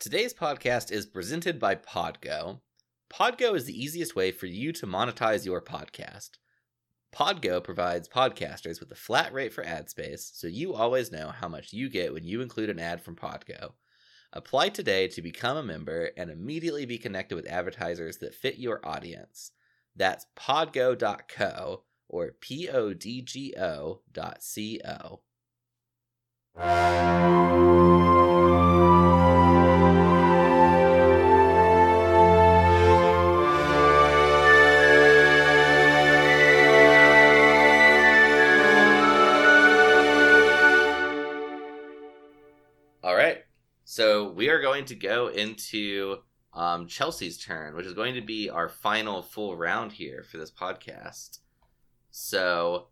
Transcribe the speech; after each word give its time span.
Today's 0.00 0.32
podcast 0.32 0.90
is 0.90 1.04
presented 1.04 1.60
by 1.60 1.74
Podgo. 1.74 2.60
Podgo 3.12 3.54
is 3.54 3.66
the 3.66 3.78
easiest 3.78 4.16
way 4.16 4.32
for 4.32 4.46
you 4.46 4.72
to 4.72 4.86
monetize 4.86 5.44
your 5.44 5.60
podcast. 5.60 6.30
Podgo 7.14 7.62
provides 7.62 8.08
podcasters 8.08 8.80
with 8.80 8.90
a 8.90 8.94
flat 8.94 9.30
rate 9.34 9.52
for 9.52 9.62
ad 9.62 9.90
space, 9.90 10.30
so 10.32 10.46
you 10.46 10.72
always 10.72 11.12
know 11.12 11.28
how 11.28 11.48
much 11.48 11.74
you 11.74 11.90
get 11.90 12.14
when 12.14 12.24
you 12.24 12.40
include 12.40 12.70
an 12.70 12.78
ad 12.78 13.02
from 13.02 13.14
Podgo. 13.14 13.74
Apply 14.32 14.70
today 14.70 15.06
to 15.08 15.20
become 15.20 15.58
a 15.58 15.62
member 15.62 16.12
and 16.16 16.30
immediately 16.30 16.86
be 16.86 16.96
connected 16.96 17.34
with 17.34 17.46
advertisers 17.46 18.16
that 18.22 18.34
fit 18.34 18.56
your 18.56 18.80
audience. 18.82 19.50
That's 19.94 20.24
podgo.co 20.34 21.82
or 22.08 22.30
P 22.40 22.70
So 43.90 44.30
we 44.30 44.50
are 44.50 44.60
going 44.60 44.84
to 44.84 44.94
go 44.94 45.26
into 45.26 46.18
um, 46.54 46.86
Chelsea's 46.86 47.36
turn, 47.36 47.74
which 47.74 47.86
is 47.86 47.92
going 47.92 48.14
to 48.14 48.20
be 48.20 48.48
our 48.48 48.68
final 48.68 49.20
full 49.20 49.56
round 49.56 49.90
here 49.90 50.22
for 50.22 50.38
this 50.38 50.52
podcast. 50.52 51.40
So, 52.12 52.86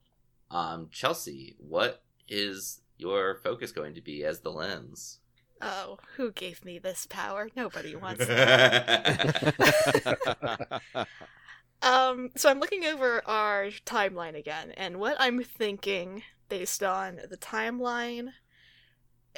um, 0.51 0.89
Chelsea, 0.91 1.55
what 1.61 2.03
is 2.27 2.80
your 2.97 3.37
focus 3.45 3.70
going 3.70 3.95
to 3.95 4.01
be 4.01 4.25
as 4.25 4.41
the 4.41 4.51
lens? 4.51 5.20
Oh, 5.62 6.01
who 6.16 6.33
gave 6.33 6.65
me 6.65 6.80
this 6.80 7.06
power? 7.09 7.48
Nobody 7.55 7.95
wants 7.95 8.25
it. 8.28 9.55
Um, 11.80 12.30
so 12.34 12.51
I'm 12.51 12.58
looking 12.58 12.84
over 12.86 13.23
our 13.25 13.67
timeline 13.86 14.36
again, 14.36 14.73
and 14.73 14.98
what 14.98 15.17
I'm 15.20 15.45
thinking 15.45 16.25
based 16.48 16.83
on 16.83 17.20
the 17.30 17.36
timeline 17.36 18.33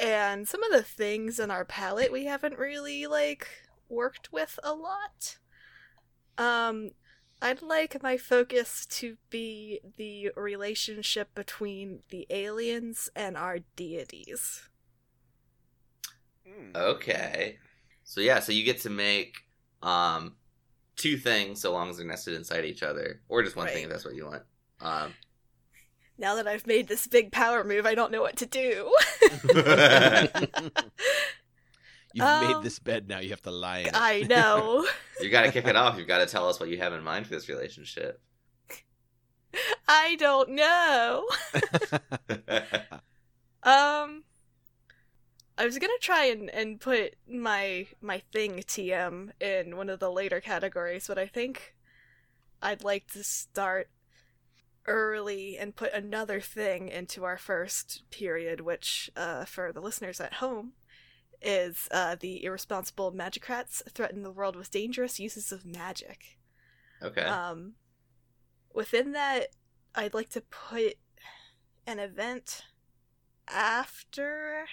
and 0.01 0.49
some 0.49 0.63
of 0.63 0.73
the 0.73 0.83
things 0.83 1.39
in 1.39 1.51
our 1.51 1.65
palette 1.65 2.11
we 2.11 2.25
haven't 2.25 2.59
really 2.59 3.07
like 3.07 3.47
worked 3.89 4.33
with 4.33 4.59
a 4.63 4.73
lot. 4.73 5.39
Um, 6.39 6.91
I'd 7.43 7.63
like 7.63 8.03
my 8.03 8.17
focus 8.17 8.87
to 8.87 9.17
be 9.29 9.81
the 9.97 10.31
relationship 10.37 11.35
between 11.35 12.01
the 12.11 12.27
aliens 12.31 13.11
and 13.15 13.37
our 13.37 13.59
deities. 13.77 14.69
Hmm. 16.47 16.75
okay. 16.75 17.59
So 18.05 18.21
yeah, 18.21 18.41
so 18.41 18.53
you 18.53 18.65
get 18.65 18.81
to 18.81 18.91
make 18.91 19.37
um 19.83 20.37
two 20.97 21.17
things 21.17 21.61
so 21.61 21.73
long 21.73 21.89
as 21.89 21.97
they're 21.97 22.07
nested 22.07 22.35
inside 22.35 22.65
each 22.65 22.83
other, 22.83 23.21
or 23.29 23.43
just 23.43 23.57
one 23.57 23.69
thing 23.69 23.85
if 23.85 23.91
that's 23.91 24.05
what 24.05 24.15
you 24.15 24.27
want. 24.27 24.43
Um, 24.81 25.15
Now 26.21 26.35
that 26.37 26.47
I've 26.47 26.67
made 26.67 26.87
this 26.87 27.07
big 27.07 27.33
power 27.33 27.65
move, 27.65 27.87
I 27.87 27.95
don't 27.95 28.13
know 28.13 28.21
what 28.21 28.37
to 28.37 28.47
do. 28.47 28.95
You've 32.13 32.27
Um, 32.27 32.47
made 32.47 32.63
this 32.63 32.79
bed 32.79 33.09
now. 33.09 33.21
You 33.21 33.31
have 33.31 33.43
to 33.43 33.51
lie 33.51 33.79
in 33.79 33.87
it. 33.87 33.93
I 33.95 34.23
know. 34.23 34.87
you 35.21 35.31
got 35.31 35.43
to 35.43 35.53
kick 35.53 35.67
it 35.67 35.77
off. 35.77 35.97
You've 35.97 36.09
got 36.09 36.19
to 36.19 36.27
tell 36.27 36.49
us 36.49 36.61
what 36.61 36.69
you 36.69 36.77
have 36.79 36.93
in 36.93 37.03
mind 37.03 37.27
for 37.27 37.33
this 37.35 37.49
relationship. 37.49 38.21
I 39.89 40.17
don't 40.17 40.51
know. 40.51 41.27
Um, 43.63 44.25
I 45.59 45.67
was 45.67 45.79
gonna 45.79 45.93
try 46.01 46.25
and, 46.25 46.49
and 46.49 46.81
put 46.81 47.17
my 47.29 47.87
my 48.01 48.23
thing 48.33 48.57
TM 48.67 49.33
in 49.39 49.77
one 49.77 49.91
of 49.91 50.01
the 50.01 50.11
later 50.11 50.41
categories, 50.41 51.07
but 51.07 51.19
I 51.19 51.27
think 51.27 51.75
I'd 52.63 52.83
like 52.83 53.09
to 53.09 53.23
start 53.23 53.91
early 54.87 55.59
and 55.59 55.77
put 55.77 55.93
another 55.93 56.41
thing 56.41 56.89
into 56.89 57.25
our 57.25 57.37
first 57.37 58.03
period, 58.11 58.61
which, 58.61 59.11
uh, 59.17 59.45
for 59.45 59.73
the 59.73 59.81
listeners 59.81 60.21
at 60.21 60.35
home, 60.35 60.73
is 61.43 61.89
uh, 61.91 62.17
the 62.19 62.45
irresponsible 62.45 63.13
magicrats 63.13 63.83
threaten 63.91 64.23
the 64.23 64.31
world 64.31 64.57
with 64.57 64.71
dangerous 64.71 65.19
uses 65.19 65.53
of 65.53 65.65
magic. 65.65 66.39
okay. 67.03 67.23
Um, 67.23 67.75
within 68.75 69.13
that, 69.13 69.49
I'd 69.95 70.15
like 70.15 70.31
to 70.31 70.43
put 70.43 70.95
an 71.87 71.99
event 71.99 72.63
after. 73.49 74.67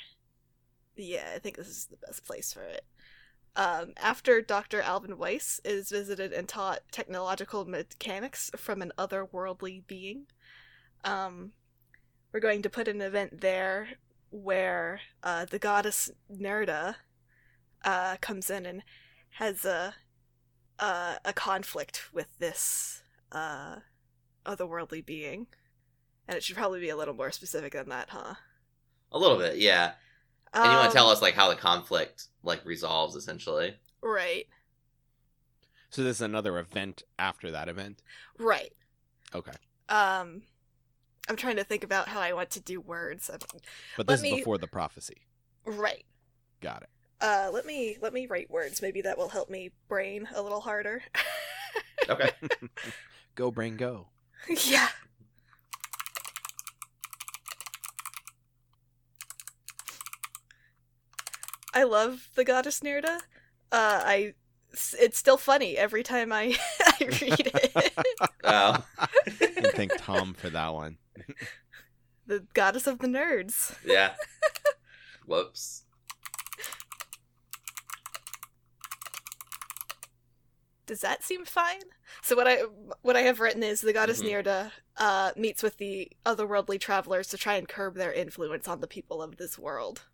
Yeah, 0.95 1.31
I 1.35 1.39
think 1.39 1.57
this 1.57 1.67
is 1.67 1.85
the 1.85 1.97
best 1.97 2.25
place 2.25 2.51
for 2.53 2.63
it. 2.63 2.85
Um, 3.57 3.93
after 3.97 4.41
Dr. 4.41 4.81
Alvin 4.81 5.17
Weiss 5.17 5.59
is 5.65 5.89
visited 5.89 6.31
and 6.31 6.47
taught 6.47 6.81
technological 6.91 7.65
mechanics 7.65 8.51
from 8.55 8.81
an 8.81 8.93
otherworldly 8.97 9.85
being, 9.87 10.27
um, 11.03 11.53
we're 12.31 12.39
going 12.39 12.61
to 12.61 12.69
put 12.69 12.87
an 12.87 13.01
event 13.01 13.41
there 13.41 13.89
where 14.29 15.01
uh, 15.23 15.45
the 15.45 15.57
goddess 15.57 16.11
Nerda 16.31 16.95
uh, 17.83 18.17
comes 18.21 18.49
in 18.49 18.65
and 18.65 18.83
has 19.31 19.65
a 19.65 19.95
a 20.79 21.33
conflict 21.33 22.03
with 22.13 22.27
this 22.37 23.01
uh, 23.31 23.77
otherworldly 24.45 25.03
being. 25.03 25.47
And 26.27 26.37
it 26.37 26.43
should 26.43 26.55
probably 26.55 26.79
be 26.79 26.89
a 26.89 26.95
little 26.95 27.15
more 27.15 27.31
specific 27.31 27.73
than 27.73 27.89
that, 27.89 28.09
huh? 28.11 28.35
a 29.11 29.17
little 29.17 29.37
bit, 29.37 29.57
yeah. 29.57 29.93
And 30.53 30.65
you 30.65 30.71
want 30.71 30.85
Um, 30.87 30.91
to 30.91 30.95
tell 30.95 31.09
us 31.09 31.21
like 31.21 31.33
how 31.35 31.49
the 31.49 31.55
conflict 31.55 32.27
like 32.43 32.65
resolves 32.65 33.15
essentially? 33.15 33.77
Right, 34.01 34.47
So 35.89 36.03
there's 36.03 36.21
another 36.21 36.57
event 36.59 37.03
after 37.19 37.51
that 37.51 37.67
event. 37.69 38.01
right. 38.37 38.73
Okay, 39.35 39.51
Um, 39.89 40.43
I'm 41.29 41.35
trying 41.35 41.57
to 41.57 41.63
think 41.65 41.83
about 41.83 42.07
how 42.07 42.19
I 42.21 42.31
want 42.33 42.49
to 42.51 42.59
do 42.61 42.79
words. 42.79 43.29
I'm- 43.29 43.39
but 43.97 44.07
this 44.07 44.21
me- 44.21 44.31
is 44.31 44.35
before 44.37 44.57
the 44.57 44.67
prophecy. 44.67 45.23
Right. 45.65 46.05
Got 46.61 46.83
it. 46.83 46.89
Uh, 47.19 47.49
let 47.51 47.65
me 47.65 47.97
let 48.01 48.13
me 48.13 48.25
write 48.27 48.49
words. 48.49 48.81
Maybe 48.81 49.01
that 49.01 49.17
will 49.17 49.29
help 49.29 49.49
me 49.49 49.71
brain 49.89 50.27
a 50.33 50.41
little 50.41 50.61
harder. 50.61 51.03
Okay. 52.09 52.31
Go 53.35 53.51
brain 53.51 53.75
go. 53.75 54.07
yeah. 54.65 54.87
I 61.77 61.83
love 61.83 62.29
the 62.33 62.43
goddess 62.43 62.79
Nerda. 62.79 63.19
Uh, 63.71 64.01
I 64.03 64.33
it's 64.99 65.15
still 65.19 65.37
funny 65.37 65.77
every 65.77 66.01
time 66.01 66.33
I, 66.33 66.57
I 66.81 67.05
read 67.21 67.51
it. 67.53 67.93
Oh. 68.43 68.83
You 69.39 69.47
can 69.49 69.71
thank 69.73 69.91
Tom 69.97 70.33
for 70.33 70.49
that 70.49 70.73
one. 70.73 70.97
the 72.25 72.45
goddess 72.55 72.87
of 72.87 72.97
the 72.97 73.05
nerds. 73.07 73.75
yeah. 73.85 74.15
Whoops. 75.27 75.83
Does 80.87 81.01
that 81.01 81.23
seem 81.23 81.45
fine? 81.45 81.81
So 82.23 82.35
what 82.35 82.47
I 82.47 82.61
what 83.03 83.15
I 83.15 83.21
have 83.21 83.39
written 83.39 83.61
is 83.61 83.81
the 83.81 83.93
goddess 83.93 84.21
Mhm. 84.23 84.43
Nerda 84.43 84.71
uh, 84.97 85.31
meets 85.35 85.61
with 85.61 85.77
the 85.77 86.11
otherworldly 86.25 86.79
travelers 86.79 87.27
to 87.27 87.37
try 87.37 87.53
and 87.55 87.67
curb 87.67 87.93
their 87.95 88.11
influence 88.13 88.67
on 88.67 88.79
the 88.81 88.87
people 88.87 89.21
of 89.21 89.37
this 89.37 89.59
world. 89.59 90.05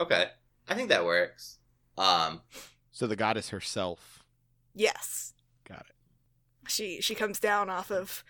Okay. 0.00 0.30
I 0.68 0.74
think 0.74 0.88
that 0.88 1.04
works. 1.04 1.58
Um. 1.98 2.42
So 2.90 3.06
the 3.06 3.16
goddess 3.16 3.48
herself. 3.50 4.24
Yes, 4.74 5.34
Got 5.68 5.86
it. 5.88 6.70
she 6.70 7.00
she 7.00 7.14
comes 7.14 7.40
down 7.40 7.68
off 7.70 7.90
of 7.90 8.22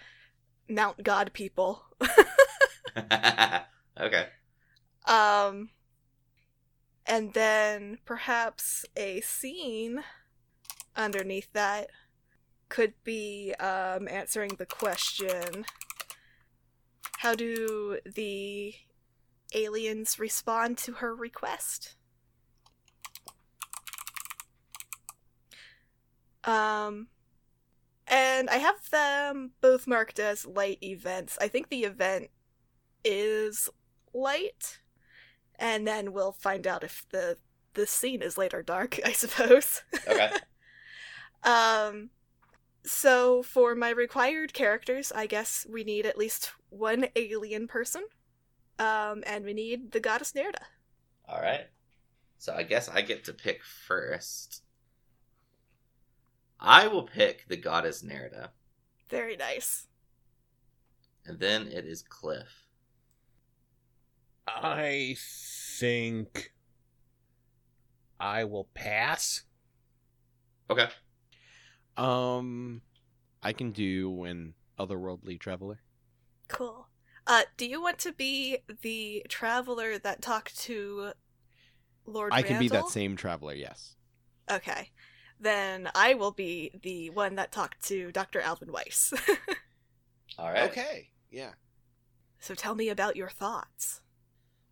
Mount 0.68 1.02
God 1.02 1.32
people. 1.32 1.82
okay. 4.00 4.26
Um, 5.06 5.70
and 7.06 7.32
then 7.32 7.98
perhaps 8.04 8.84
a 8.96 9.20
scene 9.22 10.02
underneath 10.96 11.52
that 11.52 11.88
could 12.68 12.94
be 13.04 13.52
um, 13.58 14.06
answering 14.08 14.52
the 14.58 14.66
question 14.66 15.64
how 17.18 17.34
do 17.34 17.98
the 18.06 18.74
aliens 19.54 20.18
respond 20.18 20.78
to 20.78 20.92
her 20.94 21.14
request? 21.14 21.96
Um, 26.44 27.08
and 28.06 28.50
I 28.50 28.56
have 28.56 28.90
them 28.90 29.52
both 29.60 29.86
marked 29.86 30.18
as 30.18 30.46
light 30.46 30.78
events. 30.82 31.38
I 31.40 31.48
think 31.48 31.68
the 31.68 31.84
event 31.84 32.30
is 33.04 33.68
light, 34.12 34.80
and 35.58 35.86
then 35.86 36.12
we'll 36.12 36.32
find 36.32 36.66
out 36.66 36.84
if 36.84 37.06
the 37.10 37.38
the 37.74 37.86
scene 37.86 38.20
is 38.20 38.36
light 38.36 38.52
or 38.52 38.62
dark. 38.62 38.98
I 39.04 39.12
suppose. 39.12 39.82
Okay. 40.08 40.30
um, 41.44 42.10
so 42.84 43.42
for 43.42 43.74
my 43.74 43.90
required 43.90 44.52
characters, 44.54 45.12
I 45.12 45.26
guess 45.26 45.66
we 45.70 45.84
need 45.84 46.06
at 46.06 46.18
least 46.18 46.52
one 46.70 47.06
alien 47.14 47.68
person, 47.68 48.04
um, 48.78 49.22
and 49.26 49.44
we 49.44 49.52
need 49.52 49.92
the 49.92 50.00
goddess 50.00 50.32
Nerda. 50.32 50.64
All 51.28 51.40
right. 51.40 51.68
So 52.38 52.54
I 52.54 52.62
guess 52.62 52.88
I 52.88 53.02
get 53.02 53.24
to 53.24 53.32
pick 53.32 53.62
first. 53.62 54.62
I 56.60 56.88
will 56.88 57.04
pick 57.04 57.48
the 57.48 57.56
goddess 57.56 58.02
Nerida, 58.02 58.50
Very 59.08 59.36
nice. 59.36 59.86
and 61.24 61.38
then 61.40 61.68
it 61.68 61.86
is 61.86 62.02
Cliff. 62.02 62.66
I 64.46 65.16
think 65.78 66.52
I 68.18 68.44
will 68.44 68.68
pass. 68.74 69.42
Okay. 70.68 70.88
Um, 71.96 72.82
I 73.42 73.52
can 73.52 73.72
do 73.72 74.24
an 74.24 74.54
otherworldly 74.78 75.40
traveler. 75.40 75.80
Cool. 76.48 76.88
Uh, 77.26 77.42
do 77.56 77.66
you 77.66 77.80
want 77.80 77.98
to 78.00 78.12
be 78.12 78.58
the 78.82 79.24
traveler 79.28 79.98
that 79.98 80.20
talked 80.20 80.58
to 80.60 81.12
Lord 82.06 82.32
I 82.32 82.42
can 82.42 82.58
be 82.58 82.68
that 82.68 82.88
same 82.88 83.16
traveler. 83.16 83.54
Yes. 83.54 83.94
Okay. 84.50 84.90
Then 85.40 85.88
I 85.94 86.14
will 86.14 86.32
be 86.32 86.70
the 86.82 87.10
one 87.10 87.34
that 87.36 87.50
talked 87.52 87.82
to 87.88 88.12
Dr. 88.12 88.40
Alvin 88.40 88.70
Weiss. 88.72 89.12
All 90.38 90.52
right. 90.52 90.70
Okay. 90.70 91.08
Yeah. 91.30 91.52
so 92.38 92.54
tell 92.54 92.74
me 92.74 92.88
about 92.88 93.16
your 93.16 93.30
thoughts. 93.30 94.00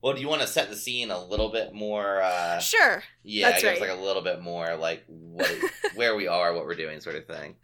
Well, 0.01 0.15
do 0.15 0.21
you 0.21 0.29
want 0.29 0.43
to 0.43 0.47
set 0.47 0.71
the 0.71 0.77
scene 0.77 1.11
a 1.11 1.25
little 1.25 1.49
bit 1.51 1.73
more? 1.75 2.23
Uh, 2.23 2.59
Sure. 2.61 3.03
yeah, 3.25 3.51
that's 3.51 3.65
I 3.65 3.73
guess 3.73 3.81
right. 3.81 3.89
like 3.91 3.99
a 3.99 4.01
little 4.03 4.23
bit 4.23 4.41
more 4.41 4.77
like 4.77 5.03
what, 5.09 5.51
where 5.97 6.15
we 6.15 6.29
are, 6.29 6.53
what 6.55 6.67
we're 6.67 6.77
doing, 6.77 7.01
sort 7.01 7.17
of 7.17 7.27
thing. 7.27 7.57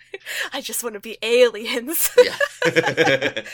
I 0.53 0.61
just 0.61 0.83
want 0.83 0.95
to 0.95 1.01
be 1.01 1.17
aliens. 1.23 2.11
Yeah. 2.23 3.43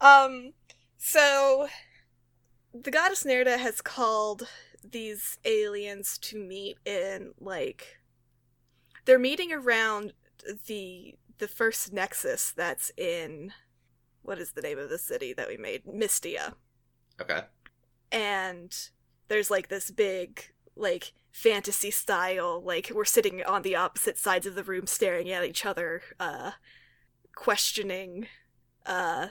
Um, 0.00 0.52
so 0.98 1.68
the 2.74 2.90
goddess 2.90 3.22
Nerda 3.22 3.56
has 3.56 3.80
called 3.80 4.48
these 4.82 5.38
aliens 5.44 6.18
to 6.22 6.36
meet 6.36 6.76
in 6.84 7.34
like 7.38 7.98
they're 9.04 9.18
meeting 9.18 9.52
around 9.52 10.12
the 10.66 11.14
the 11.38 11.48
first 11.48 11.92
nexus 11.92 12.52
that's 12.52 12.92
in 12.96 13.52
what 14.22 14.38
is 14.38 14.52
the 14.52 14.62
name 14.62 14.78
of 14.78 14.88
the 14.88 14.98
city 14.98 15.32
that 15.32 15.48
we 15.48 15.56
made? 15.56 15.84
Mystia. 15.84 16.54
okay. 17.20 17.42
And 18.12 18.72
there's 19.28 19.50
like 19.50 19.68
this 19.68 19.90
big 19.90 20.52
like 20.76 21.12
fantasy 21.32 21.90
style 21.90 22.62
like 22.64 22.90
we're 22.94 23.04
sitting 23.04 23.42
on 23.44 23.62
the 23.62 23.74
opposite 23.76 24.18
sides 24.18 24.46
of 24.46 24.54
the 24.54 24.62
room 24.62 24.86
staring 24.86 25.30
at 25.30 25.44
each 25.44 25.64
other 25.64 26.02
uh 26.20 26.52
questioning 27.34 28.26
uh 28.84 29.28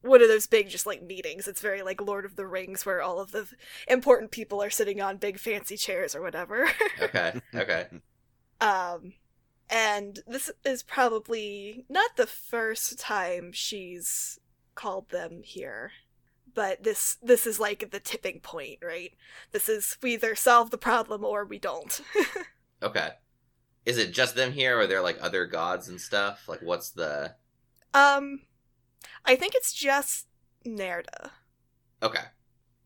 one 0.00 0.22
of 0.22 0.28
those 0.28 0.46
big 0.46 0.68
just 0.70 0.86
like 0.86 1.02
meetings 1.02 1.46
it's 1.46 1.60
very 1.60 1.82
like 1.82 2.00
lord 2.00 2.24
of 2.24 2.36
the 2.36 2.46
rings 2.46 2.84
where 2.86 3.02
all 3.02 3.20
of 3.20 3.32
the 3.32 3.46
important 3.88 4.30
people 4.30 4.62
are 4.62 4.70
sitting 4.70 5.00
on 5.00 5.16
big 5.18 5.38
fancy 5.38 5.76
chairs 5.76 6.14
or 6.14 6.22
whatever 6.22 6.68
Okay. 7.02 7.40
Okay. 7.54 7.86
Um 8.62 9.12
and 9.68 10.20
this 10.26 10.50
is 10.64 10.82
probably 10.82 11.84
not 11.88 12.16
the 12.16 12.26
first 12.26 12.98
time 12.98 13.50
she's 13.52 14.38
called 14.74 15.10
them 15.10 15.42
here 15.44 15.92
but 16.54 16.82
this 16.82 17.16
this 17.22 17.46
is 17.46 17.58
like 17.60 17.90
the 17.90 18.00
tipping 18.00 18.40
point 18.40 18.78
right 18.82 19.12
this 19.52 19.68
is 19.68 19.96
we 20.02 20.14
either 20.14 20.34
solve 20.34 20.70
the 20.70 20.78
problem 20.78 21.24
or 21.24 21.44
we 21.44 21.58
don't 21.58 22.00
Okay. 22.82 23.10
Is 23.86 23.96
it 23.98 24.12
just 24.12 24.34
them 24.34 24.52
here, 24.52 24.76
or 24.76 24.80
are 24.80 24.86
there 24.88 25.02
like 25.02 25.18
other 25.20 25.46
gods 25.46 25.88
and 25.88 26.00
stuff? 26.00 26.48
Like, 26.48 26.62
what's 26.62 26.90
the? 26.90 27.34
um 27.94 28.40
i 29.24 29.36
think 29.36 29.54
it's 29.54 29.72
just 29.72 30.26
nerda 30.66 31.30
Okay. 32.02 32.24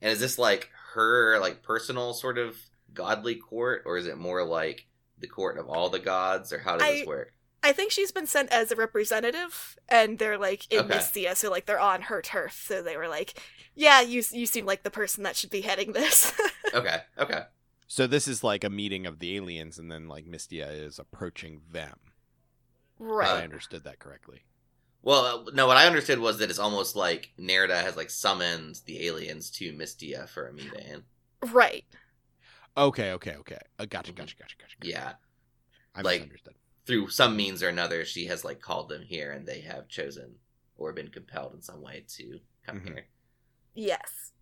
And 0.02 0.12
is 0.12 0.20
this 0.20 0.38
like 0.38 0.68
her 0.92 1.38
like 1.40 1.62
personal 1.62 2.12
sort 2.12 2.36
of 2.38 2.56
godly 2.92 3.36
court, 3.36 3.82
or 3.86 3.96
is 3.96 4.06
it 4.06 4.18
more 4.18 4.44
like 4.44 4.86
the 5.18 5.26
court 5.26 5.58
of 5.58 5.68
all 5.68 5.88
the 5.88 5.98
gods, 5.98 6.52
or 6.52 6.58
how 6.58 6.76
does 6.76 6.82
I- 6.88 6.92
this 6.98 7.06
work? 7.06 7.32
i 7.62 7.72
think 7.72 7.90
she's 7.90 8.12
been 8.12 8.26
sent 8.26 8.52
as 8.52 8.70
a 8.70 8.76
representative 8.76 9.76
and 9.88 10.18
they're 10.18 10.38
like 10.38 10.70
in 10.70 10.80
Okay. 10.80 10.94
Mystia, 10.98 11.34
so 11.34 11.50
like 11.50 11.66
they're 11.66 11.80
on 11.80 12.02
her 12.02 12.20
turf 12.22 12.64
so 12.68 12.80
they 12.82 12.96
were 12.96 13.08
like 13.08 13.42
yeah 13.74 14.00
you 14.00 14.22
you 14.30 14.46
seem 14.46 14.66
like 14.66 14.82
the 14.84 14.90
person 14.90 15.24
that 15.24 15.34
should 15.34 15.50
be 15.50 15.62
heading 15.62 15.92
this 15.92 16.32
Okay. 16.74 16.98
Okay. 17.18 17.42
So 17.88 18.06
this 18.06 18.28
is 18.28 18.44
like 18.44 18.62
a 18.64 18.70
meeting 18.70 19.06
of 19.06 19.20
the 19.20 19.36
aliens, 19.36 19.78
and 19.78 19.90
then 19.90 20.06
like 20.08 20.26
Mystia 20.26 20.68
is 20.70 20.98
approaching 20.98 21.62
them. 21.72 21.98
If 23.00 23.06
right 23.06 23.28
I 23.40 23.44
understood 23.44 23.84
that 23.84 23.98
correctly. 24.00 24.42
Well, 25.02 25.46
uh, 25.48 25.50
no. 25.54 25.66
What 25.68 25.76
I 25.76 25.86
understood 25.86 26.18
was 26.18 26.38
that 26.38 26.50
it's 26.50 26.58
almost 26.58 26.96
like 26.96 27.30
Nerida 27.38 27.80
has 27.82 27.96
like 27.96 28.10
summoned 28.10 28.80
the 28.86 29.06
aliens 29.06 29.50
to 29.52 29.72
Mystia 29.72 30.28
for 30.28 30.48
a 30.48 30.52
meeting. 30.52 31.04
right 31.52 31.84
Okay. 32.76 33.12
Okay. 33.12 33.34
Okay. 33.36 33.58
Uh, 33.78 33.86
gotcha. 33.86 34.12
Mhm. 34.12 34.16
Gotcha. 34.16 34.36
Gotcha. 34.38 34.56
Gotcha. 34.58 34.76
Yeah. 34.82 35.12
I 35.94 36.02
like- 36.02 36.20
misunderstood. 36.20 36.54
Through 36.86 37.08
some 37.08 37.36
means 37.36 37.62
or 37.64 37.68
another, 37.68 38.04
she 38.04 38.26
has 38.26 38.44
like 38.44 38.60
called 38.60 38.88
them 38.88 39.02
here, 39.02 39.32
and 39.32 39.44
they 39.46 39.60
have 39.62 39.88
chosen 39.88 40.36
or 40.76 40.92
been 40.92 41.08
compelled 41.08 41.54
in 41.54 41.60
some 41.62 41.82
way 41.82 42.04
to 42.16 42.38
come 42.64 42.80
Mhm. 42.80 42.84
here. 42.86 43.06
yes 43.74 44.32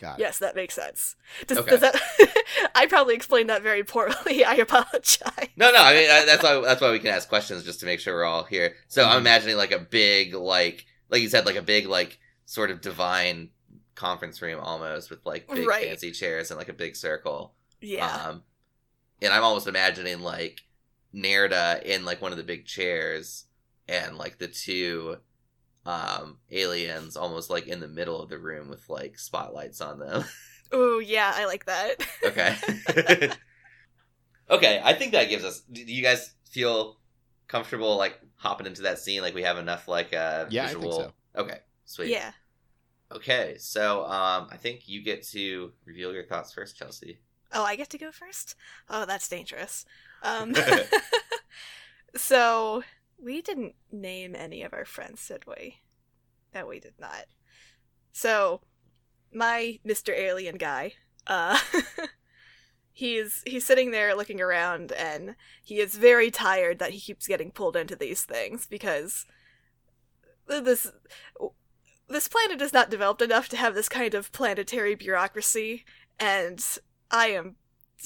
Got 0.00 0.18
it. 0.18 0.22
Yes, 0.22 0.38
that 0.38 0.56
makes 0.56 0.72
sense. 0.74 1.14
Does, 1.46 1.58
Okay. 1.58 1.70
does 1.72 1.80
that? 1.80 2.70
I 2.74 2.86
probably 2.86 3.14
explained 3.14 3.50
that 3.50 3.62
very 3.62 3.84
poorly. 3.84 4.44
I 4.46 4.54
apologize. 4.54 5.48
No, 5.56 5.70
no. 5.70 5.78
I 5.82 5.92
mean, 5.94 6.10
I, 6.10 6.24
that's 6.24 6.42
why 6.42 6.58
that's 6.60 6.80
why 6.80 6.90
we 6.90 6.98
can 6.98 7.08
ask 7.14 7.28
questions 7.28 7.64
just 7.64 7.80
to 7.80 7.86
make 7.86 8.00
sure 8.00 8.14
we're 8.14 8.24
all 8.24 8.44
here. 8.44 8.76
So 8.88 9.04
I'm 9.04 9.16
Mhm. 9.18 9.20
imagining 9.20 9.56
like 9.58 9.72
a 9.72 9.78
big, 9.78 10.32
like, 10.34 10.86
like 11.10 11.20
you 11.20 11.28
said, 11.28 11.44
like 11.44 11.56
a 11.56 11.62
big, 11.62 11.86
like, 11.86 12.18
sort 12.46 12.70
of 12.70 12.80
divine 12.80 13.50
conference 14.00 14.40
room 14.40 14.60
almost 14.60 15.10
with 15.10 15.24
like 15.26 15.46
big 15.46 15.66
Right. 15.66 15.86
fancy 15.86 16.10
chairs 16.10 16.50
and 16.50 16.56
like 16.58 16.70
a 16.70 16.72
big 16.72 16.96
circle. 16.96 17.54
Yeah. 17.82 18.06
Um, 18.06 18.42
and 19.20 19.32
I'm 19.32 19.42
almost 19.42 19.66
imagining 19.66 20.20
like 20.20 20.60
Nerda 21.14 21.82
in 21.82 22.04
like 22.06 22.22
one 22.22 22.32
of 22.32 22.38
the 22.38 22.44
big 22.44 22.64
chairs 22.64 23.44
and 23.88 24.16
like 24.16 24.38
the 24.38 24.48
two 24.48 25.18
um 25.86 26.38
aliens 26.50 27.16
almost 27.16 27.48
like 27.50 27.66
in 27.66 27.80
the 27.80 27.88
middle 27.88 28.20
of 28.22 28.28
the 28.28 28.38
room 28.38 28.68
with 28.68 28.88
like 28.88 29.18
spotlights 29.18 29.80
on 29.82 29.98
them. 29.98 30.24
oh, 30.72 30.98
yeah. 30.98 31.32
I 31.34 31.44
like 31.46 31.66
that. 31.66 31.96
okay. 32.24 32.56
okay, 34.50 34.80
I 34.82 34.94
think 34.94 35.12
that 35.12 35.28
gives 35.28 35.44
us 35.44 35.60
do 35.70 35.82
you 35.82 36.02
guys 36.02 36.32
feel 36.50 36.98
comfortable 37.48 37.96
like 37.96 38.18
hopping 38.36 38.66
into 38.66 38.82
that 38.82 38.98
scene 38.98 39.20
like 39.22 39.34
we 39.34 39.42
have 39.42 39.58
enough 39.58 39.88
like 39.88 40.14
uh 40.14 40.46
Yeah, 40.48 40.64
I 40.64 40.68
think 40.68 40.78
visual 40.80 41.00
so. 41.00 41.12
Okay, 41.42 41.58
sweet. 41.84 42.10
yeah. 42.10 42.32
Okay, 43.12 43.56
so 43.58 44.04
um 44.04 44.48
I 44.50 44.56
think 44.56 44.88
you 44.88 45.02
get 45.02 45.22
to 45.28 45.72
reveal 45.84 46.12
your 46.12 46.24
thoughts 46.24 46.52
first, 46.52 46.76
Chelsea. 46.76 47.18
Oh, 47.52 47.64
I 47.64 47.76
get 47.76 47.90
to 47.90 47.98
go 47.98 48.12
first. 48.12 48.54
Oh, 48.88 49.04
that's 49.06 49.28
dangerous. 49.28 49.84
Um. 50.22 50.54
so 52.16 52.82
we 53.22 53.42
didn't 53.42 53.74
name 53.90 54.34
any 54.34 54.62
of 54.62 54.72
our 54.72 54.84
friends, 54.84 55.26
did 55.26 55.44
we? 55.46 55.80
No, 56.54 56.66
we 56.66 56.80
did 56.80 56.94
not. 56.98 57.26
So 58.12 58.60
my 59.32 59.78
Mr. 59.86 60.16
Alien 60.16 60.56
guy, 60.56 60.94
uh 61.26 61.58
he's 62.92 63.42
he's 63.46 63.64
sitting 63.64 63.90
there 63.90 64.14
looking 64.14 64.40
around 64.40 64.92
and 64.92 65.34
he 65.64 65.80
is 65.80 65.96
very 65.96 66.30
tired 66.30 66.78
that 66.78 66.90
he 66.90 67.00
keeps 67.00 67.26
getting 67.26 67.50
pulled 67.50 67.76
into 67.76 67.96
these 67.96 68.22
things 68.22 68.66
because 68.66 69.26
this 70.46 70.90
this 72.10 72.28
planet 72.28 72.60
is 72.60 72.72
not 72.72 72.90
developed 72.90 73.22
enough 73.22 73.48
to 73.48 73.56
have 73.56 73.74
this 73.74 73.88
kind 73.88 74.14
of 74.14 74.32
planetary 74.32 74.94
bureaucracy 74.94 75.84
and 76.18 76.78
I 77.10 77.28
am 77.28 77.56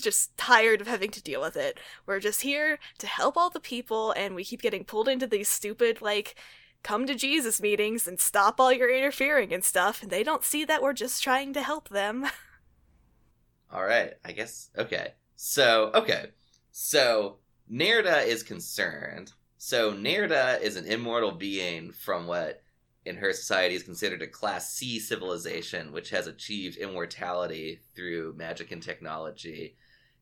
just 0.00 0.36
tired 0.36 0.80
of 0.80 0.86
having 0.86 1.10
to 1.12 1.22
deal 1.22 1.40
with 1.40 1.56
it. 1.56 1.78
We're 2.06 2.20
just 2.20 2.42
here 2.42 2.78
to 2.98 3.06
help 3.06 3.36
all 3.36 3.50
the 3.50 3.60
people 3.60 4.12
and 4.12 4.34
we 4.34 4.44
keep 4.44 4.62
getting 4.62 4.84
pulled 4.84 5.08
into 5.08 5.26
these 5.26 5.48
stupid 5.48 6.02
like 6.02 6.34
come 6.82 7.06
to 7.06 7.14
Jesus 7.14 7.62
meetings 7.62 8.06
and 8.06 8.20
stop 8.20 8.60
all 8.60 8.72
your 8.72 8.94
interfering 8.94 9.52
and 9.52 9.64
stuff 9.64 10.02
and 10.02 10.10
they 10.10 10.22
don't 10.22 10.44
see 10.44 10.64
that 10.64 10.82
we're 10.82 10.92
just 10.92 11.22
trying 11.22 11.52
to 11.54 11.62
help 11.62 11.88
them. 11.88 12.26
All 13.72 13.84
right, 13.84 14.12
I 14.24 14.32
guess. 14.32 14.70
Okay. 14.78 15.14
So, 15.34 15.90
okay. 15.94 16.26
So, 16.70 17.38
Nerda 17.72 18.24
is 18.24 18.44
concerned. 18.44 19.32
So, 19.58 19.92
Nerda 19.92 20.60
is 20.60 20.76
an 20.76 20.86
immortal 20.86 21.32
being 21.32 21.90
from 21.90 22.28
what 22.28 22.62
in 23.04 23.16
her 23.16 23.32
society 23.32 23.74
is 23.74 23.82
considered 23.82 24.22
a 24.22 24.26
Class 24.26 24.72
C 24.72 24.98
civilization, 24.98 25.92
which 25.92 26.10
has 26.10 26.26
achieved 26.26 26.76
immortality 26.76 27.80
through 27.94 28.34
magic 28.36 28.72
and 28.72 28.82
technology. 28.82 29.76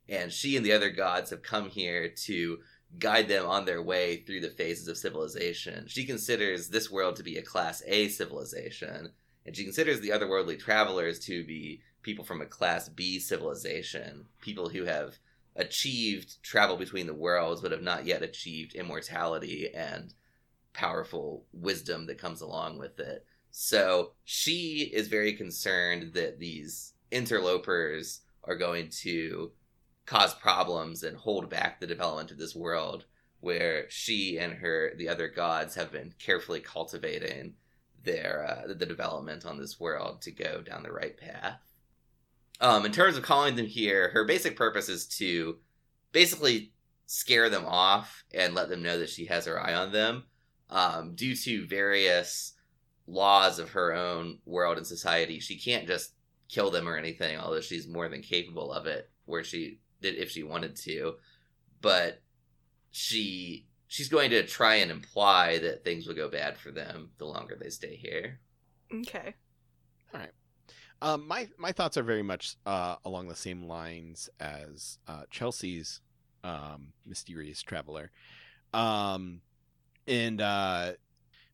And 0.09 0.33
she 0.33 0.57
and 0.57 0.67
the 0.67 0.73
other 0.73 0.91
gods 0.91 1.31
have 1.31 1.43
come 1.43 1.69
here 1.69 2.09
to 2.25 2.59
guide 2.99 3.29
them 3.29 3.47
on 3.47 3.65
their 3.65 3.83
way 3.83 4.17
through 4.17 4.41
the 4.41 4.51
phases 4.51 4.89
of 4.89 4.99
civilization. 4.99 5.87
She 5.87 6.05
considers 6.05 6.69
this 6.69 6.91
world 6.91 7.17
to 7.17 7.23
be 7.23 7.37
a 7.37 7.43
Class 7.43 7.83
A 7.87 8.09
civilization, 8.09 9.13
and 9.47 9.57
she 9.57 9.65
considers 9.65 10.01
the 10.01 10.11
otherworldly 10.11 10.59
travelers 10.59 11.19
to 11.21 11.45
be 11.45 11.83
people 12.03 12.25
from 12.25 12.41
a 12.41 12.47
class 12.47 12.89
B 12.89 13.19
civilization, 13.19 14.27
people 14.41 14.69
who 14.69 14.85
have 14.85 15.19
achieved 15.55 16.43
travel 16.43 16.77
between 16.77 17.07
the 17.07 17.15
worlds 17.15 17.61
but 17.61 17.73
have 17.73 17.83
not 17.83 18.07
yet 18.07 18.23
achieved 18.23 18.75
immortality 18.75 19.71
and 19.75 20.15
powerful 20.73 21.47
wisdom 21.53 22.07
that 22.07 22.19
comes 22.19 22.41
along 22.41 22.79
with 22.79 22.99
it. 22.99 23.25
So 23.51 24.13
she 24.25 24.91
is 24.93 25.09
very 25.09 25.35
concerned 25.35 26.15
that 26.15 26.39
these 26.39 26.95
interlopers 27.11 28.21
are 28.45 28.57
going 28.57 28.89
to 29.03 29.53
cause 30.07 30.35
problems 30.35 31.03
and 31.03 31.17
hold 31.17 31.49
back 31.49 31.79
the 31.79 31.87
development 31.87 32.31
of 32.31 32.39
this 32.39 32.57
world 32.57 33.05
where 33.41 33.87
she 33.91 34.39
and 34.39 34.53
her 34.53 34.93
the 34.97 35.09
other 35.09 35.29
gods 35.29 35.75
have 35.75 35.93
been 35.93 36.15
carefully 36.19 36.61
cultivating 36.61 37.55
their 38.05 38.47
uh, 38.49 38.67
the 38.67 38.87
development 38.87 39.45
on 39.45 39.59
this 39.59 39.79
world 39.79 40.23
to 40.23 40.31
go 40.31 40.63
down 40.63 40.83
the 40.83 40.93
right 40.93 41.17
path. 41.17 41.61
Um, 42.61 42.87
in 42.87 42.93
terms 42.93 43.17
of 43.17 43.25
calling 43.25 43.57
them 43.57 43.67
here, 43.67 44.11
her 44.11 44.25
basic 44.25 44.57
purpose 44.57 44.89
is 44.89 45.07
to 45.19 45.59
basically 46.13 46.73
scare 47.07 47.51
them 47.51 47.65
off 47.67 48.25
and 48.33 48.55
let 48.55 48.69
them 48.69 48.83
know 48.83 48.99
that 48.99 49.11
she 49.11 49.27
has 49.27 49.47
her 49.47 49.61
eye 49.61 49.75
on 49.75 49.93
them. 49.93 50.25
Um, 50.73 51.15
due 51.15 51.37
to 51.37 51.67
various 51.67 52.55
laws 53.07 53.59
of 53.59 53.71
her 53.71 53.93
own 53.93 54.39
world 54.47 54.79
and 54.79 54.87
society, 54.87 55.39
she 55.39 55.59
can't 55.59 55.87
just 55.87 56.15
kill 56.49 56.71
them 56.71 56.89
or 56.89 56.97
anything, 56.97 57.39
although 57.39 57.61
she's 57.61 57.87
more 57.87 58.09
than 58.09 58.23
capable 58.23 58.73
of 58.73 58.87
it, 58.87 59.11
where 59.27 59.45
she 59.45 59.81
did 60.01 60.15
if 60.15 60.31
she 60.31 60.43
wanted 60.43 60.75
to. 60.77 61.17
But 61.83 62.23
she 62.91 63.67
she's 63.87 64.09
going 64.09 64.31
to 64.31 64.47
try 64.47 64.77
and 64.77 64.91
imply 64.91 65.59
that 65.59 65.85
things 65.85 66.07
will 66.07 66.15
go 66.15 66.31
bad 66.31 66.57
for 66.57 66.71
them 66.71 67.11
the 67.19 67.27
longer 67.27 67.55
they 67.61 67.69
stay 67.69 67.95
here. 67.95 68.41
Okay. 68.91 69.35
All 70.15 70.21
right. 70.21 70.33
Um, 71.03 71.29
my 71.29 71.49
my 71.59 71.73
thoughts 71.73 71.99
are 71.99 72.03
very 72.03 72.23
much 72.23 72.57
uh, 72.65 72.97
along 73.05 73.29
the 73.29 73.37
same 73.37 73.65
lines 73.65 74.31
as 74.41 74.99
uh, 75.07 75.25
Chelsea's 75.31 76.01
um, 76.45 76.95
mysterious 77.05 77.61
traveler, 77.61 78.11
um, 78.73 79.43
and 80.07 80.41
uh, 80.41 80.93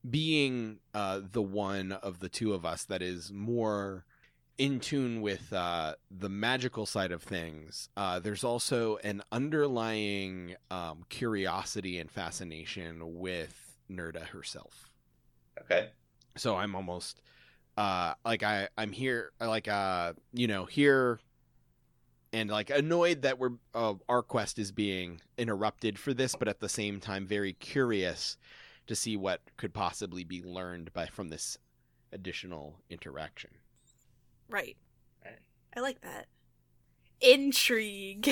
being 0.08 0.78
uh, 0.94 1.20
the 1.32 1.42
one 1.42 1.92
of 1.92 2.20
the 2.20 2.28
two 2.28 2.52
of 2.54 2.64
us 2.64 2.84
that 2.84 3.02
is 3.02 3.32
more 3.32 4.04
in 4.56 4.80
tune 4.80 5.20
with 5.20 5.52
uh, 5.52 5.94
the 6.10 6.28
magical 6.28 6.84
side 6.86 7.12
of 7.12 7.22
things. 7.22 7.88
Uh, 7.96 8.18
there's 8.18 8.42
also 8.44 8.96
an 8.98 9.22
underlying 9.30 10.56
um, 10.70 11.04
curiosity 11.08 11.98
and 11.98 12.10
fascination 12.10 13.18
with 13.18 13.76
Nerda 13.90 14.26
herself 14.28 14.90
Okay. 15.60 15.90
so 16.36 16.56
i'm 16.56 16.74
almost 16.74 17.20
uh 17.76 18.14
like 18.24 18.42
i 18.42 18.68
i'm 18.76 18.92
here 18.92 19.32
like 19.40 19.68
uh 19.68 20.12
you 20.32 20.46
know 20.46 20.64
here 20.64 21.18
and 22.32 22.50
like 22.50 22.70
annoyed 22.70 23.22
that 23.22 23.38
we're 23.38 23.52
uh, 23.74 23.94
our 24.08 24.22
quest 24.22 24.58
is 24.58 24.72
being 24.72 25.20
interrupted 25.36 25.98
for 25.98 26.12
this 26.14 26.34
but 26.34 26.48
at 26.48 26.60
the 26.60 26.68
same 26.68 27.00
time 27.00 27.26
very 27.26 27.52
curious 27.54 28.36
to 28.86 28.94
see 28.94 29.16
what 29.16 29.40
could 29.56 29.72
possibly 29.74 30.24
be 30.24 30.42
learned 30.42 30.92
by 30.92 31.06
from 31.06 31.28
this 31.28 31.58
additional 32.12 32.80
interaction 32.90 33.50
Right. 34.50 34.76
Right. 35.24 35.38
I 35.76 35.80
like 35.80 36.00
that. 36.00 36.26
Intrigue. 37.20 38.30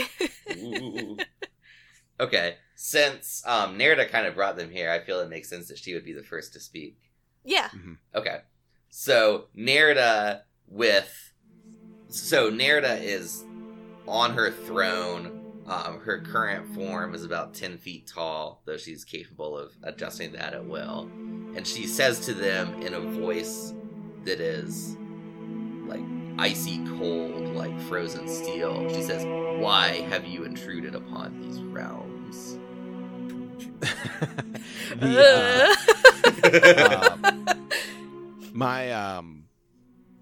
Okay. 2.19 2.57
Since 2.75 3.43
um, 3.47 3.79
Nerida 3.79 4.09
kind 4.09 4.27
of 4.27 4.35
brought 4.35 4.57
them 4.57 4.71
here, 4.71 4.91
I 4.91 5.01
feel 5.01 5.21
it 5.21 5.29
makes 5.29 5.51
sense 5.51 5.69
that 5.69 5.77
she 5.79 5.93
would 5.93 6.05
be 6.05 6.15
the 6.15 6.23
first 6.23 6.55
to 6.55 6.61
speak. 6.61 6.97
yeah. 7.45 7.69
Okay. 8.15 8.39
So 8.89 9.49
Nerida 9.55 10.41
with 10.67 11.33
so 12.09 12.51
Nerida 12.51 12.99
is 13.03 13.45
on 14.09 14.35
her 14.35 14.51
throne. 14.51 15.43
Um, 15.67 15.99
her 16.01 16.21
current 16.21 16.75
form 16.75 17.15
is 17.15 17.25
about 17.25 17.53
ten 17.55 17.77
feet 17.77 18.07
tall, 18.07 18.63
though 18.67 18.77
she's 18.77 19.05
capable 19.05 19.59
of 19.59 19.73
adjusting 19.83 20.33
that 20.33 20.55
at 20.55 20.65
will. 20.65 21.11
And 21.57 21.67
she 21.67 21.87
says 21.87 22.21
to 22.27 22.35
them 22.35 22.83
in 22.83 22.95
a 22.95 23.01
voice 23.01 23.75
that 24.25 24.41
is 24.41 24.97
like 25.87 26.05
icy 26.39 26.85
cold, 26.99 27.55
like 27.57 27.79
frozen 27.83 28.29
steel. 28.29 28.89
She 28.95 29.03
says, 29.03 29.25
"Why 29.61 30.03
have 30.09 30.25
you 30.25 30.45
intruded 30.45 30.95
upon 30.95 31.41
these 31.41 31.61
realms?" 31.63 32.59
the, 34.97 35.77
uh, 36.45 37.17
um, 37.25 37.47
my 38.53 38.93
um 38.93 39.46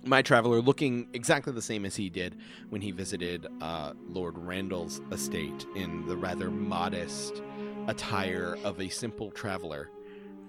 my 0.06 0.22
traveler 0.22 0.60
looking 0.60 1.08
exactly 1.12 1.52
the 1.52 1.62
same 1.62 1.84
as 1.84 1.96
he 1.96 2.10
did 2.10 2.36
when 2.68 2.80
he 2.80 2.90
visited 2.90 3.46
uh, 3.60 3.92
Lord 4.08 4.36
Randall's 4.38 5.00
estate 5.10 5.66
in 5.74 6.06
the 6.06 6.16
rather 6.16 6.50
modest 6.50 7.42
attire 7.88 8.56
of 8.64 8.80
a 8.80 8.88
simple 8.88 9.30
traveler, 9.30 9.90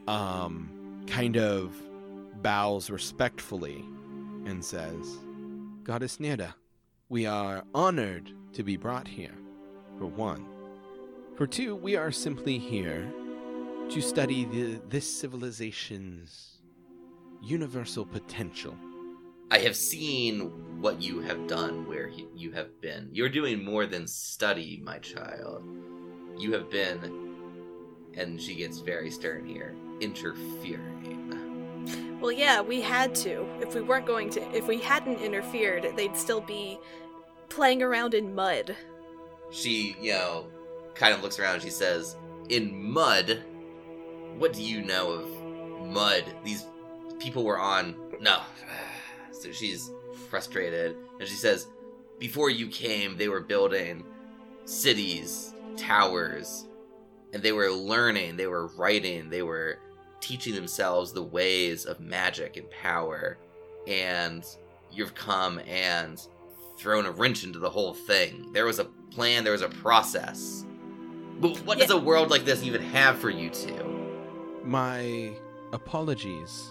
um, 0.07 1.03
kind 1.07 1.37
of 1.37 1.73
bows 2.41 2.89
respectfully 2.89 3.83
and 4.45 4.63
says, 4.63 5.17
Goddess 5.83 6.17
Nerda, 6.17 6.53
we 7.09 7.25
are 7.25 7.63
honored 7.73 8.31
to 8.53 8.63
be 8.63 8.77
brought 8.77 9.07
here, 9.07 9.35
for 9.97 10.05
one. 10.05 10.45
For 11.35 11.47
two, 11.47 11.75
we 11.75 11.95
are 11.95 12.11
simply 12.11 12.57
here 12.57 13.05
to 13.89 14.01
study 14.01 14.45
the, 14.45 14.81
this 14.89 15.07
civilization's 15.07 16.61
universal 17.43 18.05
potential. 18.05 18.75
I 19.51 19.59
have 19.59 19.75
seen 19.75 20.81
what 20.81 21.01
you 21.01 21.19
have 21.21 21.47
done 21.47 21.87
where 21.87 22.07
he, 22.07 22.27
you 22.35 22.51
have 22.51 22.81
been. 22.81 23.09
You're 23.11 23.29
doing 23.29 23.63
more 23.63 23.85
than 23.85 24.07
study, 24.07 24.81
my 24.83 24.97
child. 24.99 25.63
You 26.37 26.53
have 26.53 26.69
been, 26.69 27.35
and 28.15 28.41
she 28.41 28.55
gets 28.55 28.79
very 28.79 29.11
stern 29.11 29.45
here, 29.45 29.75
interfering. 30.01 32.17
well, 32.19 32.31
yeah, 32.31 32.61
we 32.61 32.81
had 32.81 33.13
to. 33.15 33.47
If 33.61 33.75
we 33.75 33.81
weren't 33.81 34.05
going 34.05 34.29
to, 34.31 34.55
if 34.55 34.67
we 34.67 34.79
hadn't 34.79 35.19
interfered, 35.19 35.93
they'd 35.95 36.17
still 36.17 36.41
be 36.41 36.79
playing 37.49 37.83
around 37.83 38.13
in 38.13 38.33
mud. 38.33 38.75
She, 39.51 39.95
you 40.01 40.13
know, 40.13 40.47
kind 40.95 41.13
of 41.13 41.21
looks 41.21 41.39
around 41.39 41.55
and 41.55 41.63
she 41.63 41.69
says, 41.69 42.15
In 42.49 42.91
mud? 42.91 43.43
What 44.37 44.53
do 44.53 44.63
you 44.63 44.81
know 44.81 45.11
of 45.11 45.87
mud? 45.87 46.23
These 46.43 46.65
people 47.19 47.45
were 47.45 47.59
on. 47.59 47.95
No. 48.19 48.41
So 49.41 49.51
she's 49.51 49.91
frustrated. 50.29 50.95
And 51.19 51.27
she 51.27 51.35
says, 51.35 51.67
Before 52.19 52.49
you 52.49 52.67
came, 52.67 53.17
they 53.17 53.27
were 53.27 53.41
building 53.41 54.03
cities, 54.65 55.53
towers, 55.77 56.67
and 57.33 57.43
they 57.43 57.51
were 57.51 57.69
learning, 57.69 58.37
they 58.37 58.47
were 58.47 58.67
writing, 58.77 59.29
they 59.29 59.43
were 59.43 59.79
teaching 60.21 60.55
themselves 60.55 61.11
the 61.11 61.21
ways 61.21 61.85
of 61.85 61.99
magic 61.99 62.57
and 62.57 62.69
power. 62.71 63.37
And 63.87 64.45
you've 64.91 65.13
come 65.13 65.59
and 65.67 66.19
thrown 66.77 67.05
a 67.05 67.11
wrench 67.11 67.43
into 67.43 67.59
the 67.59 67.69
whole 67.69 67.93
thing. 67.93 68.51
There 68.53 68.65
was 68.65 68.79
a 68.79 68.85
plan, 68.85 69.43
there 69.43 69.53
was 69.53 69.61
a 69.61 69.69
process. 69.69 70.65
But 71.39 71.57
what 71.65 71.77
does 71.77 71.89
a 71.89 71.99
world 71.99 72.29
like 72.29 72.45
this 72.45 72.63
even 72.63 72.81
have 72.81 73.19
for 73.19 73.29
you 73.29 73.49
two? 73.49 74.13
My 74.63 75.33
apologies. 75.73 76.69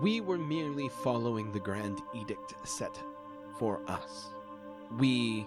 We 0.00 0.20
were 0.20 0.38
merely 0.38 0.88
following 0.88 1.52
the 1.52 1.60
grand 1.60 2.02
edict 2.14 2.54
set 2.64 3.00
for 3.58 3.80
us. 3.86 4.30
We 4.98 5.46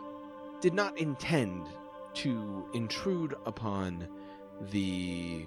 did 0.62 0.74
not 0.74 0.98
intend 0.98 1.68
to 2.16 2.66
intrude 2.74 3.36
upon 3.46 4.08
the 4.72 5.46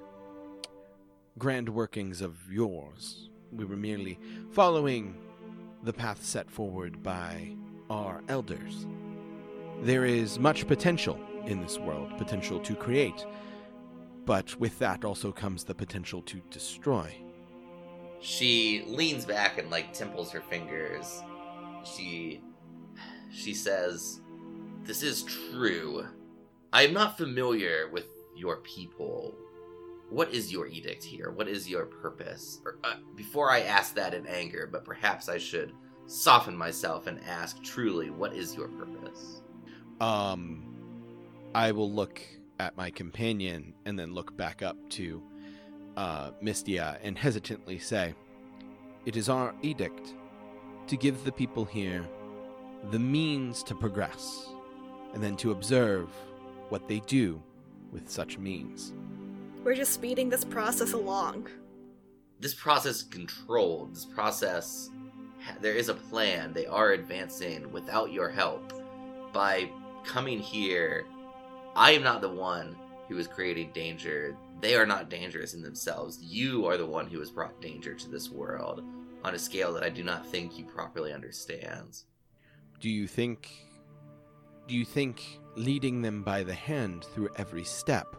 grand 1.39 1.69
workings 1.69 2.21
of 2.21 2.37
yours. 2.51 3.31
We 3.51 3.65
were 3.65 3.77
merely 3.77 4.19
following 4.51 5.17
the 5.83 5.95
path 5.95 6.23
set 6.23 6.51
forward 6.51 7.03
by 7.03 7.57
our 7.89 8.23
elders. 8.29 8.87
There 9.83 10.05
is 10.05 10.39
much 10.39 10.69
potential 10.69 11.19
in 11.47 11.63
this 11.63 11.79
world, 11.79 12.17
potential 12.19 12.61
to 12.61 12.75
create, 12.77 13.25
but 14.27 14.55
with 14.61 14.79
that 14.79 15.07
also 15.07 15.33
comes 15.33 15.65
the 15.65 15.75
potential 15.75 16.21
to 16.23 16.43
destroy. 16.51 17.11
She 18.21 18.85
leans 18.87 19.25
back 19.25 19.59
and 19.59 19.71
like 19.71 19.93
temples 19.93 20.31
her 20.33 20.41
fingers. 20.41 21.23
She 21.85 22.43
she 23.33 23.55
says, 23.55 24.21
"This 24.85 25.03
is 25.03 25.23
true. 25.25 26.07
I 26.73 26.83
am 26.83 26.93
not 26.93 27.17
familiar 27.17 27.89
with 27.91 28.07
your 28.37 28.59
people. 28.59 29.35
What 30.11 30.35
is 30.35 30.53
your 30.53 30.67
edict 30.67 31.05
here? 31.05 31.31
What 31.31 31.49
is 31.49 31.69
your 31.69 31.87
purpose?" 31.87 32.61
Or, 32.65 32.79
uh, 32.85 32.97
before 33.17 33.51
I 33.51 33.61
ask 33.61 33.95
that 33.95 34.15
in 34.15 34.27
anger, 34.27 34.69
but 34.71 34.85
perhaps 34.85 35.29
I 35.29 35.39
should 35.39 35.73
soften 36.11 36.57
myself 36.57 37.07
and 37.07 37.21
ask 37.25 37.63
truly, 37.63 38.11
what 38.11 38.35
is 38.35 38.57
your 38.57 38.69
purpose? 38.69 39.43
Um, 40.01 40.67
I 41.55 41.71
will 41.71 41.91
look 41.91 42.21
at 42.59 42.77
my 42.77 42.91
companion 42.91 43.75
and 43.87 43.99
then 43.99 44.13
look 44.13 44.37
back 44.37 44.61
up 44.61 44.77
to 44.91 45.23
uh, 45.97 46.31
Mystia 46.43 46.99
and 47.03 47.17
hesitantly 47.17 47.79
say, 47.79 48.15
It 49.07 49.17
is 49.17 49.29
our 49.29 49.55
edict 49.63 50.15
to 50.87 50.97
give 50.97 51.25
the 51.25 51.33
people 51.33 51.65
here 51.65 52.07
the 52.91 52.99
means 52.99 53.63
to 53.65 53.75
progress, 53.75 54.49
and 55.13 55.23
then 55.23 55.37
to 55.37 55.51
observe 55.51 56.09
what 56.71 56.89
they 56.89 57.01
do 57.01 57.43
with 57.93 58.09
such 58.09 58.39
means. 58.39 58.95
We're 59.63 59.75
just 59.75 59.93
speeding 59.93 60.29
this 60.29 60.45
process 60.45 60.93
along. 60.93 61.49
This 62.39 62.55
process 62.55 62.97
is 62.97 63.03
controlled. 63.03 63.95
This 63.95 64.07
process, 64.07 64.89
there 65.61 65.75
is 65.75 65.91
a 65.91 65.95
plan. 65.95 66.55
They 66.55 66.67
are 66.67 66.93
advancing 66.93 67.71
without 67.71 68.13
your 68.13 68.31
help 68.31 68.73
by 69.33 69.71
coming 70.05 70.39
here, 70.39 71.05
I 71.77 71.93
am 71.93 72.03
not 72.03 72.21
the 72.21 72.29
one 72.29 72.77
who 73.11 73.19
is 73.19 73.27
creating 73.27 73.73
danger. 73.73 74.37
They 74.61 74.77
are 74.77 74.87
not 74.87 75.11
dangerous 75.11 75.53
in 75.53 75.63
themselves. 75.63 76.23
You 76.23 76.67
are 76.67 76.77
the 76.77 76.87
one 76.87 77.09
who 77.09 77.19
has 77.19 77.31
brought 77.31 77.61
danger 77.61 77.93
to 77.93 78.09
this 78.09 78.31
world 78.31 78.85
on 79.25 79.35
a 79.35 79.39
scale 79.39 79.73
that 79.75 79.83
I 79.83 79.91
do 79.91 80.05
not 80.05 80.25
think 80.25 80.57
you 80.57 80.65
properly 80.65 81.13
understand. 81.13 82.03
Do 82.79 82.89
you 82.89 83.07
think 83.09 83.51
do 84.69 84.77
you 84.77 84.85
think 84.85 85.41
leading 85.57 86.01
them 86.01 86.23
by 86.23 86.45
the 86.45 86.55
hand 86.55 87.05
through 87.13 87.31
every 87.37 87.65
step 87.65 88.15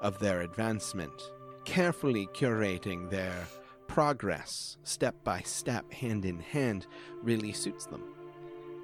of 0.00 0.18
their 0.18 0.40
advancement, 0.40 1.30
carefully 1.64 2.26
curating 2.34 3.08
their 3.08 3.46
progress 3.86 4.76
step 4.82 5.14
by 5.22 5.40
step, 5.42 5.90
hand 5.92 6.24
in 6.24 6.40
hand, 6.40 6.88
really 7.22 7.52
suits 7.52 7.86
them? 7.86 8.02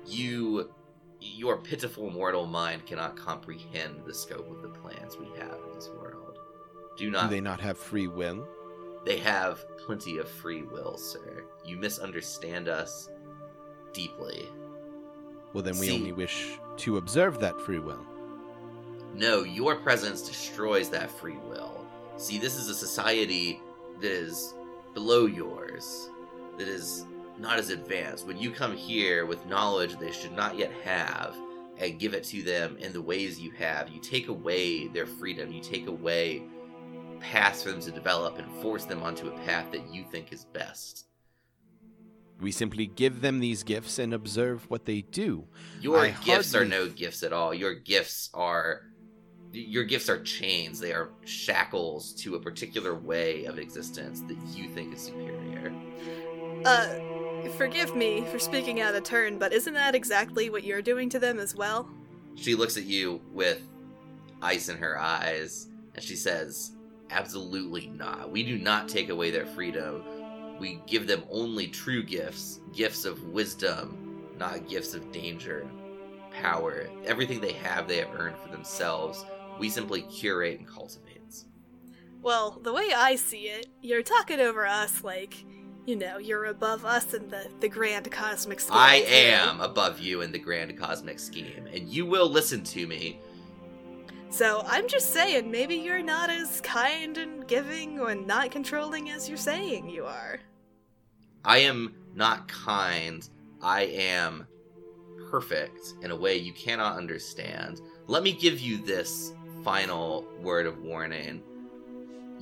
You 0.07 0.71
your 1.23 1.57
pitiful 1.59 2.11
mortal 2.11 2.47
mind 2.47 2.85
cannot 2.87 3.17
comprehend 3.17 4.05
the 4.05 4.14
scope 4.14 4.50
of 4.50 4.62
the 4.62 4.69
plans 4.69 5.17
we 5.17 5.26
have 5.38 5.59
in 5.69 5.75
this 5.75 5.88
world. 5.99 6.38
Do 6.97 7.05
Do 7.07 7.11
not 7.11 7.31
they 7.31 7.41
not 7.41 7.61
have 7.61 7.79
free 7.79 8.07
will? 8.09 8.47
They 9.05 9.19
have 9.19 9.64
plenty 9.79 10.19
of 10.19 10.29
free 10.29 10.62
will, 10.62 10.97
sir. 10.97 11.45
You 11.64 11.76
misunderstand 11.76 12.69
us 12.69 13.09
deeply. 13.93 14.49
Well, 15.52 15.62
then 15.62 15.79
we 15.79 15.87
See- 15.88 15.95
only 15.97 16.12
wish 16.12 16.59
to 16.79 16.97
observe 16.97 17.38
that 17.41 17.61
free 17.61 17.79
will. 17.79 18.05
No, 19.14 19.43
your 19.43 19.76
presence 19.76 20.23
destroys 20.23 20.88
that 20.91 21.11
free 21.11 21.37
will. 21.49 21.87
See, 22.17 22.38
this 22.38 22.57
is 22.57 22.69
a 22.69 22.75
society 22.75 23.61
that 24.00 24.11
is 24.11 24.55
below 24.95 25.26
yours, 25.26 26.09
that 26.59 26.69
is 26.69 27.05
not 27.39 27.59
as 27.59 27.71
advanced. 27.71 28.27
When 28.27 28.39
you 28.39 28.51
come 28.51 28.77
here 28.77 29.27
with 29.27 29.47
knowledge 29.47 29.99
they 29.99 30.12
should 30.12 30.33
not 30.33 30.57
yet 30.57 30.73
have 30.85 31.37
and 31.79 31.99
give 31.99 32.15
it 32.15 32.25
to 32.25 32.43
them 32.43 32.77
in 32.79 32.93
the 32.93 33.03
ways 33.03 33.41
you 33.41 33.51
have, 33.53 33.89
you 33.89 34.01
take 34.01 34.29
away 34.29 34.89
their 34.89 35.07
freedom, 35.07 35.53
you 35.53 35.61
take 35.61 35.87
away 35.87 36.43
paths 37.21 37.62
for 37.62 37.71
them 37.71 37.81
to 37.81 37.91
develop 37.91 38.39
and 38.39 38.51
force 38.61 38.85
them 38.85 39.03
onto 39.03 39.29
a 39.29 39.39
path 39.41 39.71
that 39.73 39.93
you 39.93 40.05
think 40.11 40.33
is 40.33 40.45
best. 40.47 41.07
We 42.41 42.51
simply 42.51 42.87
give 42.87 43.21
them 43.21 43.39
these 43.39 43.62
gifts 43.62 44.01
and 44.01 44.12
observe 44.12 44.69
what 44.69 44.85
they 44.85 45.03
do. 45.03 45.45
Your 45.81 46.01
I 46.01 46.11
gifts 46.25 46.55
are 46.57 46.65
no 46.65 46.89
gifts 46.89 47.23
at 47.23 47.33
all. 47.33 47.55
Your 47.55 47.75
gifts 47.75 48.31
are 48.35 48.83
your 49.53 49.85
gifts 49.85 50.09
are 50.09 50.21
chains. 50.23 50.81
They 50.81 50.93
are 50.93 51.11
shackles 51.25 52.15
to 52.15 52.35
a 52.35 52.41
particular 52.41 52.95
way 52.95 53.45
of 53.45 53.59
existence 53.59 54.23
that 54.23 54.37
you 54.57 54.69
think 54.71 54.95
is 54.95 55.03
superior. 55.03 55.73
Uh, 56.65 56.99
forgive 57.51 57.95
me 57.97 58.25
for 58.31 58.39
speaking 58.39 58.81
out 58.81 58.95
of 58.95 59.03
turn, 59.05 59.39
but 59.39 59.53
isn't 59.53 59.75
that 59.75 59.95
exactly 59.95 60.51
what 60.51 60.65
you're 60.65 60.83
doing 60.83 61.09
to 61.11 61.19
them 61.19 61.39
as 61.39 61.55
well? 61.55 61.89
She 62.35 62.55
looks 62.55 62.77
at 62.77 62.85
you 62.85 63.21
with 63.33 63.69
ice 64.41 64.69
in 64.69 64.79
her 64.79 64.99
eyes 64.99 65.69
and 65.95 66.03
she 66.03 66.17
says, 66.17 66.73
"Absolutely 67.11 67.89
not. 67.89 68.31
We 68.31 68.43
do 68.43 68.59
not 68.59 68.89
take 68.89 69.09
away 69.09 69.31
their 69.31 69.47
freedom. 69.47 70.03
We 70.59 70.81
give 70.87 71.07
them 71.07 71.25
only 71.31 71.69
true 71.69 72.03
gifts, 72.03 72.61
gifts 72.73 73.05
of 73.05 73.23
wisdom, 73.25 74.27
not 74.39 74.69
gifts 74.69 74.95
of 74.95 75.13
danger, 75.13 75.69
power. 76.31 76.89
Everything 77.05 77.41
they 77.41 77.53
have, 77.53 77.89
they 77.89 77.99
have 77.99 78.15
earned 78.15 78.39
for 78.39 78.49
themselves. 78.51 79.25
We 79.59 79.69
simply 79.69 80.03
curate 80.03 80.59
and 80.59 80.69
cultivate." 80.69 81.11
Well, 82.23 82.61
the 82.63 82.73
way 82.73 82.93
I 82.95 83.17
see 83.17 83.49
it, 83.49 83.67
you're 83.81 84.05
talking 84.05 84.39
over 84.39 84.65
us 84.65 85.03
like, 85.03 85.45
you 85.87 85.97
know, 85.97 86.19
you're 86.19 86.47
above 86.47 86.85
us 86.85 87.12
in 87.15 87.29
the, 87.29 87.49
the 87.61 87.69
grand 87.69 88.11
cosmic 88.11 88.61
scheme. 88.61 88.77
I 88.77 88.97
am 89.07 89.61
above 89.61 89.99
you 89.99 90.21
in 90.21 90.31
the 90.31 90.39
grand 90.39 90.77
cosmic 90.79 91.19
scheme, 91.19 91.67
and 91.73 91.89
you 91.89 92.07
will 92.07 92.29
listen 92.29 92.62
to 92.65 92.87
me. 92.87 93.21
So 94.31 94.62
I'm 94.67 94.89
just 94.89 95.12
saying, 95.12 95.51
maybe 95.51 95.75
you're 95.75 96.03
not 96.03 96.31
as 96.31 96.61
kind 96.62 97.19
and 97.19 97.47
giving 97.47 98.00
or 98.00 98.15
not 98.15 98.50
controlling 98.50 99.11
as 99.11 99.28
you're 99.28 99.37
saying 99.37 99.91
you 99.91 100.04
are. 100.04 100.41
I 101.45 101.59
am 101.59 101.95
not 102.15 102.49
kind. 102.49 103.28
I 103.61 103.83
am 103.83 104.47
perfect 105.30 105.95
in 106.02 106.11
a 106.11 106.17
way 106.17 106.37
you 106.37 106.52
cannot 106.52 106.97
understand. 106.97 107.80
Let 108.06 108.23
me 108.23 108.33
give 108.33 108.61
you 108.61 108.78
this 108.78 109.33
final 109.65 110.25
word 110.41 110.67
of 110.67 110.78
warning. 110.83 111.43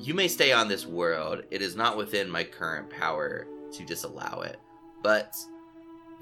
You 0.03 0.15
may 0.15 0.29
stay 0.29 0.51
on 0.51 0.67
this 0.67 0.87
world. 0.87 1.43
It 1.51 1.61
is 1.61 1.77
not 1.77 1.99
within 1.99 2.31
my 2.31 2.43
current 2.43 2.89
power 2.89 3.47
to 3.73 3.85
disallow 3.85 4.41
it. 4.41 4.59
But 5.03 5.37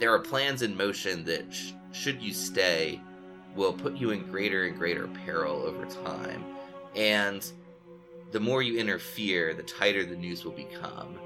there 0.00 0.12
are 0.12 0.18
plans 0.18 0.62
in 0.62 0.76
motion 0.76 1.24
that, 1.26 1.54
sh- 1.54 1.72
should 1.92 2.20
you 2.20 2.34
stay, 2.34 3.00
will 3.54 3.72
put 3.72 3.96
you 3.96 4.10
in 4.10 4.28
greater 4.30 4.66
and 4.66 4.76
greater 4.76 5.06
peril 5.06 5.62
over 5.62 5.84
time. 5.86 6.44
And 6.96 7.48
the 8.32 8.40
more 8.40 8.62
you 8.62 8.78
interfere, 8.78 9.54
the 9.54 9.62
tighter 9.62 10.04
the 10.04 10.16
noose 10.16 10.44
will 10.44 10.52
become. 10.52 11.16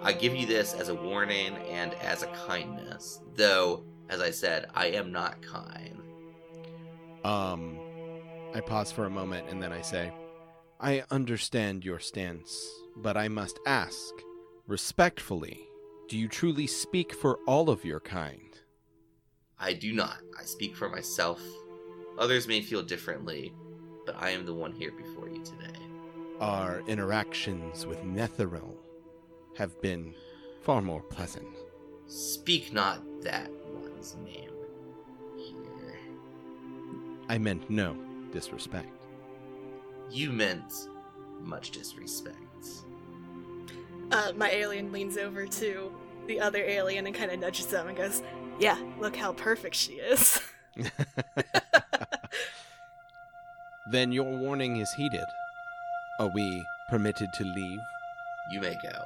I 0.00 0.12
give 0.12 0.36
you 0.36 0.46
this 0.46 0.74
as 0.74 0.90
a 0.90 0.94
warning 0.94 1.56
and 1.68 1.94
as 1.94 2.22
a 2.22 2.28
kindness, 2.46 3.22
though, 3.34 3.82
as 4.08 4.20
I 4.20 4.30
said, 4.30 4.66
I 4.72 4.86
am 4.86 5.10
not 5.10 5.42
kind. 5.42 6.00
Um, 7.24 7.76
I 8.54 8.60
pause 8.60 8.92
for 8.92 9.06
a 9.06 9.10
moment 9.10 9.48
and 9.50 9.60
then 9.60 9.72
I 9.72 9.82
say, 9.82 10.12
I 10.80 11.02
understand 11.10 11.84
your 11.84 11.98
stance, 11.98 12.64
but 12.94 13.16
I 13.16 13.26
must 13.26 13.58
ask, 13.66 14.14
respectfully, 14.68 15.66
do 16.08 16.16
you 16.16 16.28
truly 16.28 16.68
speak 16.68 17.12
for 17.12 17.40
all 17.48 17.68
of 17.68 17.84
your 17.84 17.98
kind? 17.98 18.56
I 19.58 19.72
do 19.72 19.92
not. 19.92 20.18
I 20.38 20.44
speak 20.44 20.76
for 20.76 20.88
myself. 20.88 21.42
Others 22.16 22.46
may 22.46 22.60
feel 22.60 22.84
differently, 22.84 23.52
but 24.06 24.14
I 24.20 24.30
am 24.30 24.46
the 24.46 24.54
one 24.54 24.72
here 24.72 24.92
before 24.92 25.28
you 25.28 25.42
today. 25.42 25.78
Our 26.40 26.82
interactions 26.86 27.84
with 27.84 28.04
Netheril 28.04 28.76
have 29.56 29.80
been 29.82 30.14
far 30.62 30.80
more 30.80 31.02
pleasant. 31.02 31.48
Speak 32.06 32.72
not 32.72 33.02
that 33.22 33.50
one's 33.72 34.16
name 34.24 34.52
here. 35.36 35.98
I 37.28 37.38
meant 37.38 37.68
no 37.68 37.96
disrespect. 38.32 38.97
You 40.10 40.32
meant 40.32 40.72
much 41.40 41.70
disrespect. 41.70 42.36
Uh, 44.10 44.32
my 44.36 44.50
alien 44.50 44.90
leans 44.90 45.18
over 45.18 45.46
to 45.46 45.92
the 46.26 46.40
other 46.40 46.62
alien 46.64 47.06
and 47.06 47.14
kind 47.14 47.30
of 47.30 47.38
nudges 47.38 47.66
them 47.66 47.88
and 47.88 47.96
goes, 47.96 48.22
Yeah, 48.58 48.78
look 48.98 49.16
how 49.16 49.32
perfect 49.32 49.74
she 49.74 49.94
is. 49.94 50.40
then 53.90 54.12
your 54.12 54.24
warning 54.38 54.76
is 54.78 54.90
heeded. 54.92 55.24
Are 56.20 56.30
we 56.34 56.64
permitted 56.88 57.28
to 57.34 57.44
leave? 57.44 57.80
You 58.52 58.60
may 58.60 58.76
go. 58.82 59.04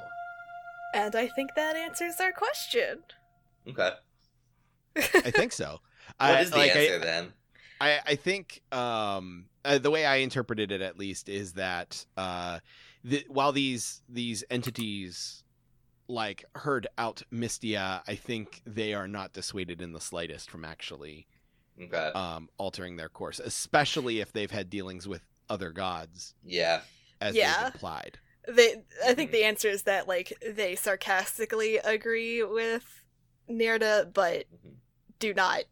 and 0.93 1.15
I 1.15 1.27
think 1.27 1.55
that 1.55 1.75
answers 1.75 2.19
our 2.21 2.31
question. 2.31 2.99
Okay. 3.67 3.91
I 4.95 5.31
think 5.31 5.51
so. 5.51 5.79
What 6.17 6.31
I, 6.31 6.39
is 6.41 6.51
the 6.51 6.57
like, 6.57 6.75
I- 6.75 6.79
answer 6.79 6.99
then? 6.99 7.33
I, 7.83 7.99
I 8.05 8.15
think 8.15 8.61
um, 8.71 9.45
uh, 9.65 9.77
the 9.77 9.91
way 9.91 10.05
I 10.05 10.17
interpreted 10.17 10.71
it, 10.71 10.81
at 10.81 10.97
least, 10.97 11.27
is 11.27 11.53
that 11.53 12.05
uh, 12.15 12.59
the, 13.03 13.25
while 13.27 13.51
these 13.51 14.01
these 14.07 14.43
entities 14.49 15.43
like 16.07 16.45
heard 16.55 16.87
out 16.97 17.23
Mystia, 17.31 18.01
I 18.07 18.15
think 18.15 18.61
they 18.65 18.93
are 18.93 19.07
not 19.07 19.33
dissuaded 19.33 19.81
in 19.81 19.91
the 19.93 20.01
slightest 20.01 20.49
from 20.49 20.63
actually 20.65 21.27
Okay. 21.81 22.11
um, 22.13 22.49
altering 22.57 22.95
their 22.97 23.09
course, 23.09 23.39
especially 23.39 24.19
if 24.19 24.31
they've 24.31 24.51
had 24.51 24.69
dealings 24.69 25.07
with 25.07 25.21
other 25.49 25.71
gods, 25.71 26.35
yeah. 26.45 26.81
as 27.19 27.35
Yeah. 27.35 27.57
they've 27.57 27.73
implied. 27.73 28.19
They, 28.47 28.75
I 29.05 29.13
think 29.13 29.29
Mhm. 29.29 29.33
the 29.33 29.43
answer 29.45 29.69
is 29.69 29.83
that 29.83 30.07
like 30.07 30.33
they 30.45 30.75
sarcastically 30.75 31.77
agree 31.77 32.43
with 32.43 32.85
Nerda, 33.49 34.13
but 34.13 34.45
Mhm. 34.53 34.75
do 35.19 35.33
not, 35.33 35.63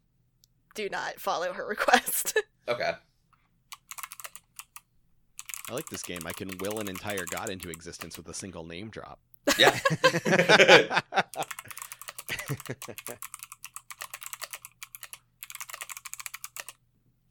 do 0.74 0.88
not 0.88 1.20
follow 1.20 1.52
her 1.52 1.66
request. 1.66 2.38
Okay. 2.68 2.92
I 5.68 5.74
like 5.74 5.88
this 5.90 6.04
game. 6.04 6.20
I 6.26 6.32
can 6.32 6.48
will 6.60 6.78
an 6.78 6.88
entire 6.88 7.24
god 7.28 7.50
into 7.50 7.70
existence 7.70 8.16
with 8.16 8.28
a 8.28 8.34
single 8.34 8.64
name 8.64 8.88
drop. 8.88 9.18
Yeah. 9.58 9.76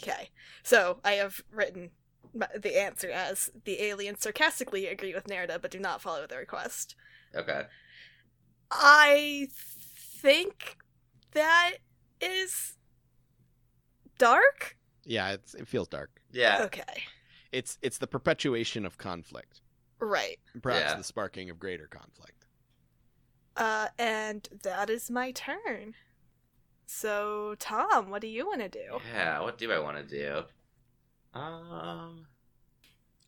okay, 0.03 0.31
so 0.63 0.99
I 1.05 1.13
have 1.13 1.39
written 1.49 1.91
the 2.33 2.77
answer 2.77 3.09
as 3.09 3.49
the 3.63 3.81
aliens 3.81 4.19
sarcastically 4.21 4.87
agree 4.87 5.13
with 5.13 5.27
Nerda, 5.27 5.61
but 5.61 5.71
do 5.71 5.79
not 5.79 6.01
follow 6.01 6.27
the 6.27 6.35
request. 6.35 6.95
okay. 7.33 7.63
I 8.69 9.47
think 9.53 10.77
that 11.31 11.75
is 12.19 12.75
dark. 14.21 14.77
yeah, 15.05 15.31
it's, 15.31 15.53
it 15.55 15.67
feels 15.67 15.87
dark. 15.87 16.21
Yeah. 16.31 16.63
Okay, 16.63 17.03
It's 17.51 17.77
it's 17.81 17.97
the 17.97 18.07
perpetuation 18.07 18.85
of 18.85 18.97
conflict, 18.97 19.61
right. 19.99 20.39
perhaps 20.61 20.91
Yeah. 20.91 20.97
the 20.97 21.03
sparking 21.03 21.49
of 21.49 21.59
greater 21.59 21.87
conflict. 21.87 22.45
Uh, 23.57 23.87
and 23.99 24.47
that 24.63 24.89
is 24.89 25.11
my 25.11 25.31
turn. 25.31 25.93
So, 26.85 27.55
Tom, 27.59 28.09
what 28.09 28.21
do 28.21 28.27
you 28.27 28.45
want 28.47 28.61
to 28.61 28.69
do? 28.69 28.99
Yeah, 29.13 29.41
what 29.41 29.57
do 29.57 29.71
I 29.71 29.79
want 29.79 29.97
to 29.97 30.03
do? 30.03 30.43
Um, 31.33 32.27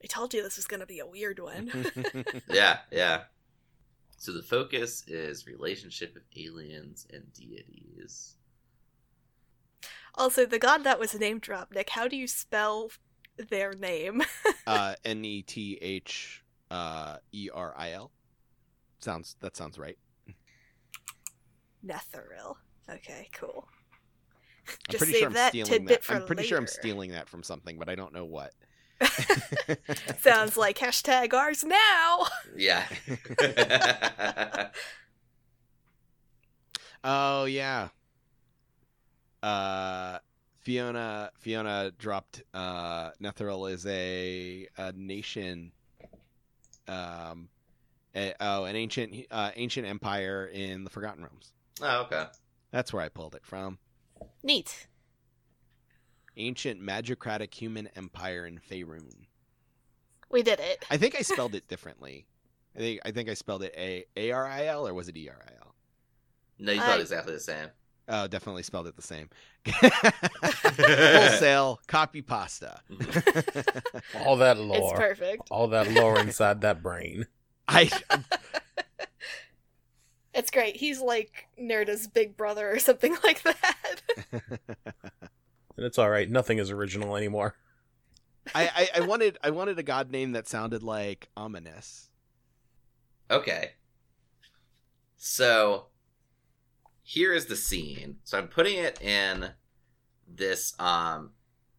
I 0.04 0.08
told 0.08 0.34
you 0.34 0.44
this 0.44 0.58
was 0.58 0.66
going 0.68 0.80
to 0.82 0.86
be 0.86 1.00
a 1.00 1.06
weird 1.08 1.40
one. 1.40 1.72
yeah, 2.50 2.80
yeah. 2.92 3.22
So 4.18 4.32
the 4.34 4.42
focus 4.44 5.04
is 5.08 5.48
relationship 5.48 6.16
of 6.16 6.24
aliens 6.38 7.08
and 7.12 7.24
deities. 7.34 8.36
Also, 10.16 10.46
the 10.46 10.60
god 10.60 10.84
that 10.84 11.00
was 11.00 11.18
name 11.20 11.40
dropped, 11.40 11.74
Nick, 11.74 11.90
how 11.92 12.08
do 12.08 12.16
you 12.16 12.28
spell 12.28 12.92
their 13.38 13.74
name? 13.74 14.22
uh, 14.68 14.96
N 15.04 15.26
E 15.26 15.42
T 15.42 15.78
H 15.82 16.44
uh, 16.72 17.18
E 17.32 17.50
R 17.54 17.74
I 17.78 17.92
L. 17.92 18.12
Sounds 19.00 19.36
that 19.42 19.56
sounds 19.56 19.78
right. 19.78 19.98
Netheril. 21.86 22.56
Okay, 22.90 23.30
cool. 23.34 23.68
I'm 24.68 24.76
Just 24.90 24.98
pretty 25.00 25.14
save 25.14 25.20
sure 25.20 25.28
I'm 25.28 25.34
that 25.34 25.50
stealing 25.50 25.72
tidbit 25.72 25.90
that. 25.90 26.04
for 26.04 26.14
I'm 26.16 26.26
pretty 26.26 26.44
sure 26.44 26.58
I'm 26.58 26.68
stealing 26.68 27.12
that 27.12 27.28
from 27.28 27.44
something, 27.44 27.78
but 27.78 27.90
I 27.90 27.96
don't 27.96 28.14
know 28.14 28.26
what. 28.26 28.54
Sounds 30.22 30.56
like 30.56 30.78
hashtag 30.78 31.34
ours 31.34 31.64
now. 31.64 32.26
Yeah. 32.56 32.86
oh 37.04 37.46
yeah. 37.46 37.90
Uh, 39.44 40.20
Fiona 40.62 41.30
Fiona 41.38 41.92
dropped. 41.98 42.42
Uh, 42.54 43.12
Netheril 43.22 43.70
is 43.72 43.86
a 43.86 44.68
a 44.78 44.94
nation. 44.94 45.72
Um, 46.88 47.50
a- 48.16 48.34
oh, 48.40 48.64
an 48.66 48.76
ancient 48.76 49.26
uh, 49.30 49.52
ancient 49.56 49.86
empire 49.88 50.50
in 50.52 50.84
the 50.86 50.90
Forgotten 50.90 51.24
Realms. 51.24 51.52
oh, 51.82 52.02
okay. 52.04 52.26
That's 52.72 52.92
where 52.94 53.04
I 53.04 53.10
pulled 53.10 53.36
it 53.36 53.46
from. 53.46 53.78
Neat. 54.42 54.88
Ancient 56.38 56.82
magocratic 56.82 57.54
human 57.54 57.88
empire 57.96 58.46
in 58.48 58.60
Faerun. 58.60 59.28
We 60.32 60.42
did 60.42 60.60
it. 60.60 60.84
I 60.90 60.98
think 60.98 61.16
I 61.16 61.22
spelled 61.22 61.54
it 61.60 61.68
differently. 61.68 62.26
I 62.76 62.80
think 62.80 63.02
I 63.06 63.12
think 63.12 63.30
I 63.30 63.34
spelled 63.36 63.64
it 63.64 63.74
a 63.78 64.06
a 64.18 64.32
r 64.32 64.48
i 64.48 64.66
l 64.66 64.88
or 64.88 64.94
was 64.94 65.08
it 65.10 65.18
e 65.18 65.30
r 65.30 65.36
i 65.48 65.52
l? 65.62 65.76
No, 66.60 66.72
you 66.72 66.80
spelled 66.80 66.98
I- 67.00 67.02
exactly 67.02 67.34
the 67.34 67.40
same. 67.40 67.68
Oh, 68.08 68.28
definitely 68.28 68.64
spelled 68.64 68.88
it 68.88 68.96
the 68.96 69.02
same. 69.02 69.30
Wholesale 70.78 71.80
copy 71.88 72.22
pasta. 72.22 72.82
All 74.26 74.36
that 74.38 74.58
lore. 74.58 74.78
It's 74.78 74.84
lore. 74.84 74.98
perfect. 74.98 75.48
All 75.50 75.68
that 75.70 75.90
lore 75.92 76.20
inside 76.20 76.62
that 76.62 76.84
brain. 76.84 77.28
I 77.68 77.90
It's 80.34 80.52
great. 80.52 80.76
He's 80.76 81.00
like 81.00 81.48
Nerda's 81.62 82.08
big 82.08 82.36
brother 82.36 82.70
or 82.70 82.80
something 82.80 83.16
like 83.24 83.44
that. 83.44 84.02
And 85.78 85.86
it's 85.86 85.98
alright. 86.00 86.30
Nothing 86.30 86.58
is 86.58 86.72
original 86.72 87.16
anymore. 87.16 87.56
I, 88.54 88.90
I, 88.96 89.00
I 89.00 89.02
wanted 89.02 89.38
I 89.42 89.52
wanted 89.52 89.80
a 89.80 89.84
god 89.84 90.12
name 90.12 90.34
that 90.34 90.48
sounded 90.48 90.84
like 90.84 91.30
ominous. 91.38 92.10
Okay. 93.32 93.72
So 95.16 95.86
here 97.14 97.32
is 97.32 97.46
the 97.46 97.56
scene. 97.56 98.18
So 98.24 98.40
I'm 98.40 98.48
putting 98.48 98.78
it 98.78 99.00
in 99.00 99.52
this 100.28 100.74
um 100.80 101.32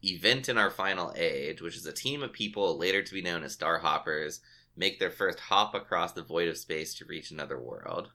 event 0.04 0.48
in 0.48 0.58
our 0.58 0.70
final 0.70 1.12
age, 1.16 1.60
which 1.60 1.76
is 1.76 1.86
a 1.86 1.92
team 1.92 2.22
of 2.22 2.32
people 2.32 2.78
later 2.78 3.02
to 3.02 3.14
be 3.14 3.22
known 3.22 3.42
as 3.42 3.56
Starhoppers, 3.56 4.40
make 4.76 5.00
their 5.00 5.10
first 5.10 5.40
hop 5.40 5.74
across 5.74 6.12
the 6.12 6.22
void 6.22 6.48
of 6.48 6.56
space 6.56 6.94
to 6.94 7.04
reach 7.06 7.32
another 7.32 7.58
world. 7.58 8.10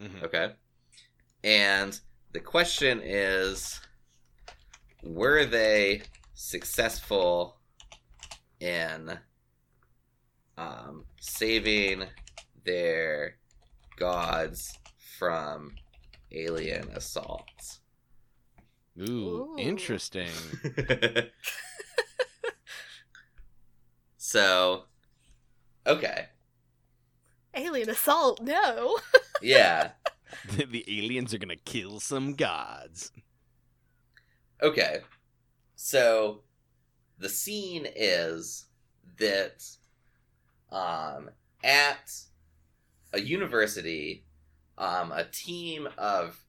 Mhm. 0.00 0.22
Okay. 0.22 0.54
And 1.44 2.00
the 2.32 2.40
question 2.40 3.02
is 3.02 3.80
were 5.02 5.44
they 5.44 6.02
successful 6.32 7.58
in 8.60 9.18
um, 10.56 11.04
saving 11.20 12.04
their 12.64 13.36
gods 13.98 14.78
from 15.18 15.74
alien 16.34 16.88
assaults? 16.94 17.80
Ooh, 19.00 19.54
Ooh. 19.54 19.56
interesting. 19.58 20.28
so, 24.16 24.84
okay. 25.86 26.26
Alien 27.54 27.90
assault, 27.90 28.40
no. 28.42 28.98
Yeah. 29.42 29.90
the, 30.56 30.64
the 30.70 30.84
aliens 30.86 31.34
are 31.34 31.38
gonna 31.38 31.56
kill 31.56 31.98
some 31.98 32.34
gods. 32.34 33.10
Okay. 34.62 35.00
So 35.74 36.42
the 37.18 37.28
scene 37.28 37.86
is 37.96 38.66
that 39.18 39.64
um 40.70 41.28
at 41.64 42.12
a 43.12 43.20
university 43.20 44.24
um 44.82 45.12
a 45.12 45.24
team 45.24 45.88
of 45.96 46.44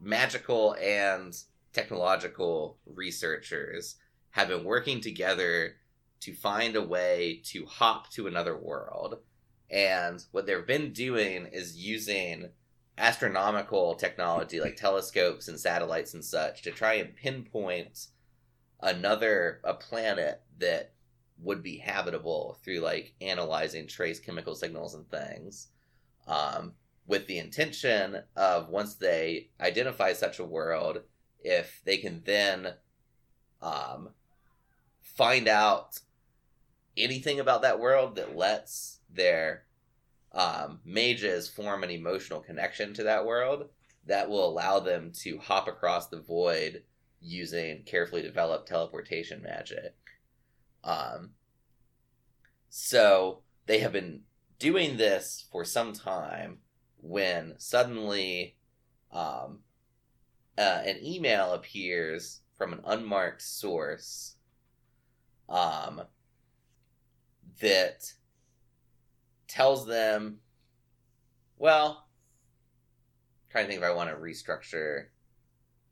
magical 0.00 0.74
and 0.82 1.38
technological 1.72 2.78
researchers 2.84 3.96
have 4.30 4.48
been 4.48 4.64
working 4.64 5.00
together 5.00 5.76
to 6.20 6.34
find 6.34 6.74
a 6.74 6.82
way 6.82 7.40
to 7.44 7.64
hop 7.66 8.10
to 8.10 8.26
another 8.26 8.56
world. 8.56 9.18
And 9.70 10.22
what 10.32 10.46
they've 10.46 10.66
been 10.66 10.92
doing 10.92 11.46
is 11.52 11.76
using 11.76 12.48
astronomical 12.98 13.94
technology 13.94 14.60
like 14.60 14.76
telescopes 14.76 15.48
and 15.48 15.60
satellites 15.60 16.14
and 16.14 16.24
such 16.24 16.62
to 16.62 16.70
try 16.70 16.94
and 16.94 17.14
pinpoint 17.14 18.06
another 18.80 19.60
a 19.64 19.74
planet 19.74 20.42
that 20.58 20.92
would 21.38 21.62
be 21.62 21.76
habitable 21.76 22.58
through 22.64 22.80
like 22.80 23.12
analyzing 23.20 23.86
trace 23.86 24.18
chemical 24.18 24.54
signals 24.54 24.94
and 24.94 25.08
things 25.10 25.68
um, 26.26 26.72
with 27.06 27.26
the 27.26 27.38
intention 27.38 28.22
of 28.36 28.68
once 28.68 28.94
they 28.94 29.48
identify 29.60 30.12
such 30.12 30.38
a 30.38 30.44
world 30.44 31.02
if 31.40 31.80
they 31.84 31.96
can 31.96 32.22
then 32.24 32.74
um, 33.62 34.10
find 35.00 35.48
out 35.48 36.00
anything 36.96 37.40
about 37.40 37.62
that 37.62 37.78
world 37.78 38.16
that 38.16 38.36
lets 38.36 38.98
their 39.12 39.62
um, 40.32 40.80
mages 40.84 41.48
form 41.48 41.82
an 41.82 41.90
emotional 41.90 42.40
connection 42.40 42.92
to 42.94 43.04
that 43.04 43.24
world 43.24 43.68
that 44.06 44.28
will 44.28 44.48
allow 44.48 44.78
them 44.78 45.12
to 45.12 45.38
hop 45.38 45.68
across 45.68 46.08
the 46.08 46.20
void 46.20 46.82
using 47.20 47.82
carefully 47.84 48.22
developed 48.22 48.68
teleportation 48.68 49.42
magic. 49.42 49.94
Um, 50.84 51.30
so 52.68 53.40
they 53.66 53.78
have 53.80 53.92
been 53.92 54.20
doing 54.58 54.96
this 54.96 55.46
for 55.50 55.64
some 55.64 55.92
time 55.92 56.58
when 57.08 57.54
suddenly 57.58 58.56
um, 59.12 59.60
uh, 60.58 60.82
an 60.84 60.98
email 61.02 61.52
appears 61.52 62.40
from 62.56 62.72
an 62.72 62.80
unmarked 62.84 63.42
source 63.42 64.34
um, 65.48 66.02
that 67.60 68.12
tells 69.46 69.86
them, 69.86 70.38
well, 71.58 72.08
I'm 73.44 73.50
trying 73.50 73.64
to 73.66 73.70
think 73.70 73.82
if 73.82 73.88
I 73.88 73.94
want 73.94 74.10
to 74.10 74.16
restructure 74.16 75.06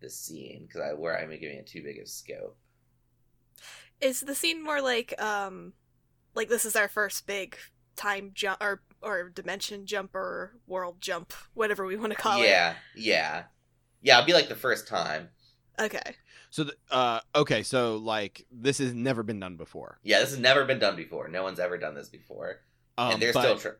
the 0.00 0.10
scene 0.10 0.66
because 0.66 0.80
I 0.80 0.92
where 0.94 1.18
I'm 1.18 1.30
giving 1.30 1.56
it 1.56 1.66
too 1.66 1.82
big 1.82 1.98
of 1.98 2.08
scope. 2.08 2.56
Is 4.00 4.20
the 4.20 4.34
scene 4.34 4.62
more 4.62 4.82
like 4.82 5.20
um 5.22 5.72
like 6.34 6.48
this 6.48 6.64
is 6.64 6.76
our 6.76 6.88
first 6.88 7.26
big 7.26 7.56
time 7.96 8.32
jump 8.34 8.60
or 8.60 8.82
or 9.04 9.28
dimension 9.28 9.86
jump 9.86 10.14
or 10.14 10.54
world 10.66 11.00
jump, 11.00 11.32
whatever 11.54 11.84
we 11.84 11.96
want 11.96 12.12
to 12.12 12.18
call 12.18 12.40
it. 12.40 12.46
yeah, 12.48 12.74
yeah, 12.96 13.44
yeah. 14.02 14.18
It'll 14.18 14.26
be 14.26 14.32
like 14.32 14.48
the 14.48 14.54
first 14.56 14.88
time. 14.88 15.28
Okay. 15.78 16.16
So, 16.50 16.64
the, 16.64 16.74
uh, 16.90 17.18
okay, 17.34 17.62
so 17.64 17.96
like 17.96 18.46
this 18.52 18.78
has 18.78 18.94
never 18.94 19.22
been 19.24 19.40
done 19.40 19.56
before. 19.56 19.98
Yeah, 20.04 20.20
this 20.20 20.30
has 20.30 20.38
never 20.38 20.64
been 20.64 20.78
done 20.78 20.94
before. 20.96 21.26
No 21.28 21.42
one's 21.42 21.58
ever 21.58 21.76
done 21.78 21.94
this 21.94 22.08
before, 22.08 22.60
Um, 22.96 23.12
and 23.14 23.22
they're 23.22 23.32
but, 23.32 23.40
still. 23.42 23.58
Tr- 23.58 23.78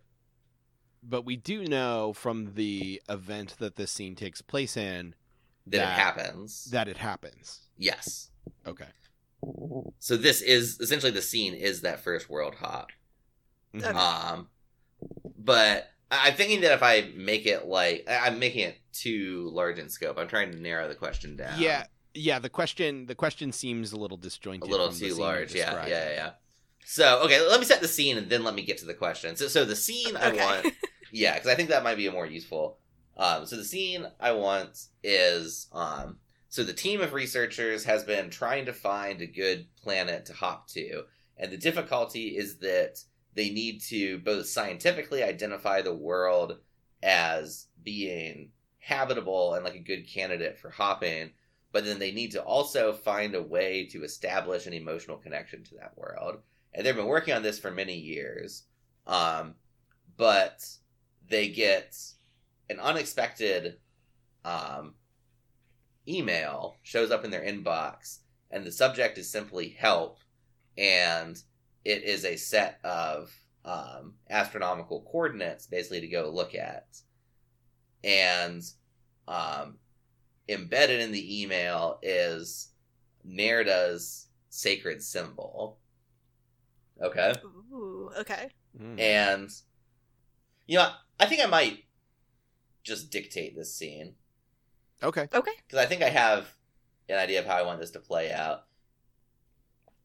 but 1.03 1.25
we 1.25 1.37
do 1.37 1.65
know 1.67 2.13
from 2.15 2.55
the 2.55 3.01
event 3.09 3.57
that 3.59 3.77
this 3.77 3.93
scene 3.93 4.17
takes 4.17 4.43
place 4.43 4.77
in 4.77 5.15
that, 5.67 5.79
that- 5.79 5.93
it 5.93 6.01
happens. 6.01 6.65
that 6.73 6.89
it 6.89 6.97
happens. 6.99 7.61
yes. 7.79 8.31
Okay. 8.67 8.87
So 9.99 10.17
this 10.17 10.41
is 10.41 10.81
essentially 10.81 11.13
the 11.13 11.21
scene 11.23 11.53
is 11.55 11.83
that 11.83 12.01
first 12.01 12.29
world 12.31 12.55
hop. 12.57 12.91
Okay. 13.77 13.87
Um, 13.87 14.49
but 15.37 15.91
I- 16.11 16.29
I'm 16.29 16.35
thinking 16.35 16.61
that 16.63 16.73
if 16.73 16.83
I 16.83 17.11
make 17.15 17.47
it 17.47 17.67
like 17.67 18.05
I- 18.09 18.27
I'm 18.27 18.39
making 18.39 18.69
it 18.69 18.77
too 18.93 19.51
large 19.53 19.79
in 19.79 19.89
scope, 19.89 20.19
I'm 20.19 20.29
trying 20.29 20.53
to 20.53 20.59
narrow 20.61 20.89
the 20.89 20.95
question 20.95 21.37
down. 21.37 21.61
Yeah, 21.61 21.87
yeah. 22.15 22.39
The 22.39 22.49
question, 22.49 23.07
the 23.07 23.15
question 23.15 23.53
seems 23.53 23.93
a 23.93 23.97
little 23.97 24.17
disjointed. 24.17 24.69
a 24.69 24.71
little 24.71 24.93
too 24.93 25.15
large. 25.15 25.55
Yeah, 25.55 25.87
yeah, 25.87 25.89
yeah, 25.89 26.11
yeah. 26.11 26.31
So 26.85 27.23
okay, 27.25 27.41
let 27.41 27.59
me 27.61 27.67
set 27.67 27.81
the 27.81 27.89
scene 27.89 28.19
and 28.19 28.29
then 28.29 28.45
let 28.45 28.55
me 28.55 28.63
get 28.63 28.79
to 28.79 28.85
the 28.87 28.95
question. 28.95 29.37
So, 29.37 29.49
so 29.49 29.65
the 29.65 29.77
scene 29.77 30.17
I 30.17 30.33
want, 30.33 30.75
yeah, 31.13 31.35
because 31.35 31.49
I 31.49 31.55
think 31.55 31.71
that 31.71 31.83
might 31.83 31.97
be 31.97 32.07
a 32.07 32.13
more 32.13 32.27
useful. 32.27 32.79
Um, 33.17 33.47
so 33.47 33.57
the 33.57 33.65
scene 33.65 34.07
I 34.21 34.33
want 34.33 34.87
is 35.03 35.69
um, 35.73 36.19
so 36.49 36.63
the 36.63 36.73
team 36.73 37.01
of 37.01 37.13
researchers 37.15 37.85
has 37.85 38.05
been 38.05 38.29
trying 38.29 38.67
to 38.67 38.73
find 38.73 39.21
a 39.21 39.27
good 39.27 39.67
planet 39.83 40.27
to 40.27 40.35
hop 40.35 40.69
to, 40.71 41.05
and 41.39 41.51
the 41.51 41.57
difficulty 41.57 42.37
is 42.37 42.59
that 42.59 42.99
they 43.35 43.51
need 43.51 43.81
to 43.83 44.19
both 44.19 44.47
scientifically 44.47 45.23
identify 45.23 45.83
the 45.83 45.95
world 45.95 46.59
as 47.03 47.67
being 47.83 48.51
habitable 48.79 49.55
and 49.55 49.65
like 49.65 49.75
a 49.75 49.81
good 49.81 50.09
candidate 50.09 50.59
for 50.59 50.71
hopping, 50.71 51.31
but 51.73 51.85
then 51.85 51.99
they 51.99 52.13
need 52.13 52.33
to 52.33 52.43
also 52.43 52.93
find 52.93 53.35
a 53.35 53.43
way 53.43 53.87
to 53.87 54.05
establish 54.05 54.67
an 54.67 54.73
emotional 54.73 55.17
connection 55.17 55.63
to 55.65 55.75
that 55.75 55.97
world. 55.97 56.37
And 56.73 56.85
they've 56.85 56.95
been 56.95 57.07
working 57.07 57.35
on 57.35 57.43
this 57.43 57.59
for 57.59 57.71
many 57.71 57.95
years. 57.95 58.65
Um, 59.07 59.55
but 60.17 60.67
they 61.29 61.49
get 61.49 61.97
an 62.71 62.81
unexpected 62.81 63.79
um, 64.45 64.95
email 66.09 66.77
shows 66.83 67.11
up 67.11 67.25
in 67.25 67.31
their 67.31 67.45
inbox, 67.45 68.19
and 68.51 68.65
the 68.65 68.73
subject 68.73 69.19
is 69.19 69.31
simply 69.31 69.69
help, 69.69 70.19
and 70.77 71.43
it 71.85 72.03
is 72.05 72.25
a 72.25 72.37
set 72.37 72.81
of 72.85 73.33
um, 73.65 74.15
astronomical 74.31 75.03
coordinates 75.11 75.67
basically 75.67 76.01
to 76.01 76.09
go 76.09 76.31
look 76.31 76.55
at. 76.55 76.87
And 78.03 78.63
um, 79.27 79.79
embedded 80.49 81.01
in 81.01 81.13
the 81.13 81.43
email 81.43 81.99
is 82.03 82.71
Nerida's 83.25 84.29
sacred 84.51 85.03
symbol. 85.03 85.79
Okay. 87.03 87.35
Ooh, 87.73 88.11
okay. 88.19 88.51
Mm. 88.81 89.01
And 89.01 89.51
you 90.67 90.79
know, 90.79 90.91
I 91.19 91.27
think 91.27 91.43
I 91.43 91.47
might 91.47 91.85
just 92.83 93.11
dictate 93.11 93.57
this 93.57 93.75
scene 93.75 94.15
okay. 95.03 95.27
Okay. 95.35 95.53
because 95.67 95.79
I 95.79 95.87
think 95.87 96.03
I 96.03 96.11
have 96.11 96.53
an 97.09 97.17
idea 97.17 97.41
of 97.41 97.47
how 97.47 97.57
I 97.57 97.63
want 97.63 97.81
this 97.81 97.91
to 97.93 98.01
play 98.01 98.33
out. 98.33 98.65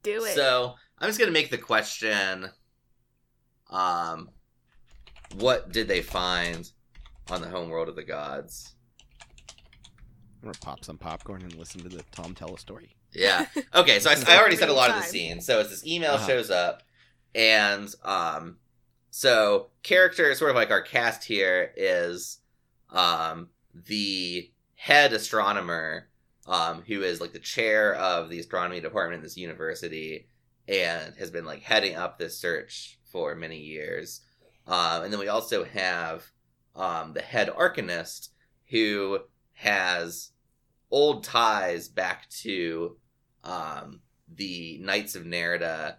Do 0.03 0.23
it. 0.23 0.35
So 0.35 0.75
I'm 0.97 1.09
just 1.09 1.19
gonna 1.19 1.31
make 1.31 1.49
the 1.49 1.57
question: 1.57 2.49
um, 3.69 4.29
What 5.35 5.71
did 5.71 5.87
they 5.87 6.01
find 6.01 6.69
on 7.29 7.41
the 7.41 7.49
homeworld 7.49 7.89
of 7.89 7.95
the 7.95 8.03
gods? 8.03 8.75
I'm 10.41 10.47
gonna 10.49 10.57
pop 10.61 10.83
some 10.85 10.97
popcorn 10.97 11.41
and 11.41 11.53
listen 11.55 11.81
to 11.81 11.89
the 11.89 12.03
Tom 12.11 12.33
tell 12.33 12.53
a 12.55 12.57
story. 12.59 12.95
Yeah. 13.13 13.45
Okay. 13.75 13.99
So 13.99 14.09
I, 14.09 14.15
I 14.35 14.39
already 14.39 14.55
said 14.55 14.69
a 14.69 14.73
lot 14.73 14.89
of 14.89 14.95
the 14.95 15.01
Time. 15.01 15.09
scene. 15.09 15.41
So 15.41 15.59
as 15.59 15.69
this 15.69 15.85
email 15.85 16.13
Uh-huh. 16.13 16.27
shows 16.27 16.49
up, 16.49 16.83
and 17.35 17.93
um, 18.03 18.57
so 19.11 19.69
character 19.83 20.33
sort 20.35 20.49
of 20.51 20.55
like 20.55 20.71
our 20.71 20.81
cast 20.81 21.23
here 21.23 21.71
is 21.75 22.37
um 22.91 23.49
the 23.73 24.51
head 24.75 25.13
astronomer, 25.13 26.07
um, 26.47 26.83
who 26.87 27.03
is 27.03 27.21
like 27.21 27.33
the 27.33 27.39
chair 27.39 27.95
of 27.95 28.29
the 28.29 28.39
astronomy 28.39 28.81
department 28.81 29.19
in 29.19 29.23
this 29.23 29.37
university, 29.37 30.27
and 30.67 31.15
has 31.17 31.31
been 31.31 31.45
like 31.45 31.61
heading 31.61 31.95
up 31.95 32.17
this 32.17 32.39
search 32.39 32.99
for 33.11 33.35
many 33.35 33.59
years. 33.59 34.21
Um, 34.67 35.03
and 35.03 35.11
then 35.11 35.19
we 35.19 35.27
also 35.27 35.63
have 35.63 36.25
um 36.75 37.13
the 37.13 37.21
head 37.21 37.49
arcanist 37.49 38.29
who 38.69 39.19
has 39.53 40.31
old 40.91 41.23
ties 41.23 41.87
back 41.87 42.29
to 42.29 42.97
um, 43.43 44.01
the 44.35 44.77
Knights 44.81 45.15
of 45.15 45.23
Nerida 45.23 45.95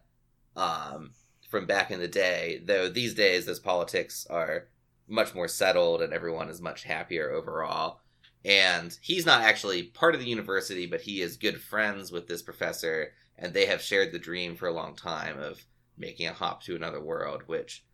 um, 0.56 1.12
from 1.48 1.66
back 1.66 1.90
in 1.90 2.00
the 2.00 2.08
day. 2.08 2.62
Though 2.64 2.88
these 2.88 3.14
days, 3.14 3.46
those 3.46 3.60
politics 3.60 4.26
are 4.30 4.68
much 5.08 5.34
more 5.34 5.48
settled 5.48 6.02
and 6.02 6.12
everyone 6.12 6.48
is 6.48 6.60
much 6.60 6.84
happier 6.84 7.30
overall. 7.30 8.00
And 8.44 8.96
he's 9.02 9.26
not 9.26 9.42
actually 9.42 9.84
part 9.84 10.14
of 10.14 10.20
the 10.20 10.28
university, 10.28 10.86
but 10.86 11.02
he 11.02 11.20
is 11.20 11.36
good 11.36 11.60
friends 11.60 12.10
with 12.10 12.26
this 12.26 12.42
professor, 12.42 13.12
and 13.36 13.52
they 13.52 13.66
have 13.66 13.82
shared 13.82 14.12
the 14.12 14.18
dream 14.18 14.56
for 14.56 14.66
a 14.66 14.72
long 14.72 14.96
time 14.96 15.38
of 15.38 15.64
making 15.98 16.26
a 16.26 16.32
hop 16.32 16.62
to 16.62 16.74
another 16.74 17.00
world, 17.00 17.42
which 17.46 17.84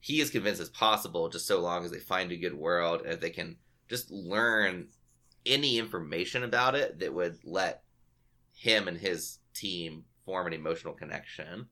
he 0.00 0.20
is 0.20 0.30
convinced 0.30 0.60
is 0.60 0.68
possible 0.68 1.28
just 1.28 1.46
so 1.46 1.60
long 1.60 1.84
as 1.84 1.90
they 1.90 1.98
find 1.98 2.30
a 2.30 2.36
good 2.36 2.54
world 2.54 3.00
and 3.00 3.12
if 3.12 3.20
they 3.20 3.30
can 3.30 3.56
just 3.88 4.10
learn 4.10 4.86
any 5.44 5.78
information 5.78 6.44
about 6.44 6.74
it 6.74 6.98
that 7.00 7.12
would 7.12 7.38
let 7.44 7.82
him 8.54 8.88
and 8.88 8.98
his 8.98 9.38
team 9.54 10.04
form 10.24 10.46
an 10.46 10.52
emotional 10.52 10.92
connection. 10.92 11.66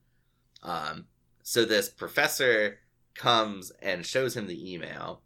Um, 0.63 1.05
so 1.43 1.65
this 1.65 1.89
professor 1.89 2.79
comes 3.13 3.71
and 3.81 4.05
shows 4.05 4.35
him 4.35 4.47
the 4.47 4.73
email, 4.73 5.21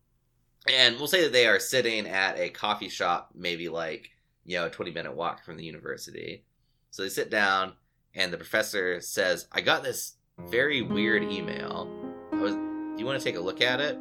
and 0.67 0.97
we'll 0.97 1.07
say 1.07 1.23
that 1.23 1.33
they 1.33 1.47
are 1.47 1.59
sitting 1.59 2.07
at 2.07 2.37
a 2.37 2.49
coffee 2.49 2.89
shop, 2.89 3.31
maybe 3.35 3.69
like 3.69 4.09
you 4.45 4.57
know 4.57 4.65
a 4.65 4.69
twenty 4.69 4.91
minute 4.91 5.15
walk 5.15 5.43
from 5.43 5.57
the 5.57 5.63
university. 5.63 6.43
So 6.91 7.03
they 7.03 7.09
sit 7.09 7.29
down, 7.29 7.73
and 8.13 8.33
the 8.33 8.37
professor 8.37 8.99
says, 9.01 9.47
"I 9.51 9.61
got 9.61 9.83
this 9.83 10.13
very 10.49 10.81
weird 10.81 11.23
email. 11.23 11.89
Was, 12.33 12.53
do 12.53 12.95
you 12.97 13.05
want 13.05 13.19
to 13.19 13.23
take 13.23 13.35
a 13.35 13.41
look 13.41 13.61
at 13.61 13.79
it?" 13.79 13.95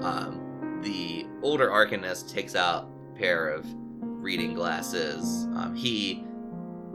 Um, 0.00 0.80
the 0.82 1.26
older 1.42 1.68
arcanist 1.68 2.32
takes 2.32 2.54
out 2.54 2.88
a 3.14 3.18
pair 3.18 3.48
of 3.48 3.66
reading 4.02 4.54
glasses. 4.54 5.46
Um, 5.56 5.74
he 5.74 6.24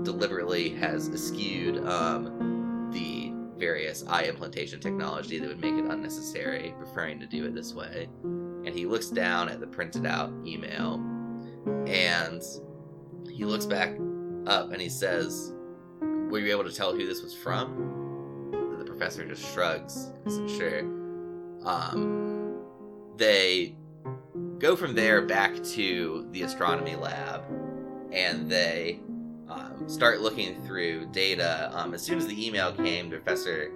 deliberately 0.03 0.69
has 0.69 1.09
eschewed 1.09 1.85
um, 1.87 2.89
the 2.91 3.31
various 3.57 4.05
eye 4.07 4.23
implantation 4.23 4.79
technology 4.79 5.39
that 5.39 5.47
would 5.47 5.61
make 5.61 5.75
it 5.75 5.85
unnecessary, 5.85 6.73
preferring 6.77 7.19
to 7.19 7.25
do 7.25 7.45
it 7.45 7.55
this 7.55 7.73
way. 7.73 8.09
And 8.65 8.73
he 8.73 8.86
looks 8.86 9.10
down 9.10 9.49
at 9.49 9.60
the 9.60 9.67
printed 9.67 10.06
out 10.06 10.34
email 10.45 10.95
and 11.88 12.41
he 13.30 13.45
looks 13.45 13.65
back 13.65 13.97
up 14.47 14.71
and 14.71 14.82
he 14.82 14.89
says, 14.89 15.54
Were 16.01 16.39
you 16.39 16.51
able 16.51 16.63
to 16.63 16.73
tell 16.73 16.93
who 16.93 17.06
this 17.06 17.21
was 17.21 17.34
from? 17.34 18.51
The 18.80 18.86
professor 18.86 19.25
just 19.25 19.54
shrugs 19.54 20.12
and 20.23 20.34
says, 20.34 20.58
Sure. 20.58 20.80
Um, 21.63 22.60
they 23.17 23.75
go 24.60 24.75
from 24.75 24.95
there 24.95 25.21
back 25.21 25.62
to 25.63 26.28
the 26.32 26.43
astronomy 26.43 26.95
lab 26.95 27.43
and 28.12 28.49
they 28.49 28.99
um, 29.49 29.88
start 29.88 30.21
looking 30.21 30.63
through 30.63 31.08
data. 31.08 31.69
Um, 31.73 31.93
as 31.93 32.01
soon 32.01 32.17
as 32.17 32.28
the 32.28 32.45
email 32.47 32.71
came, 32.71 33.10
the 33.10 33.17
professor 33.17 33.71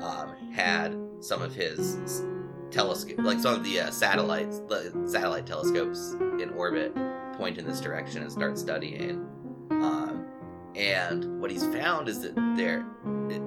um, 0.00 0.34
had 0.52 0.96
some 1.20 1.42
of 1.42 1.54
his 1.54 2.22
telescope, 2.72 3.18
like 3.18 3.38
some 3.38 3.54
of 3.54 3.64
the 3.64 3.80
uh, 3.80 3.90
satellites, 3.90 4.60
the 4.68 4.92
satellite 5.06 5.46
telescopes 5.46 6.14
in 6.40 6.50
orbit, 6.56 6.94
point 7.34 7.58
in 7.58 7.66
this 7.66 7.80
direction 7.80 8.22
and 8.22 8.32
start 8.32 8.58
studying. 8.58 9.26
Um, 9.70 10.26
and 10.74 11.40
what 11.40 11.50
he's 11.50 11.66
found 11.66 12.08
is 12.08 12.20
that 12.22 12.34
there, 12.56 12.82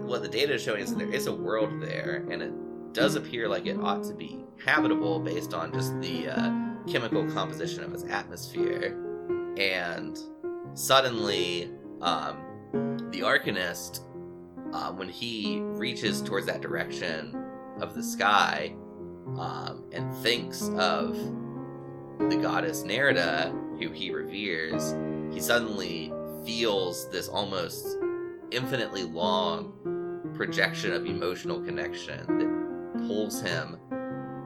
what 0.05 0.21
the 0.21 0.29
data 0.29 0.53
is 0.53 0.63
showing 0.63 0.81
is 0.81 0.91
that 0.91 0.99
there 0.99 1.11
is 1.11 1.27
a 1.27 1.33
world 1.33 1.81
there, 1.81 2.25
and 2.29 2.41
it 2.41 2.53
does 2.93 3.15
appear 3.15 3.49
like 3.49 3.65
it 3.65 3.77
ought 3.79 4.03
to 4.03 4.13
be 4.13 4.43
habitable 4.63 5.19
based 5.19 5.53
on 5.53 5.73
just 5.73 5.99
the 6.01 6.29
uh, 6.29 6.51
chemical 6.87 7.29
composition 7.31 7.83
of 7.83 7.93
its 7.93 8.03
atmosphere. 8.05 8.95
And 9.57 10.17
suddenly, 10.73 11.71
um, 12.01 12.37
the 13.11 13.21
Arcanist, 13.21 14.01
uh, 14.73 14.91
when 14.91 15.09
he 15.09 15.61
reaches 15.61 16.21
towards 16.21 16.45
that 16.45 16.61
direction 16.61 17.35
of 17.79 17.93
the 17.95 18.03
sky 18.03 18.75
um, 19.37 19.83
and 19.91 20.13
thinks 20.17 20.69
of 20.77 21.15
the 22.29 22.37
goddess 22.41 22.83
Nerida, 22.83 23.51
who 23.79 23.91
he 23.91 24.11
reveres, 24.11 24.95
he 25.33 25.39
suddenly 25.39 26.13
feels 26.45 27.09
this 27.09 27.27
almost 27.27 27.97
infinitely 28.51 29.03
long 29.03 29.73
projection 30.35 30.93
of 30.93 31.05
emotional 31.05 31.59
connection 31.61 32.19
that 32.37 33.07
pulls 33.07 33.41
him 33.41 33.77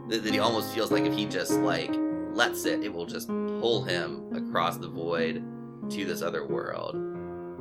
that, 0.10 0.24
that 0.24 0.34
he 0.34 0.40
almost 0.40 0.74
feels 0.74 0.92
like 0.92 1.04
if 1.04 1.14
he 1.14 1.26
just 1.26 1.52
like 1.52 1.94
lets 2.34 2.66
it 2.66 2.84
it 2.84 2.94
will 2.94 3.06
just 3.06 3.28
pull 3.28 3.84
him 3.84 4.26
across 4.34 4.78
the 4.78 4.88
void 4.88 5.44
to 5.90 6.06
this 6.06 6.22
other 6.22 6.46
world. 6.46 6.96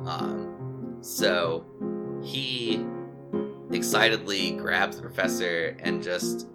Um 0.07 0.97
so 1.01 1.65
he 2.23 2.85
excitedly 3.71 4.51
grabs 4.51 4.95
the 4.95 5.01
professor 5.01 5.75
and 5.79 6.01
just 6.01 6.47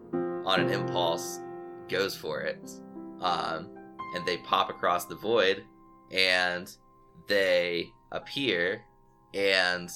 on 0.44 0.60
an 0.60 0.70
impulse 0.70 1.40
goes 1.88 2.16
for 2.16 2.40
it 2.40 2.70
um 3.20 3.70
and 4.14 4.24
they 4.26 4.36
pop 4.38 4.70
across 4.70 5.06
the 5.06 5.14
void 5.16 5.64
and 6.12 6.76
they 7.28 7.86
appear 8.12 8.82
and 9.34 9.90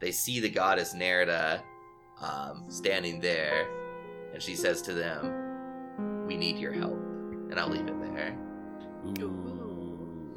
they 0.00 0.10
see 0.12 0.40
the 0.40 0.50
goddess 0.50 0.94
Nerida 0.94 1.62
um, 2.20 2.64
standing 2.68 3.20
there, 3.20 3.66
and 4.32 4.42
she 4.42 4.54
says 4.54 4.82
to 4.82 4.92
them, 4.92 6.26
"We 6.26 6.36
need 6.36 6.58
your 6.58 6.72
help." 6.72 6.92
And 7.50 7.58
I'll 7.58 7.68
leave 7.70 7.86
it 7.86 8.00
there. 8.02 8.36
Ooh. 9.20 10.36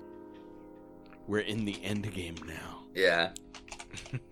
We're 1.28 1.39
in 1.39 1.65
the 1.65 1.84
end 1.84 2.12
game 2.13 2.36
now. 2.46 2.84
Yeah, 2.96 3.32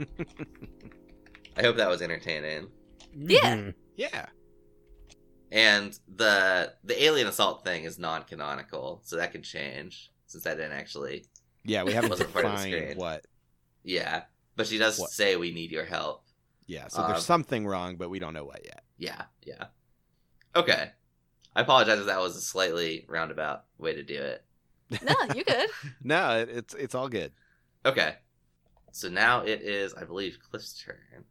I 1.57 1.61
hope 1.61 1.75
that 1.77 1.89
was 1.89 2.01
entertaining. 2.01 2.67
Yeah. 3.13 3.55
Mhm. 3.55 3.73
yeah. 3.97 4.25
And 5.55 5.97
the 6.07 6.73
the 6.83 7.03
alien 7.03 7.27
assault 7.27 7.63
thing 7.63 7.85
is 7.85 7.97
non-canonical, 7.97 9.01
so 9.05 9.15
that 9.15 9.31
could 9.31 9.43
change 9.43 10.11
since 10.27 10.43
that 10.43 10.57
didn't 10.57 10.73
actually 10.73 11.25
Yeah, 11.63 11.83
we 11.83 11.93
haven't 11.93 12.09
Wasn't 12.11 12.31
part 12.33 12.45
of 12.45 12.51
the 12.51 12.57
defined 12.57 12.73
screen. 12.73 12.97
what. 12.97 13.25
Yeah, 13.83 14.23
but 14.57 14.67
she 14.67 14.77
does 14.77 14.99
What? 14.99 15.11
say 15.11 15.37
we 15.37 15.51
need 15.53 15.71
your 15.71 15.85
help. 15.85 16.23
Yeah, 16.67 16.89
so 16.89 17.03
Um, 17.03 17.11
there's 17.11 17.25
something 17.25 17.65
wrong, 17.65 17.95
but 17.95 18.09
we 18.09 18.19
don't 18.19 18.33
know 18.33 18.43
what 18.45 18.65
yet. 18.65 18.83
Yeah, 18.97 19.23
yeah. 19.43 19.65
Okay. 20.55 20.91
I 21.55 21.61
apologize 21.61 21.99
if 21.99 22.07
that 22.07 22.19
was 22.19 22.35
a 22.35 22.41
slightly 22.41 23.05
roundabout 23.07 23.65
way 23.77 23.93
to 23.95 24.03
do 24.03 24.21
it. 24.21 24.43
No, 25.03 25.15
you 25.33 25.43
good. 25.45 25.69
No, 26.03 26.39
it, 26.39 26.49
it's 26.49 26.73
it's 26.75 26.95
all 26.95 27.07
good. 27.09 27.31
Okay. 27.85 28.15
So 28.91 29.09
now 29.09 29.41
it 29.41 29.61
is, 29.61 29.93
I 29.93 30.03
believe, 30.03 30.37
Cliff's 30.49 30.73
turn. 30.83 31.25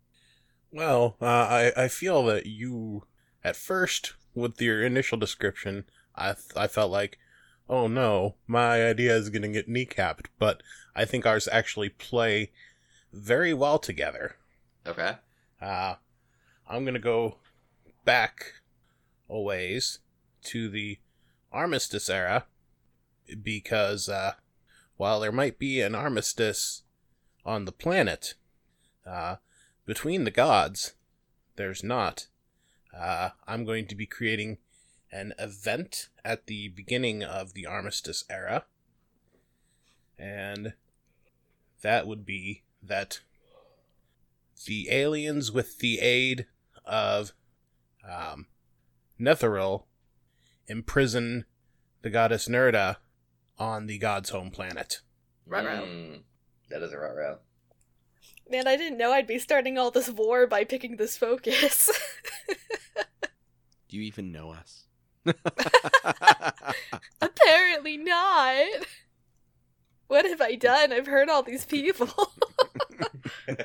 Well, 0.72 1.16
uh, 1.20 1.26
I 1.26 1.72
I 1.76 1.88
feel 1.88 2.24
that 2.26 2.46
you 2.46 3.04
at 3.44 3.56
first 3.56 4.14
with 4.34 4.60
your 4.60 4.82
initial 4.82 5.18
description, 5.18 5.84
I 6.16 6.32
th- 6.32 6.56
I 6.56 6.66
felt 6.66 6.90
like, 6.90 7.18
oh 7.68 7.86
no, 7.86 8.36
my 8.46 8.86
idea 8.86 9.14
is 9.14 9.30
gonna 9.30 9.48
get 9.48 9.68
kneecapped, 9.68 10.26
but 10.38 10.62
I 10.96 11.04
think 11.04 11.26
ours 11.26 11.48
actually 11.52 11.90
play 11.90 12.52
very 13.12 13.52
well 13.52 13.78
together. 13.78 14.36
Okay. 14.86 15.16
Uh, 15.60 15.96
I'm 16.68 16.84
gonna 16.84 16.98
go 16.98 17.36
back 18.04 18.62
a 19.28 19.40
ways 19.40 19.98
to 20.44 20.68
the 20.68 20.98
armistice 21.52 22.10
era 22.10 22.46
because 23.42 24.08
uh, 24.08 24.34
while 24.96 25.20
there 25.20 25.32
might 25.32 25.58
be 25.58 25.80
an 25.80 25.94
armistice 25.94 26.82
on 27.44 27.64
the 27.64 27.72
planet 27.72 28.34
uh, 29.06 29.36
between 29.86 30.24
the 30.24 30.30
gods, 30.30 30.94
there's 31.56 31.82
not. 31.82 32.26
Uh, 32.96 33.30
I'm 33.46 33.64
going 33.64 33.86
to 33.88 33.94
be 33.94 34.06
creating 34.06 34.58
an 35.10 35.32
event 35.38 36.08
at 36.24 36.46
the 36.46 36.68
beginning 36.68 37.22
of 37.22 37.54
the 37.54 37.66
armistice 37.66 38.24
era, 38.30 38.64
and 40.18 40.74
that 41.82 42.06
would 42.06 42.24
be 42.24 42.62
that 42.82 43.20
the 44.66 44.88
aliens, 44.90 45.52
with 45.52 45.78
the 45.78 45.98
aid 46.00 46.46
of 46.84 47.32
um, 48.08 48.46
Netheril, 49.20 49.84
imprison 50.66 51.44
the 52.02 52.10
goddess 52.10 52.48
Nerda 52.48 52.96
on 53.58 53.86
the 53.86 53.98
god's 53.98 54.30
home 54.30 54.50
planet. 54.50 55.00
Ruh-roh. 55.46 55.84
Mm, 55.86 56.22
that 56.70 56.82
is 56.82 56.92
a 56.92 56.98
ruh 56.98 57.36
Man, 58.50 58.68
I 58.68 58.76
didn't 58.76 58.98
know 58.98 59.12
I'd 59.12 59.26
be 59.26 59.38
starting 59.38 59.78
all 59.78 59.90
this 59.90 60.10
war 60.10 60.46
by 60.46 60.64
picking 60.64 60.96
this 60.96 61.16
focus. 61.16 61.90
Do 63.88 63.96
you 63.96 64.02
even 64.02 64.32
know 64.32 64.50
us? 64.50 64.86
Apparently 67.20 67.96
not. 67.96 68.66
What 70.08 70.26
have 70.26 70.40
I 70.40 70.54
done? 70.56 70.92
I've 70.92 71.06
hurt 71.06 71.30
all 71.30 71.42
these 71.42 71.64
people. 71.64 72.10
We're 73.48 73.56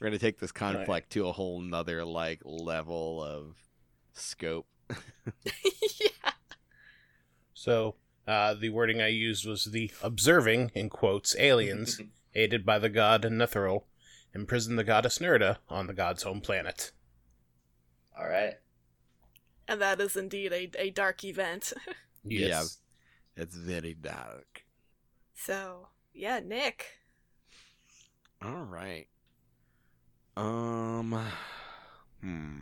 We're 0.00 0.08
gonna 0.08 0.18
take 0.18 0.40
this 0.40 0.52
conflict 0.52 1.10
to 1.12 1.28
a 1.28 1.32
whole 1.32 1.60
nother 1.60 2.04
like 2.04 2.40
level 2.44 3.22
of 3.22 3.56
scope. 4.12 4.66
yeah. 5.44 6.32
So, 7.54 7.94
uh, 8.26 8.54
the 8.54 8.70
wording 8.70 9.00
I 9.00 9.08
used 9.08 9.46
was 9.46 9.66
the 9.66 9.90
observing, 10.02 10.72
in 10.74 10.88
quotes, 10.88 11.36
aliens, 11.38 12.00
aided 12.36 12.64
by 12.64 12.78
the 12.78 12.88
god 12.88 13.22
Netheril, 13.22 13.84
imprison 14.34 14.76
the 14.76 14.84
goddess 14.84 15.18
Nerda 15.18 15.56
on 15.68 15.86
the 15.86 15.94
god's 15.94 16.22
home 16.22 16.40
planet. 16.40 16.92
All 18.18 18.28
right. 18.28 18.54
And 19.66 19.80
that 19.80 20.00
is 20.00 20.16
indeed 20.16 20.52
a, 20.52 20.70
a 20.78 20.90
dark 20.90 21.24
event. 21.24 21.72
Yes. 22.28 22.78
It's 23.36 23.54
very 23.54 23.94
dark. 23.94 24.64
So, 25.36 25.90
yeah, 26.12 26.40
Nick. 26.44 26.86
All 28.42 28.64
right. 28.64 29.06
Um. 30.36 31.16
Hmm. 32.20 32.58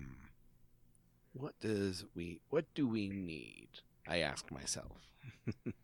What 1.32 1.58
does 1.60 2.04
we? 2.14 2.40
What 2.50 2.66
do 2.74 2.86
we 2.86 3.08
need? 3.08 3.68
I 4.06 4.18
ask 4.18 4.50
myself. 4.50 5.08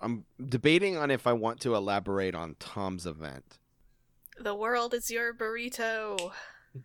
I'm. 0.00 0.24
I'm 0.38 0.48
debating 0.48 0.96
on 0.96 1.10
if 1.10 1.26
I 1.26 1.32
want 1.32 1.60
to 1.60 1.74
elaborate 1.74 2.34
on 2.34 2.56
Tom's 2.58 3.06
event. 3.06 3.58
The 4.40 4.54
world 4.54 4.94
is 4.94 5.10
your 5.10 5.34
burrito. 5.34 6.32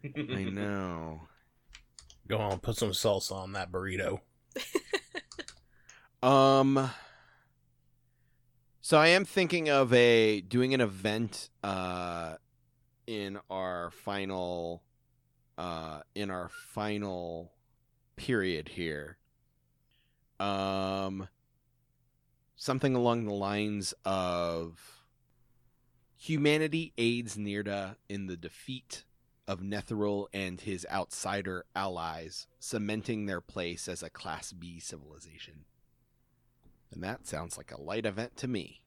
I 0.04 0.44
know. 0.44 1.28
Go 2.28 2.38
on, 2.38 2.60
put 2.60 2.78
some 2.78 2.92
salsa 2.92 3.34
on 3.34 3.54
that 3.54 3.72
burrito. 3.72 4.20
Um. 6.24 6.90
So 8.80 8.98
I 8.98 9.08
am 9.08 9.26
thinking 9.26 9.70
of 9.70 9.92
a 9.94 10.40
doing 10.40 10.74
an 10.74 10.80
event 10.80 11.50
uh 11.64 12.36
in 13.08 13.40
our 13.50 13.92
final 13.92 14.84
uh 15.58 16.00
in 16.16 16.30
our 16.30 16.50
final 16.74 17.52
period 18.16 18.70
here. 18.70 19.18
Um 20.40 21.28
something 22.56 22.96
along 22.96 23.26
the 23.26 23.34
lines 23.34 23.94
of 24.06 25.04
humanity 26.18 26.94
aids 26.98 27.36
Nerda 27.36 27.96
in 28.08 28.28
the 28.28 28.38
defeat 28.38 29.04
of 29.48 29.60
Netheril 29.60 30.28
and 30.34 30.62
his 30.62 30.88
outsider 30.92 31.66
allies, 31.76 32.48
cementing 32.60 33.26
their 33.26 33.42
place 33.42 33.88
as 33.88 34.02
a 34.02 34.10
Class 34.10 34.54
B 34.54 34.80
civilization. 34.80 35.66
And 36.92 37.04
that 37.04 37.28
sounds 37.28 37.58
like 37.58 37.72
a 37.72 37.82
light 37.82 38.06
event 38.06 38.38
to 38.38 38.48
me. 38.48 38.82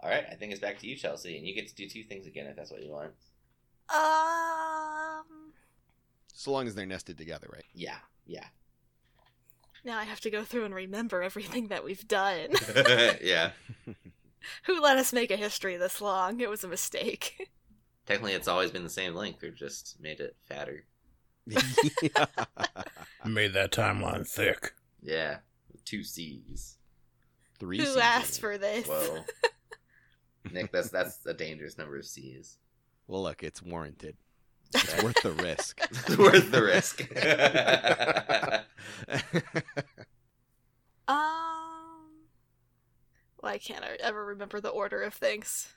All 0.00 0.10
right. 0.10 0.26
I 0.30 0.34
think 0.34 0.52
it's 0.52 0.60
back 0.60 0.78
to 0.80 0.86
you, 0.86 0.96
Chelsea, 0.96 1.38
and 1.38 1.46
you 1.46 1.54
get 1.54 1.68
to 1.68 1.74
do 1.74 1.88
two 1.88 2.04
things 2.04 2.26
again 2.26 2.46
if 2.46 2.56
that's 2.56 2.70
what 2.70 2.82
you 2.82 2.90
want. 2.90 3.12
Um. 3.88 5.52
So 6.34 6.50
long 6.50 6.66
as 6.66 6.74
they're 6.74 6.84
nested 6.84 7.16
together, 7.16 7.48
right? 7.50 7.64
Yeah. 7.72 7.96
Yeah. 8.26 8.44
Now 9.84 9.98
I 9.98 10.04
have 10.04 10.20
to 10.20 10.30
go 10.30 10.42
through 10.42 10.64
and 10.64 10.74
remember 10.74 11.22
everything 11.22 11.68
that 11.68 11.84
we've 11.84 12.06
done. 12.08 12.50
yeah. 13.22 13.50
Who 14.64 14.80
let 14.80 14.96
us 14.96 15.12
make 15.12 15.30
a 15.30 15.36
history 15.36 15.76
this 15.76 16.00
long? 16.00 16.40
It 16.40 16.48
was 16.48 16.64
a 16.64 16.68
mistake. 16.68 17.50
Technically, 18.06 18.32
it's 18.32 18.48
always 18.48 18.70
been 18.70 18.82
the 18.82 18.90
same 18.90 19.14
length. 19.14 19.42
We've 19.42 19.54
just 19.54 19.96
made 20.00 20.20
it 20.20 20.36
fatter. 20.42 20.84
Made 23.24 23.52
that 23.52 23.70
timeline 23.70 24.26
thick. 24.26 24.72
Yeah. 25.02 25.38
Two 25.84 26.02
C's. 26.02 26.78
Three. 27.58 27.78
Who 27.78 27.84
seasons. 27.84 28.02
asked 28.02 28.40
for 28.40 28.56
this? 28.56 28.86
Whoa. 28.86 29.24
Nick, 30.50 30.72
that's 30.72 30.90
that's 30.90 31.24
a 31.26 31.34
dangerous 31.34 31.76
number 31.76 31.98
of 31.98 32.06
C's. 32.06 32.58
Well, 33.06 33.22
look, 33.22 33.42
it's 33.42 33.62
warranted. 33.62 34.16
It's 34.74 35.02
worth 35.02 35.22
the 35.22 35.32
risk. 35.32 35.80
It's 35.90 36.16
worth 36.18 36.50
the 36.50 36.62
risk. 36.62 37.08
Um. 41.06 42.24
Why 43.36 43.58
can't 43.58 43.84
I 43.84 43.96
ever 44.00 44.24
remember 44.24 44.58
the 44.58 44.70
order 44.70 45.02
of 45.02 45.12
things? 45.12 45.74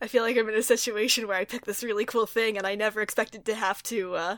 I 0.00 0.08
feel 0.08 0.24
like 0.24 0.36
I'm 0.36 0.48
in 0.48 0.56
a 0.56 0.62
situation 0.64 1.28
where 1.28 1.36
I 1.36 1.44
pick 1.44 1.64
this 1.64 1.84
really 1.84 2.04
cool 2.04 2.26
thing 2.26 2.58
and 2.58 2.66
I 2.66 2.74
never 2.74 3.00
expected 3.00 3.44
to 3.44 3.54
have 3.54 3.84
to 3.84 4.16
uh, 4.16 4.36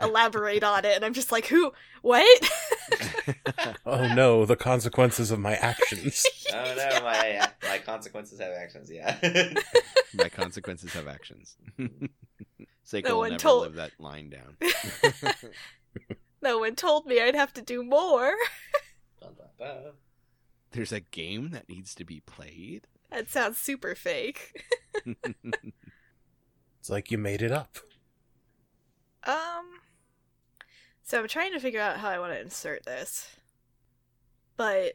elaborate 0.00 0.62
on 0.62 0.84
it, 0.84 0.94
and 0.96 1.04
I'm 1.04 1.14
just 1.14 1.32
like, 1.32 1.46
who? 1.46 1.72
What? 2.02 2.50
Oh 3.86 4.12
no, 4.14 4.44
the 4.46 4.56
consequences 4.56 5.30
of 5.30 5.38
my 5.38 5.54
actions. 5.54 6.24
oh 6.52 6.74
no, 6.76 7.00
my 7.04 7.48
my 7.62 7.78
consequences 7.78 8.40
have 8.40 8.52
actions. 8.52 8.90
Yeah. 8.90 9.16
My 10.14 10.28
consequences 10.28 10.92
have 10.92 11.06
actions. 11.06 11.56
Seiko 12.90 13.04
No 13.08 13.10
will 13.14 13.18
one 13.20 13.30
never 13.30 13.40
told- 13.40 13.62
live 13.62 13.74
that 13.74 13.92
line 14.00 14.30
down. 14.30 14.56
no 16.42 16.58
one 16.58 16.74
told 16.74 17.06
me 17.06 17.20
I'd 17.20 17.34
have 17.34 17.52
to 17.54 17.62
do 17.62 17.84
more. 17.84 18.34
Dun, 19.20 19.34
dun, 19.36 19.46
dun. 19.58 19.92
There's 20.72 20.92
a 20.92 21.00
game 21.00 21.50
that 21.50 21.68
needs 21.68 21.94
to 21.96 22.04
be 22.04 22.20
played. 22.20 22.86
That 23.10 23.28
sounds 23.30 23.58
super 23.58 23.94
fake. 23.94 24.64
It's 25.04 26.88
like 26.88 27.10
you 27.10 27.18
made 27.18 27.42
it 27.42 27.52
up. 27.52 27.78
Um. 29.24 29.80
So 31.02 31.18
I'm 31.20 31.28
trying 31.28 31.52
to 31.52 31.60
figure 31.60 31.80
out 31.80 31.98
how 31.98 32.08
I 32.08 32.18
want 32.18 32.32
to 32.32 32.40
insert 32.40 32.84
this. 32.86 33.36
But. 34.56 34.94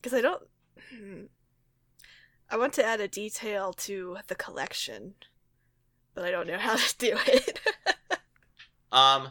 Because 0.00 0.16
I 0.16 0.20
don't. 0.22 0.42
hmm. 0.96 1.22
I 2.48 2.56
want 2.56 2.72
to 2.74 2.84
add 2.84 3.00
a 3.00 3.08
detail 3.08 3.72
to 3.74 4.18
the 4.28 4.34
collection. 4.34 5.14
But 6.14 6.24
I 6.24 6.30
don't 6.30 6.46
know 6.46 6.58
how 6.58 6.76
to 6.76 6.94
do 6.98 7.16
it. 7.26 7.60
Um, 8.90 9.28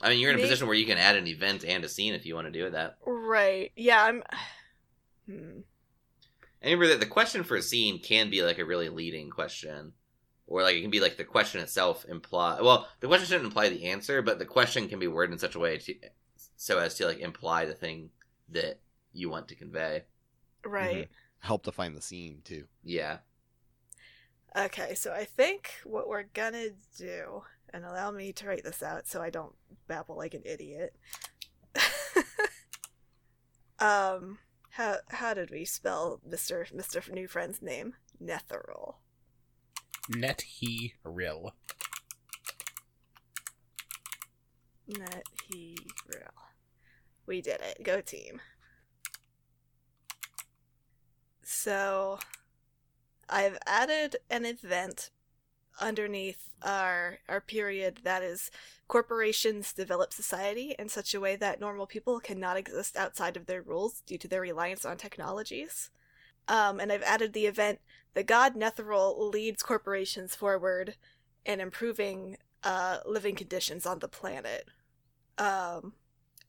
I 0.00 0.10
mean, 0.10 0.18
you're 0.20 0.30
in 0.30 0.34
a 0.36 0.38
Maybe- 0.38 0.48
position 0.48 0.66
where 0.66 0.76
you 0.76 0.86
can 0.86 0.98
add 0.98 1.16
an 1.16 1.26
event 1.26 1.64
and 1.64 1.84
a 1.84 1.88
scene 1.88 2.14
if 2.14 2.26
you 2.26 2.34
want 2.34 2.46
to 2.46 2.50
do 2.52 2.70
that. 2.70 2.96
right. 3.06 3.72
Yeah, 3.76 4.02
I'm. 4.04 4.22
Hmm. 5.26 5.60
And 6.62 6.72
remember 6.72 6.88
that 6.88 6.98
the 7.00 7.06
question 7.06 7.44
for 7.44 7.56
a 7.56 7.62
scene 7.62 8.00
can 8.00 8.30
be 8.30 8.42
like 8.42 8.58
a 8.58 8.64
really 8.64 8.88
leading 8.88 9.30
question, 9.30 9.92
or 10.48 10.62
like 10.62 10.74
it 10.76 10.82
can 10.82 10.90
be 10.90 10.98
like 11.00 11.16
the 11.16 11.24
question 11.24 11.60
itself 11.60 12.04
imply. 12.08 12.60
Well, 12.60 12.88
the 12.98 13.06
question 13.06 13.26
shouldn't 13.28 13.46
imply 13.46 13.68
the 13.68 13.86
answer, 13.86 14.22
but 14.22 14.38
the 14.40 14.44
question 14.44 14.88
can 14.88 14.98
be 14.98 15.06
worded 15.06 15.32
in 15.32 15.38
such 15.38 15.54
a 15.54 15.58
way 15.60 15.78
to 15.78 15.94
so 16.56 16.78
as 16.78 16.96
to 16.96 17.06
like 17.06 17.20
imply 17.20 17.64
the 17.64 17.74
thing 17.74 18.10
that 18.50 18.80
you 19.12 19.30
want 19.30 19.48
to 19.48 19.54
convey. 19.54 20.02
Right. 20.64 21.08
Help 21.38 21.62
to 21.64 21.72
find 21.72 21.96
the 21.96 22.02
scene 22.02 22.40
too. 22.44 22.64
Yeah. 22.82 23.18
Okay, 24.56 24.94
so 24.94 25.12
I 25.12 25.24
think 25.24 25.70
what 25.84 26.08
we're 26.08 26.24
gonna 26.24 26.70
do, 26.98 27.44
and 27.72 27.84
allow 27.84 28.10
me 28.10 28.32
to 28.32 28.46
write 28.46 28.64
this 28.64 28.82
out 28.82 29.06
so 29.06 29.22
I 29.22 29.30
don't 29.30 29.54
babble 29.86 30.16
like 30.16 30.34
an 30.34 30.42
idiot. 30.44 30.94
um, 33.78 34.38
how 34.70 34.96
how 35.08 35.34
did 35.34 35.50
we 35.50 35.64
spell 35.64 36.20
Mister 36.26 36.66
Mister 36.74 37.00
New 37.12 37.28
Friend's 37.28 37.62
name? 37.62 37.94
Netheril. 38.22 38.96
Net 40.08 40.42
he 40.42 40.94
rill. 41.04 41.54
Net 44.88 45.24
he 45.44 45.76
real. 46.08 46.34
We 47.26 47.40
did 47.40 47.60
it. 47.60 47.84
Go 47.84 48.00
team. 48.00 48.40
So 51.44 52.18
I've 53.30 53.58
added 53.66 54.16
an 54.28 54.44
event 54.44 55.10
underneath 55.80 56.50
our 56.62 57.18
our 57.28 57.40
period 57.40 58.00
that 58.02 58.22
is 58.22 58.50
corporations 58.88 59.72
develop 59.72 60.12
society 60.12 60.74
in 60.78 60.88
such 60.88 61.14
a 61.14 61.20
way 61.20 61.36
that 61.36 61.60
normal 61.60 61.86
people 61.86 62.20
cannot 62.20 62.56
exist 62.56 62.96
outside 62.96 63.36
of 63.36 63.46
their 63.46 63.62
rules 63.62 64.02
due 64.06 64.18
to 64.18 64.28
their 64.28 64.40
reliance 64.40 64.84
on 64.84 64.96
technologies. 64.96 65.90
Um, 66.48 66.80
and 66.80 66.92
I've 66.92 67.02
added 67.02 67.32
the 67.32 67.46
event 67.46 67.80
the 68.14 68.24
god 68.24 68.56
Netheril 68.56 69.32
leads 69.32 69.62
corporations 69.62 70.34
forward 70.34 70.96
in 71.46 71.60
improving 71.60 72.36
uh, 72.62 72.98
living 73.06 73.36
conditions 73.36 73.86
on 73.86 74.00
the 74.00 74.08
planet. 74.08 74.68
Um, 75.38 75.94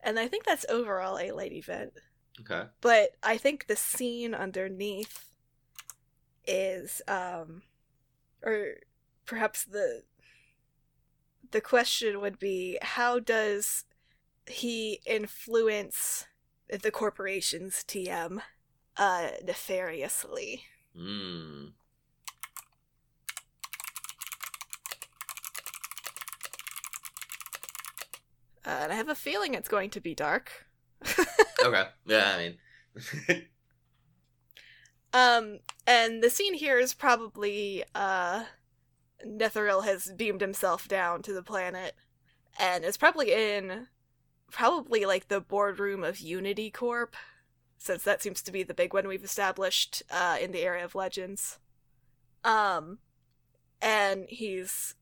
and 0.01 0.19
I 0.19 0.27
think 0.27 0.43
that's 0.43 0.65
overall 0.67 1.17
a 1.17 1.31
light 1.31 1.53
event. 1.53 1.93
Okay. 2.41 2.63
But 2.81 3.11
I 3.23 3.37
think 3.37 3.67
the 3.67 3.75
scene 3.75 4.33
underneath 4.33 5.30
is, 6.47 7.01
um, 7.07 7.63
or 8.43 8.75
perhaps 9.25 9.63
the 9.65 10.03
the 11.51 11.61
question 11.61 12.21
would 12.21 12.39
be, 12.39 12.77
how 12.81 13.19
does 13.19 13.83
he 14.47 15.01
influence 15.05 16.25
the 16.69 16.91
corporation's 16.91 17.83
TM 17.83 18.41
uh, 18.97 19.27
nefariously? 19.43 20.63
Hmm. 20.95 21.65
Uh, 28.65 28.69
and 28.83 28.93
I 28.93 28.95
have 28.95 29.09
a 29.09 29.15
feeling 29.15 29.53
it's 29.53 29.67
going 29.67 29.89
to 29.91 29.99
be 30.01 30.15
dark. 30.15 30.67
Okay. 31.63 31.83
Yeah, 32.07 32.33
I 32.35 32.37
mean. 33.27 33.47
Um, 35.13 35.59
and 35.87 36.21
the 36.21 36.29
scene 36.29 36.53
here 36.53 36.77
is 36.77 36.93
probably 36.93 37.83
uh, 37.95 38.45
Netheril 39.25 39.83
has 39.85 40.11
beamed 40.15 40.41
himself 40.41 40.87
down 40.87 41.21
to 41.23 41.33
the 41.33 41.43
planet, 41.43 41.95
and 42.59 42.83
is 42.83 42.97
probably 42.97 43.33
in 43.33 43.87
probably 44.51 45.05
like 45.05 45.27
the 45.27 45.41
boardroom 45.41 46.03
of 46.03 46.19
Unity 46.19 46.69
Corp, 46.69 47.15
since 47.77 48.03
that 48.03 48.21
seems 48.21 48.41
to 48.41 48.51
be 48.51 48.63
the 48.63 48.73
big 48.73 48.93
one 48.93 49.07
we've 49.07 49.23
established 49.23 50.03
uh, 50.11 50.37
in 50.41 50.51
the 50.51 50.61
area 50.61 50.83
of 50.83 50.95
legends. 50.95 51.59
Um, 52.43 52.99
and 53.81 54.25
he's 54.27 54.95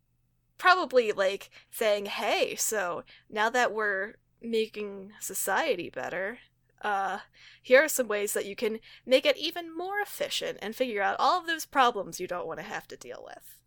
probably 0.58 1.12
like 1.12 1.50
saying, 1.72 2.06
"Hey, 2.06 2.56
so 2.56 3.04
now 3.30 3.50
that 3.50 3.74
we're 3.74 4.16
making 4.42 5.12
society 5.20 5.90
better." 5.90 6.40
Uh, 6.82 7.20
here 7.62 7.84
are 7.84 7.88
some 7.90 8.08
ways 8.08 8.34
that 8.34 8.46
you 8.46 8.56
can 8.56 8.80
make 9.06 9.26
it 9.26 9.38
even 9.38 9.76
more 9.76 10.00
efficient 10.00 10.58
and 10.62 10.76
figure 10.76 11.02
out 11.02 11.16
all 11.20 11.40
of 11.40 11.48
those 11.48 11.66
problems 11.66 12.20
you 12.20 12.28
don't 12.28 12.48
want 12.48 12.60
to 12.60 12.66
have 12.66 12.88
to 12.88 12.98
deal 12.98 13.24
with. 13.26 13.58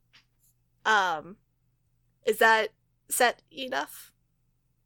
Um, 0.84 1.36
is 2.24 2.38
that 2.38 2.70
set 3.08 3.42
enough? 3.52 4.12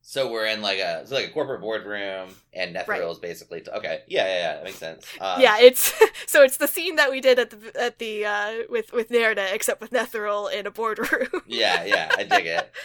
So 0.02 0.30
we're 0.30 0.46
in 0.46 0.62
like 0.62 0.78
a 0.78 1.04
so 1.04 1.16
like 1.16 1.26
a 1.26 1.30
corporate 1.32 1.60
boardroom, 1.60 2.28
and 2.52 2.76
Netheril 2.76 2.86
Right. 2.88 3.02
is 3.10 3.18
basically 3.18 3.64
okay. 3.68 4.02
Yeah, 4.06 4.24
yeah, 4.26 4.34
yeah, 4.38 4.54
that 4.54 4.64
makes 4.64 4.78
sense. 4.78 5.04
Um, 5.20 5.40
yeah, 5.40 5.58
it's 5.58 5.92
so 6.28 6.42
it's 6.44 6.58
the 6.58 6.68
scene 6.68 6.94
that 6.94 7.10
we 7.10 7.20
did 7.20 7.40
at 7.40 7.50
the 7.50 7.80
at 7.80 7.98
the 7.98 8.24
uh 8.24 8.52
with 8.68 8.92
with 8.92 9.08
Nerda, 9.08 9.52
except 9.52 9.80
with 9.80 9.90
Netheril 9.90 10.52
in 10.52 10.64
a 10.64 10.70
boardroom. 10.70 11.28
yeah, 11.48 11.84
yeah, 11.84 12.12
I 12.16 12.22
dig 12.24 12.46
it. 12.46 12.70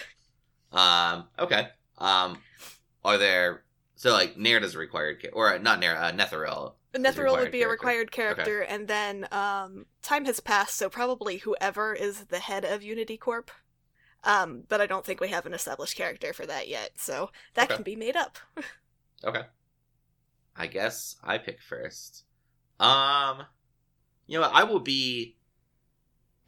Um, 0.73 1.25
okay. 1.37 1.67
Um, 1.97 2.37
are 3.03 3.17
there 3.17 3.63
so 4.01 4.11
like 4.13 4.35
Nerda's 4.35 4.73
a 4.73 4.79
required 4.79 5.29
or 5.31 5.59
not 5.59 5.79
Nerda, 5.79 6.01
uh, 6.01 6.11
Netheril? 6.11 6.73
Netheril 6.95 7.37
would 7.37 7.51
be 7.51 7.61
a 7.61 7.67
required 7.67 8.11
character, 8.11 8.61
and 8.61 8.87
then 8.87 9.27
um, 9.31 9.85
time 10.01 10.25
has 10.25 10.39
passed, 10.39 10.75
so 10.75 10.89
probably 10.89 11.37
whoever 11.37 11.93
is 11.93 12.25
the 12.25 12.39
head 12.39 12.65
of 12.65 12.81
Unity 12.83 13.15
Corp. 13.15 13.51
Um, 14.23 14.63
but 14.69 14.81
I 14.81 14.87
don't 14.87 15.05
think 15.05 15.21
we 15.21 15.29
have 15.29 15.45
an 15.45 15.53
established 15.53 15.95
character 15.97 16.33
for 16.33 16.45
that 16.47 16.67
yet, 16.67 16.91
so 16.97 17.31
that 17.55 17.69
Okay. 17.69 17.75
can 17.75 17.83
be 17.83 17.95
made 17.95 18.15
up. 18.17 18.39
Okay. 19.23 19.43
I 20.55 20.67
guess 20.67 21.17
I 21.23 21.37
pick 21.37 21.61
first. 21.61 22.23
Um, 22.79 23.45
you 24.27 24.37
know 24.37 24.41
what? 24.41 24.55
I 24.55 24.63
will 24.65 24.79
be 24.81 25.37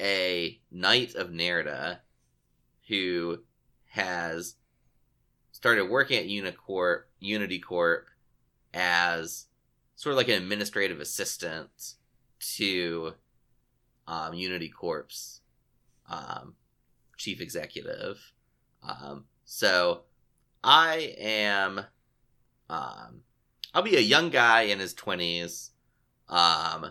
a 0.01 0.60
knight 0.72 1.16
of 1.16 1.30
Nerda 1.30 1.99
who 2.88 3.43
has 3.89 4.56
started 5.51 5.89
working 5.89 6.18
at 6.20 6.26
Unicorp, 6.28 7.04
Unity 7.24 7.59
Corp 7.59 8.07
as 8.74 9.45
sort 9.95 10.11
of 10.13 10.17
like 10.17 10.28
an 10.28 10.41
administrative 10.41 10.99
assistant 10.99 11.93
to 12.55 13.13
um, 14.07 14.34
Unity 14.34 14.69
Corp's 14.69 15.41
um, 16.09 16.55
chief 17.17 17.39
executive. 17.39 18.34
Um, 18.82 19.26
so 19.45 20.01
I 20.63 21.15
am 21.17 21.86
um, 22.69 23.21
I'll 23.74 23.82
be 23.84 23.97
a 23.97 24.01
young 24.01 24.30
guy 24.30 24.63
in 24.63 24.80
his 24.80 24.93
twenties, 24.93 25.71
um, 26.30 26.88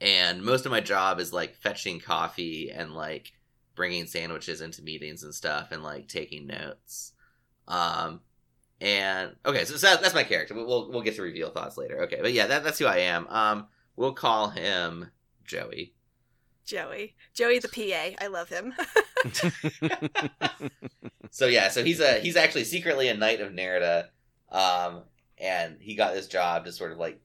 and 0.00 0.42
most 0.42 0.66
of 0.66 0.72
my 0.72 0.80
job 0.80 1.20
is 1.20 1.32
like 1.32 1.56
fetching 1.56 2.00
coffee 2.00 2.70
and 2.70 2.94
like 2.94 3.32
bringing 3.74 4.06
sandwiches 4.06 4.60
into 4.60 4.82
meetings 4.82 5.22
and 5.22 5.34
stuff, 5.34 5.70
and 5.70 5.82
like 5.82 6.08
taking 6.08 6.46
notes. 6.46 7.12
Um, 7.68 8.20
and 8.80 9.34
okay, 9.44 9.64
so, 9.64 9.76
so 9.76 9.96
that's 10.00 10.14
my 10.14 10.24
character. 10.24 10.54
We'll- 10.54 10.66
We'll 10.66 10.90
we'll 10.90 11.02
get 11.02 11.16
to 11.16 11.22
reveal 11.22 11.50
thoughts 11.50 11.76
later. 11.78 12.02
Okay, 12.04 12.18
but 12.20 12.32
yeah, 12.32 12.46
that, 12.46 12.64
that's 12.64 12.78
who 12.78 12.86
I 12.86 12.98
am. 12.98 13.26
Um, 13.28 13.66
we'll 13.96 14.12
call 14.14 14.50
him 14.50 15.10
Joey. 15.44 15.94
Joey. 16.64 17.14
Joey 17.32 17.60
the 17.60 17.68
PA. 17.68 18.22
I 18.24 18.26
love 18.28 18.48
him. 18.48 18.74
So 21.30 21.46
yeah, 21.46 21.68
so 21.68 21.84
he's 21.84 22.00
a 22.00 22.18
he's 22.20 22.36
actually 22.36 22.64
secretly 22.64 23.08
a 23.08 23.14
knight 23.16 23.40
of 23.40 23.52
Nerda, 23.52 24.06
um, 24.50 25.02
and 25.36 25.76
he 25.80 25.94
got 25.94 26.14
this 26.14 26.28
job 26.28 26.64
to 26.64 26.72
sort 26.72 26.92
of 26.92 26.98
like 26.98 27.20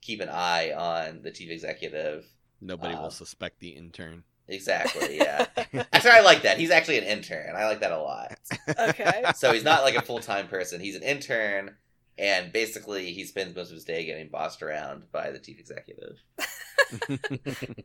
keep 0.00 0.20
an 0.20 0.28
eye 0.28 0.72
on 0.72 1.22
the 1.22 1.30
chief 1.32 1.50
executive. 1.50 2.24
Nobody 2.60 2.94
Um, 2.94 3.02
will 3.02 3.10
suspect 3.10 3.58
the 3.58 3.70
intern. 3.70 4.22
Exactly, 4.48 5.18
yeah. 5.18 5.46
Actually, 5.92 6.10
I 6.10 6.20
like 6.20 6.42
that. 6.42 6.58
He's 6.58 6.70
actually 6.70 6.98
an 6.98 7.04
intern. 7.04 7.54
I 7.54 7.66
like 7.66 7.80
that 7.80 7.92
a 7.92 7.98
lot. 8.00 8.38
okay. 8.78 9.24
So 9.36 9.52
he's 9.52 9.64
not 9.64 9.82
like 9.82 9.94
a 9.94 10.02
full 10.02 10.20
time 10.20 10.48
person. 10.48 10.80
He's 10.80 10.96
an 10.96 11.02
intern, 11.02 11.76
and 12.16 12.52
basically 12.52 13.12
he 13.12 13.24
spends 13.24 13.54
most 13.54 13.68
of 13.68 13.74
his 13.74 13.84
day 13.84 14.06
getting 14.06 14.28
bossed 14.28 14.62
around 14.62 15.04
by 15.12 15.30
the 15.30 15.38
chief 15.38 15.60
executive. 15.60 16.22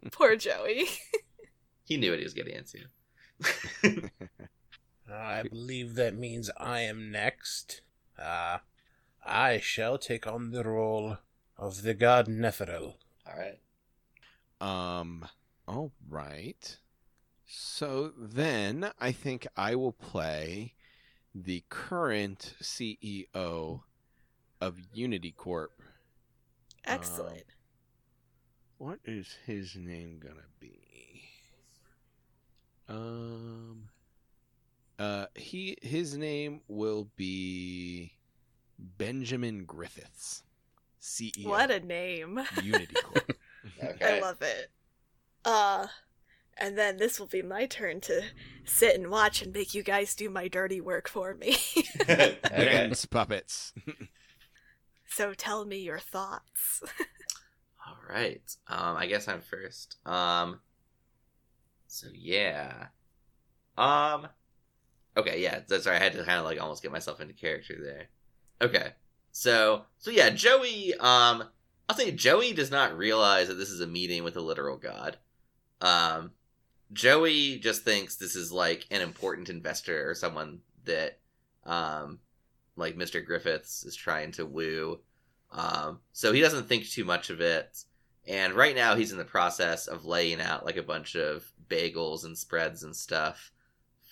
Poor 0.12 0.36
Joey. 0.36 0.86
He 1.84 1.98
knew 1.98 2.12
what 2.12 2.20
he 2.20 2.24
was 2.24 2.34
getting 2.34 2.56
into. 2.56 2.80
I 5.12 5.44
believe 5.44 5.96
that 5.96 6.16
means 6.16 6.50
I 6.58 6.80
am 6.82 7.12
next. 7.12 7.82
Uh, 8.18 8.60
I 9.26 9.60
shall 9.60 9.98
take 9.98 10.26
on 10.26 10.52
the 10.52 10.64
role 10.64 11.18
of 11.58 11.82
the 11.82 11.94
god 11.94 12.28
Netheril. 12.28 12.96
All 13.28 13.38
right. 13.38 13.60
Um, 14.62 15.28
all 15.68 15.92
right. 16.10 16.78
So 17.46 18.12
then 18.18 18.92
I 19.00 19.12
think 19.12 19.48
I 19.56 19.76
will 19.76 19.92
play 19.92 20.74
the 21.36 21.64
current 21.70 22.56
CEO 22.62 23.82
of 24.62 24.78
Unity 24.94 25.32
Corp. 25.32 25.82
Excellent. 26.86 27.46
What 28.78 29.00
is 29.06 29.38
his 29.46 29.76
name 29.76 30.20
gonna 30.22 30.42
be? 30.60 31.24
Um, 32.90 33.90
uh, 35.00 35.28
he 35.36 35.78
his 35.82 36.18
name 36.18 36.62
will 36.68 37.08
be 37.16 38.14
Benjamin 38.78 39.64
Griffiths, 39.66 40.44
CEO. 41.02 41.46
what 41.46 41.72
a 41.72 41.80
name. 41.80 42.42
Unity 42.62 42.96
Corp. 42.96 43.32
Okay. 43.82 44.18
I 44.18 44.20
love 44.20 44.42
it. 44.42 44.70
Uh, 45.46 45.88
and 46.58 46.78
then 46.78 46.98
this 46.98 47.20
will 47.20 47.28
be 47.28 47.42
my 47.42 47.66
turn 47.66 48.02
to 48.02 48.22
sit 48.64 48.96
and 48.96 49.10
watch 49.10 49.42
and 49.42 49.54
make 49.54 49.74
you 49.74 49.84
guys 49.84 50.16
do 50.16 50.30
my 50.30 50.48
dirty 50.48 50.80
work 50.82 51.10
for 51.10 51.34
me. 51.34 51.58
okay. 52.02 52.38
Dance 52.46 53.06
puppets. 53.06 53.74
So 55.16 55.36
tell 55.36 55.64
me 55.64 55.78
your 55.78 56.00
thoughts. 56.00 56.82
All 57.86 57.98
right. 58.10 58.42
Um, 58.68 58.98
I 58.98 59.06
guess 59.06 59.28
I'm 59.28 59.42
first. 59.42 59.98
Um, 60.08 60.60
so 61.86 62.08
yeah. 62.12 62.88
Um, 63.78 64.28
okay, 65.16 65.40
yeah. 65.40 65.60
That's 65.68 65.86
right. 65.86 66.02
I 66.02 66.04
had 66.04 66.14
to 66.14 66.24
kind 66.24 66.40
of 66.40 66.46
like 66.46 66.60
almost 66.60 66.82
get 66.82 66.92
myself 66.92 67.22
into 67.22 67.36
character 67.36 67.76
there. 67.80 68.08
Okay. 68.60 68.94
So, 69.32 69.84
so 70.00 70.10
yeah, 70.10 70.32
Joey. 70.32 70.96
Um, 70.96 71.44
I'll 71.88 71.96
say 71.96 72.10
Joey 72.10 72.54
does 72.54 72.72
not 72.72 72.98
realize 72.98 73.50
that 73.50 73.56
this 73.56 73.70
is 73.70 73.82
a 73.82 73.88
meeting 73.88 74.24
with 74.24 74.36
a 74.36 74.42
literal 74.42 74.78
god. 74.78 75.18
Um, 75.84 76.32
Joey 76.94 77.60
just 77.60 77.84
thinks 77.84 78.16
this 78.16 78.36
is 78.36 78.52
like 78.52 78.88
an 78.90 79.02
important 79.02 79.50
investor 79.50 80.10
or 80.10 80.16
someone 80.16 80.60
that, 80.86 81.20
um, 81.66 82.20
like 82.76 82.96
Mr. 82.96 83.24
Griffiths 83.24 83.84
is 83.84 83.96
trying 83.96 84.32
to 84.34 84.46
woo. 84.46 85.00
Um, 85.52 86.00
so 86.14 86.32
he 86.32 86.42
doesn't 86.42 86.68
think 86.68 86.90
too 86.90 87.06
much 87.06 87.30
of 87.30 87.42
it. 87.42 87.84
And 88.26 88.54
right 88.54 88.76
now 88.76 88.96
he's 88.96 89.12
in 89.12 89.18
the 89.18 89.26
process 89.26 89.88
of 89.88 90.06
laying 90.06 90.40
out 90.40 90.66
like 90.66 90.78
a 90.78 90.84
bunch 90.84 91.16
of 91.16 91.46
bagels 91.70 92.24
and 92.24 92.38
spreads 92.38 92.84
and 92.84 92.96
stuff 92.96 93.52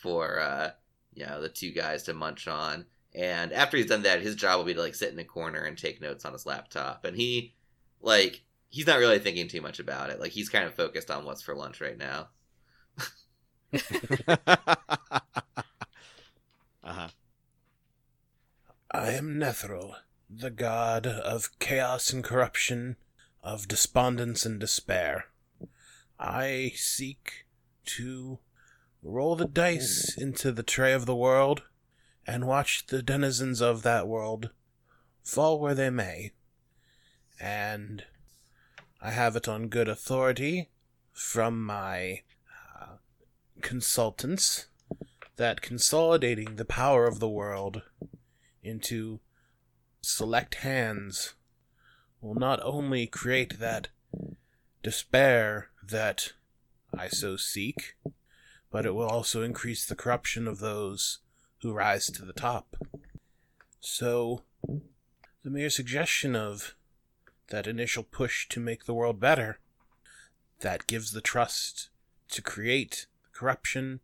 for 0.02 0.40
uh, 0.40 0.72
you 1.14 1.26
know 1.26 1.42
the 1.42 1.50
two 1.50 1.72
guys 1.72 2.04
to 2.04 2.14
munch 2.14 2.48
on. 2.48 2.86
And 3.14 3.54
after 3.54 3.78
he's 3.78 3.88
done 3.88 4.04
that, 4.04 4.22
his 4.22 4.36
job 4.36 4.58
will 4.58 4.66
be 4.66 4.74
to 4.74 4.82
like 4.82 4.96
sit 4.96 5.14
in 5.14 5.20
a 5.20 5.24
corner 5.24 5.62
and 5.62 5.78
take 5.78 6.02
notes 6.02 6.26
on 6.26 6.34
his 6.34 6.46
laptop. 6.46 7.06
And 7.06 7.16
he 7.16 7.54
like 8.02 8.44
he's 8.72 8.88
not 8.88 8.98
really 8.98 9.20
thinking 9.20 9.48
too 9.48 9.62
much 9.62 9.80
about 9.80 10.10
it. 10.10 10.20
Like 10.20 10.32
he's 10.32 10.50
kind 10.50 10.66
of 10.66 10.74
focused 10.74 11.12
on 11.12 11.26
what's 11.26 11.44
for 11.44 11.54
lunch 11.54 11.80
right 11.80 11.98
now. 11.98 12.30
uh-huh. 16.84 17.10
I 18.94 19.12
am 19.12 19.36
Netheril, 19.36 19.96
the 20.30 20.50
god 20.50 21.06
of 21.06 21.58
chaos 21.60 22.12
and 22.12 22.24
corruption, 22.24 22.96
of 23.44 23.68
despondence 23.68 24.46
and 24.46 24.60
despair. 24.60 25.26
I 26.20 26.72
seek 26.76 27.46
to 27.86 28.40
roll 29.04 29.36
the 29.36 29.48
dice 29.48 30.16
into 30.18 30.52
the 30.52 30.64
tray 30.64 30.94
of 30.94 31.06
the 31.06 31.16
world 31.16 31.64
and 32.28 32.48
watch 32.48 32.86
the 32.88 33.02
denizens 33.02 33.62
of 33.62 33.82
that 33.84 34.08
world 34.08 34.52
fall 35.24 35.60
where 35.60 35.74
they 35.74 35.90
may. 35.90 36.32
And 37.40 38.04
I 39.02 39.10
have 39.12 39.36
it 39.36 39.48
on 39.48 39.68
good 39.68 39.88
authority 39.88 40.70
from 41.12 41.66
my 41.66 42.22
uh, 42.80 42.98
consultants 43.62 44.68
that 45.38 45.62
consolidating 45.62 46.56
the 46.56 46.66
power 46.66 47.08
of 47.08 47.20
the 47.20 47.30
world 47.30 47.82
into 48.62 49.20
select 50.02 50.56
hands 50.56 51.34
will 52.22 52.36
not 52.36 52.60
only 52.64 53.08
create 53.08 53.58
that 53.60 53.88
despair 54.84 55.70
that 55.82 56.34
I 56.96 57.08
so 57.08 57.38
seek, 57.38 57.96
but 58.70 58.86
it 58.86 58.94
will 58.94 59.08
also 59.08 59.42
increase 59.42 59.84
the 59.84 59.96
corruption 59.96 60.48
of 60.48 60.60
those 60.60 61.20
who 61.62 61.74
rise 61.74 62.06
to 62.08 62.24
the 62.24 62.34
top. 62.34 62.76
So, 63.80 64.44
the 65.44 65.50
mere 65.50 65.72
suggestion 65.72 66.36
of 66.36 66.76
that 67.50 67.68
initial 67.68 68.04
push 68.04 68.48
to 68.50 68.60
make 68.60 68.86
the 68.86 68.94
world 68.94 69.20
better, 69.20 69.60
that 70.62 70.88
gives 70.88 71.12
the 71.12 71.22
trust 71.22 71.90
to 72.30 72.42
create 72.42 73.08
the 73.24 73.38
corruption, 73.38 74.00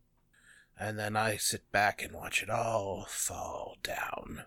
and 0.80 1.00
then 1.00 1.16
I 1.16 1.38
sit 1.38 1.72
back 1.72 2.04
and 2.04 2.14
watch 2.14 2.44
it 2.44 2.50
all 2.50 3.06
fall 3.10 3.78
down. 3.84 4.44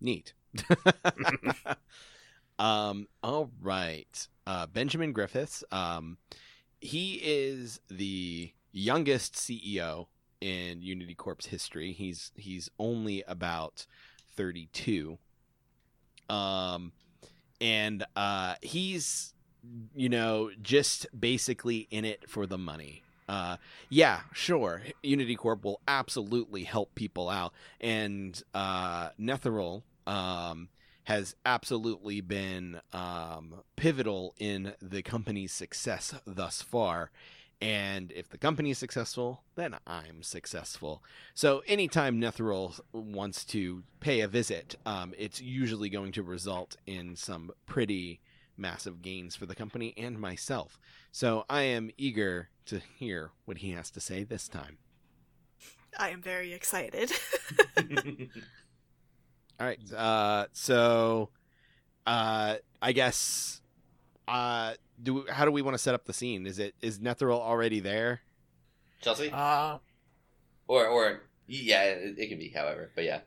Neat. 0.00 0.32
um, 2.58 3.06
all 3.22 3.50
right. 3.60 4.28
Uh, 4.46 4.66
Benjamin 4.66 5.12
Griffiths. 5.12 5.62
Um, 5.70 6.18
he 6.80 7.20
is 7.22 7.80
the 7.88 8.52
youngest 8.72 9.34
CEO 9.34 10.06
in 10.40 10.82
Unity 10.82 11.14
Corp's 11.14 11.46
history. 11.46 11.92
He's 11.92 12.32
he's 12.34 12.68
only 12.78 13.22
about 13.28 13.86
32. 14.34 15.18
Um, 16.28 16.92
and 17.60 18.04
uh, 18.16 18.54
he's 18.60 19.34
you 19.94 20.08
know 20.08 20.50
just 20.62 21.06
basically 21.18 21.86
in 21.90 22.04
it 22.04 22.28
for 22.28 22.46
the 22.46 22.58
money. 22.58 23.02
Uh, 23.28 23.56
yeah, 23.88 24.20
sure. 24.32 24.82
Unity 25.02 25.36
Corp 25.36 25.64
will 25.64 25.80
absolutely 25.86 26.64
help 26.64 26.94
people 26.94 27.30
out, 27.30 27.52
and 27.80 28.42
uh, 28.52 29.10
Netheril 29.18 29.82
um, 30.06 30.68
has 31.04 31.34
absolutely 31.46 32.20
been 32.20 32.80
um, 32.92 33.54
pivotal 33.76 34.34
in 34.38 34.74
the 34.82 35.02
company's 35.02 35.52
success 35.52 36.14
thus 36.26 36.62
far. 36.62 37.10
And 37.62 38.10
if 38.10 38.28
the 38.28 38.38
company 38.38 38.70
is 38.70 38.78
successful, 38.78 39.44
then 39.54 39.76
I'm 39.86 40.24
successful. 40.24 41.00
So 41.32 41.62
anytime 41.68 42.20
Netheril 42.20 42.80
wants 42.92 43.44
to 43.46 43.84
pay 44.00 44.18
a 44.18 44.26
visit, 44.26 44.74
um, 44.84 45.14
it's 45.16 45.40
usually 45.40 45.88
going 45.88 46.10
to 46.12 46.24
result 46.24 46.74
in 46.86 47.14
some 47.14 47.52
pretty 47.64 48.20
massive 48.56 49.00
gains 49.00 49.36
for 49.36 49.46
the 49.46 49.54
company 49.54 49.94
and 49.96 50.18
myself. 50.18 50.80
So 51.12 51.44
I 51.48 51.62
am 51.62 51.92
eager 51.96 52.48
to 52.66 52.80
hear 52.98 53.30
what 53.44 53.58
he 53.58 53.70
has 53.70 53.92
to 53.92 54.00
say 54.00 54.24
this 54.24 54.48
time. 54.48 54.78
I 55.96 56.08
am 56.08 56.20
very 56.20 56.52
excited. 56.52 57.12
All 59.60 59.66
right. 59.66 59.92
Uh, 59.92 60.46
so, 60.52 61.28
uh, 62.08 62.56
I 62.80 62.92
guess, 62.92 63.60
uh, 64.26 64.74
do 65.02 65.26
how 65.28 65.44
do 65.44 65.50
we 65.50 65.62
want 65.62 65.74
to 65.74 65.78
set 65.78 65.94
up 65.94 66.04
the 66.04 66.12
scene? 66.12 66.46
Is 66.46 66.58
it 66.58 66.74
is 66.80 66.98
Netheril 66.98 67.40
already 67.40 67.80
there? 67.80 68.20
Chelsea, 69.00 69.30
Ah, 69.32 69.80
or 70.68 70.86
or 70.86 71.22
yeah, 71.46 71.82
it, 71.84 72.18
it 72.18 72.28
can 72.28 72.38
be, 72.38 72.48
however, 72.48 72.90
but 72.94 73.04
yeah. 73.04 73.20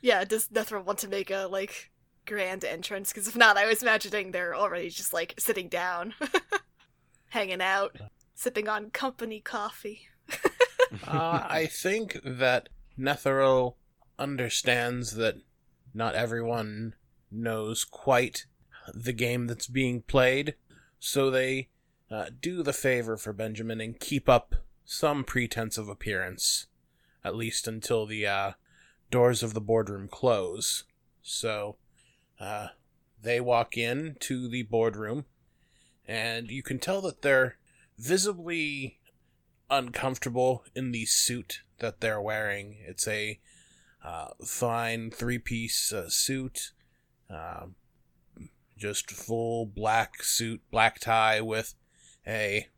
yeah, 0.00 0.24
does 0.24 0.48
Netheril 0.48 0.84
want 0.84 0.98
to 1.00 1.08
make 1.08 1.30
a 1.30 1.46
like 1.50 1.90
grand 2.26 2.64
entrance? 2.64 3.12
Because 3.12 3.28
if 3.28 3.36
not, 3.36 3.56
I 3.56 3.66
was 3.66 3.82
imagining 3.82 4.30
they're 4.30 4.54
already 4.54 4.88
just 4.88 5.12
like 5.12 5.34
sitting 5.38 5.68
down, 5.68 6.14
hanging 7.28 7.60
out, 7.60 7.96
sipping 8.34 8.68
on 8.68 8.90
company 8.90 9.40
coffee. 9.40 10.08
uh, 11.06 11.46
I 11.48 11.66
think 11.66 12.18
that 12.24 12.68
Netheril 12.98 13.74
understands 14.18 15.14
that 15.16 15.36
not 15.92 16.14
everyone 16.14 16.94
knows 17.30 17.84
quite 17.84 18.46
the 18.92 19.12
game 19.12 19.46
that's 19.46 19.66
being 19.66 20.02
played, 20.02 20.54
so 20.98 21.30
they 21.30 21.68
uh, 22.10 22.26
do 22.40 22.62
the 22.62 22.72
favor 22.72 23.16
for 23.16 23.32
Benjamin 23.32 23.80
and 23.80 23.98
keep 23.98 24.28
up 24.28 24.56
some 24.84 25.24
pretense 25.24 25.78
of 25.78 25.88
appearance, 25.88 26.66
at 27.24 27.34
least 27.34 27.66
until 27.66 28.06
the 28.06 28.26
uh, 28.26 28.52
doors 29.10 29.42
of 29.42 29.54
the 29.54 29.60
boardroom 29.60 30.08
close. 30.08 30.84
So 31.22 31.76
uh, 32.38 32.68
they 33.22 33.40
walk 33.40 33.76
in 33.76 34.16
to 34.20 34.48
the 34.48 34.62
boardroom, 34.62 35.24
and 36.06 36.50
you 36.50 36.62
can 36.62 36.78
tell 36.78 37.00
that 37.02 37.22
they're 37.22 37.56
visibly 37.96 38.98
uncomfortable 39.70 40.64
in 40.74 40.92
the 40.92 41.06
suit 41.06 41.62
that 41.78 42.00
they're 42.00 42.20
wearing. 42.20 42.76
It's 42.86 43.08
a 43.08 43.40
uh, 44.04 44.28
fine 44.44 45.10
three 45.10 45.38
piece 45.38 45.92
uh, 45.92 46.10
suit, 46.10 46.72
uh, 47.30 47.66
just 48.76 49.10
full 49.10 49.66
black 49.66 50.22
suit, 50.22 50.60
black 50.70 50.98
tie 50.98 51.40
with 51.40 51.74
a 52.26 52.68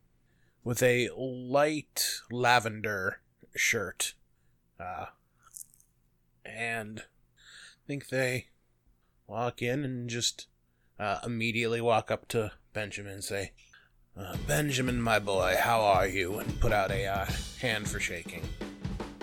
with 0.64 0.82
a 0.82 1.09
light 1.16 2.20
lavender 2.30 3.20
shirt, 3.55 4.14
uh, 4.80 5.07
and 6.44 7.01
I 7.01 7.86
think 7.86 8.09
they 8.09 8.49
walk 9.26 9.62
in 9.62 9.84
and 9.84 10.11
just 10.11 10.49
uh, 10.99 11.20
immediately 11.24 11.80
walk 11.80 12.11
up 12.11 12.26
to 12.28 12.53
Benjamin 12.72 13.14
and 13.14 13.24
say, 13.24 13.53
uh, 14.18 14.36
Benjamin, 14.47 15.01
my 15.01 15.18
boy, 15.18 15.57
how 15.61 15.80
are 15.80 16.07
you? 16.07 16.38
And 16.38 16.61
put 16.61 16.72
out 16.72 16.90
a 16.90 17.07
uh, 17.07 17.26
hand 17.61 17.88
for 17.88 18.01
shaking. 18.01 18.42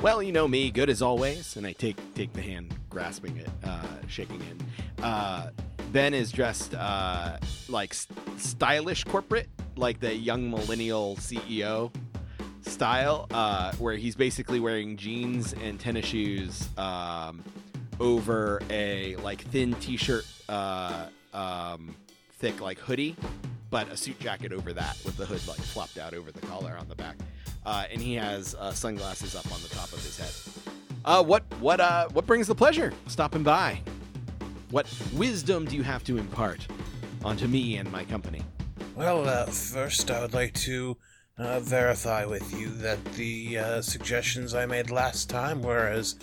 Well, 0.01 0.21
you 0.21 0.31
know 0.31 0.47
me, 0.47 0.69
good 0.69 0.89
as 0.89 1.01
always, 1.01 1.55
and 1.55 1.65
I 1.65 1.73
take 1.73 1.97
take 2.13 2.33
the 2.33 2.41
hand, 2.41 2.73
grasping 2.89 3.37
it, 3.37 3.49
uh, 3.63 3.85
shaking 4.07 4.41
it. 4.41 5.03
Ben 5.93 6.15
is 6.15 6.31
dressed 6.31 6.73
uh, 6.73 7.37
like 7.69 7.95
stylish 8.37 9.03
corporate, 9.03 9.47
like 9.75 9.99
the 9.99 10.13
young 10.13 10.49
millennial 10.49 11.15
CEO 11.17 11.93
style, 12.61 13.27
uh, 13.31 13.71
where 13.73 13.95
he's 13.95 14.15
basically 14.15 14.59
wearing 14.59 14.97
jeans 14.97 15.53
and 15.53 15.79
tennis 15.79 16.05
shoes 16.05 16.67
um, 16.79 17.43
over 17.99 18.59
a 18.71 19.15
like 19.17 19.41
thin 19.43 19.75
t-shirt, 19.75 20.25
uh, 20.49 21.05
um, 21.31 21.95
thick 22.39 22.59
like 22.59 22.79
hoodie, 22.79 23.15
but 23.69 23.87
a 23.89 23.95
suit 23.95 24.19
jacket 24.19 24.51
over 24.51 24.73
that 24.73 24.97
with 25.05 25.15
the 25.15 25.27
hood 25.27 25.47
like 25.47 25.59
flopped 25.59 25.99
out 25.99 26.15
over 26.15 26.31
the 26.31 26.41
collar 26.41 26.75
on 26.75 26.89
the 26.89 26.95
back 26.95 27.17
uh, 27.67 27.85
and 27.91 28.01
he 28.01 28.15
has 28.15 28.55
uh, 28.55 28.71
sunglasses 28.71 29.35
up 29.35 29.45
on 29.51 29.61
the 29.61 29.69
top 29.69 29.91
of 29.93 30.03
his 30.03 30.17
head. 30.17 30.65
Uh, 31.05 31.23
what 31.23 31.43
what 31.59 31.79
uh 31.79 32.07
what 32.13 32.25
brings 32.25 32.47
the 32.47 32.55
pleasure? 32.55 32.93
Stopping 33.07 33.43
by. 33.43 33.79
What 34.73 34.87
wisdom 35.13 35.65
do 35.65 35.75
you 35.75 35.83
have 35.83 36.03
to 36.05 36.17
impart 36.17 36.65
onto 37.23 37.45
me 37.45 37.77
and 37.77 37.91
my 37.91 38.03
company? 38.05 38.41
Well, 38.95 39.29
uh, 39.29 39.45
first, 39.45 40.09
I 40.09 40.19
would 40.19 40.33
like 40.33 40.55
to 40.61 40.97
uh, 41.37 41.59
verify 41.59 42.25
with 42.25 42.51
you 42.59 42.69
that 42.77 43.05
the 43.13 43.59
uh, 43.59 43.81
suggestions 43.83 44.55
I 44.55 44.65
made 44.65 44.89
last 44.89 45.29
time 45.29 45.61
were 45.61 45.89
as 45.89 46.15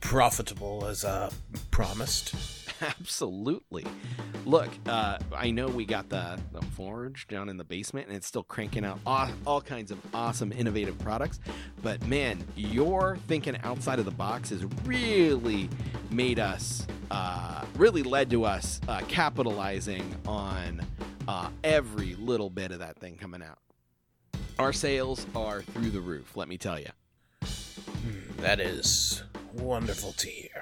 profitable 0.00 0.86
as 0.86 1.04
uh, 1.04 1.30
promised. 1.70 2.34
Absolutely. 2.80 3.84
Look, 4.44 4.68
uh, 4.86 5.18
I 5.34 5.50
know 5.50 5.66
we 5.66 5.84
got 5.84 6.08
the, 6.08 6.38
the 6.52 6.62
forge 6.62 7.26
down 7.26 7.48
in 7.48 7.56
the 7.56 7.64
basement, 7.64 8.08
and 8.08 8.16
it's 8.16 8.26
still 8.26 8.42
cranking 8.42 8.84
out 8.84 9.00
all, 9.04 9.28
all 9.46 9.60
kinds 9.60 9.90
of 9.90 9.98
awesome, 10.14 10.52
innovative 10.52 10.98
products. 10.98 11.40
But 11.82 12.06
man, 12.06 12.44
your 12.56 13.18
thinking 13.26 13.56
outside 13.64 13.98
of 13.98 14.04
the 14.04 14.10
box 14.10 14.50
has 14.50 14.64
really 14.84 15.68
made 16.10 16.38
us, 16.38 16.86
uh, 17.10 17.64
really 17.76 18.02
led 18.02 18.30
to 18.30 18.44
us 18.44 18.80
uh, 18.88 19.00
capitalizing 19.08 20.14
on 20.26 20.86
uh, 21.26 21.50
every 21.64 22.14
little 22.14 22.50
bit 22.50 22.70
of 22.70 22.78
that 22.78 22.98
thing 22.98 23.16
coming 23.16 23.42
out. 23.42 23.58
Our 24.58 24.72
sales 24.72 25.26
are 25.36 25.62
through 25.62 25.90
the 25.90 26.00
roof, 26.00 26.36
let 26.36 26.48
me 26.48 26.58
tell 26.58 26.78
you. 26.78 26.88
Hmm, 27.42 28.40
that 28.42 28.60
is 28.60 29.22
wonderful 29.54 30.12
to 30.12 30.28
hear. 30.28 30.60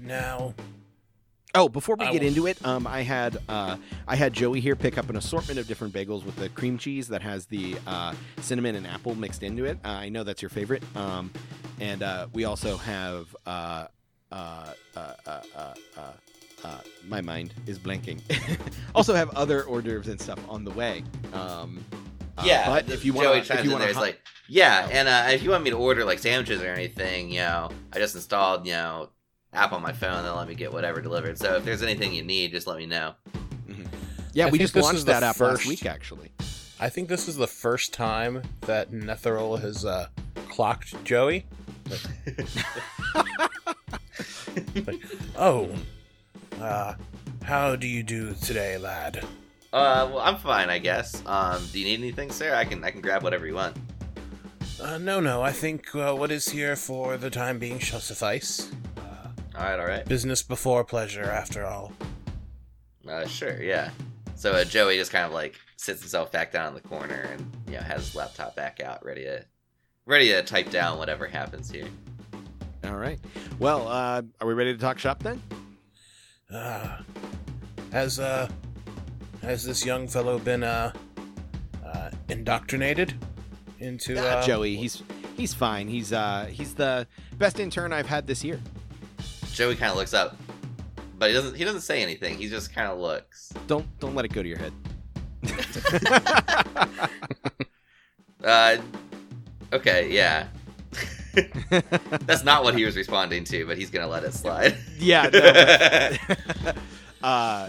Now, 0.00 0.54
Oh, 1.54 1.68
before 1.68 1.96
we 1.96 2.04
I 2.04 2.12
get 2.12 2.20
will- 2.20 2.28
into 2.28 2.46
it, 2.46 2.64
um, 2.64 2.86
I 2.86 3.02
had 3.02 3.38
uh, 3.48 3.76
I 4.06 4.16
had 4.16 4.32
Joey 4.34 4.60
here 4.60 4.76
pick 4.76 4.98
up 4.98 5.08
an 5.08 5.16
assortment 5.16 5.58
of 5.58 5.66
different 5.66 5.94
bagels 5.94 6.22
with 6.24 6.36
the 6.36 6.50
cream 6.50 6.76
cheese 6.78 7.08
that 7.08 7.22
has 7.22 7.46
the 7.46 7.76
uh, 7.86 8.14
cinnamon 8.42 8.76
and 8.76 8.86
apple 8.86 9.14
mixed 9.14 9.42
into 9.42 9.64
it. 9.64 9.78
Uh, 9.84 9.88
I 9.88 10.08
know 10.10 10.24
that's 10.24 10.42
your 10.42 10.50
favorite. 10.50 10.82
Um, 10.94 11.32
and 11.80 12.02
uh, 12.02 12.26
we 12.34 12.44
also 12.44 12.76
have 12.76 13.34
uh, 13.46 13.86
uh, 14.30 14.34
uh, 14.94 15.00
uh, 15.26 15.30
uh, 15.56 15.74
uh, 15.96 16.02
uh, 16.64 16.80
my 17.08 17.22
mind 17.22 17.54
is 17.66 17.78
blanking. 17.78 18.20
also 18.94 19.14
have 19.14 19.30
other 19.34 19.64
hors 19.64 19.80
d'oeuvres 19.82 20.08
and 20.08 20.20
stuff 20.20 20.38
on 20.50 20.64
the 20.64 20.70
way. 20.72 21.02
Um, 21.32 21.82
uh, 22.38 22.42
yeah, 22.44 22.66
but 22.68 22.88
if 22.90 23.04
you 23.04 23.12
Joey 23.12 23.24
want, 23.26 23.44
chimes 23.44 23.60
if 23.60 23.64
you 23.64 23.70
in 23.70 23.72
want 23.74 23.84
there, 23.84 23.92
to, 23.94 24.00
like, 24.00 24.20
yeah, 24.48 24.88
and 24.90 25.08
uh, 25.08 25.26
if 25.30 25.42
you 25.42 25.50
want 25.50 25.64
me 25.64 25.70
to 25.70 25.76
order 25.76 26.04
like 26.04 26.18
sandwiches 26.18 26.62
or 26.62 26.68
anything, 26.68 27.30
you 27.30 27.38
know, 27.40 27.70
I 27.92 27.98
just 27.98 28.14
installed, 28.14 28.66
you 28.66 28.72
know, 28.72 29.10
app 29.52 29.72
on 29.72 29.82
my 29.82 29.92
phone. 29.92 30.22
They'll 30.24 30.36
let 30.36 30.48
me 30.48 30.54
get 30.54 30.72
whatever 30.72 31.00
delivered. 31.00 31.38
So 31.38 31.56
if 31.56 31.64
there's 31.64 31.82
anything 31.82 32.12
you 32.14 32.22
need, 32.22 32.52
just 32.52 32.66
let 32.66 32.78
me 32.78 32.86
know. 32.86 33.14
yeah, 34.32 34.46
I 34.46 34.50
we 34.50 34.58
just 34.58 34.74
launched 34.76 35.06
that 35.06 35.22
app 35.22 35.38
last 35.40 35.58
first- 35.58 35.66
week, 35.66 35.84
actually. 35.86 36.30
I 36.80 36.88
think 36.88 37.08
this 37.08 37.26
is 37.26 37.34
the 37.36 37.48
first 37.48 37.92
time 37.92 38.42
that 38.62 38.92
Netheril 38.92 39.60
has 39.60 39.84
uh, 39.84 40.08
clocked 40.48 41.02
Joey. 41.04 41.46
Like, 44.86 45.00
oh, 45.36 45.70
uh, 46.60 46.94
how 47.42 47.76
do 47.76 47.86
you 47.86 48.02
do 48.02 48.34
today, 48.34 48.76
lad? 48.78 49.24
Uh, 49.78 50.08
well, 50.12 50.18
I'm 50.20 50.36
fine, 50.36 50.70
I 50.70 50.78
guess. 50.78 51.22
Um, 51.26 51.62
do 51.72 51.78
you 51.78 51.84
need 51.84 52.00
anything, 52.00 52.30
sir? 52.30 52.54
I 52.54 52.64
can 52.64 52.82
I 52.84 52.90
can 52.90 53.00
grab 53.00 53.22
whatever 53.22 53.46
you 53.46 53.54
want. 53.54 53.76
Uh, 54.80 54.98
no, 54.98 55.18
no, 55.20 55.42
I 55.42 55.50
think 55.52 55.94
uh, 55.94 56.14
what 56.14 56.30
is 56.30 56.48
here 56.48 56.76
for 56.76 57.16
the 57.16 57.30
time 57.30 57.58
being 57.58 57.78
shall 57.80 57.98
suffice. 58.00 58.70
Uh, 58.96 59.00
All 59.56 59.64
right, 59.64 59.80
all 59.80 59.86
right. 59.86 60.04
business 60.06 60.42
before 60.42 60.84
pleasure, 60.84 61.24
after 61.24 61.64
all. 61.66 61.92
Uh, 63.08 63.26
sure, 63.26 63.60
yeah. 63.62 63.90
So 64.36 64.52
uh, 64.52 64.64
Joey 64.64 64.96
just 64.96 65.10
kind 65.10 65.24
of 65.24 65.32
like 65.32 65.56
sits 65.76 66.00
himself 66.00 66.30
back 66.30 66.52
down 66.52 66.68
in 66.68 66.74
the 66.74 66.88
corner 66.88 67.28
and 67.32 67.44
you 67.66 67.72
know 67.74 67.80
has 67.80 68.06
his 68.06 68.14
laptop 68.14 68.54
back 68.54 68.80
out, 68.80 69.04
ready 69.04 69.24
to 69.24 69.44
ready 70.06 70.28
to 70.28 70.42
type 70.42 70.70
down 70.70 70.96
whatever 70.98 71.26
happens 71.26 71.70
here. 71.70 71.88
All 72.84 72.96
right. 72.96 73.18
Well, 73.58 73.88
uh, 73.88 74.22
are 74.40 74.46
we 74.46 74.54
ready 74.54 74.72
to 74.72 74.78
talk 74.78 74.98
shop 75.00 75.22
then? 75.24 75.42
Uh, 76.52 77.02
has, 77.92 78.20
uh, 78.20 78.48
has 79.42 79.64
this 79.64 79.84
young 79.84 80.08
fellow 80.08 80.38
been, 80.38 80.62
uh, 80.62 80.92
uh, 81.84 82.10
indoctrinated 82.28 83.14
into, 83.80 84.18
Ah, 84.18 84.38
uh, 84.40 84.42
Joey, 84.46 84.76
he's 84.76 85.02
he's 85.36 85.54
fine. 85.54 85.88
He's 85.88 86.12
uh 86.12 86.46
he's 86.50 86.74
the 86.74 87.06
best 87.38 87.60
intern 87.60 87.92
I've 87.92 88.06
had 88.06 88.26
this 88.26 88.42
year. 88.44 88.60
Joey 89.52 89.76
kind 89.76 89.90
of 89.90 89.96
looks 89.96 90.14
up, 90.14 90.36
but 91.18 91.28
he 91.28 91.34
doesn't 91.34 91.54
he 91.56 91.64
doesn't 91.64 91.80
say 91.82 92.02
anything. 92.02 92.36
He 92.38 92.48
just 92.48 92.74
kind 92.74 92.88
of 92.90 92.98
looks. 92.98 93.52
Don't 93.66 93.86
don't 94.00 94.14
let 94.14 94.24
it 94.24 94.32
go 94.32 94.42
to 94.42 94.48
your 94.48 94.58
head. 94.58 94.72
Uh, 98.44 98.76
okay, 99.72 100.12
yeah. 100.12 100.46
That's 102.20 102.44
not 102.44 102.62
what 102.62 102.76
he 102.76 102.84
was 102.84 102.96
responding 102.96 103.42
to, 103.44 103.66
but 103.66 103.76
he's 103.76 103.90
gonna 103.90 104.06
let 104.06 104.22
it 104.22 104.32
slide. 104.32 104.76
yeah. 104.96 105.28
No, 105.32 105.40
but- 106.62 106.76
uh, 107.22 107.68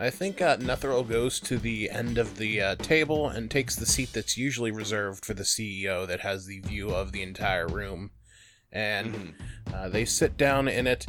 I 0.00 0.08
think 0.08 0.40
uh, 0.40 0.56
Netheril 0.56 1.06
goes 1.06 1.38
to 1.40 1.58
the 1.58 1.90
end 1.90 2.16
of 2.16 2.38
the 2.38 2.58
uh, 2.62 2.74
table 2.76 3.28
and 3.28 3.50
takes 3.50 3.76
the 3.76 3.84
seat 3.84 4.14
that's 4.14 4.38
usually 4.38 4.70
reserved 4.70 5.26
for 5.26 5.34
the 5.34 5.42
CEO 5.42 6.06
that 6.06 6.20
has 6.20 6.46
the 6.46 6.60
view 6.60 6.88
of 6.88 7.12
the 7.12 7.22
entire 7.22 7.66
room. 7.66 8.10
And 8.72 9.14
mhm. 9.14 9.74
uh, 9.74 9.90
they 9.90 10.06
sit 10.06 10.38
down 10.38 10.68
in 10.68 10.86
it, 10.86 11.06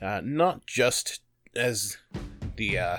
uh, 0.00 0.22
not 0.24 0.64
just 0.64 1.20
as 1.54 1.98
the 2.56 2.78
uh, 2.78 2.96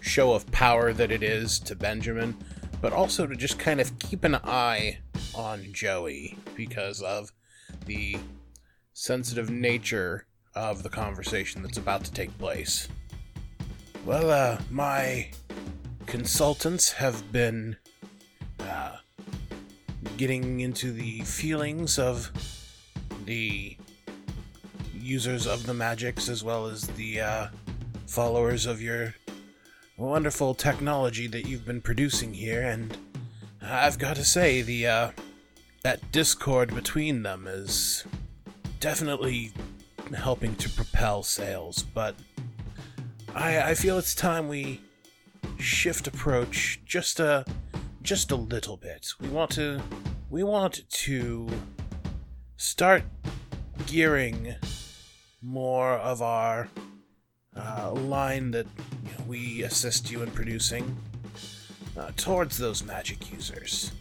show 0.00 0.32
of 0.32 0.50
power 0.52 0.94
that 0.94 1.12
it 1.12 1.22
is 1.22 1.58
to 1.60 1.76
Benjamin, 1.76 2.34
but 2.80 2.94
also 2.94 3.26
to 3.26 3.36
just 3.36 3.58
kind 3.58 3.82
of 3.82 3.98
keep 3.98 4.24
an 4.24 4.36
eye 4.36 5.00
on 5.34 5.66
Joey 5.70 6.38
because 6.56 7.02
of 7.02 7.30
the 7.84 8.16
sensitive 8.94 9.50
nature 9.50 10.26
of 10.54 10.82
the 10.82 10.88
conversation 10.88 11.62
that's 11.62 11.76
about 11.76 12.04
to 12.04 12.12
take 12.12 12.36
place. 12.38 12.88
Well, 14.04 14.30
uh, 14.30 14.58
my 14.70 15.30
consultants 16.06 16.92
have 16.92 17.30
been 17.30 17.76
uh, 18.60 18.96
getting 20.16 20.60
into 20.60 20.92
the 20.92 21.20
feelings 21.20 21.98
of 21.98 22.30
the 23.26 23.76
users 24.94 25.46
of 25.46 25.66
the 25.66 25.74
magics 25.74 26.28
as 26.28 26.42
well 26.42 26.66
as 26.66 26.82
the 26.82 27.20
uh, 27.20 27.46
followers 28.06 28.66
of 28.66 28.80
your 28.80 29.14
wonderful 29.98 30.54
technology 30.54 31.26
that 31.26 31.46
you've 31.46 31.66
been 31.66 31.80
producing 31.80 32.32
here, 32.32 32.62
and 32.62 32.96
I've 33.60 33.98
got 33.98 34.16
to 34.16 34.24
say 34.24 34.62
the 34.62 34.86
uh, 34.86 35.10
that 35.82 36.12
discord 36.12 36.74
between 36.74 37.22
them 37.22 37.46
is 37.46 38.04
definitely 38.80 39.52
helping 40.16 40.54
to 40.56 40.68
propel 40.70 41.22
sales, 41.22 41.82
but 41.82 42.14
I, 43.38 43.70
I 43.70 43.74
feel 43.74 43.98
it's 43.98 44.16
time 44.16 44.48
we 44.48 44.80
shift 45.58 46.08
approach 46.08 46.80
just 46.84 47.20
a 47.20 47.44
just 48.02 48.32
a 48.32 48.36
little 48.36 48.76
bit. 48.76 49.06
We 49.20 49.28
want 49.28 49.52
to 49.52 49.80
we 50.28 50.42
want 50.42 50.82
to 50.88 51.48
start 52.56 53.04
gearing 53.86 54.56
more 55.40 55.92
of 55.92 56.20
our 56.20 56.68
uh, 57.56 57.92
line 57.92 58.50
that 58.50 58.66
you 59.04 59.10
know, 59.16 59.24
we 59.28 59.62
assist 59.62 60.10
you 60.10 60.22
in 60.22 60.32
producing 60.32 60.96
uh, 61.96 62.10
towards 62.16 62.58
those 62.58 62.82
magic 62.82 63.30
users. 63.30 63.92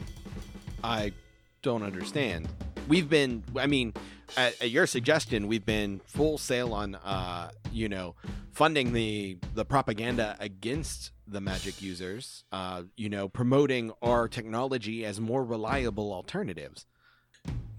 I 0.84 1.14
don't 1.62 1.84
understand. 1.84 2.48
We've 2.88 3.10
been, 3.10 3.44
I 3.56 3.68
mean, 3.68 3.94
at, 4.36 4.62
at 4.62 4.70
your 4.70 4.88
suggestion, 4.88 5.48
we've 5.48 5.66
been 5.66 6.02
full 6.06 6.38
sail 6.38 6.74
on, 6.74 6.96
uh, 6.96 7.52
you 7.72 7.88
know, 7.88 8.16
funding 8.52 8.94
the 8.94 9.38
the 9.54 9.64
propaganda 9.64 10.36
against 10.40 11.12
the 11.28 11.40
magic 11.40 11.82
users. 11.82 12.44
Uh, 12.52 12.84
you 12.96 13.10
know, 13.10 13.30
promoting 13.30 13.92
our 14.02 14.28
technology 14.28 15.06
as 15.06 15.20
more 15.22 15.44
reliable 15.44 16.12
alternatives. 16.12 16.86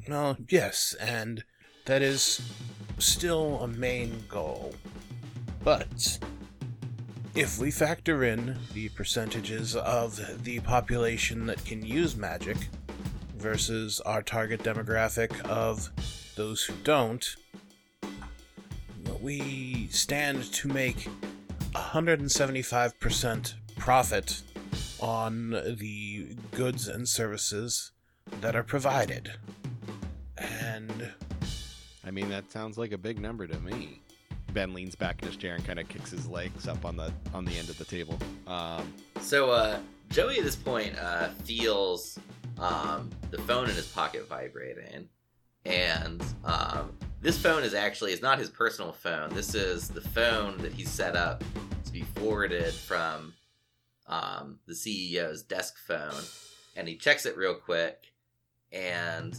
Well, 0.08 0.38
yes, 0.48 0.94
and 1.00 1.44
that 1.84 2.00
is 2.00 2.40
still 2.98 3.60
a 3.62 3.68
main 3.68 4.24
goal. 4.28 4.74
But 5.62 6.18
if 7.34 7.58
we 7.58 7.70
factor 7.70 8.24
in 8.24 8.56
the 8.72 8.88
percentages 8.90 9.76
of 9.76 10.44
the 10.44 10.60
population 10.60 11.46
that 11.46 11.64
can 11.64 11.84
use 11.84 12.16
magic 12.16 12.56
versus 13.36 14.00
our 14.00 14.22
target 14.22 14.62
demographic 14.62 15.40
of 15.42 15.90
those 16.38 16.62
who 16.62 16.72
don't, 16.84 17.34
we 19.20 19.88
stand 19.90 20.44
to 20.52 20.68
make 20.68 21.08
175% 21.74 23.54
profit 23.76 24.42
on 25.00 25.50
the 25.50 26.36
goods 26.52 26.86
and 26.86 27.08
services 27.08 27.90
that 28.40 28.54
are 28.54 28.62
provided. 28.62 29.32
And 30.36 31.10
I 32.06 32.12
mean, 32.12 32.28
that 32.30 32.52
sounds 32.52 32.78
like 32.78 32.92
a 32.92 32.98
big 32.98 33.18
number 33.18 33.48
to 33.48 33.58
me. 33.58 34.00
Ben 34.52 34.72
leans 34.72 34.94
back 34.94 35.20
in 35.20 35.26
his 35.26 35.36
chair 35.36 35.56
and 35.56 35.66
kind 35.66 35.80
of 35.80 35.88
kicks 35.88 36.12
his 36.12 36.28
legs 36.28 36.68
up 36.68 36.84
on 36.84 36.96
the 36.96 37.12
on 37.34 37.44
the 37.44 37.58
end 37.58 37.68
of 37.68 37.76
the 37.78 37.84
table. 37.84 38.16
Um, 38.46 38.94
So 39.20 39.50
uh, 39.50 39.80
Joey 40.08 40.38
at 40.38 40.44
this 40.44 40.56
point 40.56 40.96
uh, 40.98 41.30
feels 41.44 42.16
um, 42.58 43.10
the 43.32 43.38
phone 43.38 43.68
in 43.68 43.74
his 43.74 43.88
pocket 43.88 44.28
vibrating, 44.28 45.08
and 45.68 46.24
um, 46.44 46.92
this 47.20 47.38
phone 47.38 47.62
is 47.62 47.74
actually 47.74 48.12
is 48.12 48.22
not 48.22 48.38
his 48.38 48.48
personal 48.48 48.92
phone. 48.92 49.34
This 49.34 49.54
is 49.54 49.88
the 49.88 50.00
phone 50.00 50.56
that 50.58 50.72
he 50.72 50.84
set 50.84 51.14
up 51.14 51.44
to 51.84 51.92
be 51.92 52.02
forwarded 52.02 52.72
from 52.72 53.34
um, 54.06 54.58
the 54.66 54.72
CEO's 54.72 55.42
desk 55.42 55.76
phone, 55.86 56.22
and 56.74 56.88
he 56.88 56.96
checks 56.96 57.26
it 57.26 57.36
real 57.36 57.54
quick, 57.54 58.06
and 58.72 59.38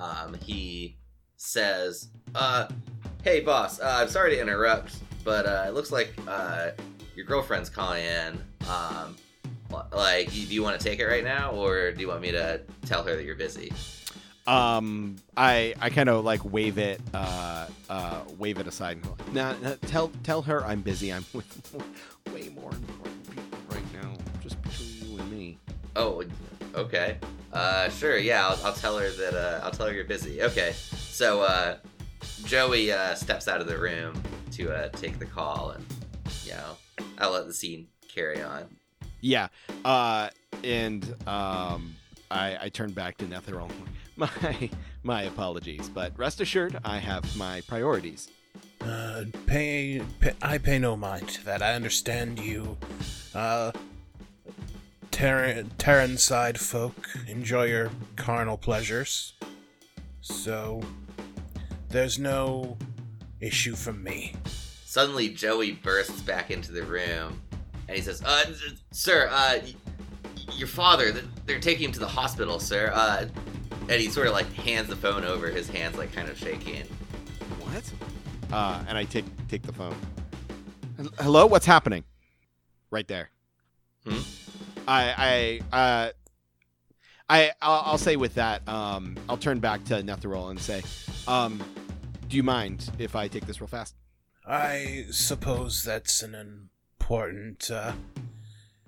um, 0.00 0.34
he 0.42 0.96
says, 1.36 2.08
uh, 2.34 2.68
"Hey, 3.22 3.40
boss. 3.40 3.78
Uh, 3.78 3.98
I'm 4.00 4.08
sorry 4.08 4.34
to 4.34 4.40
interrupt, 4.40 4.96
but 5.24 5.44
uh, 5.44 5.66
it 5.68 5.74
looks 5.74 5.92
like 5.92 6.14
uh, 6.26 6.70
your 7.14 7.26
girlfriend's 7.26 7.68
calling 7.68 8.04
in. 8.04 8.38
Um, 8.68 9.16
like, 9.92 10.30
do 10.30 10.38
you 10.38 10.62
want 10.62 10.80
to 10.80 10.88
take 10.88 11.00
it 11.00 11.06
right 11.06 11.24
now, 11.24 11.50
or 11.50 11.92
do 11.92 12.00
you 12.00 12.08
want 12.08 12.22
me 12.22 12.30
to 12.30 12.62
tell 12.86 13.02
her 13.02 13.14
that 13.14 13.24
you're 13.24 13.34
busy?" 13.34 13.72
Um, 14.46 15.16
I 15.36 15.74
I 15.80 15.90
kind 15.90 16.08
of 16.08 16.24
like 16.24 16.44
wave 16.44 16.78
it, 16.78 17.00
uh, 17.12 17.66
uh, 17.90 18.20
wave 18.38 18.58
it 18.58 18.66
aside. 18.66 18.98
And 18.98 19.04
go, 19.04 19.16
nah, 19.32 19.54
nah, 19.62 19.74
tell 19.82 20.08
tell 20.22 20.42
her 20.42 20.64
I'm 20.64 20.82
busy. 20.82 21.12
I'm 21.12 21.24
with 21.32 21.74
way 22.32 22.48
more 22.50 22.70
important 22.72 23.30
people 23.30 23.58
right 23.70 23.92
now, 24.02 24.12
just 24.42 24.60
between 24.62 25.12
you 25.12 25.18
and 25.18 25.30
me. 25.30 25.58
Oh, 25.96 26.22
okay. 26.74 27.18
Uh, 27.52 27.88
sure. 27.88 28.18
Yeah, 28.18 28.46
I'll, 28.46 28.66
I'll 28.66 28.72
tell 28.72 28.98
her 28.98 29.08
that. 29.08 29.34
Uh, 29.34 29.64
I'll 29.64 29.70
tell 29.70 29.86
her 29.86 29.92
you're 29.92 30.04
busy. 30.04 30.42
Okay. 30.42 30.72
So, 30.72 31.42
uh, 31.42 31.78
Joey 32.44 32.92
uh, 32.92 33.14
steps 33.14 33.48
out 33.48 33.60
of 33.60 33.66
the 33.66 33.78
room 33.78 34.22
to 34.52 34.72
uh, 34.72 34.88
take 34.90 35.18
the 35.18 35.26
call, 35.26 35.70
and 35.70 35.84
you 36.44 36.52
know, 36.52 36.76
I'll 37.18 37.32
let 37.32 37.46
the 37.46 37.54
scene 37.54 37.88
carry 38.08 38.42
on. 38.42 38.76
Yeah. 39.20 39.48
Uh, 39.84 40.28
and 40.62 41.04
um, 41.26 41.96
I 42.30 42.58
I 42.60 42.68
turn 42.68 42.92
back 42.92 43.16
to 43.18 43.24
Netheril. 43.24 43.70
My 44.18 44.70
my 45.02 45.22
apologies, 45.24 45.88
but 45.90 46.18
rest 46.18 46.40
assured, 46.40 46.78
I 46.84 46.98
have 46.98 47.36
my 47.36 47.60
priorities. 47.62 48.28
Uh, 48.80 49.24
pay, 49.46 50.00
pay, 50.20 50.32
I 50.40 50.56
pay 50.58 50.78
no 50.78 50.96
mind 50.96 51.28
to 51.30 51.44
that. 51.44 51.60
I 51.62 51.74
understand 51.74 52.38
you. 52.38 52.78
Uh, 53.34 53.72
Ter- 55.10 55.64
Terran 55.78 56.16
side 56.18 56.58
folk 56.58 57.08
enjoy 57.26 57.64
your 57.64 57.90
carnal 58.16 58.56
pleasures. 58.56 59.34
So, 60.22 60.82
there's 61.90 62.18
no 62.18 62.76
issue 63.40 63.74
from 63.74 64.02
me. 64.02 64.34
Suddenly, 64.84 65.28
Joey 65.30 65.72
bursts 65.72 66.22
back 66.22 66.50
into 66.50 66.72
the 66.72 66.82
room, 66.84 67.42
and 67.86 67.96
he 67.96 68.02
says, 68.02 68.22
"Uh, 68.24 68.44
sir, 68.92 69.28
uh, 69.30 69.58
y- 69.62 69.74
your 70.54 70.68
father, 70.68 71.12
they're 71.44 71.60
taking 71.60 71.84
him 71.84 71.92
to 71.92 72.00
the 72.00 72.08
hospital, 72.08 72.58
sir. 72.58 72.90
Uh." 72.94 73.26
And 73.88 74.00
he 74.00 74.08
sort 74.08 74.26
of 74.26 74.32
like 74.32 74.52
hands 74.52 74.88
the 74.88 74.96
phone 74.96 75.24
over, 75.24 75.48
his 75.48 75.68
hands 75.68 75.96
like 75.96 76.12
kind 76.12 76.28
of 76.28 76.36
shaking. 76.36 76.84
What? 77.60 77.92
Uh, 78.52 78.84
and 78.88 78.98
I 78.98 79.04
take 79.04 79.24
take 79.48 79.62
the 79.62 79.72
phone. 79.72 79.94
Hello, 81.20 81.46
what's 81.46 81.66
happening? 81.66 82.04
Right 82.90 83.06
there. 83.06 83.30
Hmm? 84.04 84.18
I 84.88 85.60
I 85.72 85.76
uh 85.76 86.10
I 87.28 87.52
I'll, 87.60 87.82
I'll 87.84 87.98
say 87.98 88.16
with 88.16 88.34
that, 88.34 88.66
um, 88.68 89.16
I'll 89.28 89.36
turn 89.36 89.58
back 89.58 89.84
to 89.84 89.94
Netheril 90.02 90.50
and 90.50 90.60
say, 90.60 90.82
um, 91.26 91.62
do 92.28 92.36
you 92.36 92.42
mind 92.42 92.90
if 92.98 93.16
I 93.16 93.28
take 93.28 93.46
this 93.46 93.60
real 93.60 93.68
fast? 93.68 93.94
I 94.46 95.06
suppose 95.10 95.82
that's 95.82 96.22
an 96.22 96.34
important 96.34 97.70
uh, 97.70 97.92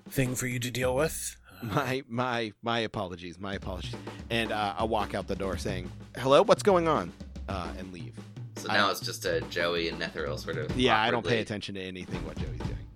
thing 0.08 0.36
for 0.36 0.46
you 0.46 0.60
to 0.60 0.70
deal 0.70 0.94
with. 0.94 1.36
My 1.62 2.02
my 2.08 2.52
my 2.62 2.80
apologies, 2.80 3.38
my 3.38 3.54
apologies. 3.54 3.94
And 4.30 4.52
uh, 4.52 4.74
I'll 4.78 4.88
walk 4.88 5.14
out 5.14 5.26
the 5.26 5.36
door 5.36 5.56
saying, 5.56 5.90
"Hello, 6.16 6.42
what's 6.42 6.62
going 6.62 6.86
on?" 6.88 7.12
Uh, 7.48 7.68
and 7.78 7.92
leave. 7.92 8.14
So 8.56 8.68
now 8.68 8.82
don't- 8.82 8.90
it's 8.92 9.00
just 9.00 9.24
a 9.24 9.40
Joey 9.42 9.88
and 9.88 10.00
Netheril 10.00 10.38
sort 10.38 10.56
of. 10.58 10.76
Yeah, 10.76 11.00
I 11.00 11.10
don't 11.10 11.26
pay 11.26 11.40
attention 11.40 11.74
to 11.76 11.80
anything 11.80 12.24
what 12.26 12.36
Joey's 12.36 12.58
doing. 12.60 12.86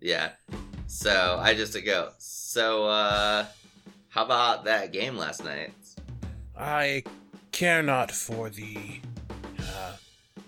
Yeah. 0.00 0.30
So 0.86 1.38
I 1.40 1.54
just 1.54 1.76
go. 1.84 2.10
So 2.18 2.86
uh, 2.86 3.46
how 4.08 4.24
about 4.24 4.64
that 4.64 4.92
game 4.92 5.16
last 5.16 5.44
night? 5.44 5.72
I 6.56 7.04
care 7.52 7.82
not 7.82 8.10
for 8.10 8.48
the 8.48 9.00
uh, 9.60 9.92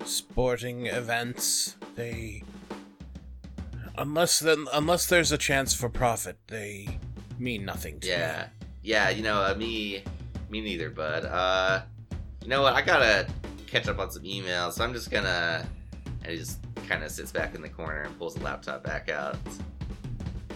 sporting 0.05 0.87
events. 0.87 1.77
They, 1.95 2.43
unless 3.99 4.39
then, 4.41 4.67
unless 4.73 5.07
there's 5.07 5.33
a 5.33 5.39
chance 5.39 5.75
for 5.75 5.89
profit, 5.89 6.39
they 6.47 6.99
mean 7.41 7.65
nothing 7.65 7.99
to 8.01 8.09
Yeah, 8.09 8.49
yeah. 8.83 9.09
You 9.11 9.23
know, 9.23 9.43
uh, 9.43 9.55
me, 9.57 10.05
me 10.49 10.61
neither. 10.61 10.91
bud. 10.91 11.25
uh, 11.25 11.83
you 12.43 12.49
know 12.49 12.63
what? 12.63 12.75
I 12.75 12.83
gotta 12.83 13.27
catch 13.67 13.89
up 13.89 13.99
on 13.99 14.11
some 14.11 14.23
emails. 14.23 14.75
So 14.75 14.85
I'm 14.85 14.93
just 14.93 15.11
gonna. 15.11 15.67
And 16.23 16.33
he 16.33 16.37
just 16.37 16.61
kind 16.89 17.03
of 17.03 17.11
sits 17.11 17.33
back 17.33 17.55
in 17.55 17.63
the 17.63 17.69
corner 17.69 18.03
and 18.03 18.19
pulls 18.19 18.35
the 18.35 18.43
laptop 18.43 18.83
back 18.85 19.09
out. 19.09 19.37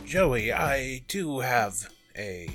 Joey, 0.05 0.53
I 0.53 1.03
do 1.09 1.41
have 1.41 1.89
a 2.16 2.49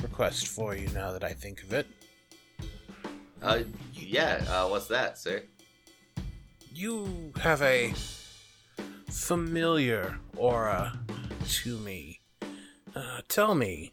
request 0.00 0.46
for 0.48 0.74
you 0.76 0.88
now 0.94 1.12
that 1.12 1.24
I 1.24 1.32
think 1.32 1.62
of 1.64 1.72
it. 1.72 1.86
Uh, 3.42 3.60
yeah. 3.92 4.44
Uh, 4.48 4.68
what's 4.68 4.86
that, 4.86 5.18
sir? 5.18 5.42
You 6.72 7.32
have 7.40 7.60
a 7.62 7.92
familiar 9.10 10.16
aura 10.36 10.98
to 11.46 11.78
me. 11.78 12.20
Uh, 12.94 13.20
tell 13.26 13.54
me, 13.54 13.92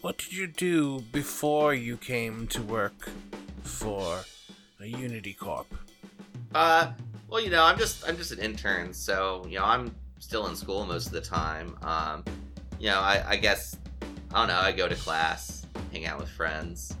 what 0.00 0.18
did 0.18 0.32
you 0.32 0.46
do 0.46 1.00
before 1.12 1.74
you 1.74 1.96
came 1.96 2.46
to 2.46 2.62
work 2.62 3.10
for 3.62 4.20
a 4.80 4.86
Unity 4.86 5.32
Corp? 5.32 5.66
Uh, 6.54 6.92
well, 7.28 7.40
you 7.40 7.50
know, 7.50 7.64
I'm 7.64 7.76
just 7.76 8.08
I'm 8.08 8.16
just 8.16 8.30
an 8.30 8.38
intern, 8.38 8.94
so 8.94 9.44
you 9.48 9.58
know, 9.58 9.64
I'm 9.64 9.92
still 10.20 10.46
in 10.46 10.54
school 10.54 10.86
most 10.86 11.06
of 11.06 11.12
the 11.12 11.20
time. 11.20 11.76
Um, 11.82 12.24
you 12.78 12.86
know, 12.86 13.00
I, 13.00 13.30
I 13.30 13.36
guess 13.36 13.76
I 14.32 14.38
don't 14.38 14.48
know. 14.48 14.60
I 14.60 14.70
go 14.70 14.86
to 14.88 14.94
class, 14.94 15.66
hang 15.90 16.06
out 16.06 16.20
with 16.20 16.28
friends. 16.28 16.94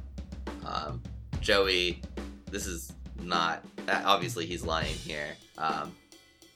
Um, 0.66 1.00
Joey, 1.40 2.02
this 2.50 2.66
is 2.66 2.92
not 3.22 3.64
uh, 3.86 4.02
obviously 4.04 4.46
he's 4.46 4.64
lying 4.64 4.94
here. 4.94 5.36
Um, 5.58 5.94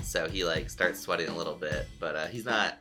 so 0.03 0.29
he 0.29 0.45
like 0.45 0.69
starts 0.69 0.99
sweating 0.99 1.29
a 1.29 1.37
little 1.37 1.55
bit, 1.55 1.87
but 2.01 2.17
uh, 2.17 2.27
he's 2.27 2.45
not 2.45 2.79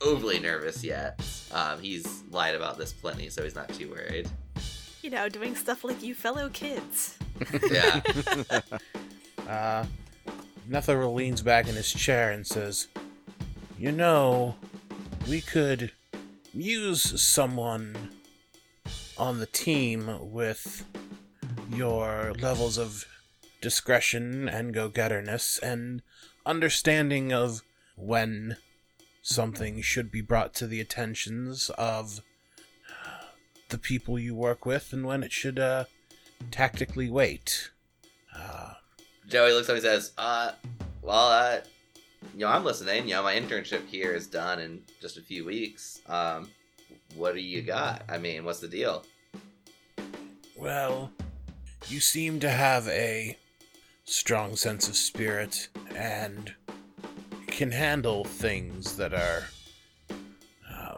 overly 0.00 0.38
nervous 0.38 0.82
yet. 0.82 1.20
Um, 1.52 1.80
he's 1.80 2.22
lied 2.30 2.54
about 2.54 2.78
this 2.78 2.92
plenty, 2.92 3.28
so 3.28 3.42
he's 3.42 3.54
not 3.54 3.68
too 3.70 3.90
worried. 3.90 4.28
You 5.02 5.10
know, 5.10 5.28
doing 5.28 5.56
stuff 5.56 5.84
like 5.84 6.02
you 6.02 6.14
fellow 6.14 6.48
kids. 6.50 7.18
Yeah. 7.70 8.00
Uh, 9.48 9.84
Netheril 10.68 11.12
leans 11.12 11.42
back 11.42 11.66
in 11.66 11.74
his 11.74 11.92
chair 11.92 12.30
and 12.30 12.46
says, 12.46 12.86
You 13.78 13.90
know, 13.90 14.54
we 15.28 15.40
could 15.40 15.90
use 16.54 17.20
someone 17.20 18.10
on 19.18 19.40
the 19.40 19.46
team 19.46 20.18
with 20.20 20.84
your 21.68 22.32
levels 22.40 22.78
of 22.78 23.06
discretion 23.60 24.48
and 24.48 24.72
go 24.72 24.88
getterness 24.88 25.58
and 25.58 26.02
understanding 26.46 27.32
of 27.32 27.62
when 27.96 28.56
something 29.22 29.80
should 29.82 30.10
be 30.10 30.20
brought 30.20 30.54
to 30.54 30.66
the 30.66 30.80
attentions 30.80 31.70
of 31.70 32.20
the 33.68 33.78
people 33.78 34.18
you 34.18 34.34
work 34.34 34.66
with 34.66 34.92
and 34.92 35.04
when 35.04 35.22
it 35.22 35.32
should 35.32 35.58
uh, 35.58 35.84
tactically 36.50 37.08
wait. 37.08 37.70
Uh, 38.34 38.74
Joey 39.28 39.52
looks 39.52 39.68
up 39.68 39.74
and 39.74 39.82
says, 39.82 40.12
uh, 40.18 40.52
well, 41.02 41.28
uh, 41.30 41.60
you 42.34 42.40
know, 42.40 42.48
I'm 42.48 42.64
listening. 42.64 43.08
You 43.08 43.14
know, 43.14 43.22
my 43.22 43.34
internship 43.34 43.86
here 43.86 44.12
is 44.12 44.26
done 44.26 44.60
in 44.60 44.82
just 45.00 45.16
a 45.16 45.22
few 45.22 45.44
weeks. 45.44 46.00
Um, 46.08 46.48
what 47.14 47.34
do 47.34 47.40
you 47.40 47.62
got? 47.62 48.02
I 48.08 48.18
mean, 48.18 48.44
what's 48.44 48.60
the 48.60 48.68
deal? 48.68 49.04
Well, 50.56 51.10
you 51.88 52.00
seem 52.00 52.40
to 52.40 52.50
have 52.50 52.86
a 52.88 53.38
strong 54.04 54.56
sense 54.56 54.88
of 54.88 54.96
spirit 54.96 55.68
and 55.94 56.54
can 57.60 57.72
handle 57.72 58.24
things 58.24 58.96
that 58.96 59.12
are 59.12 59.44
uh, 60.66 60.96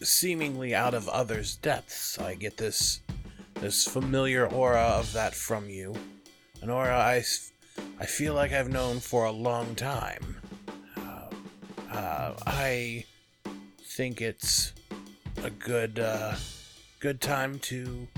seemingly 0.00 0.74
out 0.74 0.94
of 0.94 1.06
others' 1.06 1.56
depths. 1.56 2.18
I 2.18 2.34
get 2.34 2.56
this 2.56 3.02
this 3.56 3.86
familiar 3.86 4.46
aura 4.46 4.80
of 4.80 5.12
that 5.12 5.34
from 5.34 5.68
you, 5.68 5.94
an 6.62 6.70
aura 6.70 6.96
I, 6.96 7.22
I 8.00 8.06
feel 8.06 8.32
like 8.32 8.54
I've 8.54 8.70
known 8.70 9.00
for 9.00 9.26
a 9.26 9.30
long 9.30 9.74
time. 9.74 10.40
Uh, 10.96 11.28
uh, 11.92 12.32
I 12.46 13.04
think 13.82 14.22
it's 14.22 14.72
a 15.44 15.50
good 15.50 15.98
uh, 15.98 16.36
good 17.00 17.20
time 17.20 17.58
to 17.64 18.08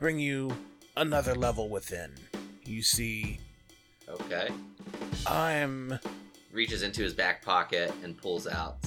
bring 0.00 0.18
you 0.18 0.50
another 0.96 1.36
level 1.36 1.68
within. 1.68 2.10
You 2.64 2.82
see, 2.82 3.38
Okay. 4.08 4.48
I'm 5.28 5.98
Reaches 6.56 6.82
into 6.82 7.02
his 7.02 7.12
back 7.12 7.44
pocket 7.44 7.92
and 8.02 8.16
pulls 8.16 8.46
out 8.46 8.78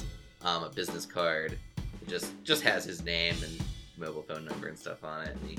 um, 0.43 0.63
a 0.63 0.70
business 0.70 1.05
card. 1.05 1.55
It 2.01 2.07
just 2.07 2.34
just 2.43 2.63
has 2.63 2.84
his 2.84 3.03
name 3.03 3.36
and 3.43 3.61
mobile 3.95 4.24
phone 4.24 4.43
number 4.43 4.70
and 4.70 4.78
stuff 4.78 5.03
on 5.03 5.28
it. 5.28 5.38
And 5.39 5.51
he 5.51 5.57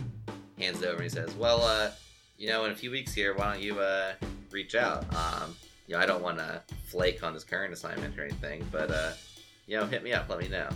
hands 0.61 0.83
it 0.83 0.87
over 0.87 0.97
and 0.97 1.05
he 1.05 1.09
says, 1.09 1.33
"Well, 1.37 1.63
uh, 1.63 1.93
you 2.37 2.49
know, 2.49 2.65
in 2.65 2.73
a 2.73 2.75
few 2.75 2.91
weeks 2.91 3.15
here, 3.15 3.37
why 3.37 3.53
don't 3.53 3.63
you 3.63 3.79
uh, 3.79 4.15
reach 4.51 4.75
out? 4.75 5.05
Um, 5.15 5.55
you 5.87 5.95
know, 5.95 6.01
I 6.01 6.07
don't 6.07 6.21
want 6.21 6.39
to 6.39 6.61
flake 6.83 7.23
on 7.23 7.33
this 7.33 7.45
current 7.45 7.73
assignment 7.73 8.19
or 8.19 8.25
anything, 8.25 8.67
but 8.73 8.91
uh, 8.91 9.13
you 9.69 9.79
know, 9.79 9.87
hit 9.87 10.03
me 10.03 10.13
up. 10.13 10.29
Let 10.29 10.41
me 10.41 10.49
know. 10.49 10.69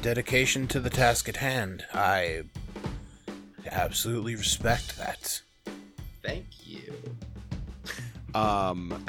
Dedication 0.00 0.66
to 0.66 0.80
the 0.80 0.90
task 0.90 1.28
at 1.28 1.36
hand. 1.36 1.84
I 1.94 2.42
absolutely 3.70 4.34
respect 4.34 4.98
that. 4.98 5.40
Thank 6.20 6.66
you. 6.66 6.92
Um, 8.34 9.04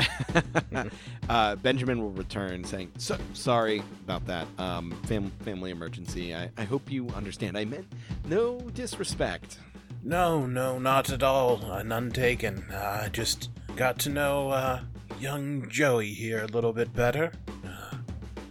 uh, 1.30 1.55
Benjamin 1.57 2.01
will 2.01 2.11
return 2.11 2.63
saying, 2.63 2.91
so, 2.97 3.17
"Sorry 3.34 3.84
about 4.03 4.26
that. 4.28 4.47
Um, 4.57 4.91
fam- 5.05 5.32
family 5.41 5.71
emergency. 5.71 6.36
I-, 6.36 6.49
I 6.57 6.63
hope 6.63 6.91
you 6.91 7.09
understand. 7.09 7.57
I 7.57 7.65
meant 7.65 7.91
no 8.28 8.59
disrespect." 8.59 9.59
No, 10.05 10.45
no, 10.45 10.80
not 10.80 11.09
at 11.11 11.24
all. 11.24 11.63
Uh, 11.71 11.82
none 11.82 12.11
taken. 12.11 12.65
I 12.71 13.05
uh, 13.05 13.09
just 13.09 13.49
got 13.78 13.99
to 13.99 14.09
know 14.09 14.49
uh, 14.49 14.82
young 15.17 15.69
Joey 15.69 16.13
here 16.13 16.43
a 16.43 16.47
little 16.47 16.74
bit 16.74 16.93
better. 16.93 17.32
Uh, 17.65 17.95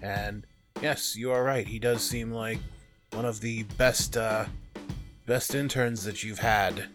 and 0.01 0.47
yes, 0.81 1.15
you 1.15 1.31
are 1.31 1.45
right. 1.45 1.67
He 1.67 1.79
does 1.79 2.03
seem 2.03 2.33
like 2.33 2.59
one 3.13 3.27
of 3.27 3.41
the 3.41 3.65
best, 3.65 4.17
uh, 4.17 4.47
best 5.27 5.55
interns 5.55 6.05
that 6.05 6.25
you've 6.25 6.39
had 6.39 6.87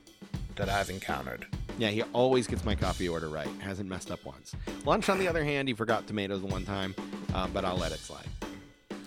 that 0.56 0.70
I've 0.70 0.90
encountered. 0.90 1.46
Yeah, 1.78 1.90
he 1.90 2.02
always 2.14 2.48
gets 2.48 2.66
my 2.66 2.76
coffee 2.76 3.08
order 3.08 3.30
right. 3.30 3.50
Hasn't 3.60 3.88
messed 3.88 4.10
up 4.10 4.26
once. 4.26 4.56
Lunch, 4.86 5.10
on 5.10 5.20
the 5.20 5.28
other 5.28 5.44
hand, 5.44 5.68
he 5.68 5.74
forgot 5.74 6.08
tomatoes 6.08 6.42
one 6.42 6.66
time, 6.66 6.96
uh, 7.34 7.48
but 7.48 7.64
I'll 7.64 7.78
let 7.78 7.92
it 7.92 8.00
slide. 8.00 8.28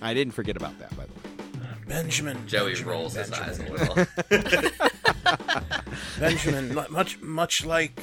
I 0.00 0.14
didn't 0.14 0.34
forget 0.34 0.56
about 0.56 0.78
that, 0.78 0.96
by 0.96 1.04
the 1.06 1.12
way. 1.12 1.20
Benjamin. 1.88 2.46
Joey 2.46 2.74
Benjamin, 2.74 2.92
rolls 2.92 3.14
Benjamin. 3.14 3.48
his 3.48 3.60
eyes 3.60 3.68
a 3.68 3.72
little. 3.72 4.90
Benjamin, 6.20 6.74
much 6.92 7.20
much 7.20 7.64
like 7.66 8.00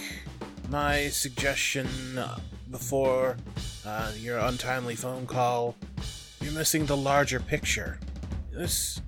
my 0.67 1.07
suggestion 1.07 1.87
uh, 2.17 2.37
before 2.69 3.37
uh, 3.85 4.11
your 4.17 4.39
untimely 4.39 4.95
phone 4.95 5.25
call, 5.25 5.75
you're 6.41 6.51
missing 6.51 6.85
the 6.85 6.97
larger 6.97 7.39
picture. 7.39 7.97
This 8.51 9.01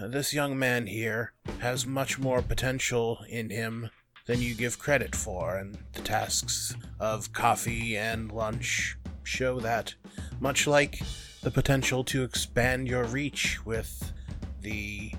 uh, 0.00 0.06
this 0.06 0.32
young 0.32 0.56
man 0.56 0.86
here 0.86 1.32
has 1.58 1.84
much 1.84 2.18
more 2.18 2.40
potential 2.40 3.24
in 3.28 3.50
him 3.50 3.90
than 4.30 4.40
you 4.40 4.54
give 4.54 4.78
credit 4.78 5.16
for, 5.16 5.56
and 5.56 5.76
the 5.92 6.02
tasks 6.02 6.76
of 7.00 7.32
coffee 7.32 7.96
and 7.96 8.30
lunch 8.30 8.96
show 9.24 9.58
that, 9.58 9.92
much 10.38 10.68
like 10.68 11.02
the 11.42 11.50
potential 11.50 12.04
to 12.04 12.22
expand 12.22 12.86
your 12.86 13.02
reach 13.02 13.58
with 13.66 14.12
the 14.60 15.12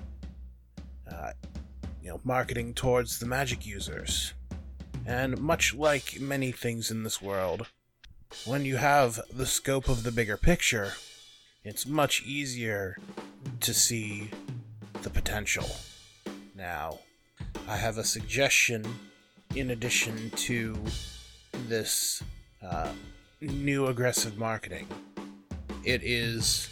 uh, 1.06 1.32
you 2.02 2.08
know 2.08 2.22
marketing 2.24 2.72
towards 2.72 3.18
the 3.18 3.26
magic 3.26 3.66
users. 3.66 4.32
And 5.04 5.38
much 5.38 5.74
like 5.74 6.18
many 6.18 6.50
things 6.50 6.90
in 6.90 7.02
this 7.02 7.20
world, 7.20 7.66
when 8.46 8.64
you 8.64 8.76
have 8.76 9.20
the 9.30 9.44
scope 9.44 9.90
of 9.90 10.04
the 10.04 10.12
bigger 10.12 10.38
picture, 10.38 10.94
it's 11.64 11.84
much 11.84 12.22
easier 12.22 12.96
to 13.60 13.74
see 13.74 14.30
the 15.02 15.10
potential. 15.10 15.68
Now, 16.56 17.00
I 17.68 17.76
have 17.76 17.98
a 17.98 18.04
suggestion 18.04 18.84
in 19.54 19.70
addition 19.70 20.30
to 20.30 20.76
this 21.68 22.22
uh, 22.62 22.92
new 23.40 23.86
aggressive 23.86 24.38
marketing. 24.38 24.86
It 25.84 26.02
is 26.02 26.68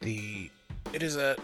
the 0.00 0.50
it 0.92 1.02
is 1.02 1.16
a 1.16 1.36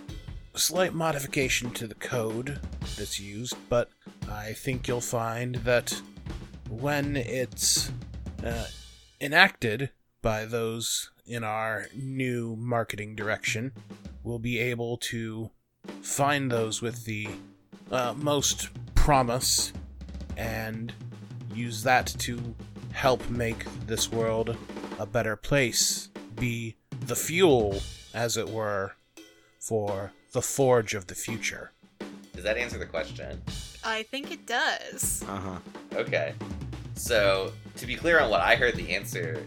slight 0.54 0.94
modification 0.94 1.70
to 1.72 1.86
the 1.86 1.94
code 1.94 2.60
that's 2.96 3.18
used, 3.18 3.56
but 3.68 3.90
I 4.30 4.52
think 4.52 4.86
you'll 4.86 5.00
find 5.00 5.56
that 5.56 6.00
when 6.68 7.16
it's 7.16 7.90
uh, 8.44 8.66
enacted 9.20 9.90
by 10.20 10.44
those 10.44 11.10
in 11.26 11.44
our 11.44 11.86
new 11.94 12.56
marketing 12.56 13.16
direction, 13.16 13.72
we'll 14.22 14.38
be 14.38 14.58
able 14.58 14.96
to 14.98 15.50
find 16.00 16.50
those 16.50 16.80
with 16.80 17.04
the 17.04 17.28
uh, 17.92 18.14
most 18.16 18.70
promise 18.94 19.72
and 20.36 20.92
use 21.54 21.82
that 21.82 22.06
to 22.06 22.54
help 22.92 23.28
make 23.30 23.64
this 23.86 24.10
world 24.10 24.56
a 24.98 25.06
better 25.06 25.36
place. 25.36 26.08
Be 26.34 26.76
the 27.06 27.16
fuel, 27.16 27.80
as 28.14 28.36
it 28.36 28.48
were, 28.48 28.92
for 29.60 30.12
the 30.32 30.42
forge 30.42 30.94
of 30.94 31.06
the 31.06 31.14
future. 31.14 31.72
Does 32.34 32.44
that 32.44 32.56
answer 32.56 32.78
the 32.78 32.86
question? 32.86 33.42
I 33.84 34.04
think 34.04 34.30
it 34.30 34.46
does. 34.46 35.22
Uh 35.28 35.36
huh. 35.36 35.58
Okay. 35.94 36.34
So, 36.94 37.52
to 37.76 37.86
be 37.86 37.96
clear 37.96 38.20
on 38.20 38.30
what 38.30 38.40
I 38.40 38.56
heard, 38.56 38.76
the 38.76 38.94
answer 38.94 39.44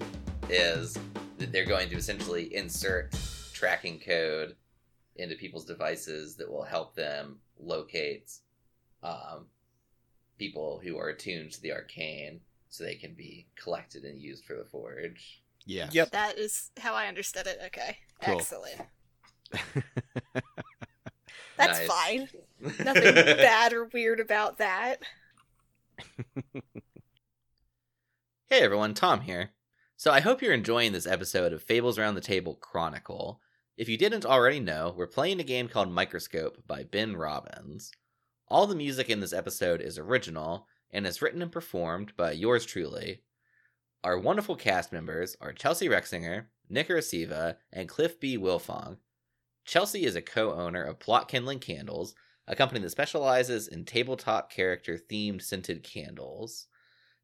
is 0.49 0.97
that 1.37 1.51
they're 1.51 1.65
going 1.65 1.89
to 1.89 1.95
essentially 1.95 2.53
insert 2.55 3.15
tracking 3.53 3.99
code 3.99 4.55
into 5.15 5.35
people's 5.35 5.65
devices 5.65 6.35
that 6.35 6.49
will 6.51 6.63
help 6.63 6.95
them 6.95 7.39
locate 7.59 8.31
um, 9.03 9.47
people 10.37 10.79
who 10.83 10.97
are 10.97 11.09
attuned 11.09 11.51
to 11.53 11.61
the 11.61 11.71
arcane 11.71 12.41
so 12.69 12.83
they 12.83 12.95
can 12.95 13.13
be 13.13 13.47
collected 13.55 14.03
and 14.03 14.21
used 14.21 14.43
for 14.45 14.55
the 14.55 14.65
forge. 14.65 15.41
Yeah. 15.65 15.89
Yep. 15.91 16.11
That 16.11 16.37
is 16.37 16.71
how 16.79 16.93
I 16.93 17.07
understood 17.07 17.47
it. 17.47 17.59
Okay. 17.67 17.97
Cool. 18.21 18.39
Excellent. 18.39 18.81
That's 21.57 21.79
Nice. 21.79 21.87
fine. 21.87 22.29
Nothing 22.85 23.13
bad 23.15 23.71
or 23.73 23.85
weird 23.85 24.19
about 24.19 24.57
that. 24.57 25.01
Hey 28.47 28.59
everyone, 28.61 28.93
Tom 28.93 29.21
here. 29.21 29.51
So 29.97 30.11
I 30.11 30.19
hope 30.19 30.41
you're 30.41 30.53
enjoying 30.53 30.91
this 30.91 31.07
episode 31.07 31.53
of 31.53 31.63
Fables 31.63 31.97
Around 31.97 32.15
the 32.15 32.21
Table 32.21 32.55
Chronicle. 32.55 33.39
If 33.78 33.89
you 33.89 33.97
didn't 33.97 34.26
already 34.26 34.61
know, 34.61 34.93
we're 34.95 35.05
playing 35.05 35.41
a 35.41 35.43
game 35.43 35.67
called 35.67 35.91
Microscope 35.91 36.65
by 36.65 36.84
Ben 36.84 37.17
Robbins. 37.17 37.91
All 38.47 38.67
the 38.67 38.76
music 38.76 39.09
in 39.09 39.19
this 39.19 39.34
episode 39.34 39.82
is 39.82 39.99
original 39.99 40.65
and 40.91 41.05
is 41.05 41.21
written 41.21 41.41
and 41.41 41.51
performed 41.51 42.15
by 42.15 42.32
yours 42.32 42.65
truly. 42.65 43.23
Our 44.01 44.17
wonderful 44.17 44.55
cast 44.55 44.93
members 44.93 45.36
are 45.41 45.51
Chelsea 45.51 45.89
Rexinger, 45.89 46.45
Nick 46.69 46.88
Arasiva, 46.88 47.57
and 47.73 47.89
Cliff 47.89 48.17
B. 48.17 48.38
Wilfong. 48.38 48.95
Chelsea 49.65 50.05
is 50.05 50.15
a 50.15 50.21
co-owner 50.21 50.84
of 50.84 50.99
Plot 50.99 51.28
Kindling 51.28 51.59
Candles, 51.59 52.15
a 52.47 52.55
company 52.55 52.80
that 52.80 52.91
specializes 52.91 53.67
in 53.67 53.84
tabletop 53.84 54.49
character 54.49 54.97
themed 54.97 55.41
scented 55.41 55.84
candles. 55.84 56.67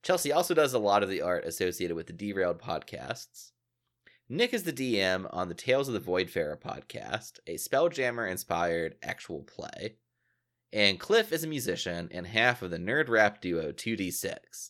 Chelsea 0.04 0.34
also 0.34 0.54
does 0.54 0.74
a 0.74 0.80
lot 0.80 1.02
of 1.02 1.08
the 1.08 1.22
art 1.22 1.46
associated 1.46 1.96
with 1.96 2.08
the 2.08 2.14
Derailed 2.14 2.60
podcasts. 2.60 3.52
Nick 4.34 4.54
is 4.54 4.64
the 4.64 4.72
DM 4.72 5.28
on 5.34 5.50
the 5.50 5.54
Tales 5.54 5.90
of 5.90 5.94
the 5.94 6.00
Voidfarer 6.00 6.58
podcast, 6.58 7.40
a 7.48 7.56
Spelljammer 7.56 8.32
inspired 8.32 8.96
actual 9.04 9.44
play. 9.44 9.98
And 10.72 11.02
Cliff 11.02 11.34
is 11.34 11.44
a 11.44 11.48
musician 11.48 12.08
and 12.14 12.26
half 12.26 12.62
of 12.62 12.72
the 12.72 12.78
nerd 12.78 13.10
rap 13.10 13.42
duo 13.42 13.74
2D6. 13.74 14.70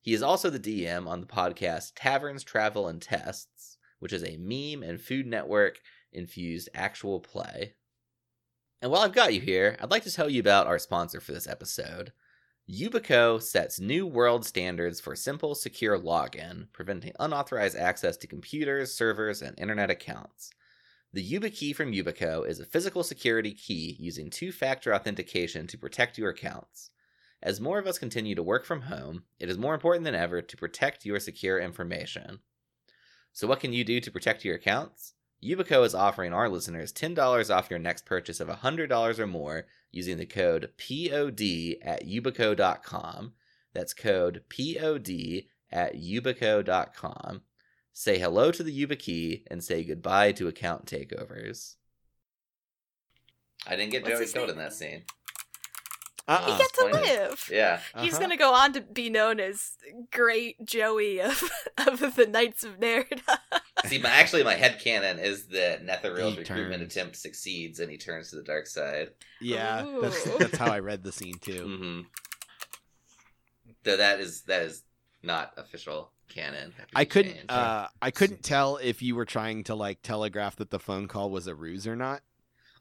He 0.00 0.14
is 0.14 0.22
also 0.22 0.50
the 0.50 0.60
DM 0.60 1.08
on 1.08 1.20
the 1.20 1.26
podcast 1.26 1.94
Taverns, 1.96 2.44
Travel, 2.44 2.86
and 2.86 3.02
Tests, 3.02 3.76
which 3.98 4.12
is 4.12 4.22
a 4.22 4.36
meme 4.36 4.88
and 4.88 5.00
Food 5.00 5.26
Network 5.26 5.80
infused 6.12 6.68
actual 6.72 7.18
play. 7.18 7.74
And 8.80 8.92
while 8.92 9.02
I've 9.02 9.12
got 9.12 9.34
you 9.34 9.40
here, 9.40 9.76
I'd 9.80 9.90
like 9.90 10.04
to 10.04 10.12
tell 10.12 10.30
you 10.30 10.38
about 10.38 10.68
our 10.68 10.78
sponsor 10.78 11.18
for 11.18 11.32
this 11.32 11.48
episode. 11.48 12.12
Yubico 12.72 13.42
sets 13.42 13.78
new 13.78 14.06
world 14.06 14.46
standards 14.46 14.98
for 14.98 15.14
simple, 15.14 15.54
secure 15.54 15.98
login, 15.98 16.68
preventing 16.72 17.12
unauthorized 17.20 17.76
access 17.76 18.16
to 18.16 18.26
computers, 18.26 18.94
servers, 18.94 19.42
and 19.42 19.58
internet 19.60 19.90
accounts. 19.90 20.50
The 21.12 21.22
YubiKey 21.22 21.76
from 21.76 21.92
Yubico 21.92 22.48
is 22.48 22.60
a 22.60 22.64
physical 22.64 23.02
security 23.02 23.52
key 23.52 23.98
using 24.00 24.30
two 24.30 24.52
factor 24.52 24.94
authentication 24.94 25.66
to 25.66 25.76
protect 25.76 26.16
your 26.16 26.30
accounts. 26.30 26.88
As 27.42 27.60
more 27.60 27.78
of 27.78 27.86
us 27.86 27.98
continue 27.98 28.34
to 28.34 28.42
work 28.42 28.64
from 28.64 28.82
home, 28.82 29.24
it 29.38 29.50
is 29.50 29.58
more 29.58 29.74
important 29.74 30.04
than 30.04 30.14
ever 30.14 30.40
to 30.40 30.56
protect 30.56 31.04
your 31.04 31.20
secure 31.20 31.58
information. 31.58 32.38
So, 33.34 33.46
what 33.46 33.60
can 33.60 33.74
you 33.74 33.84
do 33.84 34.00
to 34.00 34.10
protect 34.10 34.46
your 34.46 34.54
accounts? 34.54 35.12
Yubico 35.44 35.84
is 35.84 35.94
offering 35.94 36.32
our 36.32 36.48
listeners 36.48 36.90
$10 36.90 37.54
off 37.54 37.68
your 37.68 37.80
next 37.80 38.06
purchase 38.06 38.40
of 38.40 38.48
$100 38.48 39.18
or 39.18 39.26
more 39.26 39.66
using 39.92 40.16
the 40.16 40.26
code 40.26 40.72
POD 40.78 41.76
at 41.82 42.06
yubico.com. 42.06 43.34
That's 43.72 43.94
code 43.94 44.42
POD 44.48 45.44
at 45.70 45.94
yubico.com. 45.96 47.42
Say 47.92 48.18
hello 48.18 48.50
to 48.50 48.62
the 48.62 48.86
YubiKey 48.86 49.42
and 49.50 49.62
say 49.62 49.84
goodbye 49.84 50.32
to 50.32 50.48
account 50.48 50.86
takeovers. 50.86 51.76
I 53.66 53.76
didn't 53.76 53.92
get 53.92 54.02
What's 54.02 54.18
Joey 54.18 54.26
killed 54.26 54.48
name? 54.48 54.58
in 54.58 54.64
that 54.64 54.72
scene. 54.72 55.04
Uh-uh. 56.28 56.52
You 56.52 56.58
get 56.58 56.72
to 56.74 56.84
live. 56.84 57.48
Yeah. 57.52 57.80
He's 58.00 58.12
Uh-huh. 58.14 58.20
gonna 58.22 58.36
go 58.36 58.54
on 58.54 58.72
to 58.74 58.80
be 58.80 59.10
known 59.10 59.40
as 59.40 59.72
Great 60.12 60.64
Joey 60.64 61.20
of 61.20 61.42
of 61.78 62.14
the 62.16 62.26
Knights 62.26 62.62
of 62.64 62.78
Nerd. 62.78 63.20
See, 63.86 63.98
my, 63.98 64.08
actually, 64.10 64.44
my 64.44 64.54
head 64.54 64.80
canon 64.82 65.18
is 65.18 65.48
that 65.48 65.84
Netheril's 65.84 66.38
recruitment 66.38 66.82
turns. 66.82 66.96
attempt 66.96 67.16
succeeds 67.16 67.80
and 67.80 67.90
he 67.90 67.98
turns 67.98 68.30
to 68.30 68.36
the 68.36 68.42
dark 68.44 68.66
side. 68.68 69.08
Yeah, 69.40 69.84
that's, 70.00 70.26
Ooh. 70.26 70.36
that's 70.38 70.56
how 70.56 70.70
I 70.70 70.78
read 70.78 71.02
the 71.02 71.10
scene 71.12 71.38
too. 71.40 71.64
hmm 71.64 72.00
Though 73.84 73.96
that 73.96 74.20
is 74.20 74.42
that 74.42 74.62
is 74.62 74.84
not 75.24 75.52
official 75.56 76.12
canon. 76.28 76.72
Could 76.76 76.86
I 76.94 77.04
couldn't 77.04 77.32
changed. 77.34 77.50
uh 77.50 77.88
I 78.00 78.10
couldn't 78.12 78.42
tell 78.44 78.76
if 78.76 79.02
you 79.02 79.16
were 79.16 79.24
trying 79.24 79.64
to 79.64 79.74
like 79.74 80.02
telegraph 80.02 80.56
that 80.56 80.70
the 80.70 80.78
phone 80.78 81.08
call 81.08 81.30
was 81.30 81.46
a 81.48 81.54
ruse 81.54 81.86
or 81.86 81.96
not. 81.96 82.22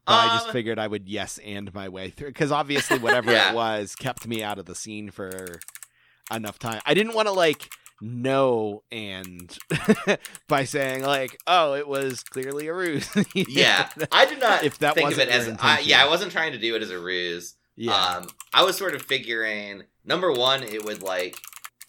But 0.05 0.13
I 0.13 0.35
just 0.35 0.47
Um, 0.47 0.53
figured 0.53 0.79
I 0.79 0.87
would 0.87 1.07
yes 1.07 1.39
and 1.45 1.73
my 1.73 1.89
way 1.89 2.09
through 2.09 2.29
because 2.29 2.51
obviously 2.51 2.97
whatever 3.05 3.31
Yeah. 3.31 3.51
it 3.51 3.55
was 3.55 3.95
kept 3.95 4.27
me 4.27 4.43
out 4.43 4.57
of 4.59 4.65
the 4.65 4.75
scene 4.75 5.11
for 5.11 5.59
enough 6.31 6.57
time. 6.59 6.81
I 6.85 6.93
didn't 6.93 7.13
want 7.13 7.27
to 7.27 7.33
like 7.33 7.69
no 8.03 8.81
and 8.91 9.55
by 10.47 10.63
saying 10.63 11.03
like 11.03 11.37
oh 11.45 11.73
it 11.75 11.87
was 11.87 12.23
clearly 12.23 12.67
a 12.67 12.73
ruse. 12.73 13.07
yeah, 13.35 13.89
I 14.11 14.25
did 14.25 14.39
not 14.39 14.63
If 14.63 14.79
that 14.79 14.95
think 14.95 15.11
of 15.11 15.19
it 15.19 15.29
as 15.29 15.47
I, 15.61 15.79
yeah. 15.79 16.03
I 16.03 16.07
wasn't 16.07 16.31
trying 16.31 16.53
to 16.53 16.57
do 16.57 16.75
it 16.75 16.81
as 16.81 16.89
a 16.89 16.99
ruse. 16.99 17.55
yeah. 17.75 17.93
Um, 17.93 18.27
I 18.53 18.63
was 18.63 18.75
sort 18.77 18.95
of 18.95 19.01
figuring 19.03 19.83
number 20.03 20.31
one, 20.31 20.63
it 20.63 20.83
would 20.83 21.03
like 21.03 21.37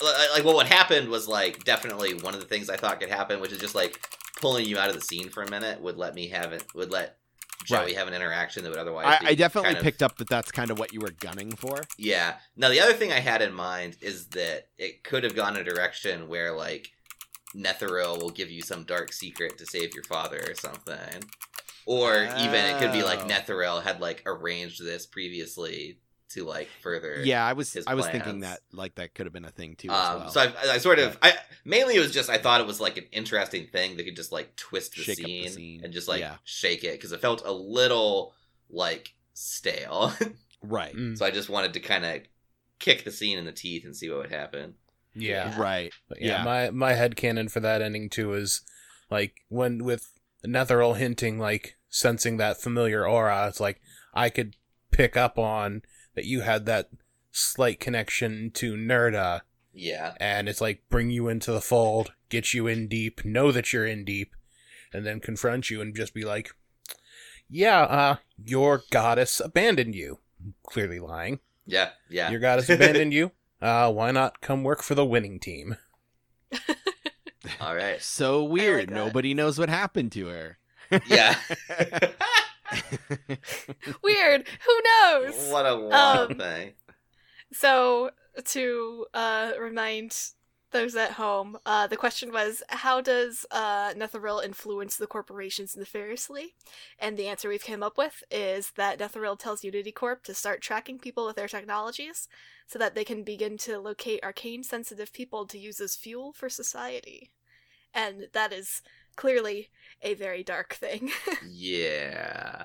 li- 0.03 0.29
like 0.35 0.45
what 0.45 0.55
would 0.57 0.67
happen 0.67 1.09
was 1.09 1.27
like 1.29 1.65
definitely 1.65 2.13
one 2.15 2.35
of 2.35 2.41
the 2.41 2.47
things 2.47 2.69
I 2.69 2.77
thought 2.77 3.01
could 3.01 3.09
happen, 3.09 3.41
which 3.41 3.53
is 3.53 3.59
just 3.59 3.75
like 3.75 3.99
pulling 4.41 4.67
you 4.67 4.77
out 4.79 4.91
of 4.91 4.95
the 4.95 5.01
scene 5.01 5.31
for 5.31 5.43
a 5.43 5.51
minute 5.51 5.81
would 5.81 5.97
let 5.97 6.15
me 6.15 6.29
have 6.29 6.53
it 6.53 6.65
would 6.75 6.91
let 6.91 7.17
Joey 7.65 7.79
Right. 7.79 7.97
have 7.97 8.09
an 8.09 8.15
interaction 8.15 8.63
that 8.65 8.71
would 8.71 8.79
otherwise. 8.79 9.07
I, 9.07 9.19
be 9.21 9.27
I 9.29 9.35
definitely 9.35 9.69
kind 9.69 9.77
of- 9.79 9.85
picked 9.85 10.03
up 10.03 10.17
that 10.19 10.29
that's 10.29 10.51
kind 10.51 10.71
of 10.71 10.79
what 10.79 10.93
you 10.93 11.01
were 11.01 11.11
gunning 11.21 11.53
for. 11.57 11.83
Yeah. 11.99 12.37
Now 12.57 12.69
the 12.69 12.81
other 12.81 12.93
thing 12.95 13.13
I 13.13 13.21
had 13.21 13.43
in 13.43 13.53
mind 13.53 13.97
is 14.01 14.27
that 14.29 14.69
it 14.79 15.05
could 15.05 15.25
have 15.25 15.35
gone 15.37 15.57
a 15.57 15.65
direction 15.65 16.29
where 16.29 16.53
like 16.53 16.91
Netheril 17.55 18.21
will 18.21 18.31
give 18.31 18.51
you 18.51 18.63
some 18.63 18.85
dark 18.85 19.13
secret 19.13 19.59
to 19.59 19.67
save 19.67 19.95
your 19.95 20.05
father 20.05 20.43
or 20.49 20.55
something. 20.55 21.23
Or 21.85 22.15
even 22.39 22.55
it 22.65 22.79
could 22.81 22.93
be 22.93 23.03
like 23.03 23.21
Oh. 23.21 23.27
Netheril 23.27 23.83
had 23.83 24.01
like 24.01 24.23
arranged 24.27 24.83
this 24.83 25.05
previously 25.07 25.99
to 26.33 26.45
like 26.45 26.69
further 26.83 27.23
Yeah, 27.25 27.45
I 27.45 27.53
was 27.55 27.73
his 27.73 27.87
I 27.87 27.95
was 27.95 28.07
thinking 28.09 28.41
that 28.41 28.61
like 28.73 28.95
that 28.97 29.15
could 29.15 29.27
have 29.27 29.33
been 29.33 29.45
a 29.45 29.51
thing 29.51 29.77
too. 29.77 29.91
as 29.91 30.09
Um, 30.09 30.21
well. 30.21 30.29
so 30.31 30.41
I, 30.41 30.73
I 30.75 30.79
sort 30.79 30.99
of, 30.99 31.17
I 31.23 31.35
mainly 31.65 31.97
it 31.97 32.01
was 32.01 32.13
just 32.13 32.29
I 32.31 32.39
thought 32.39 32.61
it 32.61 32.67
was 32.67 32.81
like 32.81 32.97
an 32.97 33.05
interesting 33.13 33.67
thing 33.67 33.97
that 33.97 34.05
could 34.05 34.17
just 34.17 34.33
like 34.33 34.55
twist 34.57 34.95
the, 34.97 35.03
Shake 35.03 35.19
up 35.21 35.27
the 35.27 35.43
scene, 35.49 35.49
scene. 35.53 35.81
and 35.85 35.93
just 35.93 36.09
like 36.09 36.21
Yeah. 36.21 36.37
shake 36.45 36.85
it 36.85 36.93
because 36.93 37.13
it 37.13 37.21
felt 37.21 37.43
a 37.45 37.53
little 37.53 38.35
like 38.71 39.15
stale. 39.35 40.13
right, 40.63 40.95
Mm, 40.95 41.19
so 41.19 41.25
I 41.27 41.31
just 41.31 41.49
wanted 41.51 41.73
to 41.75 41.81
kind 41.81 42.05
of 42.05 42.21
kick 42.79 43.05
the 43.05 43.11
scene 43.13 43.39
in 43.39 43.45
the 43.45 43.53
teeth 43.53 43.85
and 43.85 43.95
see 43.97 44.09
what 44.11 44.19
would 44.19 44.31
happen. 44.33 44.75
yeah. 45.15 45.59
right. 45.61 45.93
But 46.09 46.21
yeah, 46.21 46.39
Yeah. 46.39 46.45
my 46.45 46.71
my 46.71 46.93
head 46.95 47.17
canon 47.17 47.49
for 47.49 47.61
that 47.61 47.83
ending 47.83 48.09
too 48.11 48.33
is 48.35 48.63
like 49.11 49.43
when 49.49 49.85
with 49.85 50.11
Netheril 50.45 50.97
hinting 50.97 51.39
like 51.39 51.77
sensing 51.89 52.39
that 52.39 52.61
familiar 52.61 53.07
aura, 53.07 53.47
it's 53.49 53.61
like 53.61 53.81
I 54.15 54.31
could 54.31 54.57
pick 54.91 55.17
up 55.17 55.39
on 55.39 55.83
that 56.15 56.25
you 56.25 56.41
had 56.43 56.67
that 56.67 56.89
slight 57.31 57.81
connection 57.81 58.51
to 58.55 58.75
Nerda, 58.75 59.41
Yeah, 59.73 60.15
and 60.19 60.49
it's 60.49 60.61
like 60.61 60.83
bring 60.91 61.11
you 61.11 61.29
into 61.29 61.53
the 61.53 61.61
fold, 61.61 62.13
get 62.29 62.53
you 62.55 62.67
in 62.67 62.89
deep, 62.89 63.25
know 63.25 63.51
that 63.53 63.73
you're 63.73 63.87
in 63.87 64.05
deep, 64.05 64.35
and 64.93 65.07
then 65.07 65.21
confront 65.21 65.71
you 65.71 65.81
and 65.81 65.95
just 65.97 66.13
be 66.15 66.25
like, 66.25 66.51
"Yeah, 67.49 67.81
uh, 67.83 68.17
your 68.45 68.83
goddess 68.91 69.41
abandoned 69.41 69.95
you." 69.95 70.19
Clearly 70.65 70.99
lying. 70.99 71.39
yeah, 71.67 71.91
yeah. 72.11 72.31
Your 72.31 72.41
goddess 72.41 72.69
abandoned 72.69 73.13
you. 73.15 73.31
Uh, 73.61 73.91
why 73.93 74.11
not 74.11 74.41
come 74.41 74.65
work 74.65 74.83
for 74.83 74.95
the 74.97 75.05
winning 75.07 75.39
team? 75.39 75.77
All 77.61 77.75
right. 77.77 78.03
So 78.03 78.43
weird. 78.43 78.89
that. 78.89 78.95
Nobody 78.95 79.35
knows 79.35 79.59
what 79.59 79.69
happened 79.69 80.11
to 80.13 80.27
her. 80.29 80.59
Yeah. 81.07 81.37
Weird. 84.03 84.47
Who 84.67 84.81
knows? 84.85 85.49
what 85.51 85.67
a 85.67 85.77
wild 85.79 86.33
Um, 86.33 86.39
thing. 86.39 86.73
So, 87.53 88.11
to 88.45 89.07
uh, 89.13 89.53
remind 89.61 90.17
those 90.71 90.97
at 90.97 91.13
home, 91.13 91.59
uh, 91.67 91.87
the 91.87 91.99
question 91.99 92.33
was 92.33 92.63
how 92.71 93.03
does 93.03 93.45
uh, 93.51 93.93
Netheril 93.93 94.43
influence 94.43 94.97
the 94.97 95.07
corporations 95.07 95.77
nefariously? 95.77 96.55
And 96.99 97.19
the 97.19 97.27
answer 97.29 97.49
we've 97.51 97.63
come 97.65 97.83
up 97.83 97.99
with 97.99 98.23
is 98.31 98.73
that 98.77 98.99
Netheril 98.99 99.39
tells 99.39 99.65
Unity 99.65 99.93
Corp 99.93 100.25
to 100.25 100.35
start 100.35 100.63
tracking 100.63 100.99
people 100.99 101.27
with 101.27 101.37
their 101.37 101.49
technologies 101.49 102.27
so 102.67 102.79
that 102.79 102.95
they 102.95 103.05
can 103.05 103.23
begin 103.23 103.59
to 103.59 103.79
locate 103.79 104.25
arcane 104.25 104.63
sensitive 104.65 105.13
people 105.13 105.47
to 105.47 105.59
use 105.59 105.79
as 105.79 105.95
fuel 105.95 106.33
for 106.33 106.49
society. 106.49 107.33
And 107.93 108.29
that 108.33 108.51
is 108.55 108.81
clearly 109.15 109.69
a 110.03 110.15
very 110.15 110.43
dark 110.43 110.75
thing. 110.75 111.11
Yeah. 111.49 112.65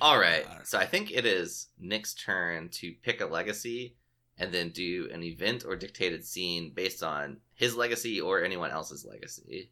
All 0.00 0.18
right. 0.18 0.46
So 0.64 0.78
I 0.78 0.86
think 0.86 1.12
it 1.12 1.26
is 1.26 1.68
Nick's 1.78 2.14
turn 2.14 2.70
to 2.70 2.94
pick 3.02 3.20
a 3.20 3.26
legacy 3.26 3.96
and 4.38 4.52
then 4.52 4.70
do 4.70 5.08
an 5.12 5.22
event 5.22 5.64
or 5.66 5.76
dictated 5.76 6.24
scene 6.24 6.72
based 6.74 7.02
on 7.02 7.38
his 7.54 7.76
legacy 7.76 8.20
or 8.20 8.42
anyone 8.42 8.70
else's 8.70 9.04
legacy. 9.04 9.70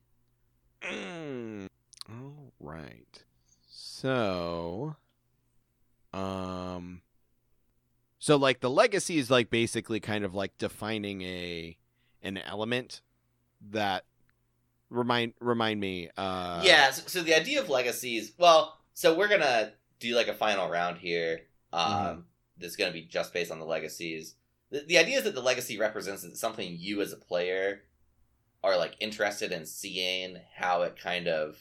Mm. 0.83 1.69
All 2.11 2.53
right. 2.61 3.25
So, 3.67 4.97
um, 6.13 7.01
so 8.19 8.37
like 8.37 8.61
the 8.61 8.71
legacy 8.71 9.19
is 9.19 9.31
like 9.31 9.51
basically 9.51 10.01
kind 10.01 10.25
of 10.25 10.35
like 10.35 10.57
defining 10.59 11.23
a 11.23 11.77
an 12.23 12.39
element 12.39 13.03
that 13.71 14.05
remind 14.91 15.35
remind 15.41 15.81
me. 15.81 16.11
Uh, 16.17 16.63
yeah. 16.65 16.91
So, 16.91 17.03
so 17.07 17.23
the 17.23 17.35
idea 17.35 17.61
of 17.61 17.69
legacies, 17.69 18.33
well, 18.39 18.79
so 18.95 19.15
we're 19.17 19.29
gonna 19.29 19.73
do 20.01 20.15
like 20.15 20.29
a 20.29 20.35
final 20.35 20.69
round 20.69 20.99
here. 20.99 21.43
Um, 21.73 21.91
Mhm. 21.91 22.23
that's 22.59 22.77
gonna 22.77 22.93
be 22.93 23.03
just 23.03 23.33
based 23.33 23.51
on 23.51 23.59
the 23.59 23.67
legacies. 23.67 24.37
The, 24.71 24.81
the 24.81 24.99
idea 24.99 25.19
is 25.19 25.25
that 25.25 25.35
the 25.35 25.43
legacy 25.43 25.79
represents 25.79 26.27
something 26.39 26.77
you 26.79 27.01
as 27.01 27.13
a 27.13 27.17
player 27.17 27.83
are 28.63 28.77
like 28.77 28.97
interested 29.01 29.53
in 29.53 29.67
seeing 29.67 30.39
how 30.57 30.83
it 30.83 30.97
kind 30.97 31.29
of 31.29 31.59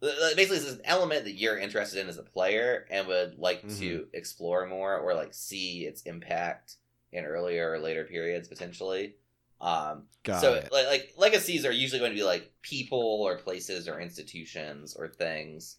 basically 0.00 0.58
it's 0.58 0.70
an 0.70 0.80
element 0.84 1.24
that 1.24 1.32
you're 1.32 1.58
interested 1.58 2.00
in 2.00 2.08
as 2.08 2.18
a 2.18 2.22
player 2.22 2.86
and 2.90 3.06
would 3.08 3.38
like 3.38 3.66
to 3.68 4.06
explore 4.12 4.66
more 4.66 4.96
or 4.96 5.14
like 5.14 5.34
see 5.34 5.86
its 5.86 6.02
impact 6.02 6.76
in 7.12 7.24
earlier 7.24 7.72
or 7.72 7.78
later 7.78 8.04
periods 8.04 8.48
potentially 8.48 9.14
um 9.60 10.04
got 10.22 10.40
so 10.40 10.54
it. 10.54 10.68
like, 10.70 10.86
like 10.86 11.12
legacies 11.16 11.64
are 11.64 11.72
usually 11.72 11.98
going 11.98 12.12
to 12.12 12.16
be 12.16 12.22
like 12.24 12.52
people 12.62 12.98
or 13.22 13.38
places 13.38 13.88
or 13.88 14.00
institutions 14.00 14.94
or 14.94 15.08
things 15.08 15.78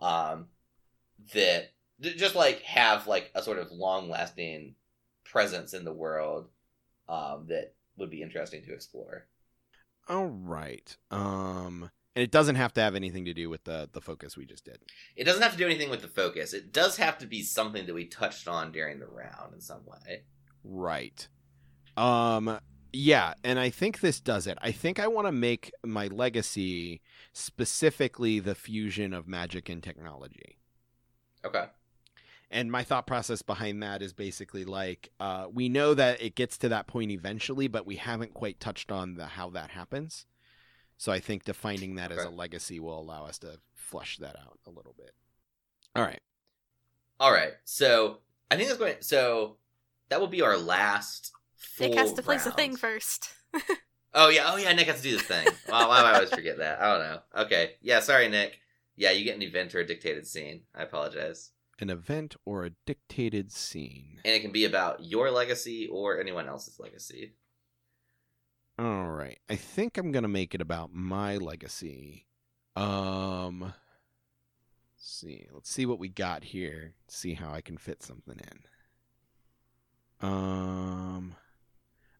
um 0.00 0.46
that 1.34 1.72
just 2.00 2.34
like 2.34 2.62
have 2.62 3.06
like 3.06 3.30
a 3.34 3.42
sort 3.42 3.58
of 3.58 3.70
long 3.72 4.08
lasting 4.10 4.74
presence 5.24 5.74
in 5.74 5.84
the 5.84 5.92
world 5.92 6.48
um 7.08 7.46
that 7.48 7.74
would 7.96 8.10
be 8.10 8.22
interesting 8.22 8.62
to 8.62 8.72
explore 8.74 9.26
All 10.08 10.26
right. 10.26 10.96
Um, 11.10 11.90
and 12.14 12.22
it 12.22 12.30
doesn't 12.30 12.56
have 12.56 12.72
to 12.74 12.80
have 12.80 12.94
anything 12.94 13.24
to 13.26 13.34
do 13.34 13.48
with 13.50 13.64
the 13.64 13.88
the 13.92 14.00
focus 14.00 14.36
we 14.36 14.46
just 14.46 14.64
did. 14.64 14.78
it 15.16 15.24
doesn't 15.24 15.42
have 15.42 15.52
to 15.52 15.58
do 15.58 15.66
anything 15.66 15.90
with 15.90 16.02
the 16.02 16.08
focus 16.08 16.52
it 16.54 16.72
does 16.72 16.96
have 16.96 17.18
to 17.18 17.26
be 17.26 17.42
something 17.42 17.86
that 17.86 17.94
we 17.94 18.06
touched 18.06 18.48
on 18.48 18.72
during 18.72 18.98
the 18.98 19.06
round 19.06 19.52
in 19.54 19.60
some 19.60 19.84
way 19.86 20.22
Right. 20.64 21.28
Um 21.96 22.58
yeah, 22.96 23.34
and 23.44 23.58
I 23.58 23.70
think 23.70 24.00
this 24.00 24.20
does 24.20 24.46
it. 24.46 24.56
I 24.62 24.72
think 24.72 24.98
I 24.98 25.06
want 25.06 25.26
to 25.28 25.32
make 25.32 25.72
my 25.84 26.06
legacy 26.06 27.02
specifically 27.32 28.40
the 28.40 28.54
fusion 28.54 29.12
of 29.12 29.28
magic 29.28 29.68
and 29.68 29.82
technology. 29.82 30.56
okay 31.44 31.66
And 32.50 32.72
my 32.72 32.84
thought 32.84 33.06
process 33.06 33.42
behind 33.42 33.82
that 33.82 34.00
is 34.02 34.12
basically 34.14 34.64
like 34.64 35.10
uh, 35.20 35.46
we 35.52 35.68
know 35.68 35.94
that 35.94 36.22
it 36.22 36.34
gets 36.34 36.56
to 36.58 36.68
that 36.70 36.86
point 36.86 37.10
eventually, 37.10 37.68
but 37.68 37.86
we 37.86 37.96
haven't 37.96 38.32
quite 38.34 38.60
touched 38.60 38.90
on 38.90 39.14
the 39.16 39.26
how 39.26 39.50
that 39.50 39.70
happens. 39.70 40.24
So 40.96 41.12
I 41.12 41.20
think 41.20 41.44
defining 41.44 41.96
that 41.96 42.10
as 42.12 42.24
a 42.24 42.30
legacy 42.30 42.80
will 42.80 42.98
allow 42.98 43.26
us 43.26 43.38
to 43.40 43.58
flush 43.74 44.16
that 44.18 44.36
out 44.36 44.58
a 44.66 44.70
little 44.70 44.94
bit. 44.96 45.12
All 45.94 46.02
right. 46.02 46.20
all 47.20 47.32
right 47.32 47.54
so 47.64 48.18
i 48.50 48.56
think 48.56 48.68
that's 48.68 48.78
going 48.78 48.94
so 49.00 49.56
that 50.08 50.20
will 50.20 50.28
be 50.28 50.42
our 50.42 50.56
last 50.56 51.32
Nick 51.80 51.94
has 51.94 52.12
to 52.14 52.22
place 52.22 52.46
a 52.46 52.50
thing 52.50 52.76
first. 52.76 53.30
Oh 54.18 54.30
yeah, 54.30 54.44
oh 54.50 54.56
yeah, 54.56 54.72
Nick 54.72 54.86
has 54.86 54.96
to 54.96 55.02
do 55.02 55.10
this 55.18 55.26
thing. 55.26 55.46
Wow, 55.68 55.88
why 55.90 56.00
do 56.00 56.06
I 56.06 56.14
always 56.14 56.30
forget 56.30 56.56
that? 56.56 56.80
I 56.80 56.90
don't 56.90 57.00
know. 57.06 57.18
Okay, 57.42 57.72
yeah, 57.82 58.00
sorry, 58.00 58.28
Nick. 58.28 58.58
Yeah, 58.96 59.10
you 59.10 59.24
get 59.26 59.36
an 59.36 59.42
event 59.42 59.74
or 59.74 59.80
a 59.80 59.86
dictated 59.86 60.26
scene. 60.26 60.62
I 60.74 60.84
apologize, 60.84 61.50
An 61.80 61.90
event 61.90 62.34
or 62.46 62.64
a 62.64 62.70
dictated 62.86 63.52
scene. 63.52 64.20
and 64.24 64.34
it 64.34 64.40
can 64.40 64.52
be 64.52 64.64
about 64.64 65.04
your 65.04 65.30
legacy 65.30 65.86
or 65.92 66.18
anyone 66.18 66.48
else's 66.48 66.80
legacy. 66.80 67.34
All 68.78 69.08
right. 69.08 69.38
I 69.50 69.56
think 69.56 69.98
I'm 69.98 70.12
going 70.12 70.22
to 70.22 70.28
make 70.28 70.54
it 70.54 70.62
about 70.62 70.94
my 70.94 71.36
legacy. 71.36 72.26
Um 72.74 73.60
let's 73.60 73.74
see. 74.96 75.46
Let's 75.52 75.68
see 75.70 75.84
what 75.84 75.98
we 75.98 76.08
got 76.08 76.42
here. 76.42 76.94
See 77.08 77.34
how 77.34 77.52
I 77.52 77.60
can 77.60 77.76
fit 77.76 78.02
something 78.02 78.38
in. 80.22 80.26
Um 80.26 81.34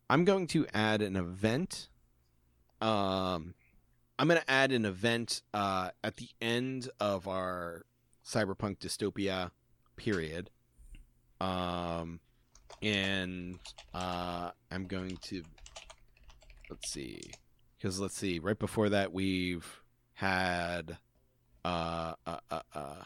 I'm 0.09 0.25
going 0.25 0.47
to 0.49 0.67
add 0.73 1.03
an 1.03 1.17
event. 1.17 1.89
Um 2.81 3.55
I'm 4.19 4.29
going 4.29 4.41
to 4.41 4.51
add 4.51 4.73
an 4.73 4.85
event 4.85 5.43
uh 5.53 5.91
at 6.03 6.17
the 6.17 6.29
end 6.41 6.89
of 7.01 7.29
our 7.29 7.85
cyberpunk 8.25 8.79
dystopia 8.79 9.51
period. 9.97 10.51
Um 11.41 12.21
and 12.83 13.59
uh, 13.95 14.51
I'm 14.71 14.87
going 14.87 15.17
to 15.23 15.43
let's 16.69 16.91
see, 16.91 17.21
because 17.79 18.01
let's 18.01 18.17
see, 18.17 18.39
right 18.39 18.59
before 18.59 18.91
that 18.91 19.13
we've 19.13 19.83
had 20.15 20.99
uh, 21.65 22.15
uh, 22.27 22.39
uh, 22.51 22.61
uh 22.75 23.05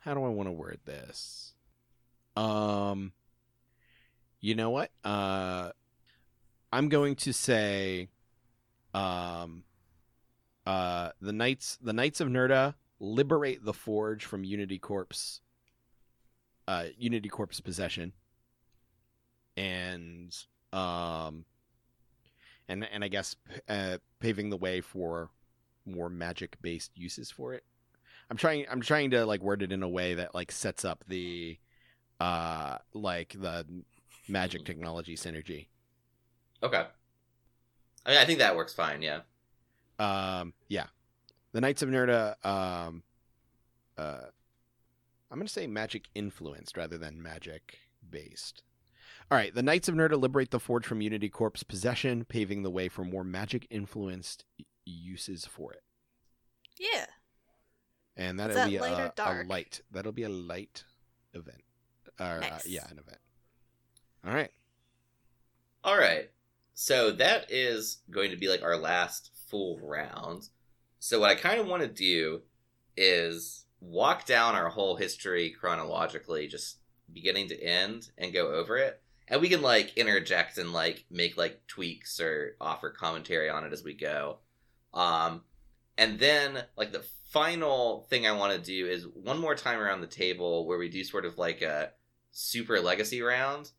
how 0.00 0.14
do 0.14 0.24
I 0.24 0.28
want 0.28 0.48
to 0.48 0.52
word 0.52 0.80
this? 0.84 1.54
Um, 2.36 3.12
you 4.40 4.56
know 4.56 4.70
what? 4.70 4.90
Uh, 5.04 5.70
I'm 6.72 6.88
going 6.88 7.16
to 7.16 7.32
say, 7.32 8.08
um, 8.94 9.64
uh, 10.66 11.10
the 11.20 11.32
knights, 11.32 11.78
the 11.82 11.92
knights 11.92 12.20
of 12.20 12.28
Nerda 12.28 12.74
liberate 12.98 13.64
the 13.64 13.74
forge 13.74 14.24
from 14.24 14.44
Unity 14.44 14.78
Corp's, 14.78 15.40
uh, 16.66 16.86
Unity 16.96 17.28
Corp's 17.28 17.60
possession, 17.60 18.12
and 19.56 20.34
um, 20.72 21.44
and 22.68 22.88
and 22.90 23.04
I 23.04 23.08
guess 23.08 23.36
uh, 23.68 23.98
paving 24.20 24.50
the 24.50 24.56
way 24.56 24.80
for 24.80 25.30
more 25.84 26.08
magic 26.08 26.56
based 26.62 26.92
uses 26.94 27.30
for 27.30 27.52
it. 27.54 27.64
I'm 28.30 28.36
trying 28.36 28.64
I'm 28.70 28.80
trying 28.80 29.10
to 29.10 29.26
like 29.26 29.42
word 29.42 29.62
it 29.62 29.72
in 29.72 29.82
a 29.82 29.88
way 29.88 30.14
that 30.14 30.34
like 30.34 30.52
sets 30.52 30.84
up 30.84 31.04
the 31.06 31.58
uh 32.20 32.78
like 32.94 33.34
the 33.38 33.66
magic 34.28 34.64
technology 34.64 35.16
synergy. 35.16 35.66
Okay. 36.62 36.84
I 38.04 38.10
mean, 38.10 38.18
I 38.18 38.24
think 38.24 38.38
that 38.40 38.56
works 38.56 38.74
fine. 38.74 39.02
Yeah. 39.02 39.20
Um 39.98 40.54
yeah. 40.68 40.86
The 41.52 41.60
Knights 41.60 41.82
of 41.82 41.88
Nerda 41.88 42.34
um 42.44 43.02
uh 43.98 44.26
I'm 45.32 45.38
going 45.38 45.46
to 45.46 45.52
say 45.52 45.66
magic 45.66 46.08
influenced 46.14 46.76
rather 46.76 46.98
than 46.98 47.22
magic 47.22 47.78
based. 48.10 48.62
All 49.30 49.38
right, 49.38 49.54
the 49.54 49.62
Knights 49.62 49.88
of 49.88 49.94
Nerda 49.94 50.20
liberate 50.20 50.50
the 50.50 50.60
forge 50.60 50.84
from 50.84 51.00
Unity 51.00 51.30
Corp's 51.30 51.62
possession, 51.62 52.26
paving 52.26 52.62
the 52.62 52.70
way 52.70 52.88
for 52.88 53.02
more 53.02 53.24
magic 53.24 53.66
influenced 53.70 54.44
uses 54.84 55.46
for 55.46 55.72
it. 55.72 55.82
Yeah. 56.78 57.06
And 58.14 58.38
that'll 58.38 58.56
that 58.56 58.68
be 58.68 58.78
light 58.78 59.18
a, 59.18 59.42
a 59.42 59.44
light. 59.44 59.80
That'll 59.90 60.12
be 60.12 60.24
a 60.24 60.28
light 60.28 60.84
event. 61.32 61.62
Or, 62.20 62.26
uh, 62.26 62.40
Nice. 62.40 62.66
yeah, 62.66 62.84
an 62.90 62.98
event. 62.98 63.18
All 64.26 64.34
right. 64.34 64.50
All 65.82 65.96
right. 65.96 66.30
So 66.74 67.10
that 67.12 67.50
is 67.50 67.98
going 68.10 68.30
to 68.30 68.36
be 68.36 68.48
like 68.48 68.62
our 68.62 68.76
last 68.76 69.30
full 69.48 69.78
round. 69.82 70.48
So 70.98 71.20
what 71.20 71.30
I 71.30 71.34
kind 71.34 71.60
of 71.60 71.66
want 71.66 71.82
to 71.82 71.88
do 71.88 72.42
is 72.96 73.66
walk 73.80 74.24
down 74.24 74.54
our 74.54 74.68
whole 74.68 74.96
history 74.96 75.50
chronologically, 75.50 76.46
just 76.46 76.78
beginning 77.12 77.48
to 77.48 77.62
end, 77.62 78.10
and 78.16 78.32
go 78.32 78.52
over 78.52 78.76
it. 78.76 79.02
And 79.28 79.40
we 79.40 79.48
can 79.48 79.62
like 79.62 79.96
interject 79.96 80.58
and 80.58 80.72
like 80.72 81.04
make 81.10 81.36
like 81.36 81.66
tweaks 81.66 82.20
or 82.20 82.56
offer 82.60 82.90
commentary 82.90 83.50
on 83.50 83.64
it 83.64 83.72
as 83.72 83.84
we 83.84 83.94
go. 83.94 84.38
Um, 84.94 85.42
and 85.98 86.18
then 86.18 86.64
like 86.76 86.92
the 86.92 87.04
final 87.30 88.06
thing 88.10 88.26
I 88.26 88.32
want 88.32 88.52
to 88.52 88.58
do 88.58 88.86
is 88.86 89.06
one 89.06 89.38
more 89.38 89.54
time 89.54 89.78
around 89.78 90.00
the 90.00 90.06
table 90.06 90.66
where 90.66 90.78
we 90.78 90.88
do 90.88 91.04
sort 91.04 91.24
of 91.24 91.38
like 91.38 91.62
a 91.62 91.90
super 92.30 92.80
legacy 92.80 93.22
round 93.22 93.70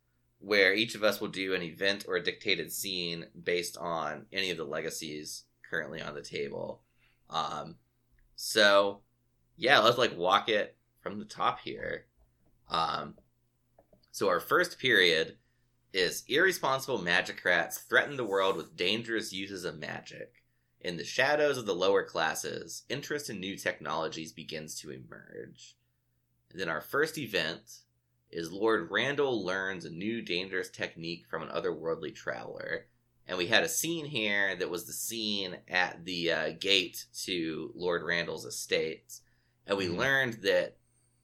where 0.43 0.73
each 0.73 0.93
of 0.93 1.03
us 1.03 1.21
will 1.21 1.29
do 1.29 1.53
an 1.53 1.61
event 1.61 2.03
or 2.05 2.17
a 2.17 2.23
dictated 2.23 2.69
scene 2.69 3.25
based 3.43 3.77
on 3.77 4.25
any 4.33 4.51
of 4.51 4.57
the 4.57 4.65
legacies 4.65 5.45
currently 5.69 6.01
on 6.01 6.13
the 6.13 6.21
table. 6.21 6.81
Um, 7.29 7.75
so 8.35 8.99
yeah, 9.55 9.79
let's 9.79 9.97
like 9.97 10.17
walk 10.17 10.49
it 10.49 10.75
from 10.99 11.17
the 11.17 11.25
top 11.25 11.61
here. 11.61 12.07
Um, 12.69 13.15
so 14.11 14.27
our 14.27 14.41
first 14.41 14.79
period 14.79 15.37
is 15.93 16.25
irresponsible 16.27 16.99
magicrats 16.99 17.77
threaten 17.77 18.17
the 18.17 18.25
world 18.25 18.57
with 18.57 18.75
dangerous 18.75 19.31
uses 19.31 19.63
of 19.63 19.79
magic. 19.79 20.43
In 20.81 20.97
the 20.97 21.05
shadows 21.05 21.57
of 21.57 21.65
the 21.65 21.73
lower 21.73 22.03
classes, 22.03 22.83
interest 22.89 23.29
in 23.29 23.39
new 23.39 23.55
technologies 23.55 24.33
begins 24.33 24.77
to 24.81 24.91
emerge. 24.91 25.77
And 26.51 26.59
then 26.59 26.67
our 26.67 26.81
first 26.81 27.17
event 27.17 27.61
is 28.33 28.51
Lord 28.51 28.89
Randall 28.91 29.43
learns 29.45 29.85
a 29.85 29.89
new 29.89 30.21
dangerous 30.21 30.69
technique 30.69 31.25
from 31.29 31.43
an 31.43 31.49
otherworldly 31.49 32.13
traveler. 32.13 32.87
And 33.27 33.37
we 33.37 33.47
had 33.47 33.63
a 33.63 33.69
scene 33.69 34.05
here 34.05 34.55
that 34.55 34.69
was 34.69 34.85
the 34.85 34.93
scene 34.93 35.57
at 35.69 36.03
the 36.03 36.31
uh, 36.31 36.49
gate 36.59 37.05
to 37.23 37.71
Lord 37.75 38.03
Randall's 38.03 38.45
estate. 38.45 39.19
And 39.65 39.77
we 39.77 39.87
Mhm. 39.87 39.97
learned 39.97 40.33
that 40.41 40.77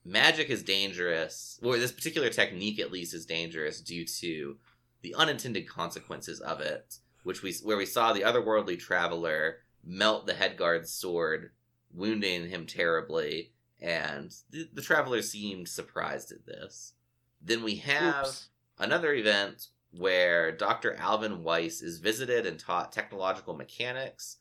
magic 0.06 0.50
is 0.50 0.64
dangerous, 0.64 1.60
or 1.62 1.78
this 1.78 1.92
particular 1.92 2.30
technique 2.30 2.80
at 2.80 2.92
least 2.92 3.14
is 3.14 3.26
dangerous 3.26 3.82
due 3.82 4.06
to 4.06 4.58
the 5.02 5.14
unintended 5.16 5.68
consequences 5.68 6.40
of 6.40 6.62
it, 6.62 7.00
which 7.24 7.42
we 7.42 7.54
where 7.64 7.78
we 7.78 7.86
saw 7.86 8.14
the 8.14 8.22
otherworldly 8.22 8.80
traveler 8.80 9.60
melt 9.84 10.26
the 10.26 10.34
head 10.34 10.58
guard's 10.58 10.92
sword, 10.92 11.52
wounding 11.92 12.50
him 12.50 12.66
terribly, 12.66 13.52
and 13.80 14.34
the, 14.50 14.70
the 14.74 14.82
traveler 14.82 15.22
seemed 15.22 15.68
surprised 15.68 16.32
at 16.32 16.46
this. 16.46 16.94
Then 17.42 17.64
we 17.64 17.76
have 17.78 18.26
Oops. 18.26 18.48
another 18.78 19.14
event 19.14 19.68
where 19.92 20.52
Dr. 20.52 20.94
Alvin 20.96 21.44
Weiss 21.44 21.82
is 21.82 22.00
visited 22.00 22.46
and 22.46 22.60
taught 22.60 22.92
technological 22.92 23.56
mechanics 23.56 24.38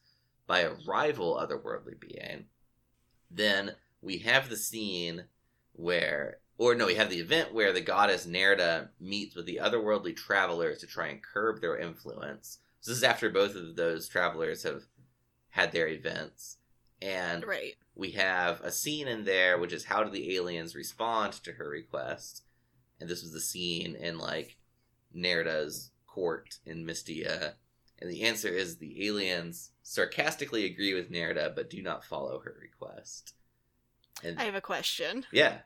by 0.47 0.61
a 0.61 0.75
rival 0.87 1.37
otherworldly 1.37 1.99
being. 1.99 2.47
Then 3.31 3.75
we 4.03 4.19
have 4.19 4.49
the 4.49 4.57
scene 4.57 5.25
where, 5.73 6.39
or 6.59 6.75
no, 6.75 6.87
we 6.87 6.97
have 6.97 7.11
the 7.11 7.21
event 7.21 7.55
where 7.55 7.73
the 7.73 7.81
goddess 7.81 8.27
Nerda 8.27 8.89
meets 9.01 9.35
with 9.35 9.47
the 9.47 9.61
otherworldly 9.63 10.17
travelers 10.17 10.79
to 10.79 10.87
try 10.87 11.09
and 11.09 11.23
curb 11.23 11.61
their 11.61 11.79
influence. 11.79 12.59
So 12.81 12.91
this 12.91 12.99
is 12.99 13.05
after 13.05 13.31
both 13.31 13.55
of 13.55 13.77
those 13.77 14.09
travelers 14.09 14.63
have 14.65 14.85
had 15.51 15.73
their 15.73 15.89
events. 15.89 16.59
And 17.01 17.45
Right. 17.47 17.77
we 17.95 18.13
have 18.13 18.61
a 18.61 18.73
scene 18.73 19.07
in 19.09 19.25
there 19.25 19.57
which 19.59 19.73
is 19.73 19.85
how 19.85 20.03
do 20.03 20.11
the 20.11 20.35
aliens 20.37 20.75
respond 20.75 21.33
to 21.45 21.53
her 21.53 21.69
request 21.69 22.43
and 23.01 23.09
this 23.09 23.23
was 23.23 23.33
the 23.33 23.41
scene 23.41 23.95
in 23.97 24.19
like 24.19 24.57
Nerda's 25.15 25.91
court 26.07 26.59
in 26.67 26.85
Mystia 26.85 27.53
and 28.01 28.11
the 28.11 28.23
answer 28.23 28.49
is 28.49 28.77
the 28.77 29.07
aliens 29.07 29.71
sarcastically 29.83 30.65
agree 30.65 30.95
with 30.95 31.11
Nerda 31.11 31.55
but 31.55 31.71
do 31.71 31.83
not 31.83 32.05
follow 32.05 32.41
her 32.41 32.57
request 32.61 33.35
and 34.23 34.39
I 34.39 34.45
have 34.45 34.55
a 34.55 34.61
question. 34.61 35.27
yeah 35.33 35.59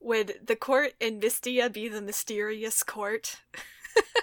Would 0.00 0.40
the 0.44 0.56
court 0.56 0.92
in 1.00 1.20
Mystia 1.20 1.72
be 1.72 1.88
the 1.88 2.02
mysterious 2.02 2.82
court? 2.82 3.38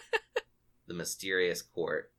the 0.87 0.93
mysterious 0.93 1.61
court 1.61 2.11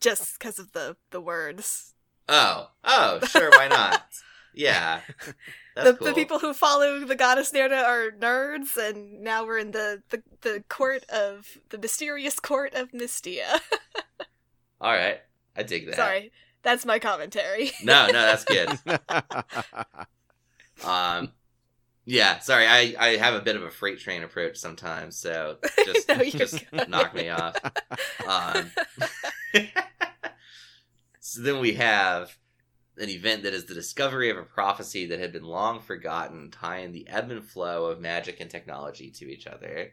Just 0.00 0.38
because 0.38 0.58
of 0.58 0.72
the, 0.72 0.96
the 1.10 1.20
words. 1.20 1.94
oh 2.28 2.70
oh 2.84 3.20
sure 3.26 3.50
why 3.50 3.68
not 3.68 4.02
yeah 4.54 5.00
The, 5.76 5.94
cool 5.94 6.08
the 6.08 6.14
people 6.14 6.40
who 6.40 6.52
follow 6.52 6.98
the 7.06 7.14
goddess 7.14 7.52
Nerda 7.52 7.82
are 7.84 8.10
nerds, 8.10 8.76
and 8.76 9.22
now 9.22 9.46
we're 9.46 9.56
in 9.58 9.70
the, 9.70 10.02
the, 10.10 10.22
the 10.42 10.64
court 10.68 11.04
of 11.08 11.46
the 11.70 11.78
mysterious 11.78 12.38
court 12.38 12.74
of 12.74 12.90
Mystia. 12.90 13.60
all 14.80 14.92
right 14.92 15.20
I 15.56 15.62
dig 15.62 15.86
that 15.86 15.94
Sorry, 15.96 16.32
that's 16.62 16.84
my 16.84 16.98
commentary. 16.98 17.70
no 17.84 18.06
no 18.08 18.12
that's 18.12 18.44
good 18.44 18.68
Um, 20.84 21.32
yeah, 22.06 22.38
sorry, 22.40 22.66
I, 22.66 22.94
I 22.98 23.16
have 23.16 23.34
a 23.34 23.40
bit 23.40 23.54
of 23.56 23.62
a 23.62 23.70
freight 23.70 24.00
train 24.00 24.22
approach 24.22 24.56
sometimes, 24.56 25.16
so 25.16 25.58
just 25.84 26.08
No, 26.08 26.24
just 26.24 26.70
good. 26.70 26.88
knock 26.88 27.14
me 27.14 27.28
off. 27.28 27.54
Um, 28.26 28.70
so 31.20 31.42
then 31.42 31.60
we 31.60 31.74
have 31.74 32.36
an 33.00 33.08
event 33.08 33.42
that 33.42 33.54
is 33.54 33.64
the 33.64 33.74
discovery 33.74 34.30
of 34.30 34.36
a 34.36 34.42
prophecy 34.42 35.06
that 35.06 35.18
had 35.18 35.32
been 35.32 35.44
long 35.44 35.80
forgotten, 35.80 36.50
tying 36.50 36.92
the 36.92 37.08
ebb 37.08 37.30
and 37.30 37.44
flow 37.44 37.86
of 37.86 38.00
magic 38.00 38.40
and 38.40 38.50
technology 38.50 39.10
to 39.10 39.30
each 39.30 39.46
other. 39.46 39.92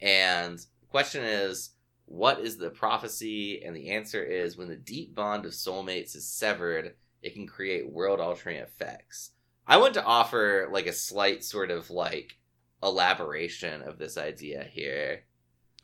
And 0.00 0.58
the 0.58 0.86
question 0.88 1.22
is, 1.24 1.70
what 2.06 2.40
is 2.40 2.56
the 2.56 2.70
prophecy? 2.70 3.62
And 3.64 3.76
the 3.76 3.90
answer 3.90 4.22
is, 4.22 4.56
when 4.56 4.68
the 4.68 4.76
deep 4.76 5.14
bond 5.14 5.44
of 5.44 5.52
soulmates 5.52 6.16
is 6.16 6.26
severed, 6.26 6.94
it 7.22 7.34
can 7.34 7.46
create 7.46 7.90
world 7.90 8.20
altering 8.20 8.56
effects. 8.56 9.30
I 9.66 9.76
want 9.76 9.94
to 9.94 10.04
offer 10.04 10.68
like 10.72 10.86
a 10.86 10.92
slight 10.92 11.44
sort 11.44 11.70
of 11.70 11.90
like 11.90 12.38
elaboration 12.82 13.82
of 13.82 13.98
this 13.98 14.18
idea 14.18 14.64
here 14.64 15.22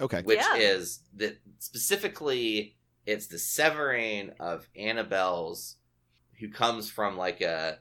okay. 0.01 0.23
which 0.23 0.39
Yeah. 0.39 0.57
is 0.57 1.01
that 1.17 1.39
specifically 1.59 2.77
it's 3.07 3.27
the 3.27 3.39
severing 3.39 4.33
of 4.39 4.69
Annabelle's, 4.77 5.77
who 6.39 6.49
comes 6.49 6.91
from 6.91 7.17
like 7.17 7.41
a 7.41 7.79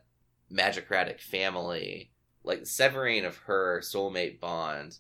magicratic 0.50 1.20
family, 1.20 2.12
like 2.44 2.66
severing 2.66 3.26
of 3.26 3.38
her 3.38 3.82
soulmate 3.84 4.40
bond 4.40 4.98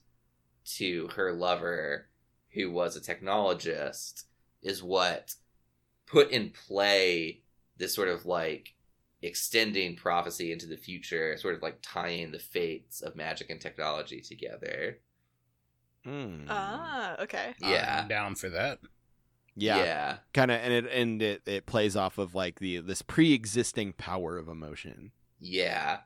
to 0.66 1.08
her 1.16 1.32
lover, 1.34 2.08
who 2.54 2.72
was 2.72 2.96
a 2.96 3.02
technologist, 3.02 4.26
is 4.62 4.84
what 4.84 5.36
put 6.06 6.32
in 6.32 6.52
play 6.68 7.42
this 7.78 7.94
sort 7.94 8.10
of 8.10 8.26
like 8.26 8.76
extending 9.22 9.96
prophecy 9.96 10.52
into 10.52 10.68
the 10.68 10.78
future, 10.78 11.38
sort 11.38 11.56
of 11.56 11.62
like 11.62 11.80
tying 11.82 12.32
the 12.32 12.40
fates 12.40 13.02
of 13.02 13.16
magic 13.16 13.50
and 13.50 13.62
technology 13.62 14.22
together. 14.22 15.00
Hmm. 16.04 16.46
Ah, 16.48 17.16
okay. 17.22 17.54
Yeah. 17.60 18.02
I'm 18.02 18.08
down 18.08 18.36
for 18.36 18.50
that. 18.50 18.80
Yeah, 19.58 19.78
yeah. 19.78 20.18
kind 20.34 20.52
of, 20.52 20.60
and 20.62 20.74
it 20.74 20.86
and 20.92 21.22
it, 21.22 21.42
it 21.48 21.66
plays 21.66 21.96
off 21.96 22.20
of 22.20 22.36
like 22.36 22.60
the 22.60 22.78
this 22.78 23.02
pre-existing 23.02 23.94
power 23.94 24.38
of 24.38 24.48
emotion. 24.48 25.12
Yeah. 25.40 26.00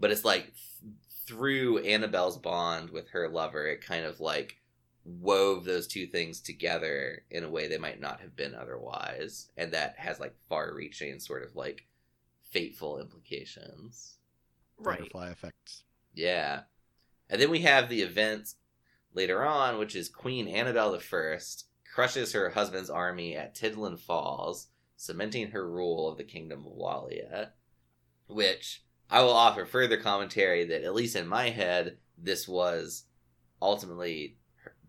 But 0.00 0.10
it's 0.10 0.24
like 0.24 0.46
th- 0.46 0.92
through 1.26 1.78
Annabelle's 1.78 2.38
bond 2.38 2.90
with 2.90 3.10
her 3.10 3.28
lover, 3.28 3.66
it 3.66 3.84
kind 3.84 4.04
of 4.04 4.18
like 4.18 4.56
wove 5.04 5.64
those 5.64 5.86
two 5.86 6.06
things 6.06 6.40
together 6.40 7.22
in 7.30 7.44
a 7.44 7.50
way 7.50 7.68
they 7.68 7.78
might 7.78 8.00
not 8.00 8.20
have 8.20 8.34
been 8.34 8.54
otherwise. 8.54 9.48
And 9.56 9.72
that 9.72 9.94
has 9.98 10.18
like 10.18 10.34
far 10.48 10.74
reaching 10.74 11.20
sort 11.20 11.44
of 11.44 11.54
like 11.54 11.86
fateful 12.50 12.98
implications. 12.98 14.16
Right. 14.76 14.98
Butterfly 14.98 15.30
effects. 15.30 15.84
Yeah. 16.14 16.62
And 17.30 17.40
then 17.40 17.50
we 17.50 17.60
have 17.60 17.88
the 17.88 18.02
event 18.02 18.54
later 19.14 19.44
on, 19.44 19.78
which 19.78 19.94
is 19.94 20.08
Queen 20.08 20.48
Annabelle 20.48 20.94
I 20.94 21.64
crushes 21.94 22.32
her 22.32 22.50
husband's 22.50 22.90
army 22.90 23.36
at 23.36 23.54
Tidlin 23.54 23.98
Falls, 23.98 24.68
cementing 24.96 25.50
her 25.50 25.68
rule 25.70 26.08
of 26.08 26.16
the 26.18 26.24
Kingdom 26.24 26.64
of 26.66 26.72
Walia. 26.72 27.50
Which 28.28 28.82
I 29.10 29.22
will 29.22 29.32
offer 29.32 29.64
further 29.64 29.96
commentary 29.96 30.64
that, 30.66 30.82
at 30.84 30.94
least 30.94 31.16
in 31.16 31.26
my 31.26 31.48
head, 31.50 31.96
this 32.18 32.46
was 32.46 33.04
ultimately 33.62 34.36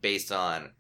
based 0.02 0.32
on 0.32 0.72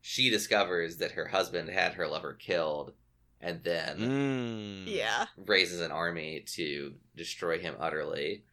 she 0.00 0.30
discovers 0.30 0.96
that 0.98 1.12
her 1.12 1.26
husband 1.28 1.68
had 1.68 1.94
her 1.94 2.06
lover 2.08 2.32
killed 2.34 2.92
and 3.40 3.62
then 3.62 3.98
Mm. 3.98 4.84
Yeah. 4.86 5.26
raises 5.36 5.80
an 5.80 5.92
army 5.92 6.40
to 6.54 6.94
destroy 7.14 7.58
him 7.58 7.74
utterly. 7.78 8.44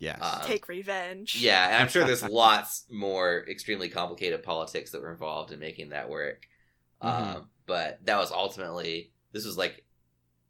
yeah 0.00 0.16
Uh, 0.20 0.44
Take 0.44 0.68
revenge. 0.68 1.36
Yeah, 1.36 1.66
and 1.68 1.76
I'm 1.76 1.88
sure 1.88 2.04
there's 2.04 2.22
lots 2.28 2.84
more 2.90 3.44
extremely 3.48 3.88
complicated 3.88 4.42
politics 4.42 4.90
that 4.92 5.02
were 5.02 5.12
involved 5.12 5.52
in 5.52 5.58
making 5.60 5.90
that 5.90 6.08
work. 6.08 6.46
Mhm. 7.04 7.36
Um, 7.36 7.50
but 7.66 8.04
that 8.06 8.16
was 8.18 8.30
ultimately 8.32 9.12
this 9.32 9.44
was 9.44 9.56
like, 9.58 9.84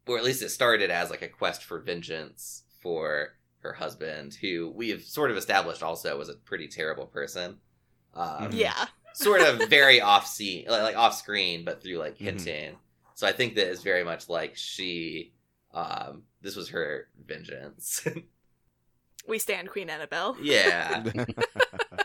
or 0.07 0.17
at 0.17 0.23
least 0.23 0.41
it 0.43 0.49
started 0.49 0.89
as 0.91 1.09
like 1.09 1.21
a 1.21 1.27
quest 1.27 1.63
for 1.63 1.79
vengeance 1.79 2.63
for 2.81 3.35
her 3.59 3.73
husband, 3.73 4.35
who 4.41 4.71
we 4.75 4.89
have 4.89 5.01
sort 5.03 5.31
of 5.31 5.37
established 5.37 5.81
also 5.81 6.17
was 6.17 6.29
a 6.29 6.35
pretty 6.35 6.67
terrible 6.67 7.07
person. 7.07 7.57
Um, 8.13 8.51
Mhm. 8.51 8.53
Yeah. 8.59 8.85
sort 9.15 9.41
of 9.41 9.69
very 9.69 10.01
off 10.01 10.27
scene, 10.27 10.65
like, 10.67 10.81
like 10.83 10.95
off 10.97 11.15
screen, 11.17 11.65
but 11.65 11.81
through 11.81 11.97
like 11.97 12.15
Mhm. 12.17 12.25
hinting. 12.25 12.77
So 13.15 13.25
I 13.25 13.31
think 13.31 13.55
that 13.55 13.67
is 13.69 13.81
very 13.81 14.03
much 14.03 14.27
like 14.29 14.55
she, 14.57 15.33
um, 15.73 16.23
this 16.41 16.55
was 16.55 16.69
her 16.69 17.07
vengeance. 17.25 18.05
We 19.27 19.39
stand 19.39 19.71
Queen 19.71 19.89
Annabelle. 19.89 20.37
yeah. 20.39 21.03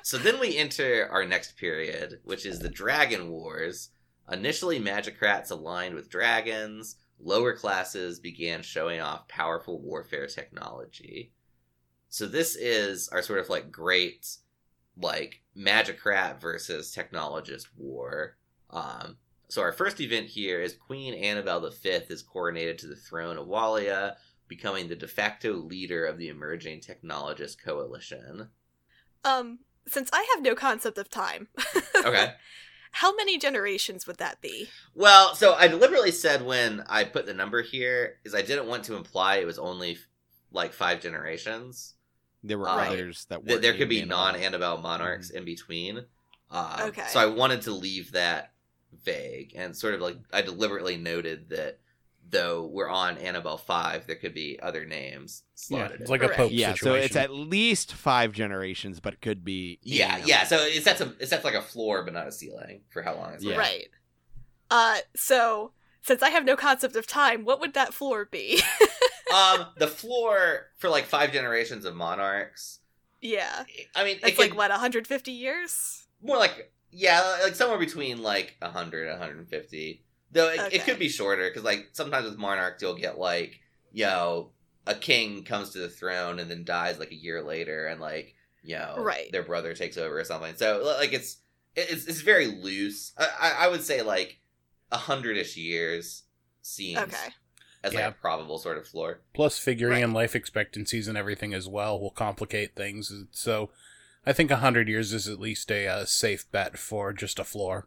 So 0.03 0.17
then 0.17 0.41
we 0.41 0.57
enter 0.57 1.07
our 1.11 1.27
next 1.27 1.59
period, 1.59 2.21
which 2.25 2.47
is 2.47 2.61
the 2.61 2.71
Dragon 2.71 3.29
Wars. 3.29 3.91
Initially, 4.31 4.79
magicrats 4.79 5.51
aligned 5.51 5.95
with 5.95 6.11
dragons, 6.11 6.97
lower 7.19 7.55
classes 7.55 8.21
began 8.21 8.63
showing 8.63 9.01
off 9.01 9.29
powerful 9.29 9.81
warfare 9.81 10.27
technology. 10.27 11.33
So 12.09 12.27
this 12.27 12.57
is 12.57 13.09
our 13.09 13.23
sort 13.23 13.41
of 13.41 13.49
like 13.49 13.71
great, 13.71 14.37
like 14.97 15.43
magicrat 15.55 16.41
versus 16.41 16.95
technologist 16.95 17.67
war. 17.77 18.37
Um, 18.71 19.17
so 19.49 19.63
our 19.63 19.73
first 19.73 20.01
event 20.01 20.27
here 20.27 20.61
is 20.61 20.75
Queen 20.75 21.15
Annabelle 21.15 21.69
V 21.69 21.89
is 22.09 22.23
coronated 22.23 22.79
to 22.79 22.87
the 22.87 22.97
throne 22.97 23.37
of 23.37 23.47
Walia, 23.47 24.15
becoming 24.49 24.89
the 24.89 24.97
de 24.97 25.09
facto 25.09 25.53
leader 25.55 26.05
of 26.07 26.19
the 26.19 26.29
emerging 26.29 26.81
technologist 26.81 27.63
coalition. 27.65 28.49
Um, 29.25 29.61
since 29.87 30.11
I 30.13 30.27
have 30.35 30.43
no 30.43 30.55
concept 30.55 30.99
of 30.99 31.09
time. 31.09 31.49
Okay. 32.03 32.33
How 32.93 33.15
many 33.15 33.39
generations 33.39 34.07
would 34.07 34.19
that 34.19 34.41
be? 34.41 34.69
Well, 34.95 35.35
so 35.35 35.55
I 35.55 35.69
deliberately 35.69 36.11
said 36.11 36.43
when 36.45 36.83
I 36.89 37.05
put 37.05 37.27
the 37.27 37.35
number 37.35 37.63
here 37.63 38.19
is 38.25 38.35
I 38.35 38.43
didn't 38.43 38.67
want 38.67 38.85
to 38.85 38.97
imply 38.97 39.37
it 39.37 39.47
was 39.47 39.59
only 39.59 39.99
like 40.53 40.73
five 40.73 41.01
generations. 41.01 41.95
there 42.43 42.59
were 42.59 42.65
Right. 42.65 42.89
others 42.89 43.27
that 43.27 43.45
That 43.45 43.55
were 43.57 43.61
there 43.61 43.75
could 43.77 43.89
be 43.91 44.05
non 44.05 44.35
Annabelle 44.35 44.79
monarchs 44.79 45.29
Mm-hmm. 45.29 45.37
in 45.39 45.45
between. 45.45 45.99
Um, 46.51 46.81
Okay. 46.89 47.07
So 47.09 47.21
I 47.21 47.27
wanted 47.27 47.63
to 47.63 47.73
leave 47.73 48.13
that 48.13 48.53
vague 49.05 49.53
and 49.55 49.77
sort 49.77 49.95
of 49.95 50.01
like 50.01 50.17
I 50.33 50.43
deliberately 50.43 50.97
noted 50.97 51.51
that 51.51 51.79
though 52.31 52.65
we're 52.67 52.89
on 52.89 53.19
Annabelle 53.19 53.59
five, 53.59 54.07
there 54.07 54.17
could 54.17 54.35
be 54.35 54.59
other 54.63 54.85
names 54.85 55.43
Yeah, 55.45 55.55
slotted. 55.55 56.01
it's 56.01 56.09
in. 56.09 56.13
like 56.13 56.23
a 56.23 56.27
Correct. 56.27 56.39
pope 56.41 56.51
Yeah, 56.53 56.75
so 56.75 56.95
it's 56.95 57.17
at 57.17 57.31
least 57.33 57.93
five 57.93 58.33
generations, 58.33 59.01
but 59.01 59.15
it 59.15 59.21
could 59.21 59.45
be. 59.45 59.79
yeah, 59.83 60.17
any 60.19 60.29
yeah. 60.29 60.45
So 60.45 60.57
it 60.59 60.83
sets 60.85 61.01
a 61.01 61.15
it 61.19 61.29
sets 61.29 61.45
like 61.45 61.55
a 61.55 61.63
floor 61.63 62.03
but 62.05 62.13
not 62.15 62.27
a 62.29 62.33
ceiling 62.33 62.83
for 62.91 63.03
how 63.03 63.15
long 63.17 63.35
it's 63.35 63.45
Yeah. 63.45 63.57
Right. 63.57 63.89
Uh, 64.71 64.99
so 65.17 65.73
since 66.03 66.23
I 66.23 66.31
have 66.31 66.45
no 66.45 66.57
concept 66.57 66.97
of 66.97 67.07
time, 67.07 67.45
what 67.45 67.61
would 67.61 67.75
that 67.75 67.93
floor 67.93 68.25
be? 68.25 68.63
um 69.35 69.67
the 69.79 69.87
floor 69.89 70.67
for 70.79 70.89
like 70.89 71.05
five 71.07 71.33
generations 71.33 71.85
of 71.85 71.95
monarchs. 71.95 72.81
yeah. 73.21 73.65
I 73.95 74.05
mean, 74.05 74.19
It's 74.23 74.37
could, 74.37 74.51
like 74.51 74.57
what, 74.57 74.71
150 74.71 75.31
years? 75.33 76.07
more 76.23 76.37
like 76.37 76.73
yeah 76.93 77.39
like 77.45 77.55
somewhere 77.55 77.79
between 77.79 78.21
like 78.23 78.57
100 78.61 79.09
150 79.11 80.05
though 80.33 80.49
it, 80.49 80.61
it 80.73 80.85
could 80.85 80.99
be 80.99 81.09
shorter 81.09 81.49
because 81.49 81.65
like 81.65 81.89
sometimes 81.93 82.29
with 82.29 82.39
monarchs 82.39 82.83
you'll 82.83 82.95
get 82.95 83.19
like 83.19 83.59
you 83.93 84.05
know 84.05 84.51
a 84.87 84.95
king 84.95 85.45
comes 85.45 85.71
to 85.71 85.79
the 85.79 85.89
throne 85.89 86.39
and 86.39 86.51
then 86.51 86.65
dies 86.65 86.99
like 86.99 87.11
a 87.11 87.15
year 87.17 87.43
later 87.43 87.87
and 87.87 88.01
like 88.01 88.35
you 88.63 88.77
know 88.77 88.97
Right. 89.03 89.31
their 89.33 89.43
brother 89.43 89.75
takes 89.75 89.97
over 89.97 90.19
or 90.19 90.25
something 90.25 90.55
so 90.57 90.83
like 90.99 91.13
it's 91.13 91.39
it's, 91.77 92.07
it's 92.07 92.21
very 92.21 92.47
loose 92.47 93.13
I, 93.19 93.29
I 93.41 93.51
I 93.65 93.69
would 93.69 93.83
say 93.83 94.03
like 94.03 94.41
a 94.93 94.97
hundred-ish 94.97 95.57
years 95.57 96.25
seems 96.63 97.13
Okay. 97.15 97.29
as 97.85 97.95
like 97.95 98.05
a 98.07 98.13
probable 98.21 98.59
sort 98.59 98.77
of 98.79 98.87
floor 98.87 99.21
Plus, 99.33 99.59
figuring 99.59 99.95
Right. 99.95 100.05
in 100.05 100.13
life 100.13 100.35
expectancies 100.37 101.09
and 101.09 101.17
everything 101.17 101.55
as 101.55 101.69
well 101.69 101.99
will 102.01 102.11
complicate 102.11 102.75
things. 102.75 103.13
So, 103.31 103.71
I 104.27 104.33
think 104.33 104.51
a 104.51 104.55
100 104.55 104.89
years 104.89 105.13
is 105.13 105.29
at 105.29 105.41
least 105.41 105.71
a 105.71 105.87
uh, 105.87 106.05
safe 106.05 106.51
bet 106.51 106.79
for 106.79 107.13
just 107.13 107.39
a 107.39 107.45
floor. 107.45 107.87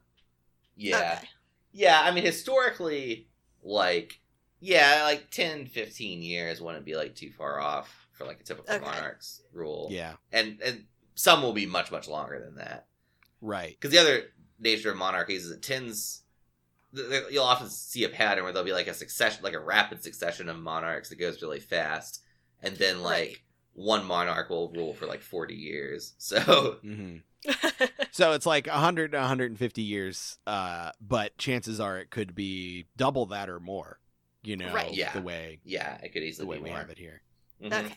yeah 0.76 1.16
Okay. 1.16 1.28
Yeah, 1.74 2.00
I 2.02 2.12
mean 2.12 2.24
historically, 2.24 3.28
like 3.64 4.20
yeah, 4.60 5.02
like 5.04 5.30
10, 5.32 5.66
15 5.66 6.22
years 6.22 6.62
wouldn't 6.62 6.86
be 6.86 6.96
like 6.96 7.16
too 7.16 7.32
far 7.32 7.60
off 7.60 8.08
for 8.14 8.26
like 8.26 8.40
a 8.40 8.44
typical 8.44 8.74
Okay. 8.74 8.86
monarch's 8.86 9.42
rule. 9.52 9.90
Yeah, 9.92 10.14
And 10.32 10.62
and 10.64 10.86
some 11.16 11.42
will 11.42 11.54
be 11.54 11.66
much, 11.66 11.92
much 11.92 12.08
longer 12.08 12.40
than 12.40 12.56
that. 12.56 12.88
right. 13.42 13.72
Because 13.72 13.92
the 13.92 13.98
other 14.00 14.24
nature 14.60 14.92
of 14.92 14.98
monarchies 14.98 15.46
is 15.46 15.52
it 15.52 15.62
tends 15.62 16.24
th- 16.96 17.10
th- 17.10 17.24
you'll 17.32 17.44
often 17.44 17.70
see 17.70 18.04
a 18.04 18.10
pattern 18.10 18.44
where 18.44 18.54
there'll 18.54 18.66
be 18.66 18.74
like 18.74 18.88
a 18.88 18.94
succession 18.94 19.44
like 19.44 19.54
a 19.54 19.60
rapid 19.60 20.04
succession 20.04 20.48
of 20.50 20.58
monarchs 20.58 21.10
that 21.10 21.20
goes 21.20 21.42
really 21.42 21.60
fast. 21.60 22.22
And 22.62 22.78
then 22.78 23.02
like 23.02 23.28
Right. 23.30 23.38
one 23.74 24.06
monarch 24.06 24.50
will 24.50 24.72
rule 24.72 24.94
for 24.94 25.08
like 25.08 25.22
forty 25.22 25.56
years. 25.56 26.14
So 26.20 26.78
hmm 26.82 27.18
So 28.12 28.34
it's 28.34 28.46
like 28.46 28.68
100 28.68 29.12
to 29.14 29.18
150 29.18 29.82
years, 29.82 30.38
uh, 30.46 30.92
but 31.02 31.36
chances 31.38 31.80
are 31.80 31.98
it 31.98 32.12
could 32.12 32.36
be 32.36 32.86
double 32.96 33.26
that 33.28 33.50
or 33.50 33.60
more. 33.60 34.00
You 34.44 34.58
know, 34.58 34.74
Right. 34.74 34.94
Yeah. 34.94 35.14
the 35.14 35.22
way 35.22 35.60
yeah, 35.64 35.98
it 36.04 36.10
could 36.14 36.22
the 36.22 36.28
easily 36.28 36.48
way 36.48 36.58
be 36.58 36.64
we 36.64 36.70
more. 36.70 36.80
have 36.80 36.90
it 36.90 36.98
here. 37.00 37.22
Mhm. 37.62 37.86
okay. 37.86 37.96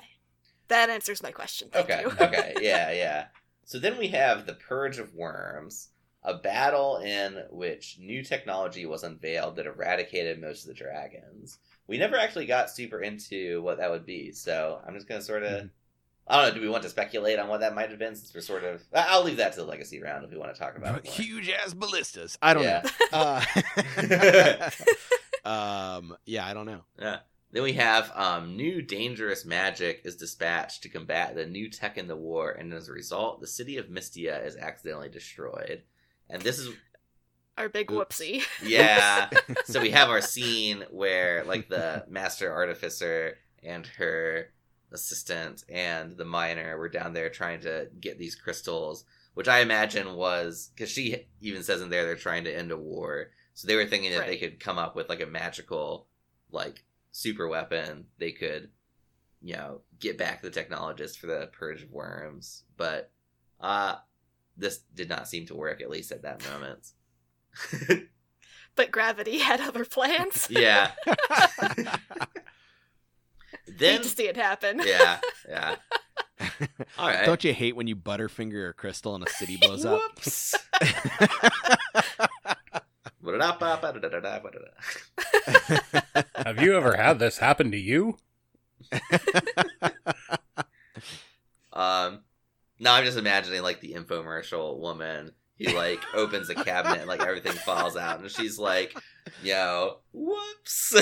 That 0.69 0.91
answers 0.91 1.23
my 1.23 1.31
question. 1.33 1.69
Thank 1.73 1.91
okay, 1.91 2.01
you. 2.03 2.09
okay, 2.09 2.55
yeah, 2.61 2.91
yeah. 2.93 3.27
So 3.65 3.79
then 3.79 3.99
we 3.99 4.09
have 4.09 4.47
the 4.47 4.55
Purge 4.55 4.99
of 4.99 5.13
Worms, 5.15 5.89
a 6.23 6.35
battle 6.35 6.99
in 6.99 7.45
which 7.51 7.99
new 8.01 8.23
technology 8.25 8.87
was 8.87 9.03
unveiled 9.05 9.57
that 9.57 9.67
eradicated 9.67 10.41
most 10.41 10.63
of 10.63 10.69
the 10.69 10.75
dragons. 10.75 11.59
We 11.89 11.99
never 11.99 12.17
actually 12.17 12.47
got 12.47 12.71
super 12.71 13.01
into 13.01 13.61
what 13.63 13.79
that 13.79 13.91
would 13.91 14.07
be, 14.07 14.33
so 14.33 14.81
I'm 14.87 14.95
just 14.95 15.09
gonna 15.09 15.21
sort 15.23 15.43
of. 15.43 15.65
Mhm. 15.65 15.71
I 16.29 16.37
don't 16.43 16.49
know. 16.49 16.55
Do 16.55 16.61
we 16.61 16.69
want 16.69 16.83
to 16.83 16.89
speculate 16.89 17.39
on 17.39 17.49
what 17.49 17.61
that 17.61 17.75
might 17.75 17.91
have 17.91 17.99
been? 17.99 18.17
Since 18.17 18.35
we're 18.35 18.41
sort 18.41 18.65
of, 18.65 18.83
I- 18.93 19.07
I'll 19.11 19.23
leave 19.23 19.37
that 19.37 19.53
to 19.53 19.61
the 19.61 19.67
legacy 19.67 20.03
round 20.03 20.25
if 20.25 20.31
we 20.31 20.37
want 20.39 20.53
to 20.55 20.59
talk 20.61 20.77
about 20.77 20.99
it. 20.99 21.07
Huge 21.07 21.49
ass 21.51 21.73
ballistas. 21.73 22.37
I 22.43 22.53
don't 22.55 22.65
Yeah. 22.65 22.83
know. 23.13 23.19
Uh, 23.19 24.71
um, 25.45 26.17
yeah, 26.25 26.47
I 26.47 26.55
don't 26.55 26.67
know. 26.67 26.81
Yeah. 26.99 27.19
Then 27.53 27.63
we 27.63 27.75
have 27.75 28.11
um, 28.15 28.57
new 28.57 28.83
dangerous 28.83 29.45
magic 29.45 30.03
is 30.05 30.17
dispatched 30.17 30.83
to 30.83 30.89
combat 30.89 31.35
the 31.37 31.47
new 31.47 31.71
tech 31.71 31.97
in 31.97 32.09
the 32.09 32.17
war, 32.17 32.51
and 32.51 32.73
as 32.75 32.89
a 32.89 32.93
result, 32.93 33.41
the 33.41 33.47
city 33.47 33.77
of 33.79 33.87
Mystia 33.87 34.45
is 34.45 34.57
accidentally 34.57 35.09
destroyed. 35.09 35.83
And 36.29 36.43
this 36.43 36.59
is 36.59 36.75
Our 37.57 37.69
big 37.69 37.91
Oops. 37.91 38.19
whoopsie. 38.21 38.43
yeah. 38.63 39.31
so 39.65 39.81
we 39.81 39.91
have 39.91 40.11
our 40.11 40.21
scene 40.21 40.85
where 40.91 41.45
like 41.45 41.69
the 41.69 42.05
master 42.09 42.53
artificer 42.53 43.39
and 43.63 43.87
her 43.99 44.49
assistant 44.97 45.65
and 45.69 46.17
the 46.17 46.25
miner 46.25 46.77
were 46.77 46.89
down 46.89 47.13
there 47.13 47.31
trying 47.31 47.61
to 47.61 47.89
get 48.01 48.19
these 48.19 48.35
crystals, 48.35 49.05
which 49.35 49.49
I 49.49 49.61
imagine 49.61 50.15
was 50.15 50.71
because 50.75 50.91
she 50.91 51.27
even 51.41 51.63
says 51.63 51.81
in 51.81 51.91
there 51.91 52.05
they're 52.05 52.17
trying 52.17 52.45
to 52.45 52.57
end 52.57 52.73
a 52.73 52.77
war. 52.77 53.31
So 53.55 53.69
they 53.69 53.77
were 53.77 53.87
thinking 53.87 54.11
that 54.13 54.27
they 54.27 54.37
could 54.37 54.61
come 54.61 54.79
up 54.79 54.97
with 54.97 55.09
like 55.09 55.21
a 55.21 55.27
magical 55.27 56.09
like 56.51 56.85
super 57.13 57.49
weapon 57.49 58.07
they 58.19 58.31
could 58.31 58.69
you 59.43 59.55
know 59.55 59.81
get 59.99 60.19
back 60.19 60.43
the 60.43 60.51
technologists 60.51 61.17
for 61.17 61.27
the 61.27 61.51
purge 61.53 61.83
of 61.83 61.91
worms 61.91 62.63
but 62.77 63.11
uh 63.61 63.97
this 64.57 64.79
did 64.95 65.09
not 65.09 65.29
seem 65.29 65.47
to 65.47 65.55
work 65.55 65.81
at 65.81 65.91
least 65.91 66.13
at 66.13 66.23
that 66.23 66.43
moment. 66.51 66.93
But 68.75 68.91
gravity 68.91 69.39
had 69.39 69.61
other 69.61 69.85
plans. 69.85 70.49
yeah. 70.51 70.91
then 73.67 73.95
Hate 73.95 74.03
to 74.03 74.09
see 74.09 74.29
it 74.29 74.37
happen. 74.37 74.81
yeah, 74.85 75.19
yeah. 75.49 75.77
All 76.99 77.09
right. 77.09 77.25
Don't 77.25 77.43
you 77.45 77.53
hate 77.53 77.77
when 77.77 77.87
you 77.87 77.97
butterfinger 77.97 78.71
a 78.71 78.73
crystal 78.73 79.15
and 79.15 79.27
a 79.27 79.31
city 79.31 79.57
blows 79.57 79.85
up? 79.85 80.01
Whoops. 80.01 80.55
Have 86.37 86.61
you 86.61 86.77
ever 86.77 86.97
had 86.97 87.19
this 87.19 87.39
happen 87.39 87.71
to 87.73 87.79
you? 87.79 88.17
Um, 91.73 92.21
now 92.79 92.95
I'm 92.95 93.05
just 93.05 93.19
imagining 93.19 93.63
like 93.63 93.81
the 93.81 93.95
infomercial 93.95 94.79
woman 94.79 95.33
he 95.57 95.75
like 95.75 96.01
opens 96.15 96.51
a 96.51 96.55
cabinet 96.55 96.99
and 97.01 97.09
like 97.09 97.21
everything 97.21 97.53
falls 97.53 97.97
out, 97.97 98.21
and 98.21 98.31
she's 98.31 98.59
like, 98.59 98.97
"Yo, 99.43 100.01
whoops." 100.13 100.95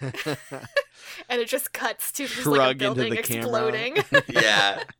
And 1.28 1.40
it 1.40 1.48
just 1.48 1.72
cuts 1.72 2.12
to 2.12 2.26
just 2.26 2.46
like 2.46 2.76
a 2.76 2.78
building 2.78 3.14
exploding. 3.14 3.96
yeah. 4.28 4.82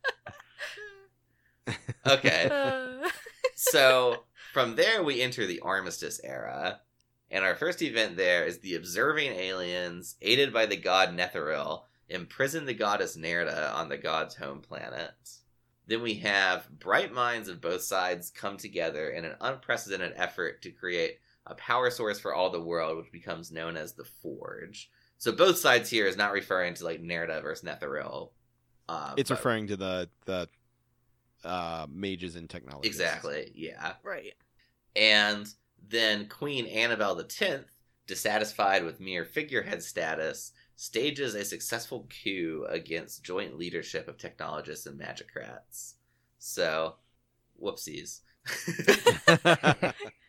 Okay. 2.05 2.49
Uh, 2.51 3.07
So 3.55 4.23
from 4.53 4.75
there 4.75 5.03
we 5.03 5.21
enter 5.21 5.45
the 5.45 5.59
Armistice 5.59 6.19
era, 6.23 6.81
and 7.29 7.45
our 7.45 7.55
first 7.55 7.81
event 7.81 8.17
there 8.17 8.43
is 8.45 8.59
the 8.59 8.75
observing 8.75 9.31
aliens, 9.31 10.15
aided 10.21 10.51
by 10.51 10.65
the 10.65 10.75
god 10.75 11.15
Netheril, 11.15 11.83
imprison 12.09 12.65
the 12.65 12.73
goddess 12.73 13.15
Nerda 13.15 13.73
on 13.73 13.87
the 13.89 13.97
god's 13.97 14.35
home 14.35 14.61
planet. 14.61 15.11
Then 15.87 16.01
we 16.01 16.15
have 16.15 16.67
bright 16.79 17.13
minds 17.13 17.47
of 17.47 17.61
both 17.61 17.83
sides 17.83 18.31
come 18.31 18.57
together 18.57 19.09
in 19.09 19.23
an 19.25 19.35
unprecedented 19.39 20.13
effort 20.15 20.61
to 20.63 20.71
create 20.71 21.19
a 21.51 21.55
power 21.55 21.89
source 21.89 22.19
for 22.19 22.33
all 22.33 22.49
the 22.49 22.61
world, 22.61 22.97
which 22.97 23.11
becomes 23.11 23.51
known 23.51 23.77
as 23.77 23.93
the 23.93 24.05
Forge. 24.05 24.89
So 25.17 25.31
both 25.31 25.57
sides 25.57 25.89
here 25.89 26.07
is 26.07 26.17
not 26.17 26.31
referring 26.31 26.73
to 26.75 26.85
like 26.85 27.01
Nerda 27.01 27.41
versus 27.43 27.67
Netheril. 27.67 28.31
Um, 28.89 29.13
it's 29.17 29.29
but- 29.29 29.37
referring 29.37 29.67
to 29.67 29.77
the 29.77 30.09
the 30.25 30.47
uh, 31.43 31.87
mages 31.91 32.35
and 32.35 32.49
technology. 32.49 32.87
exactly, 32.87 33.51
yeah. 33.55 33.93
right. 34.03 34.33
And 34.95 35.47
then 35.87 36.27
Queen 36.27 36.65
Annabelle 36.67 37.19
X, 37.19 37.63
dissatisfied 38.07 38.83
with 38.83 38.99
mere 38.99 39.25
figurehead 39.25 39.81
status, 39.83 40.51
stages 40.75 41.35
a 41.35 41.45
successful 41.45 42.07
coup 42.23 42.65
against 42.69 43.23
joint 43.23 43.57
leadership 43.57 44.07
of 44.07 44.17
technologists 44.17 44.85
and 44.85 44.99
magicrats. 44.99 45.95
So, 46.39 46.95
whoopsies. 47.61 48.21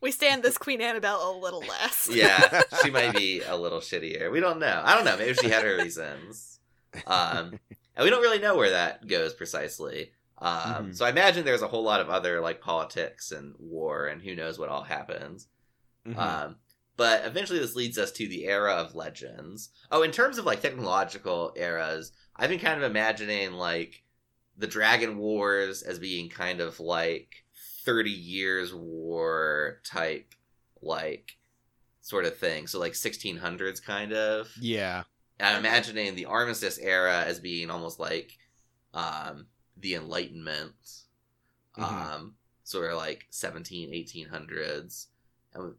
We 0.00 0.10
stand 0.12 0.42
this 0.42 0.58
Queen 0.58 0.80
Annabelle 0.80 1.30
a 1.30 1.38
little 1.38 1.60
less. 1.60 2.08
yeah, 2.12 2.62
she 2.82 2.90
might 2.90 3.14
be 3.16 3.40
a 3.42 3.56
little 3.56 3.80
shittier. 3.80 4.30
We 4.30 4.40
don't 4.40 4.58
know. 4.58 4.82
I 4.84 4.94
don't 4.94 5.04
know. 5.04 5.16
Maybe 5.16 5.34
she 5.34 5.48
had 5.48 5.64
her 5.64 5.76
reasons. 5.78 6.60
Um, 7.06 7.58
and 7.96 8.04
we 8.04 8.10
don't 8.10 8.22
really 8.22 8.38
know 8.38 8.56
where 8.56 8.70
that 8.70 9.06
goes 9.06 9.34
precisely. 9.34 10.12
Um, 10.38 10.88
Mhm. 10.90 10.96
So 10.96 11.06
I 11.06 11.10
imagine 11.10 11.44
there's 11.44 11.62
a 11.62 11.68
whole 11.68 11.82
lot 11.82 12.00
of 12.00 12.10
other 12.10 12.40
like 12.40 12.60
politics 12.60 13.32
and 13.32 13.54
war, 13.58 14.06
and 14.06 14.20
who 14.22 14.34
knows 14.34 14.58
what 14.58 14.68
all 14.68 14.82
happens. 14.84 15.48
Mhm. 16.06 16.16
Um, 16.18 16.56
but 16.96 17.24
eventually, 17.24 17.58
this 17.58 17.74
leads 17.74 17.96
us 17.98 18.12
to 18.12 18.28
the 18.28 18.44
era 18.46 18.72
of 18.74 18.94
legends. 18.94 19.70
Oh, 19.90 20.02
in 20.02 20.12
terms 20.12 20.36
of 20.38 20.44
like 20.44 20.60
technological 20.60 21.52
eras, 21.56 22.12
I've 22.36 22.50
been 22.50 22.58
kind 22.60 22.82
of 22.82 22.88
imagining 22.90 23.52
like 23.52 24.02
the 24.58 24.66
Dragon 24.66 25.16
Wars 25.18 25.82
as 25.82 25.98
being 25.98 26.28
kind 26.28 26.60
of 26.60 26.80
like 26.80 27.44
30 27.86 28.10
years 28.10 28.74
war 28.74 29.80
type, 29.84 30.34
like 30.82 31.36
sort 32.02 32.24
of 32.26 32.36
thing. 32.36 32.66
So, 32.66 32.78
like 32.78 32.92
1600s 32.92 33.82
kind 33.82 34.12
of. 34.12 34.50
yeah. 34.60 35.04
I'm 35.40 35.58
imagining 35.58 36.14
the 36.14 36.24
Armistice 36.26 36.78
era 36.78 37.22
as 37.24 37.40
being 37.40 37.70
almost 37.70 37.98
like 38.00 38.38
um, 38.94 39.46
the 39.78 39.94
Enlightenment, 39.94 40.74
Mhm. 41.78 41.82
um, 42.14 42.34
sort 42.64 42.90
of 42.90 42.96
like 42.96 43.26
17, 43.30 43.90
1800s. 43.92 45.06
And, 45.54 45.74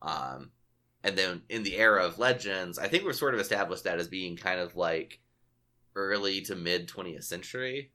um, 0.00 0.50
and 1.02 1.18
then 1.18 1.42
in 1.50 1.62
the 1.64 1.76
era 1.76 2.02
of 2.04 2.18
legends, 2.18 2.78
I 2.78 2.88
think 2.88 3.04
we're 3.04 3.12
sort 3.12 3.34
of 3.34 3.40
established 3.40 3.84
that 3.84 3.98
as 3.98 4.08
being 4.08 4.36
kind 4.36 4.58
of 4.58 4.74
like 4.74 5.20
early 5.94 6.40
to 6.42 6.54
mid 6.56 6.88
20th 6.88 7.24
century. 7.24 7.90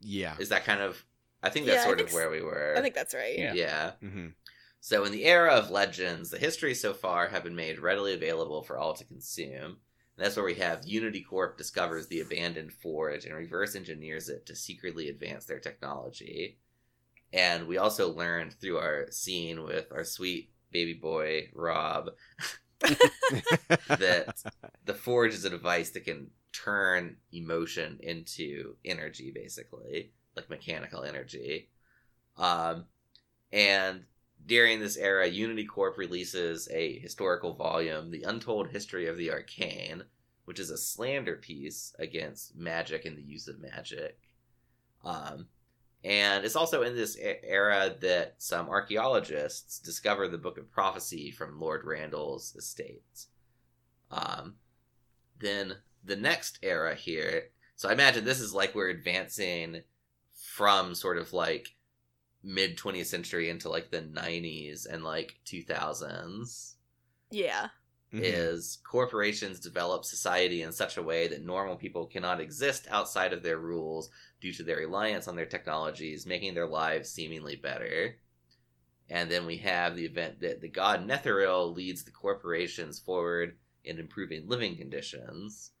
Yeah. 0.00 0.36
Is 0.38 0.50
that 0.50 0.64
kind 0.64 0.80
of, 0.80 1.04
I 1.44 1.50
think 1.50 1.66
that's 1.66 1.78
Yeah, 1.78 1.84
sort 1.84 1.98
think 1.98 2.08
of 2.08 2.14
where 2.14 2.30
we 2.30 2.42
were. 2.42 2.74
I 2.76 2.80
think 2.82 2.94
that's 2.94 3.14
right. 3.14 3.38
Yeah. 3.38 3.52
yeah. 3.54 3.92
hmm 4.00 4.28
So, 4.80 5.04
in 5.04 5.12
the 5.12 5.24
era 5.24 5.52
of 5.52 5.70
legends, 5.70 6.30
the 6.30 6.38
histories 6.38 6.80
so 6.80 6.92
far 6.94 7.28
have 7.28 7.44
been 7.44 7.56
made 7.56 7.78
readily 7.78 8.14
available 8.14 8.62
for 8.62 8.78
all 8.78 8.94
to 8.94 9.04
consume. 9.04 9.78
And 10.16 10.24
that's 10.24 10.36
where 10.36 10.44
we 10.44 10.54
have 10.54 10.86
Unity 10.86 11.22
Corp 11.22 11.58
discovers 11.58 12.06
the 12.06 12.20
abandoned 12.20 12.72
forge 12.72 13.24
and 13.24 13.34
reverse 13.34 13.74
engineers 13.74 14.28
it 14.28 14.46
to 14.46 14.56
secretly 14.56 15.08
advance 15.08 15.46
their 15.46 15.58
technology. 15.60 16.58
And 17.32 17.66
we 17.66 17.78
also 17.78 18.12
learned 18.12 18.54
through 18.54 18.78
our 18.78 19.06
scene 19.10 19.64
with 19.64 19.90
our 19.92 20.04
sweet 20.04 20.50
baby 20.70 20.94
boy, 20.94 21.48
Rob, 21.54 22.10
that 23.98 24.42
the 24.84 24.94
forge 24.94 25.34
is 25.34 25.44
a 25.44 25.50
device 25.50 25.90
that 25.90 26.04
can 26.04 26.30
turn 26.52 27.16
emotion 27.32 27.98
into 28.00 28.76
energy 28.84 29.32
basically 29.34 30.12
like 30.36 30.50
mechanical 30.50 31.02
energy. 31.02 31.68
Um 32.36 32.86
and 33.52 34.04
during 34.46 34.80
this 34.80 34.96
era 34.96 35.26
unity 35.26 35.64
corp 35.64 35.96
releases 35.96 36.68
a 36.70 36.98
historical 36.98 37.54
volume 37.54 38.10
the 38.10 38.24
untold 38.24 38.68
history 38.68 39.06
of 39.06 39.16
the 39.16 39.30
arcane 39.30 40.02
which 40.44 40.58
is 40.58 40.70
a 40.70 40.76
slander 40.76 41.36
piece 41.36 41.94
against 41.98 42.54
magic 42.54 43.06
and 43.06 43.16
the 43.16 43.22
use 43.22 43.48
of 43.48 43.60
magic. 43.60 44.18
Um 45.04 45.46
and 46.04 46.44
it's 46.44 46.56
also 46.56 46.82
in 46.82 46.94
this 46.94 47.16
era 47.18 47.94
that 48.00 48.34
some 48.36 48.68
archaeologists 48.68 49.78
discover 49.78 50.28
the 50.28 50.36
book 50.36 50.58
of 50.58 50.70
prophecy 50.70 51.30
from 51.30 51.58
lord 51.58 51.82
randall's 51.84 52.54
estate. 52.56 53.26
Um, 54.10 54.56
then 55.38 55.76
the 56.04 56.16
next 56.16 56.58
era 56.62 56.94
here, 56.94 57.44
so 57.76 57.88
I 57.88 57.92
imagine 57.92 58.24
this 58.24 58.40
is 58.40 58.54
like 58.54 58.74
we're 58.74 58.90
advancing 58.90 59.82
from 60.54 60.94
sort 60.94 61.18
of 61.18 61.32
like 61.32 61.74
mid 62.44 62.78
20th 62.78 63.08
century 63.08 63.50
into 63.50 63.68
like 63.68 63.90
the 63.90 64.00
90s 64.02 64.86
and 64.86 65.02
like 65.02 65.34
2000s 65.44 66.76
Yeah. 67.30 67.70
Mhm. 68.12 68.22
is 68.22 68.78
corporations 68.88 69.58
develop 69.58 70.04
society 70.04 70.62
in 70.62 70.70
such 70.70 70.96
a 70.96 71.02
way 71.02 71.26
that 71.26 71.42
normal 71.44 71.74
people 71.74 72.06
cannot 72.06 72.40
exist 72.40 72.86
outside 72.88 73.32
of 73.32 73.42
their 73.42 73.58
rules 73.58 74.10
due 74.40 74.52
to 74.52 74.62
their 74.62 74.76
reliance 74.76 75.26
on 75.26 75.34
their 75.34 75.44
technologies, 75.44 76.24
making 76.24 76.54
their 76.54 76.68
lives 76.68 77.10
seemingly 77.10 77.56
better. 77.56 78.14
And 79.10 79.28
then 79.28 79.46
we 79.46 79.56
have 79.56 79.96
the 79.96 80.04
event 80.04 80.38
that 80.40 80.60
the 80.60 80.68
god 80.68 81.04
Netheril 81.04 81.74
leads 81.74 82.04
the 82.04 82.12
corporations 82.12 83.00
forward 83.00 83.58
in 83.82 83.98
improving 83.98 84.46
living 84.46 84.76
conditions. 84.76 85.72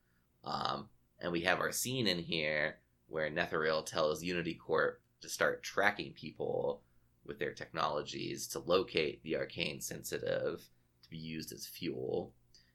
Um, 0.42 0.88
and 1.20 1.30
we 1.30 1.42
have 1.42 1.60
our 1.60 1.70
scene 1.70 2.08
in 2.08 2.18
here 2.18 2.80
where 3.14 3.30
Netheril 3.30 3.86
tells 3.86 4.24
Unity 4.24 4.54
Corp 4.54 5.00
to 5.20 5.28
start 5.28 5.62
tracking 5.62 6.12
people 6.14 6.82
with 7.24 7.38
their 7.38 7.52
technologies 7.52 8.48
to 8.48 8.58
locate 8.58 9.22
the 9.22 9.36
arcane 9.36 9.80
sensitive 9.80 10.68
to 11.00 11.10
be 11.10 11.16
used 11.16 11.52
as 11.52 11.64
fuel. 11.64 12.32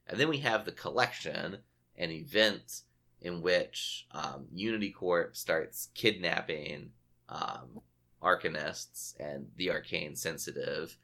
And 0.08 0.18
then 0.18 0.30
we 0.30 0.38
have 0.38 0.64
the 0.64 0.72
collection, 0.72 1.58
an 1.98 2.12
event 2.12 2.84
in 3.20 3.42
which 3.42 4.08
um, 4.12 4.46
Unity 4.54 4.92
Corp 4.92 5.36
starts 5.36 5.90
kidnapping 5.94 6.92
um, 7.28 7.82
arcanists 8.24 9.20
and 9.20 9.48
the 9.58 9.70
arcane 9.70 10.16
sensitive 10.16 10.96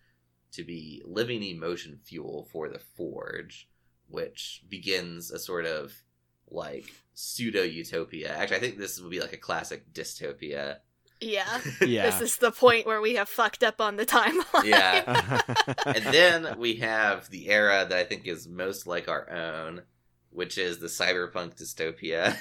to 0.54 0.64
be 0.64 1.04
living 1.06 1.44
emotion 1.44 2.00
fuel 2.06 2.48
for 2.54 2.70
the 2.70 2.80
forge, 2.80 3.68
which 4.08 4.64
begins 4.70 5.30
a 5.30 5.38
sort 5.38 5.66
of 5.66 6.05
like 6.50 6.86
pseudo 7.14 7.64
utopia. 7.64 8.36
Actually, 8.36 8.58
I 8.58 8.60
think 8.60 8.78
this 8.78 9.00
would 9.00 9.12
be 9.12 9.20
like 9.20 9.34
a 9.34 9.38
classic 9.38 9.94
dystopia. 9.94 10.78
Yeah. 11.22 11.62
Yeah. 11.82 12.10
This 12.10 12.22
is 12.22 12.38
the 12.38 12.52
point 12.52 12.86
where 12.86 13.02
we 13.02 13.16
have 13.16 13.30
fucked 13.30 13.64
up 13.64 13.80
on 13.80 13.96
the 13.96 14.06
timeline. 14.06 14.66
Yeah. 14.66 15.42
and 15.86 16.04
then 16.06 16.60
we 16.60 16.76
have 16.76 17.30
the 17.30 17.50
era 17.50 17.86
that 17.88 17.98
I 17.98 18.04
think 18.04 18.28
is 18.28 18.48
most 18.48 18.88
like 18.88 19.08
our 19.08 19.30
own, 19.30 19.84
which 20.32 20.58
is 20.58 20.80
the 20.80 20.88
cyberpunk 20.88 21.56
dystopia, 21.56 22.36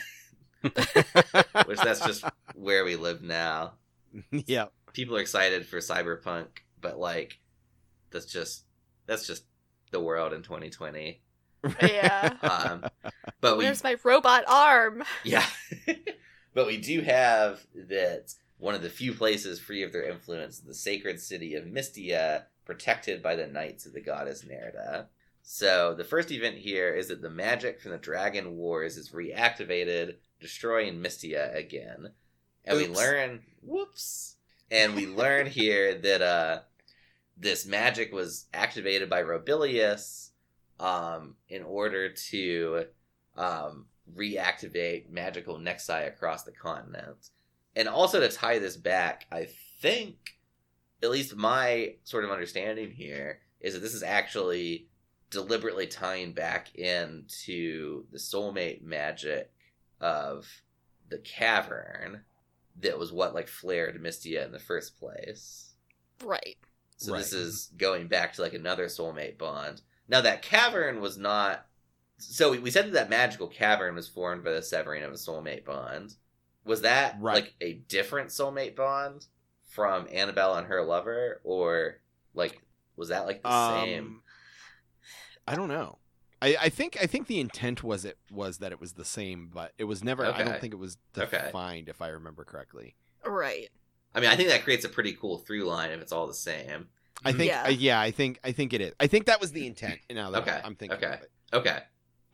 which 1.66 1.80
that's 1.80 2.04
just 2.04 2.24
where 2.54 2.84
we 2.84 2.96
live 2.96 3.22
now. 3.22 3.74
Yeah. 4.30 4.66
People 4.92 5.16
are 5.16 5.20
excited 5.20 5.66
for 5.66 5.78
cyberpunk, 5.78 6.46
but 6.80 6.98
like 6.98 7.38
that's 8.10 8.26
just 8.26 8.64
that's 9.06 9.26
just 9.26 9.44
the 9.90 10.00
world 10.00 10.32
in 10.32 10.42
2020. 10.42 11.20
Yeah. 11.80 12.34
Um, 12.42 12.84
but 13.40 13.56
we 13.58 13.64
Where's 13.64 13.84
my 13.84 13.96
robot 14.02 14.44
arm? 14.48 15.02
yeah, 15.24 15.46
but 16.54 16.66
we 16.66 16.76
do 16.76 17.00
have 17.02 17.66
that 17.74 18.34
one 18.58 18.74
of 18.74 18.82
the 18.82 18.90
few 18.90 19.12
places 19.12 19.60
free 19.60 19.82
of 19.82 19.92
their 19.92 20.08
influence, 20.08 20.60
the 20.60 20.74
sacred 20.74 21.20
city 21.20 21.54
of 21.54 21.64
Mystia, 21.64 22.44
protected 22.64 23.22
by 23.22 23.36
the 23.36 23.46
knights 23.46 23.86
of 23.86 23.92
the 23.92 24.00
goddess 24.00 24.44
Nerida. 24.44 25.06
So 25.42 25.94
the 25.94 26.04
first 26.04 26.30
event 26.30 26.56
here 26.56 26.94
is 26.94 27.08
that 27.08 27.20
the 27.20 27.30
magic 27.30 27.80
from 27.80 27.90
the 27.90 27.98
Dragon 27.98 28.56
Wars 28.56 28.96
is 28.96 29.10
reactivated, 29.10 30.16
destroying 30.40 31.02
Mystia 31.02 31.54
again. 31.54 32.12
And 32.64 32.78
we 32.78 32.88
learn 32.88 33.42
whoops. 33.62 34.36
And 34.70 34.94
we 34.94 35.06
learn 35.06 35.46
here 35.46 35.94
that 35.98 36.22
uh 36.22 36.60
this 37.36 37.66
magic 37.66 38.12
was 38.12 38.46
activated 38.54 39.10
by 39.10 39.22
Robilius 39.22 40.30
um 40.80 41.36
in 41.48 41.62
order 41.62 42.10
to 42.12 42.86
um 43.36 43.86
reactivate 44.16 45.08
magical 45.10 45.58
nexi 45.58 46.06
across 46.06 46.44
the 46.44 46.52
continent. 46.52 47.30
And 47.76 47.88
also 47.88 48.20
to 48.20 48.28
tie 48.28 48.58
this 48.58 48.76
back, 48.76 49.26
I 49.32 49.48
think 49.80 50.16
at 51.02 51.10
least 51.10 51.34
my 51.36 51.94
sort 52.04 52.24
of 52.24 52.30
understanding 52.30 52.90
here 52.90 53.40
is 53.60 53.74
that 53.74 53.80
this 53.80 53.94
is 53.94 54.02
actually 54.02 54.88
deliberately 55.30 55.86
tying 55.86 56.32
back 56.32 56.74
into 56.76 58.04
the 58.12 58.18
soulmate 58.18 58.82
magic 58.82 59.50
of 60.00 60.46
the 61.08 61.18
cavern 61.18 62.22
that 62.80 62.98
was 62.98 63.12
what 63.12 63.34
like 63.34 63.48
flared 63.48 64.00
Mystia 64.02 64.44
in 64.44 64.52
the 64.52 64.58
first 64.58 64.98
place. 64.98 65.74
Right. 66.22 66.56
So 66.96 67.16
this 67.16 67.32
is 67.32 67.70
going 67.76 68.08
back 68.08 68.32
to 68.34 68.42
like 68.42 68.54
another 68.54 68.86
soulmate 68.86 69.38
bond. 69.38 69.82
Now 70.08 70.20
that 70.20 70.42
cavern 70.42 71.00
was 71.00 71.16
not. 71.18 71.66
So 72.18 72.52
we- 72.52 72.58
we 72.58 72.70
said 72.70 72.86
that 72.86 72.92
that 72.92 73.10
magical 73.10 73.48
cavern 73.48 73.94
was 73.94 74.08
formed 74.08 74.44
by 74.44 74.52
the 74.52 74.62
severing 74.62 75.02
of 75.02 75.10
a 75.10 75.16
soulmate 75.16 75.64
bond. 75.64 76.14
Was 76.64 76.82
that 76.82 77.16
Right. 77.20 77.34
like 77.44 77.54
a 77.60 77.74
different 77.74 78.30
soulmate 78.30 78.76
bond 78.76 79.26
from 79.68 80.06
Annabelle 80.12 80.54
and 80.54 80.66
her 80.68 80.82
lover, 80.82 81.40
or 81.44 82.00
like 82.34 82.60
was 82.96 83.08
that 83.08 83.26
like 83.26 83.42
the 83.42 83.82
same? 83.82 84.04
Um, 84.04 84.22
I 85.46 85.56
don't 85.56 85.68
know. 85.68 85.98
I, 86.40 86.56
I 86.62 86.68
think 86.68 86.96
I 87.00 87.06
think 87.06 87.26
the 87.26 87.40
intent 87.40 87.82
was 87.82 88.04
it 88.04 88.18
was 88.30 88.58
that 88.58 88.70
it 88.72 88.80
was 88.80 88.92
the 88.92 89.04
same, 89.04 89.50
but 89.52 89.72
it 89.78 89.84
was 89.84 90.04
never. 90.04 90.24
I 90.26 90.42
don't 90.44 90.60
think 90.60 90.72
it 90.72 90.78
was 90.78 90.96
Okay. 91.16 91.38
defined, 91.46 91.88
if 91.88 92.00
I 92.00 92.08
remember 92.08 92.44
correctly. 92.44 92.94
Right. 93.24 93.70
I 94.14 94.20
mean, 94.20 94.30
I 94.30 94.36
think 94.36 94.48
that 94.50 94.62
creates 94.62 94.84
a 94.84 94.88
pretty 94.88 95.14
cool 95.14 95.38
through 95.38 95.64
line 95.64 95.90
if 95.90 96.00
it's 96.00 96.12
all 96.12 96.26
the 96.26 96.34
same. 96.34 96.88
I 97.24 97.32
think, 97.32 97.50
Yeah. 97.50 97.68
yeah. 97.68 97.76
yeah, 97.78 98.00
I 98.00 98.10
think, 98.10 98.38
I 98.44 98.52
think 98.52 98.72
it 98.72 98.80
is. 98.80 98.92
I 98.98 99.06
think 99.06 99.26
that 99.26 99.40
was 99.40 99.52
the 99.52 99.66
intent. 99.66 99.98
Now 100.10 100.30
that 100.30 100.42
Okay, 100.42 100.60
I'm 100.64 100.74
thinking 100.76 100.96
okay. 100.98 101.14
of 101.14 101.20
it. 101.22 101.30
Okay, 101.52 101.78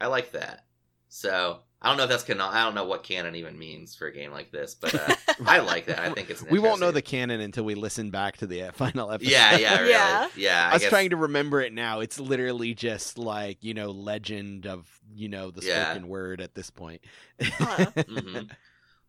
I 0.01 0.07
like 0.07 0.32
that. 0.32 0.65
So 1.09 1.61
I 1.82 1.89
don't 1.89 1.97
know 1.97 2.05
if 2.05 2.11
that's 2.11 2.23
canon. 2.23 2.43
I 2.43 2.62
don't 2.65 2.74
know 2.74 2.85
what 2.85 3.02
canon 3.02 3.35
even 3.35 3.59
means 3.59 3.94
for 3.97 4.07
a 4.07 4.12
game 4.12 4.31
like 4.32 4.52
this, 4.52 4.74
but 4.77 4.94
uh, 4.94 5.15
I 5.47 5.59
like 5.59 5.86
that. 5.86 5.98
I 5.98 6.11
think 6.11 6.31
it's. 6.31 6.40
An 6.43 6.48
We 6.51 6.59
won't 6.61 6.81
know 6.81 6.90
the 6.93 7.02
canon 7.02 7.40
until 7.40 7.65
we 7.65 7.74
listen 7.74 8.11
back 8.11 8.36
to 8.39 8.47
the 8.47 8.65
uh, 8.65 8.73
final 8.73 9.11
episode. 9.11 9.31
Yeah, 9.32 9.57
yeah, 9.57 9.77
really. 9.78 9.90
Yeah. 9.90 10.28
yeah. 10.36 10.69
I 10.70 10.74
was 10.74 10.82
guess- 10.82 10.90
trying 10.90 11.11
to 11.11 11.16
remember 11.16 11.61
it 11.61 11.73
now. 11.73 12.01
It's 12.01 12.20
literally 12.20 12.74
just 12.74 13.19
like 13.19 13.59
you 13.65 13.74
know, 13.74 13.90
legend 13.90 14.66
of 14.66 14.89
you 15.12 15.28
know 15.28 15.51
the 15.51 15.66
Yeah. 15.66 15.90
spoken 15.90 16.09
word 16.09 16.40
at 16.40 16.55
this 16.55 16.70
point. 16.70 17.01
Uh, 17.40 17.44
Mhm. 17.97 18.51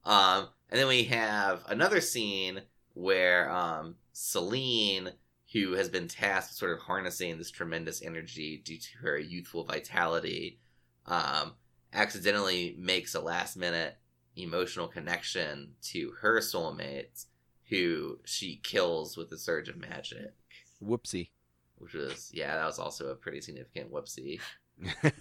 Um, 0.03 0.47
and 0.69 0.79
then 0.79 0.87
we 0.87 1.03
have 1.03 1.61
another 1.67 2.01
scene 2.01 2.61
where 2.93 3.51
um, 3.51 3.95
Celine, 4.13 5.11
who 5.53 5.73
has 5.73 5.89
been 5.89 6.07
tasked 6.07 6.51
with 6.51 6.57
sort 6.57 6.71
of 6.71 6.79
harnessing 6.79 7.37
this 7.37 7.51
tremendous 7.51 8.01
energy 8.01 8.61
due 8.63 8.77
to 8.77 8.97
her 9.01 9.17
youthful 9.17 9.63
vitality, 9.63 10.59
um, 11.05 11.53
accidentally 11.93 12.75
makes 12.79 13.15
a 13.15 13.19
last 13.19 13.57
minute 13.57 13.97
emotional 14.35 14.87
connection 14.87 15.73
to 15.81 16.11
her 16.21 16.39
soulmate, 16.39 17.25
who 17.69 18.19
she 18.23 18.59
kills 18.63 19.17
with 19.17 19.31
a 19.31 19.37
surge 19.37 19.67
of 19.67 19.77
magic. 19.77 20.33
Whoopsie. 20.81 21.29
Which 21.77 21.93
was, 21.93 22.29
yeah, 22.33 22.55
that 22.55 22.65
was 22.65 22.79
also 22.79 23.07
a 23.07 23.15
pretty 23.15 23.41
significant 23.41 23.91
whoopsie. 23.91 24.39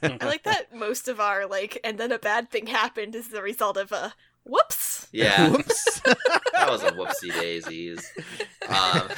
I 0.02 0.24
like 0.24 0.44
that 0.44 0.74
most 0.74 1.08
of 1.08 1.20
our 1.20 1.46
like, 1.46 1.78
and 1.82 1.98
then 1.98 2.12
a 2.12 2.18
bad 2.18 2.50
thing 2.50 2.66
happened 2.66 3.14
is 3.14 3.28
the 3.28 3.42
result 3.42 3.76
of 3.76 3.92
a 3.92 4.14
whoops. 4.44 5.08
Yeah, 5.12 5.48
Whoops. 5.50 6.00
that 6.00 6.68
was 6.68 6.82
a 6.82 6.92
whoopsie 6.92 7.32
daisies. 7.32 8.06
Um, 8.68 9.08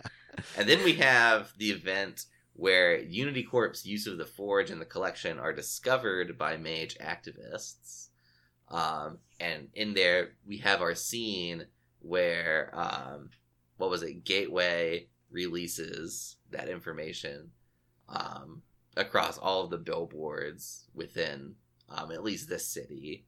and 0.56 0.68
then 0.68 0.82
we 0.84 0.94
have 0.94 1.52
the 1.56 1.70
event 1.70 2.26
where 2.54 3.00
Unity 3.00 3.42
Corp's 3.42 3.86
use 3.86 4.06
of 4.06 4.18
the 4.18 4.26
Forge 4.26 4.70
and 4.70 4.80
the 4.80 4.86
collection 4.86 5.38
are 5.38 5.52
discovered 5.52 6.36
by 6.36 6.56
mage 6.56 6.96
activists. 6.98 8.08
Um, 8.68 9.18
and 9.40 9.68
in 9.74 9.94
there, 9.94 10.32
we 10.46 10.58
have 10.58 10.80
our 10.80 10.94
scene 10.94 11.66
where, 12.00 12.70
um, 12.72 13.30
what 13.76 13.90
was 13.90 14.02
it, 14.02 14.24
Gateway 14.24 15.08
releases 15.30 16.36
that 16.50 16.68
information 16.68 17.50
um, 18.08 18.62
across 18.96 19.38
all 19.38 19.64
of 19.64 19.70
the 19.70 19.78
billboards 19.78 20.86
within 20.94 21.54
um, 21.88 22.10
at 22.10 22.22
least 22.22 22.48
this 22.48 22.66
city. 22.66 23.24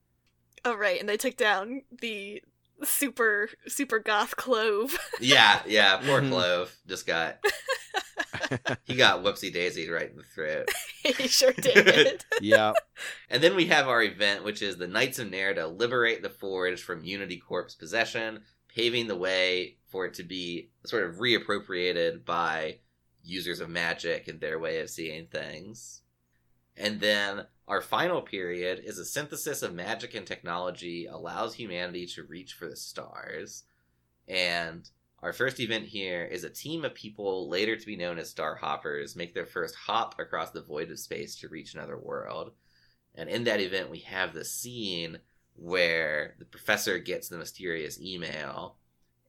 Oh 0.65 0.77
right, 0.77 0.99
and 0.99 1.09
they 1.09 1.17
took 1.17 1.37
down 1.37 1.83
the 2.01 2.43
super 2.83 3.49
super 3.67 3.99
goth 3.99 4.37
clove. 4.37 4.99
Yeah, 5.21 5.63
yeah, 5.67 5.97
poor 5.99 6.21
Mhm. 6.21 6.31
Clove 6.31 6.77
just 6.87 7.07
got 7.07 7.39
he 8.85 8.97
got 8.97 9.23
whoopsie 9.23 9.53
daisy 9.53 9.89
right 9.89 10.11
in 10.11 10.17
the 10.17 10.23
throat. 10.25 10.69
he 11.03 11.29
sure 11.29 11.53
did. 11.53 12.25
yeah. 12.41 12.73
And 13.31 13.43
then 13.43 13.55
we 13.55 13.67
have 13.67 13.89
our 13.89 14.03
event, 14.03 14.45
which 14.45 14.61
is 14.63 14.77
the 14.77 14.89
Knights 14.89 15.19
of 15.19 15.29
Nerida 15.29 15.79
liberate 15.79 16.23
the 16.23 16.31
Forge 16.31 16.83
from 16.83 17.05
Unity 17.05 17.39
Corp's 17.39 17.75
possession, 17.75 18.43
paving 18.69 19.07
the 19.07 19.17
way 19.17 19.77
for 19.89 20.07
it 20.07 20.15
to 20.15 20.23
be 20.25 20.71
sort 20.85 21.05
of 21.05 21.17
reappropriated 21.17 22.25
by 22.25 22.79
users 23.23 23.61
of 23.61 23.71
magic 23.71 24.29
and 24.29 24.41
their 24.41 24.59
way 24.59 24.81
of 24.81 24.91
seeing 24.91 25.27
things. 25.27 26.03
And 26.77 27.01
then 27.01 27.47
our 27.67 27.81
final 27.81 28.21
period 28.21 28.83
is 28.85 28.99
a 28.99 29.05
synthesis 29.05 29.63
of 29.63 29.75
magic 29.75 30.15
and 30.15 30.27
technology 30.27 31.07
allows 31.07 31.55
humanity 31.55 32.07
to 32.07 32.23
reach 32.25 32.53
for 32.53 32.69
the 32.69 32.77
stars. 32.77 33.65
And 34.29 34.89
our 35.23 35.33
first 35.33 35.59
event 35.61 35.87
here 35.87 36.25
is 36.25 36.45
a 36.45 36.51
team 36.51 36.85
of 36.85 36.95
people, 36.95 37.49
later 37.49 37.77
to 37.77 37.87
be 37.87 37.97
known 37.97 38.19
as 38.19 38.29
Star 38.29 38.57
Hoppers, 38.57 39.17
make 39.17 39.33
their 39.33 39.47
first 39.47 39.75
hop 39.75 40.19
across 40.19 40.51
the 40.51 40.61
void 40.61 40.91
of 40.91 40.99
space 40.99 41.37
to 41.37 41.49
reach 41.49 41.73
another 41.73 41.97
world. 41.97 42.53
And 43.15 43.31
in 43.31 43.45
that 43.45 43.61
event, 43.61 43.91
we 43.91 44.01
have 44.01 44.35
the 44.35 44.45
scene 44.45 45.19
where 45.57 46.35
the 46.39 46.45
professor 46.45 46.99
gets 46.99 47.29
the 47.29 47.39
mysterious 47.39 47.99
email, 48.01 48.77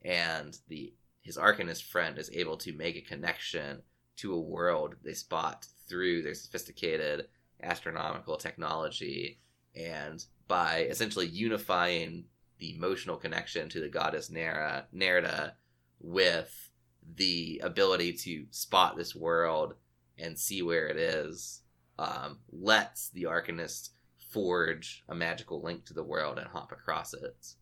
and 0.04 0.58
the 0.68 0.92
his 1.22 1.36
arcanist 1.36 1.84
friend 1.84 2.18
is 2.18 2.30
able 2.32 2.56
to 2.58 2.72
make 2.72 2.96
a 2.96 3.00
connection 3.00 3.82
to 4.16 4.32
a 4.32 4.40
world 4.40 4.94
they 5.02 5.12
spot 5.12 5.66
through 5.88 6.22
their 6.22 6.34
sophisticated 6.34 7.26
astronomical 7.62 8.36
technology, 8.36 9.38
and 9.74 10.24
by 10.48 10.86
essentially 10.90 11.26
unifying 11.26 12.24
the 12.58 12.74
emotional 12.74 13.16
connection 13.16 13.68
to 13.68 13.80
the 13.80 13.88
goddess 13.88 14.30
Nera, 14.30 14.86
Nerida 14.94 15.52
with 16.00 16.70
the 17.16 17.60
ability 17.62 18.12
to 18.12 18.46
spot 18.50 18.96
this 18.96 19.14
world 19.14 19.74
and 20.18 20.38
see 20.38 20.62
where 20.62 20.86
it 20.88 20.96
is, 20.96 21.62
um, 21.98 22.38
lets 22.50 23.10
the 23.10 23.24
Arcanist 23.24 23.90
forge 24.30 25.04
a 25.08 25.14
magical 25.14 25.62
link 25.62 25.84
to 25.86 25.94
the 25.94 26.02
world 26.02 26.38
and 26.38 26.48
hop 26.48 26.72
across 26.72 27.14
it. 27.14 27.54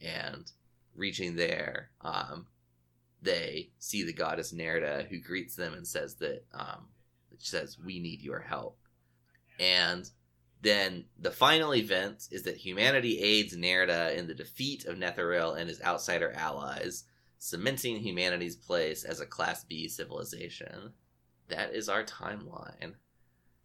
And 0.00 0.50
reaching 0.94 1.36
there, 1.36 1.90
um, 2.00 2.46
they 3.22 3.70
see 3.78 4.02
the 4.02 4.12
goddess 4.12 4.52
Nerda, 4.52 5.06
who 5.08 5.20
greets 5.20 5.54
them 5.54 5.74
and 5.74 5.86
says 5.86 6.14
that 6.16 6.44
um, 6.52 6.88
she 7.38 7.48
says, 7.48 7.78
"We 7.78 7.98
need 7.98 8.22
your 8.22 8.40
help." 8.40 8.79
And 9.60 10.10
then 10.62 11.04
the 11.18 11.30
final 11.30 11.74
event 11.74 12.28
is 12.32 12.42
that 12.44 12.56
humanity 12.56 13.20
aids 13.20 13.54
Nerida 13.56 14.16
in 14.16 14.26
the 14.26 14.34
defeat 14.34 14.86
of 14.86 14.96
Netheril 14.96 15.56
and 15.58 15.68
his 15.68 15.80
outsider 15.82 16.32
allies, 16.32 17.04
cementing 17.38 17.96
humanity's 17.96 18.56
place 18.56 19.04
as 19.04 19.20
a 19.20 19.26
Class 19.26 19.64
B 19.64 19.86
civilization. 19.86 20.94
That 21.48 21.74
is 21.74 21.88
our 21.88 22.02
timeline. 22.04 22.94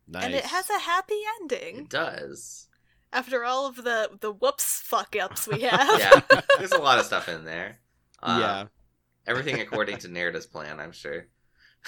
Nice. 0.08 0.26
And 0.26 0.34
it 0.36 0.46
has 0.46 0.70
a 0.70 0.80
happy 0.80 1.20
ending 1.42 1.78
It 1.80 1.90
does. 1.90 2.68
after 3.12 3.44
all 3.44 3.66
of 3.68 3.78
the 3.78 4.12
the 4.20 4.32
whoops 4.32 4.80
fuck 4.82 5.16
ups 5.20 5.48
we 5.48 5.62
have. 5.64 6.00
Yeah, 6.00 6.22
there's 6.58 6.72
a 6.74 6.78
lot 6.78 7.00
of 7.00 7.06
stuff 7.06 7.30
in 7.30 7.46
there. 7.46 7.80
Um, 8.24 8.42
yeah. 8.42 8.66
Everything 9.28 9.60
according 9.62 9.98
to 10.00 10.08
Nerida's 10.08 10.48
plan, 10.48 10.80
I'm 10.80 10.94
sure. 10.94 11.28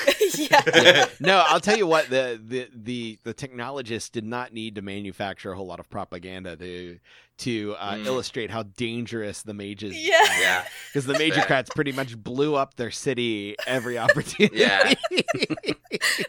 yeah. 0.38 1.06
No, 1.20 1.44
I'll 1.48 1.60
tell 1.60 1.78
you 1.78 1.88
what 1.88 2.10
the 2.10 2.40
the 2.44 2.70
the 2.74 3.20
the 3.24 3.34
technologists 3.34 4.10
did 4.10 4.24
not 4.26 4.54
need 4.54 4.76
to 4.76 4.82
manufacture 4.82 5.52
a 5.52 5.56
whole 5.56 5.66
lot 5.68 5.80
of 5.80 5.90
propaganda 5.90 6.56
to 6.56 7.00
to 7.40 7.76
uh, 7.80 7.94
Mm. 7.96 8.06
illustrate 8.06 8.50
how 8.52 8.64
dangerous 8.64 9.44
the 9.44 9.54
mages. 9.54 9.96
Yeah. 9.96 10.20
yeah. 10.40 10.66
Because 10.94 11.06
the 11.06 11.14
Magicrats 11.14 11.70
pretty 11.74 11.92
much 11.92 12.18
blew 12.18 12.56
up 12.56 12.76
their 12.76 12.90
city 12.92 13.56
every 13.68 13.98
opportunity. 14.00 14.58
Yeah. 14.58 14.94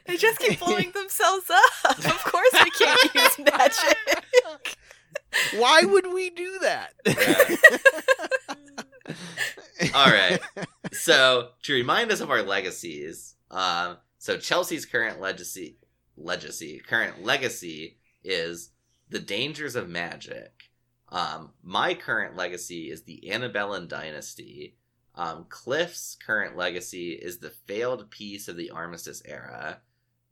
They 0.07 0.17
just 0.17 0.39
keep 0.39 0.59
blowing 0.61 0.91
themselves 0.93 1.49
up. 1.51 1.99
Of 1.99 2.25
course 2.25 2.53
we 2.63 2.71
can't 2.71 3.15
use 3.15 3.39
magic. 3.39 4.77
Why 5.57 5.83
would 5.83 6.13
we 6.13 6.31
do 6.31 6.59
that? 6.61 6.93
All 9.95 10.07
right. 10.11 10.39
so 10.93 11.51
to 11.63 11.73
remind 11.73 12.11
us 12.11 12.21
of 12.21 12.31
our 12.31 12.43
legacies, 12.43 13.35
um, 13.51 13.97
so 14.19 14.37
Chelsea's 14.37 14.85
current 14.85 15.21
legacy, 15.21 15.79
legacy, 16.17 16.81
current 16.87 17.25
legacy 17.25 17.99
is 18.25 18.71
the 19.09 19.19
dangers 19.19 19.77
of 19.77 19.89
magic. 19.89 20.65
Um, 21.11 21.53
my 21.63 21.95
current 21.95 22.37
legacy 22.37 22.91
is 22.91 23.03
the 23.03 23.31
Annabellan 23.31 23.89
dynasty. 23.89 24.77
Um, 25.15 25.47
Cliff's 25.49 26.17
current 26.17 26.57
legacy 26.57 27.13
is 27.13 27.39
the 27.39 27.51
failed 27.51 28.11
peace 28.11 28.49
of 28.49 28.57
the 28.57 28.71
Armistice 28.71 29.23
era, 29.25 29.81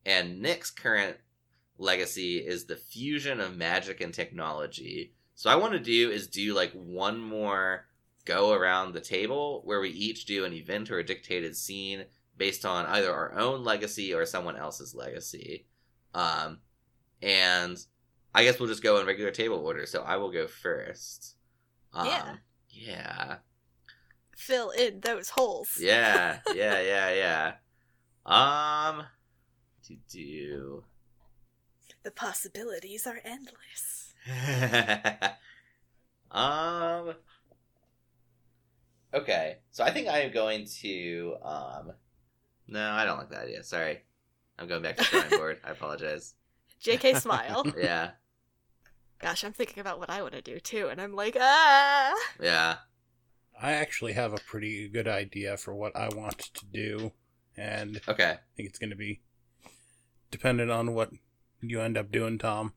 and 0.04 0.40
Nick's 0.40 0.70
current 0.70 1.16
legacy 1.78 2.38
is 2.38 2.66
the 2.66 2.76
fusion 2.76 3.40
of 3.40 3.56
magic 3.56 4.00
and 4.00 4.12
technology. 4.12 5.14
So 5.34 5.50
I 5.50 5.56
want 5.56 5.72
to 5.72 5.80
do 5.80 6.10
is 6.10 6.28
do 6.28 6.54
like 6.54 6.72
one 6.72 7.20
more 7.20 7.86
go 8.24 8.52
around 8.52 8.92
the 8.92 9.00
table 9.00 9.62
where 9.64 9.80
we 9.80 9.90
each 9.90 10.26
do 10.26 10.44
an 10.44 10.52
event 10.52 10.90
or 10.90 10.98
a 10.98 11.04
dictated 11.04 11.56
scene 11.56 12.04
based 12.36 12.64
on 12.64 12.86
either 12.86 13.12
our 13.12 13.32
own 13.38 13.64
legacy 13.64 14.12
or 14.14 14.26
someone 14.26 14.56
else's 14.56 14.94
legacy. 14.94 15.66
Um, 16.14 16.60
and 17.22 17.78
I 18.34 18.44
guess 18.44 18.58
we'll 18.58 18.68
just 18.68 18.82
go 18.82 18.98
in 19.00 19.06
regular 19.06 19.30
table 19.30 19.58
order. 19.58 19.86
So 19.86 20.02
I 20.02 20.16
will 20.16 20.30
go 20.30 20.46
first. 20.46 21.36
Um, 21.92 22.06
Yeah. 22.06 22.36
Yeah. 22.68 23.36
Fill 24.36 24.70
in 24.70 25.00
those 25.00 25.30
holes. 25.30 25.78
Yeah. 25.80 26.40
Yeah. 26.54 26.80
Yeah. 26.80 27.12
Yeah. 27.14 27.52
Um. 28.26 29.04
To 29.86 29.96
do. 30.10 30.84
The 32.02 32.10
possibilities 32.10 33.06
are 33.06 33.20
endless. 33.24 34.14
um. 36.30 37.14
Okay, 39.14 39.58
so 39.70 39.84
I 39.84 39.90
think 39.92 40.08
I 40.08 40.20
am 40.20 40.32
going 40.32 40.66
to. 40.82 41.36
Um. 41.42 41.92
No, 42.68 42.90
I 42.90 43.04
don't 43.04 43.18
like 43.18 43.30
that 43.30 43.44
idea. 43.44 43.62
Sorry, 43.62 44.00
I'm 44.58 44.66
going 44.68 44.82
back 44.82 44.96
to 44.96 45.02
the 45.04 45.10
drawing 45.10 45.30
board. 45.38 45.60
I 45.64 45.70
apologize. 45.70 46.34
JK 46.82 47.20
smile. 47.20 47.64
Yeah. 47.76 48.10
Gosh, 49.18 49.44
I'm 49.44 49.52
thinking 49.54 49.80
about 49.80 49.98
what 49.98 50.10
I 50.10 50.20
want 50.20 50.34
to 50.34 50.42
do 50.42 50.60
too, 50.60 50.88
and 50.88 51.00
I'm 51.00 51.14
like, 51.14 51.36
ah. 51.40 52.14
Yeah. 52.40 52.76
I 53.60 53.72
actually 53.72 54.12
have 54.12 54.34
a 54.34 54.38
pretty 54.38 54.88
good 54.88 55.08
idea 55.08 55.56
for 55.56 55.74
what 55.74 55.96
I 55.96 56.10
want 56.14 56.38
to 56.52 56.66
do, 56.66 57.12
and 57.56 58.00
Okay. 58.06 58.32
I 58.32 58.38
think 58.56 58.68
it's 58.68 58.78
going 58.78 58.90
to 58.90 58.96
be 58.96 59.22
dependent 60.30 60.70
on 60.70 60.92
what 60.92 61.10
you 61.62 61.80
end 61.80 61.96
up 61.96 62.12
doing, 62.12 62.36
Tom. 62.36 62.74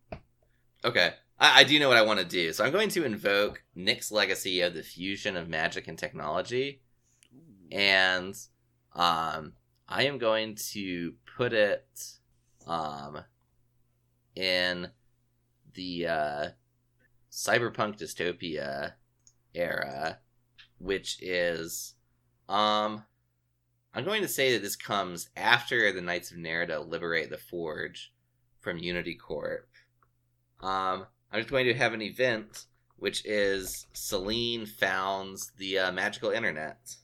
Okay. 0.86 1.14
I, 1.38 1.60
I 1.60 1.64
do 1.66 1.78
know 1.80 1.90
what 1.90 1.98
I 1.98 2.04
want 2.04 2.20
to 2.20 2.26
do. 2.26 2.54
So 2.54 2.64
I'm 2.64 2.72
going 2.72 2.88
to 2.90 3.04
invoke 3.04 3.64
Nick's 3.76 4.10
legacy 4.10 4.62
of 4.62 4.74
the 4.74 4.84
fusion 4.84 5.36
of 5.36 5.50
magic 5.50 5.90
and 5.90 5.98
technology. 6.00 6.82
And 7.72 8.36
um 8.96 9.54
I 9.92 10.04
am 10.04 10.20
going 10.20 10.56
to 10.74 11.16
put 11.36 11.52
it 11.52 11.88
um 12.68 13.24
in 14.36 14.90
the 15.74 16.08
uh 16.08 16.50
cyberpunk 17.32 17.98
dystopia 17.98 18.94
era, 19.56 20.20
which 20.78 21.18
is 21.22 21.96
um 22.48 23.04
I'm 23.96 24.06
going 24.06 24.22
to 24.22 24.28
say 24.28 24.54
that 24.54 24.62
this 24.62 24.76
comes 24.76 25.30
after 25.36 25.92
the 25.92 26.02
Knights 26.02 26.30
of 26.30 26.38
Nerida 26.38 26.88
liberate 26.88 27.32
the 27.32 27.40
Forge 27.40 28.14
from 28.60 28.78
Unity 28.78 29.16
Corp. 29.16 29.68
Um, 30.62 31.08
I'm 31.32 31.40
just 31.40 31.50
going 31.50 31.66
to 31.66 31.74
have 31.74 31.94
an 31.94 32.02
event, 32.04 32.66
which 32.98 33.26
is 33.26 33.88
Celine 33.94 34.68
founds 34.68 35.52
the 35.58 35.80
uh, 35.80 35.92
magical 35.92 36.30
internet 36.30 36.96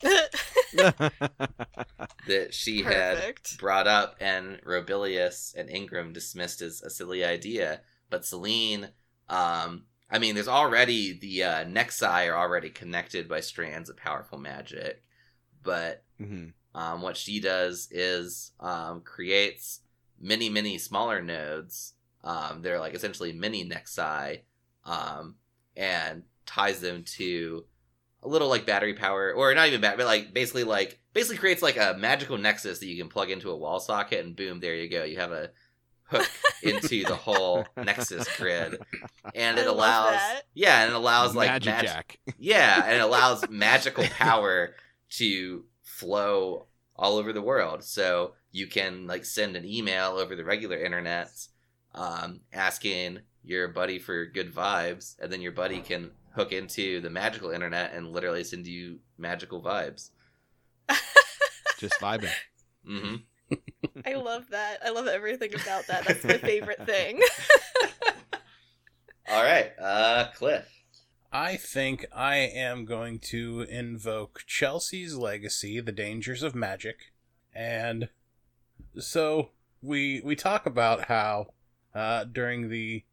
that 2.26 2.48
she 2.52 2.82
had 2.82 3.18
brought 3.58 3.86
up, 3.86 4.16
and 4.20 4.60
Robilius 4.62 5.54
and 5.54 5.68
Ingram 5.70 6.12
dismissed 6.12 6.62
as 6.62 6.82
a 6.82 6.90
silly 6.90 7.24
idea. 7.24 7.80
But 8.08 8.24
Celine, 8.24 8.88
um, 9.28 9.84
I 10.10 10.18
mean, 10.18 10.34
there's 10.34 10.48
already 10.48 11.18
the 11.18 11.44
uh, 11.44 11.64
Nexi 11.64 12.28
are 12.28 12.36
already 12.36 12.70
connected 12.70 13.28
by 13.28 13.40
strands 13.40 13.88
of 13.88 13.96
powerful 13.96 14.38
magic, 14.38 15.02
but 15.62 16.04
Mhm. 16.20 16.52
um, 16.74 17.02
what 17.02 17.16
she 17.16 17.40
does 17.40 17.88
is 17.90 18.52
um, 18.60 19.00
creates 19.02 19.80
many, 20.20 20.48
many 20.48 20.78
smaller 20.78 21.22
nodes. 21.22 21.94
Um, 22.22 22.62
they're 22.62 22.80
like 22.80 22.94
essentially 22.94 23.32
mini 23.32 23.68
Nexi, 23.68 24.40
um, 24.84 25.36
and 25.76 26.24
ties 26.46 26.80
them 26.80 27.04
to 27.04 27.64
a 28.22 28.28
little 28.28 28.48
like 28.48 28.66
battery 28.66 28.94
power, 28.94 29.32
or 29.32 29.54
not 29.54 29.68
even 29.68 29.80
battery, 29.80 29.98
but 29.98 30.06
like 30.06 30.32
basically 30.34 30.64
like 30.64 30.98
basically 31.14 31.38
creates 31.38 31.62
like 31.62 31.76
a 31.76 31.96
magical 31.98 32.36
nexus 32.38 32.78
that 32.80 32.86
you 32.86 32.96
can 32.98 33.08
plug 33.08 33.30
into 33.30 33.50
a 33.50 33.56
wall 33.56 33.80
socket, 33.80 34.24
and 34.24 34.36
boom, 34.36 34.60
there 34.60 34.74
you 34.74 34.88
go. 34.90 35.04
You 35.04 35.18
have 35.18 35.32
a 35.32 35.50
hook 36.04 36.28
into 36.62 37.04
the 37.04 37.14
whole 37.14 37.66
nexus 37.76 38.28
grid, 38.36 38.78
and 39.34 39.58
I 39.58 39.62
it 39.62 39.66
love 39.66 39.76
allows 39.76 40.12
that. 40.14 40.42
yeah, 40.54 40.82
and 40.82 40.90
it 40.90 40.96
allows 40.96 41.34
like 41.34 41.48
Magic 41.48 41.74
mag- 41.74 41.84
Jack. 41.84 42.18
yeah, 42.38 42.82
and 42.84 42.96
it 42.96 43.00
allows 43.02 43.44
magical 43.50 44.04
power 44.04 44.74
to 45.10 45.64
flow 45.82 46.66
all 46.96 47.16
over 47.16 47.32
the 47.32 47.42
world. 47.42 47.82
So 47.84 48.34
you 48.52 48.66
can 48.66 49.06
like 49.06 49.24
send 49.24 49.56
an 49.56 49.64
email 49.64 50.16
over 50.18 50.36
the 50.36 50.44
regular 50.44 50.76
internet 50.76 51.30
um, 51.94 52.40
asking 52.52 53.20
your 53.42 53.68
buddy 53.68 53.98
for 53.98 54.26
good 54.26 54.52
vibes, 54.54 55.16
and 55.20 55.32
then 55.32 55.40
your 55.40 55.52
buddy 55.52 55.80
can 55.80 56.10
hook 56.32 56.52
into 56.52 57.00
the 57.00 57.10
magical 57.10 57.50
internet 57.50 57.92
and 57.94 58.12
literally 58.12 58.44
send 58.44 58.66
you 58.66 58.98
magical 59.18 59.62
vibes. 59.62 60.10
Just 61.78 61.94
vibing. 62.00 62.30
hmm 62.86 63.16
I 64.06 64.14
love 64.14 64.48
that. 64.50 64.78
I 64.84 64.90
love 64.90 65.08
everything 65.08 65.52
about 65.54 65.86
that. 65.88 66.04
That's 66.04 66.24
my 66.24 66.38
favorite 66.38 66.86
thing. 66.86 67.20
All 69.30 69.42
right, 69.42 69.72
uh, 69.80 70.26
Cliff. 70.34 70.66
I 71.32 71.56
think 71.56 72.06
I 72.14 72.36
am 72.36 72.84
going 72.84 73.20
to 73.30 73.62
invoke 73.68 74.42
Chelsea's 74.46 75.16
legacy, 75.16 75.80
the 75.80 75.92
dangers 75.92 76.42
of 76.42 76.54
magic, 76.54 77.12
and 77.54 78.08
so 78.98 79.50
we 79.82 80.20
we 80.24 80.34
talk 80.34 80.66
about 80.66 81.06
how 81.06 81.48
uh, 81.94 82.24
during 82.24 82.68
the 82.68 83.04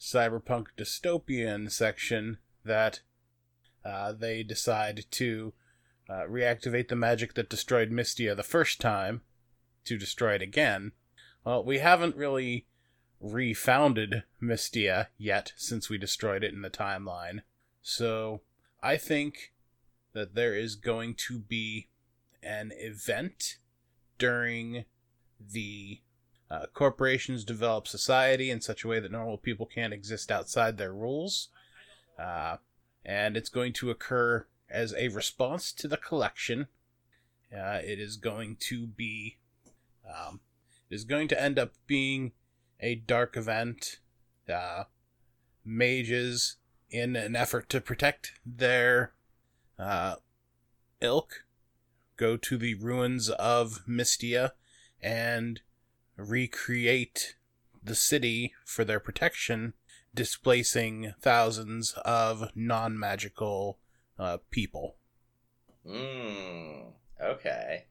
cyberpunk 0.00 0.66
dystopian 0.76 1.70
section 1.70 2.38
that 2.64 3.00
uh, 3.84 4.12
they 4.12 4.42
decide 4.42 5.04
to 5.12 5.52
uh, 6.08 6.24
reactivate 6.28 6.88
the 6.88 6.96
magic 6.96 7.34
that 7.34 7.48
destroyed 7.48 7.90
Mystia 7.90 8.34
the 8.36 8.42
first 8.42 8.80
time 8.80 9.22
to 9.84 9.98
destroy 9.98 10.34
it 10.34 10.42
again. 10.42 10.92
Well, 11.44 11.64
we 11.64 11.78
haven't 11.78 12.16
really 12.16 12.66
refounded 13.20 14.24
Mystia 14.42 15.08
yet 15.18 15.52
since 15.56 15.88
we 15.88 15.98
destroyed 15.98 16.44
it 16.44 16.52
in 16.52 16.62
the 16.62 16.70
timeline. 16.70 17.40
So 17.82 18.42
I 18.82 18.96
think 18.96 19.52
that 20.12 20.34
there 20.34 20.54
is 20.54 20.76
going 20.76 21.14
to 21.28 21.38
be 21.38 21.88
an 22.42 22.72
event 22.76 23.58
during 24.18 24.84
the 25.40 26.00
uh, 26.50 26.66
corporations 26.72 27.44
develop 27.44 27.88
society 27.88 28.50
in 28.50 28.60
such 28.60 28.84
a 28.84 28.88
way 28.88 29.00
that 29.00 29.10
normal 29.10 29.38
people 29.38 29.66
can't 29.66 29.92
exist 29.92 30.30
outside 30.30 30.76
their 30.76 30.92
rules. 30.92 31.48
Uh, 32.18 32.56
and 33.04 33.36
it's 33.36 33.48
going 33.48 33.72
to 33.74 33.90
occur 33.90 34.46
as 34.70 34.94
a 34.94 35.08
response 35.08 35.72
to 35.72 35.88
the 35.88 35.96
collection. 35.96 36.68
Uh, 37.52 37.80
it 37.84 37.98
is 38.00 38.16
going 38.16 38.56
to 38.60 38.86
be. 38.86 39.38
Um, 40.06 40.40
it 40.90 40.94
is 40.94 41.04
going 41.04 41.28
to 41.28 41.40
end 41.40 41.58
up 41.58 41.72
being 41.86 42.32
a 42.80 42.94
dark 42.94 43.36
event. 43.36 43.98
Uh, 44.52 44.84
mages 45.64 46.56
in 46.90 47.16
an 47.16 47.34
effort 47.34 47.68
to 47.70 47.80
protect 47.80 48.32
their 48.44 49.12
uh, 49.78 50.16
ilk, 51.00 51.44
go 52.16 52.36
to 52.36 52.56
the 52.56 52.74
ruins 52.74 53.30
of 53.30 53.82
Mystia 53.88 54.52
and 55.02 55.60
recreate 56.16 57.36
the 57.82 57.94
city 57.94 58.52
for 58.64 58.84
their 58.84 59.00
protection, 59.00 59.74
displacing 60.14 61.14
thousands 61.20 61.92
of 62.04 62.50
non 62.54 62.98
magical 62.98 63.78
uh, 64.18 64.38
people. 64.50 64.96
Mm, 65.86 66.92
okay. 67.22 67.84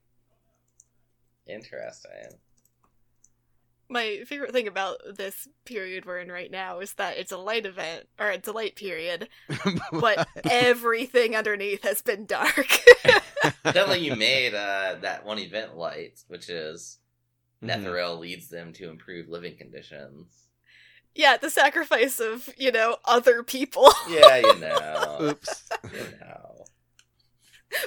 Interesting. 1.45 2.39
my 3.89 4.23
favorite 4.25 4.53
thing 4.53 4.67
about 4.67 4.97
this 5.17 5.47
period 5.65 6.05
we're 6.05 6.19
in 6.19 6.31
right 6.31 6.49
now 6.49 6.79
is 6.79 6.93
that 6.93 7.17
it's 7.17 7.31
a 7.31 7.37
light 7.37 7.65
event 7.65 8.07
or 8.17 8.31
it's 8.31 8.47
a 8.47 8.51
light 8.51 8.75
period, 8.75 9.27
but 9.91 10.27
everything 10.49 11.35
underneath 11.35 11.83
has 11.83 12.01
been 12.01 12.25
dark. 12.25 12.67
Definitely, 13.63 13.99
you 14.05 14.15
made 14.15 14.55
uh, 14.55 14.95
that 15.01 15.25
one 15.25 15.37
event 15.39 15.77
light, 15.77 16.23
which 16.27 16.49
is 16.49 16.99
Mhm. 17.61 17.69
Netheril 17.83 18.19
leads 18.19 18.49
them 18.49 18.73
to 18.73 18.89
improve 18.89 19.29
living 19.29 19.55
conditions. 19.55 20.42
Yeah, 21.15 21.37
the 21.37 21.49
sacrifice 21.49 22.19
of, 22.19 22.49
you 22.57 22.71
know, 22.71 22.97
other 23.05 23.43
people. 23.43 23.89
Yeah, 24.09 24.37
you 24.37 24.59
know. 24.59 25.17
Oops. 25.21 25.69
you 25.91 25.99
know. 26.19 26.65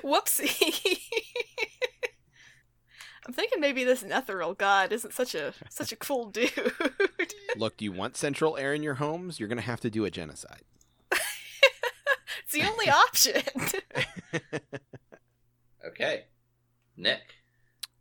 Whoopsie. 0.02 0.98
I'm 3.26 3.32
thinking 3.32 3.60
maybe 3.60 3.84
this 3.84 4.02
Netheril 4.04 4.56
god 4.56 4.92
isn't 4.92 5.12
such 5.12 5.34
a 5.34 5.52
such 5.68 5.90
a 5.92 5.96
cool 5.96 6.26
dude. 6.26 6.52
Look, 7.56 7.76
do 7.76 7.84
you 7.84 7.92
want 7.92 8.16
central 8.16 8.56
air 8.56 8.72
in 8.72 8.82
your 8.84 8.94
homes? 8.94 9.40
You're 9.40 9.48
going 9.48 9.58
to 9.58 9.64
have 9.64 9.80
to 9.80 9.90
do 9.90 10.04
a 10.04 10.10
genocide. 10.10 10.62
it's 11.10 12.52
the 12.52 12.62
only 12.62 12.88
option. 12.88 13.42
Okay. 15.86 16.24
Nick. 16.96 17.36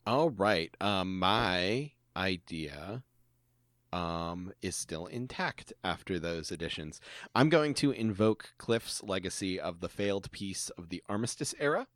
All 0.08 0.30
right. 0.30 0.76
Um, 0.82 1.20
my 1.20 1.92
idea 2.16 3.04
um, 3.96 4.52
is 4.62 4.76
still 4.76 5.06
intact 5.06 5.72
after 5.82 6.20
those 6.20 6.52
additions. 6.52 7.00
I'm 7.34 7.48
going 7.48 7.74
to 7.76 7.92
invoke 7.92 8.54
Cliff's 8.58 9.02
legacy 9.02 9.58
of 9.58 9.80
the 9.80 9.88
failed 9.88 10.30
peace 10.32 10.70
of 10.78 10.90
the 10.90 11.02
Armistice 11.08 11.56
era, 11.60 11.88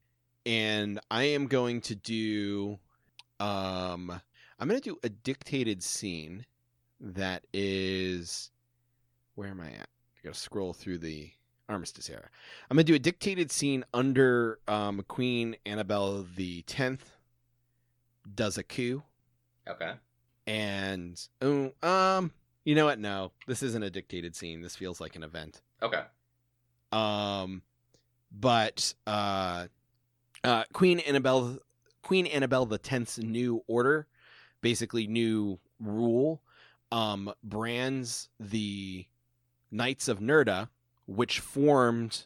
and 0.45 0.99
I 1.11 1.23
am 1.23 1.47
going 1.47 1.81
to 1.81 1.95
do. 1.95 2.79
Um, 3.41 4.21
I'm 4.59 4.67
going 4.67 4.79
to 4.79 4.89
do 4.89 4.97
a 5.03 5.09
dictated 5.09 5.83
scene 5.83 6.45
that 7.01 7.43
is. 7.53 8.49
Where 9.35 9.49
am 9.49 9.59
I 9.59 9.67
at? 9.67 9.89
I 9.89 10.23
got 10.23 10.33
to 10.33 10.39
scroll 10.39 10.73
through 10.73 10.99
the 10.99 11.31
Armistice 11.67 12.09
era. 12.09 12.29
I'm 12.69 12.75
going 12.75 12.85
to 12.85 12.91
do 12.91 12.95
a 12.95 12.99
dictated 12.99 13.51
scene 13.51 13.83
under 13.93 14.59
um, 14.69 15.03
Queen 15.09 15.57
Annabelle 15.65 16.25
the 16.35 16.61
Tenth 16.63 17.17
does 18.35 18.57
a 18.57 18.63
coup 18.63 19.03
Okay. 19.69 19.91
And 20.49 21.27
um 21.83 22.31
you 22.65 22.73
know 22.73 22.85
what 22.85 22.97
no 22.99 23.31
this 23.47 23.61
isn't 23.61 23.83
a 23.83 23.89
dictated 23.89 24.35
scene 24.35 24.61
this 24.61 24.75
feels 24.75 24.99
like 24.99 25.15
an 25.15 25.21
event 25.23 25.61
Okay. 25.81 26.01
um 26.91 27.61
but 28.31 28.93
uh 29.05 29.67
uh 30.43 30.63
queen 30.73 30.99
annabelle 30.99 31.59
queen 32.01 32.25
annabelle 32.25 32.65
the 32.65 32.79
10th's 32.79 33.19
new 33.19 33.63
order 33.67 34.07
basically 34.61 35.05
new 35.05 35.59
rule 35.79 36.41
um 36.91 37.31
brands 37.43 38.29
the 38.39 39.05
knights 39.71 40.07
of 40.07 40.19
nerda 40.19 40.69
which 41.05 41.39
formed 41.39 42.23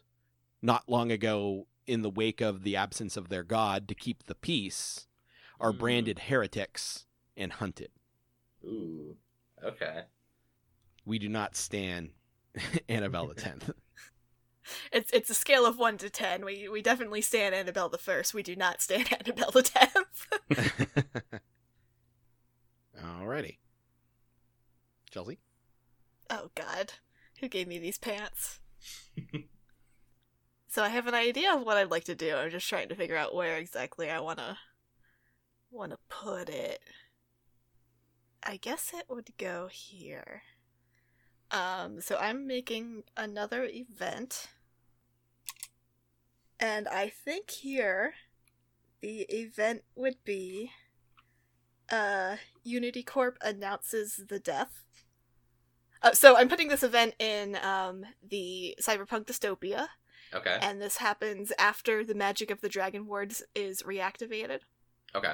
not 0.61 0.87
long 0.87 1.11
ago 1.11 1.67
in 1.85 2.01
the 2.01 2.09
wake 2.09 2.39
of 2.39 2.63
the 2.63 2.75
absence 2.77 3.17
of 3.17 3.27
their 3.27 3.43
god 3.43 3.87
to 3.89 3.93
keep 3.95 4.23
the 4.27 4.35
peace 4.35 5.07
are 5.59 5.73
Mm. 5.73 5.77
branded 5.79 6.19
heretics 6.29 7.05
and 7.35 7.53
hunted 7.53 7.89
Ooh. 8.65 9.17
Okay. 9.63 10.03
we 11.05 11.19
do 11.19 11.29
not 11.29 11.55
stand 11.55 12.11
Annabelle 12.89 13.27
the 13.27 13.35
tenth. 13.35 13.69
it's 14.91 15.11
it's 15.11 15.29
a 15.29 15.33
scale 15.33 15.65
of 15.65 15.77
one 15.77 15.97
to 15.97 16.09
ten. 16.09 16.45
We 16.45 16.67
we 16.69 16.81
definitely 16.81 17.21
stand 17.21 17.55
Annabelle 17.55 17.89
the 17.89 17.97
first. 17.97 18.33
We 18.33 18.43
do 18.43 18.55
not 18.55 18.81
stand 18.81 19.11
Annabelle 19.19 19.51
the 19.51 19.63
tenth. 19.63 20.27
Alrighty, 22.99 23.59
Chelsea. 25.11 25.39
oh 26.29 26.49
God, 26.55 26.93
who 27.39 27.47
gave 27.47 27.67
me 27.67 27.77
these 27.79 27.97
pants? 27.97 28.59
so 30.67 30.83
I 30.83 30.89
have 30.89 31.07
an 31.07 31.13
idea 31.13 31.53
of 31.53 31.63
what 31.65 31.77
I'd 31.77 31.91
like 31.91 32.05
to 32.05 32.15
do. 32.15 32.35
I'm 32.35 32.49
just 32.49 32.67
trying 32.67 32.89
to 32.89 32.95
figure 32.95 33.15
out 33.17 33.35
where 33.35 33.57
exactly 33.57 34.09
I 34.09 34.19
wanna 34.19 34.57
wanna 35.71 35.97
put 36.09 36.49
it. 36.49 36.81
I 38.45 38.57
guess 38.57 38.91
it 38.93 39.05
would 39.09 39.29
go 39.37 39.67
here. 39.71 40.43
Um, 41.51 42.01
so 42.01 42.17
I'm 42.17 42.47
making 42.47 43.03
another 43.15 43.63
event. 43.63 44.47
And 46.59 46.87
I 46.87 47.09
think 47.09 47.49
here 47.51 48.13
the 49.01 49.21
event 49.23 49.83
would 49.95 50.15
be 50.23 50.71
uh 51.91 52.37
Unity 52.63 53.03
Corp 53.03 53.37
announces 53.41 54.21
the 54.29 54.39
death. 54.39 54.83
Uh, 56.01 56.13
so 56.13 56.37
I'm 56.37 56.47
putting 56.49 56.69
this 56.69 56.83
event 56.83 57.13
in 57.19 57.57
um 57.61 58.05
the 58.27 58.75
Cyberpunk 58.81 59.25
dystopia 59.25 59.87
Okay. 60.33 60.57
and 60.61 60.81
this 60.81 60.97
happens 60.97 61.51
after 61.59 62.03
the 62.03 62.15
magic 62.15 62.49
of 62.49 62.61
the 62.61 62.69
Dragon 62.69 63.05
Wards 63.05 63.43
is 63.53 63.83
reactivated. 63.83 64.61
Okay. 65.13 65.33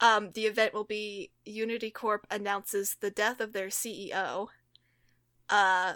Um, 0.00 0.32
the 0.32 0.46
event 0.46 0.74
will 0.74 0.84
be 0.84 1.30
Unity 1.44 1.90
Corp 1.90 2.26
announces 2.30 2.96
the 3.00 3.10
death 3.10 3.40
of 3.40 3.52
their 3.52 3.68
CEO, 3.68 4.48
uh, 5.48 5.94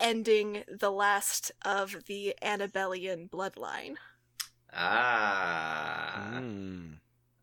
ending 0.00 0.64
the 0.68 0.90
last 0.90 1.52
of 1.64 2.04
the 2.06 2.34
Annabellian 2.42 3.28
bloodline. 3.28 3.96
Ah. 4.72 6.30
Mm. 6.32 6.98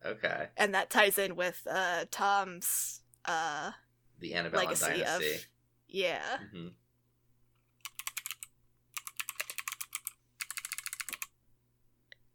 Okay. 0.06 0.48
And 0.58 0.74
that 0.74 0.90
ties 0.90 1.18
in 1.18 1.36
with 1.36 1.66
uh, 1.70 2.06
Tom's 2.12 3.02
uh, 3.26 3.72
The 4.20 4.34
Annabelle 4.34 4.64
legacy 4.64 4.86
dynasty. 4.86 5.34
of. 5.34 5.46
Yeah. 5.88 6.38
hmm 6.52 6.68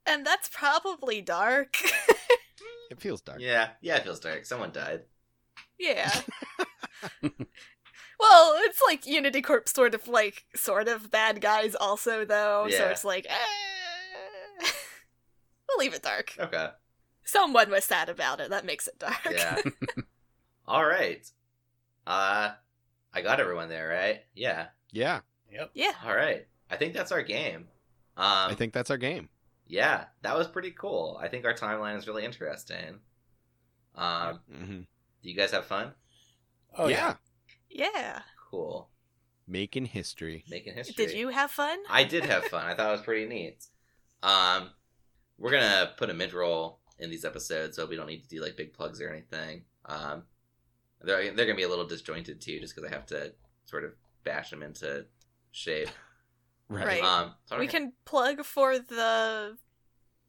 And 0.06 0.24
that's 0.24 0.48
probably 0.48 1.20
dark. 1.20 1.76
It 2.90 3.00
feels 3.00 3.20
dark. 3.20 3.40
Yeah. 3.40 3.70
Yeah. 3.80 3.96
It 3.96 4.04
feels 4.04 4.20
dark. 4.20 4.44
Someone 4.44 4.72
died. 4.72 5.02
yeah. 5.78 6.10
well, 7.22 8.54
it's 8.64 8.80
like 8.86 9.06
Unity 9.06 9.42
Corp 9.42 9.68
sort 9.68 9.94
of 9.94 10.08
like 10.08 10.44
sort 10.54 10.88
of 10.88 11.10
bad 11.10 11.40
guys 11.40 11.74
also 11.74 12.24
though, 12.24 12.66
Yeah. 12.68 12.78
so 12.78 12.84
it's 12.86 13.04
like 13.04 13.26
eh. 13.28 14.66
we'll 15.68 15.78
leave 15.78 15.94
it 15.94 16.02
dark. 16.02 16.34
Okay. 16.38 16.68
Someone 17.24 17.70
was 17.70 17.84
sad 17.84 18.08
about 18.08 18.40
it. 18.40 18.50
That 18.50 18.64
makes 18.64 18.86
it 18.86 18.98
dark. 18.98 19.18
Yeah. 19.30 19.60
All 20.66 20.84
right. 20.86 21.28
Uh, 22.06 22.52
I 23.12 23.20
got 23.22 23.40
everyone 23.40 23.68
there, 23.68 23.88
right? 23.88 24.22
Yeah. 24.34 24.68
Yeah, 24.92 25.20
Yep. 25.50 25.70
yeah. 25.74 25.92
All 26.04 26.14
right. 26.14 26.46
I 26.70 26.76
think 26.76 26.94
that's 26.94 27.12
our 27.12 27.22
game. 27.22 27.68
Um, 28.16 28.50
I 28.50 28.54
think 28.54 28.72
that's 28.72 28.90
our 28.90 28.96
game. 28.96 29.28
Yeah, 29.66 30.04
that 30.22 30.36
was 30.36 30.46
pretty 30.48 30.70
cool. 30.72 31.18
I 31.22 31.28
think 31.28 31.44
our 31.44 31.54
timeline 31.54 31.96
is 31.96 32.06
really 32.06 32.24
interesting. 32.24 33.00
Um, 33.94 34.40
hmm 34.52 34.80
do 35.22 35.30
you 35.30 35.36
guys 35.36 35.50
have 35.52 35.64
fun? 35.66 35.92
Oh 36.76 36.88
yeah. 36.88 37.14
yeah. 37.68 37.88
Yeah. 37.94 38.22
Cool. 38.50 38.90
making 39.48 39.86
history. 39.86 40.44
Making 40.48 40.74
history. 40.74 41.06
Did 41.06 41.16
you 41.16 41.28
have 41.28 41.50
fun? 41.50 41.78
I 41.90 42.04
did 42.04 42.24
have 42.24 42.44
fun. 42.46 42.66
I 42.66 42.74
thought 42.74 42.88
it 42.88 42.92
was 42.92 43.00
pretty 43.02 43.26
neat. 43.26 43.64
Um, 44.22 44.70
we're 45.38 45.50
gonna 45.50 45.92
put 45.96 46.10
a 46.10 46.14
mid 46.14 46.32
roll 46.32 46.80
in 46.98 47.10
these 47.10 47.24
episodes, 47.24 47.76
so 47.76 47.86
we 47.86 47.96
don't 47.96 48.06
need 48.06 48.22
to 48.22 48.28
do 48.28 48.40
like 48.42 48.56
big 48.56 48.72
plugs 48.72 49.00
or 49.00 49.10
anything. 49.10 49.64
Um, 49.86 50.24
they're 51.02 51.32
they're 51.32 51.46
gonna 51.46 51.56
be 51.56 51.64
a 51.64 51.68
little 51.68 51.86
disjointed 51.86 52.40
too, 52.40 52.60
just 52.60 52.74
because 52.74 52.90
I 52.90 52.94
have 52.94 53.06
to 53.06 53.32
sort 53.64 53.84
of 53.84 53.92
bash 54.24 54.50
them 54.50 54.62
into 54.62 55.06
shape. 55.50 55.90
Right. 56.68 57.02
Um, 57.02 57.34
so 57.46 57.58
we 57.58 57.66
can 57.66 57.92
plug 58.04 58.44
for 58.44 58.78
the 58.78 59.56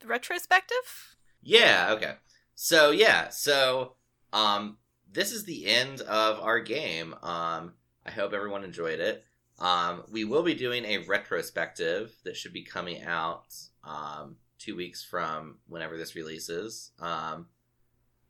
retrospective. 0.06 1.16
Yeah, 1.42 1.90
okay. 1.92 2.14
So 2.56 2.92
yeah, 2.92 3.30
so 3.30 3.94
um 4.34 4.78
this 5.12 5.32
is 5.32 5.46
the 5.46 5.66
end 5.66 6.02
of 6.02 6.40
our 6.40 6.60
game. 6.60 7.14
Um 7.24 7.74
I 8.06 8.12
hope 8.12 8.34
everyone 8.34 8.64
enjoyed 8.64 9.00
it. 9.00 9.24
Um 9.60 10.04
we 10.12 10.24
will 10.26 10.44
be 10.44 10.54
doing 10.54 10.86
a 10.86 11.00
retrospective 11.00 12.14
that 12.24 12.36
should 12.36 12.54
be 12.54 12.64
coming 12.64 13.04
out 13.04 13.54
um 13.84 14.38
2 14.60 14.76
weeks 14.76 15.04
from 15.04 15.60
whenever 15.68 15.98
this 15.98 16.16
releases. 16.16 16.92
Um 17.00 17.48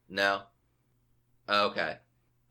no. 0.09 0.43
Okay. 1.49 1.97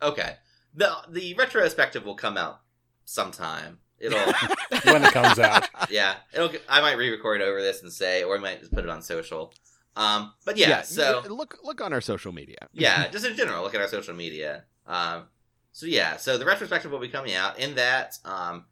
Okay. 0.02 0.36
The 0.74 0.94
the 1.08 1.34
retrospective 1.34 2.04
will 2.04 2.16
come 2.16 2.36
out 2.36 2.60
sometime. 3.04 3.78
It'll 3.98 4.18
When 4.92 5.04
it 5.04 5.12
comes 5.12 5.38
out. 5.38 5.68
yeah, 5.90 6.16
it'll. 6.32 6.50
I 6.68 6.80
might 6.80 6.96
re-record 6.96 7.40
over 7.40 7.62
this 7.62 7.82
and 7.82 7.92
say, 7.92 8.22
or 8.22 8.36
I 8.36 8.40
might 8.40 8.60
just 8.60 8.72
put 8.72 8.84
it 8.84 8.90
on 8.90 9.02
social. 9.02 9.52
Um, 9.96 10.34
but 10.44 10.58
yeah, 10.58 10.82
so 10.82 11.22
look 11.28 11.58
look 11.64 11.80
on 11.80 11.92
our 11.92 12.02
social 12.02 12.32
media. 12.32 12.58
yeah, 12.72 13.08
just 13.08 13.24
in 13.24 13.36
general, 13.36 13.62
look 13.62 13.74
at 13.74 13.80
our 13.80 13.88
social 13.88 14.14
media. 14.14 14.64
Um, 14.86 15.24
so 15.72 15.86
yeah, 15.86 16.16
so 16.16 16.36
the 16.36 16.44
retrospective 16.44 16.90
will 16.90 16.98
be 16.98 17.08
coming 17.08 17.34
out. 17.34 17.58
In 17.58 17.76
that, 17.76 18.18
um, 18.24 18.66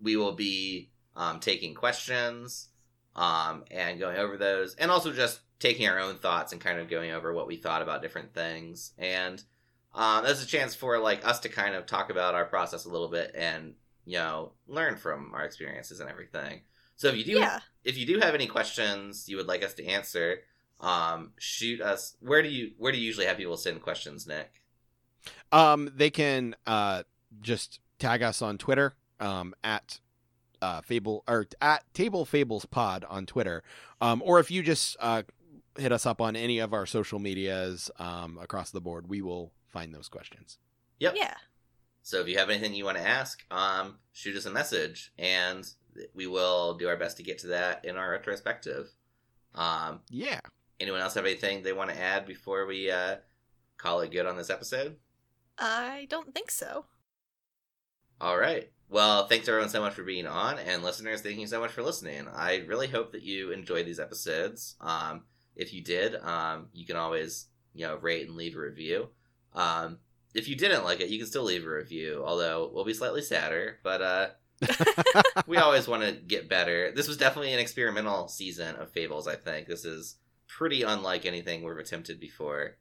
we 0.00 0.16
will 0.16 0.32
be 0.32 0.90
um, 1.16 1.40
taking 1.40 1.74
questions 1.74 2.68
um, 3.16 3.64
and 3.70 3.98
going 3.98 4.16
over 4.16 4.36
those, 4.36 4.76
and 4.76 4.90
also 4.90 5.12
just 5.12 5.40
taking 5.58 5.88
our 5.88 5.98
own 5.98 6.18
thoughts 6.18 6.52
and 6.52 6.60
kind 6.60 6.78
of 6.78 6.88
going 6.88 7.10
over 7.10 7.34
what 7.34 7.48
we 7.48 7.56
thought 7.56 7.82
about 7.82 8.00
different 8.02 8.32
things. 8.32 8.92
And 8.96 9.42
um, 9.94 10.24
there's 10.24 10.42
a 10.42 10.46
chance 10.46 10.74
for 10.74 10.98
like 10.98 11.26
us 11.26 11.40
to 11.40 11.48
kind 11.48 11.74
of 11.74 11.86
talk 11.86 12.10
about 12.10 12.36
our 12.36 12.44
process 12.44 12.84
a 12.84 12.90
little 12.90 13.08
bit 13.08 13.32
and 13.34 13.74
you 14.08 14.18
know 14.18 14.52
learn 14.66 14.96
from 14.96 15.32
our 15.34 15.44
experiences 15.44 16.00
and 16.00 16.08
everything. 16.10 16.62
So 16.96 17.08
if 17.08 17.16
you 17.16 17.24
do 17.24 17.38
Yeah. 17.38 17.60
if 17.84 17.96
you 17.98 18.06
do 18.06 18.18
have 18.20 18.34
any 18.34 18.46
questions 18.46 19.28
you 19.28 19.36
would 19.36 19.46
like 19.46 19.62
us 19.62 19.74
to 19.74 19.86
answer, 19.86 20.40
um, 20.80 21.32
shoot 21.38 21.80
us. 21.80 22.16
Where 22.20 22.42
do 22.42 22.48
you 22.48 22.72
where 22.78 22.90
do 22.92 22.98
you 22.98 23.04
usually 23.06 23.26
have 23.26 23.36
people 23.36 23.56
send 23.56 23.82
questions, 23.82 24.26
Nick? 24.26 24.62
Um, 25.52 25.90
they 25.94 26.10
can 26.10 26.56
uh 26.66 27.02
just 27.40 27.80
tag 27.98 28.22
us 28.22 28.40
on 28.42 28.58
Twitter 28.58 28.94
um 29.20 29.54
at 29.62 30.00
uh, 30.60 30.80
Fable 30.80 31.22
or 31.28 31.46
at 31.60 31.84
Table 31.94 32.24
Fables 32.24 32.64
Pod 32.66 33.04
on 33.08 33.26
Twitter, 33.26 33.62
um, 34.00 34.20
or 34.24 34.40
if 34.40 34.50
you 34.50 34.62
just 34.62 34.96
uh, 34.98 35.22
hit 35.78 35.92
us 35.92 36.04
up 36.04 36.20
on 36.20 36.34
any 36.34 36.58
of 36.58 36.72
our 36.72 36.84
social 36.84 37.20
medias 37.20 37.92
um, 38.00 38.38
across 38.42 38.72
the 38.72 38.80
board, 38.80 39.08
we 39.08 39.22
will 39.22 39.52
find 39.68 39.94
those 39.94 40.08
questions. 40.08 40.58
Yep. 40.98 41.14
Yeah. 41.16 41.34
So 42.08 42.22
if 42.22 42.26
you 42.26 42.38
have 42.38 42.48
anything 42.48 42.72
you 42.72 42.86
want 42.86 42.96
to 42.96 43.06
ask, 43.06 43.44
um, 43.50 43.98
shoot 44.14 44.34
us 44.34 44.46
a 44.46 44.50
message, 44.50 45.12
and 45.18 45.70
we 46.14 46.26
will 46.26 46.72
do 46.72 46.88
our 46.88 46.96
best 46.96 47.18
to 47.18 47.22
get 47.22 47.36
to 47.40 47.48
that 47.48 47.84
in 47.84 47.98
our 47.98 48.10
retrospective. 48.12 48.88
Um, 49.54 50.00
Yeah. 50.08 50.40
anyone 50.80 51.02
else 51.02 51.12
have 51.12 51.26
anything 51.26 51.62
they 51.62 51.74
want 51.74 51.90
to 51.90 52.00
add 52.00 52.24
before 52.24 52.64
we 52.64 52.90
uh, 52.90 53.16
call 53.76 54.00
it 54.00 54.10
good 54.10 54.24
on 54.24 54.38
this 54.38 54.48
episode? 54.48 54.96
I 55.58 56.06
don't 56.08 56.32
think 56.34 56.50
so. 56.50 56.86
All 58.22 58.38
right. 58.38 58.72
Well, 58.88 59.26
thanks 59.26 59.46
everyone 59.46 59.68
so 59.68 59.82
much 59.82 59.92
for 59.92 60.02
being 60.02 60.26
on, 60.26 60.58
and 60.58 60.82
listeners, 60.82 61.20
thank 61.20 61.38
you 61.38 61.46
so 61.46 61.60
much 61.60 61.72
for 61.72 61.82
listening. 61.82 62.26
I 62.26 62.64
really 62.66 62.88
hope 62.88 63.12
that 63.12 63.22
you 63.22 63.52
enjoyed 63.52 63.84
these 63.84 64.00
episodes. 64.00 64.76
Um, 64.80 65.24
if 65.56 65.74
you 65.74 65.82
did, 65.82 66.16
um, 66.16 66.68
you 66.72 66.86
can 66.86 66.96
always 66.96 67.48
you 67.74 67.86
know 67.86 67.96
rate 67.96 68.26
and 68.26 68.34
leave 68.34 68.56
a 68.56 68.60
review. 68.60 69.08
Um, 69.52 69.98
if 70.34 70.48
you 70.48 70.56
didn't 70.56 70.84
like 70.84 71.00
it, 71.00 71.08
you 71.08 71.18
can 71.18 71.26
still 71.26 71.42
leave 71.44 71.66
a 71.66 71.70
review, 71.70 72.22
although 72.24 72.70
we'll 72.72 72.84
be 72.84 72.94
slightly 72.94 73.22
sadder. 73.22 73.78
But 73.82 74.02
uh, 74.02 74.28
we 75.46 75.56
always 75.56 75.88
want 75.88 76.02
to 76.02 76.12
get 76.12 76.48
better. 76.48 76.90
This 76.92 77.08
was 77.08 77.16
definitely 77.16 77.52
an 77.52 77.58
experimental 77.60 78.28
season 78.28 78.76
of 78.76 78.90
Fables. 78.90 79.26
I 79.28 79.36
think 79.36 79.66
this 79.66 79.84
is 79.84 80.16
pretty 80.46 80.82
unlike 80.82 81.26
anything 81.26 81.62
we've 81.62 81.76
attempted 81.78 82.20
before. 82.20 82.76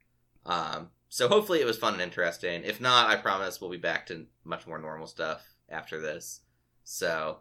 Um, 0.45 0.89
so 1.09 1.27
hopefully 1.27 1.61
it 1.61 1.65
was 1.65 1.77
fun 1.77 1.93
and 1.93 2.01
interesting. 2.01 2.63
If 2.63 2.79
not, 2.81 3.09
I 3.09 3.15
promise 3.15 3.59
we'll 3.61 3.69
be 3.69 3.77
back 3.77 4.07
to 4.07 4.25
much 4.43 4.65
more 4.67 4.77
normal 4.77 5.07
stuff 5.07 5.43
after 5.69 5.99
this. 6.01 6.41
So 6.83 7.39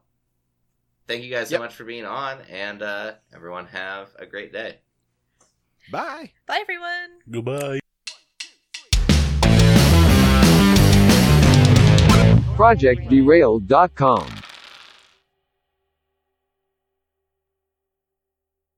thank 1.07 1.23
you 1.25 1.31
guys 1.31 1.49
so 1.49 1.55
Yep. 1.55 1.61
much 1.61 1.75
for 1.75 1.85
being 1.85 2.05
on, 2.05 2.41
and 2.51 2.83
uh, 2.83 3.15
everyone 3.35 3.67
have 3.67 4.09
a 4.19 4.27
great 4.27 4.53
day. 4.53 4.79
Bye. 5.91 6.33
Bye, 6.47 6.59
everyone. 6.63 7.21
Goodbye. 7.31 7.81
ProjectDerailed.com. 12.57 14.46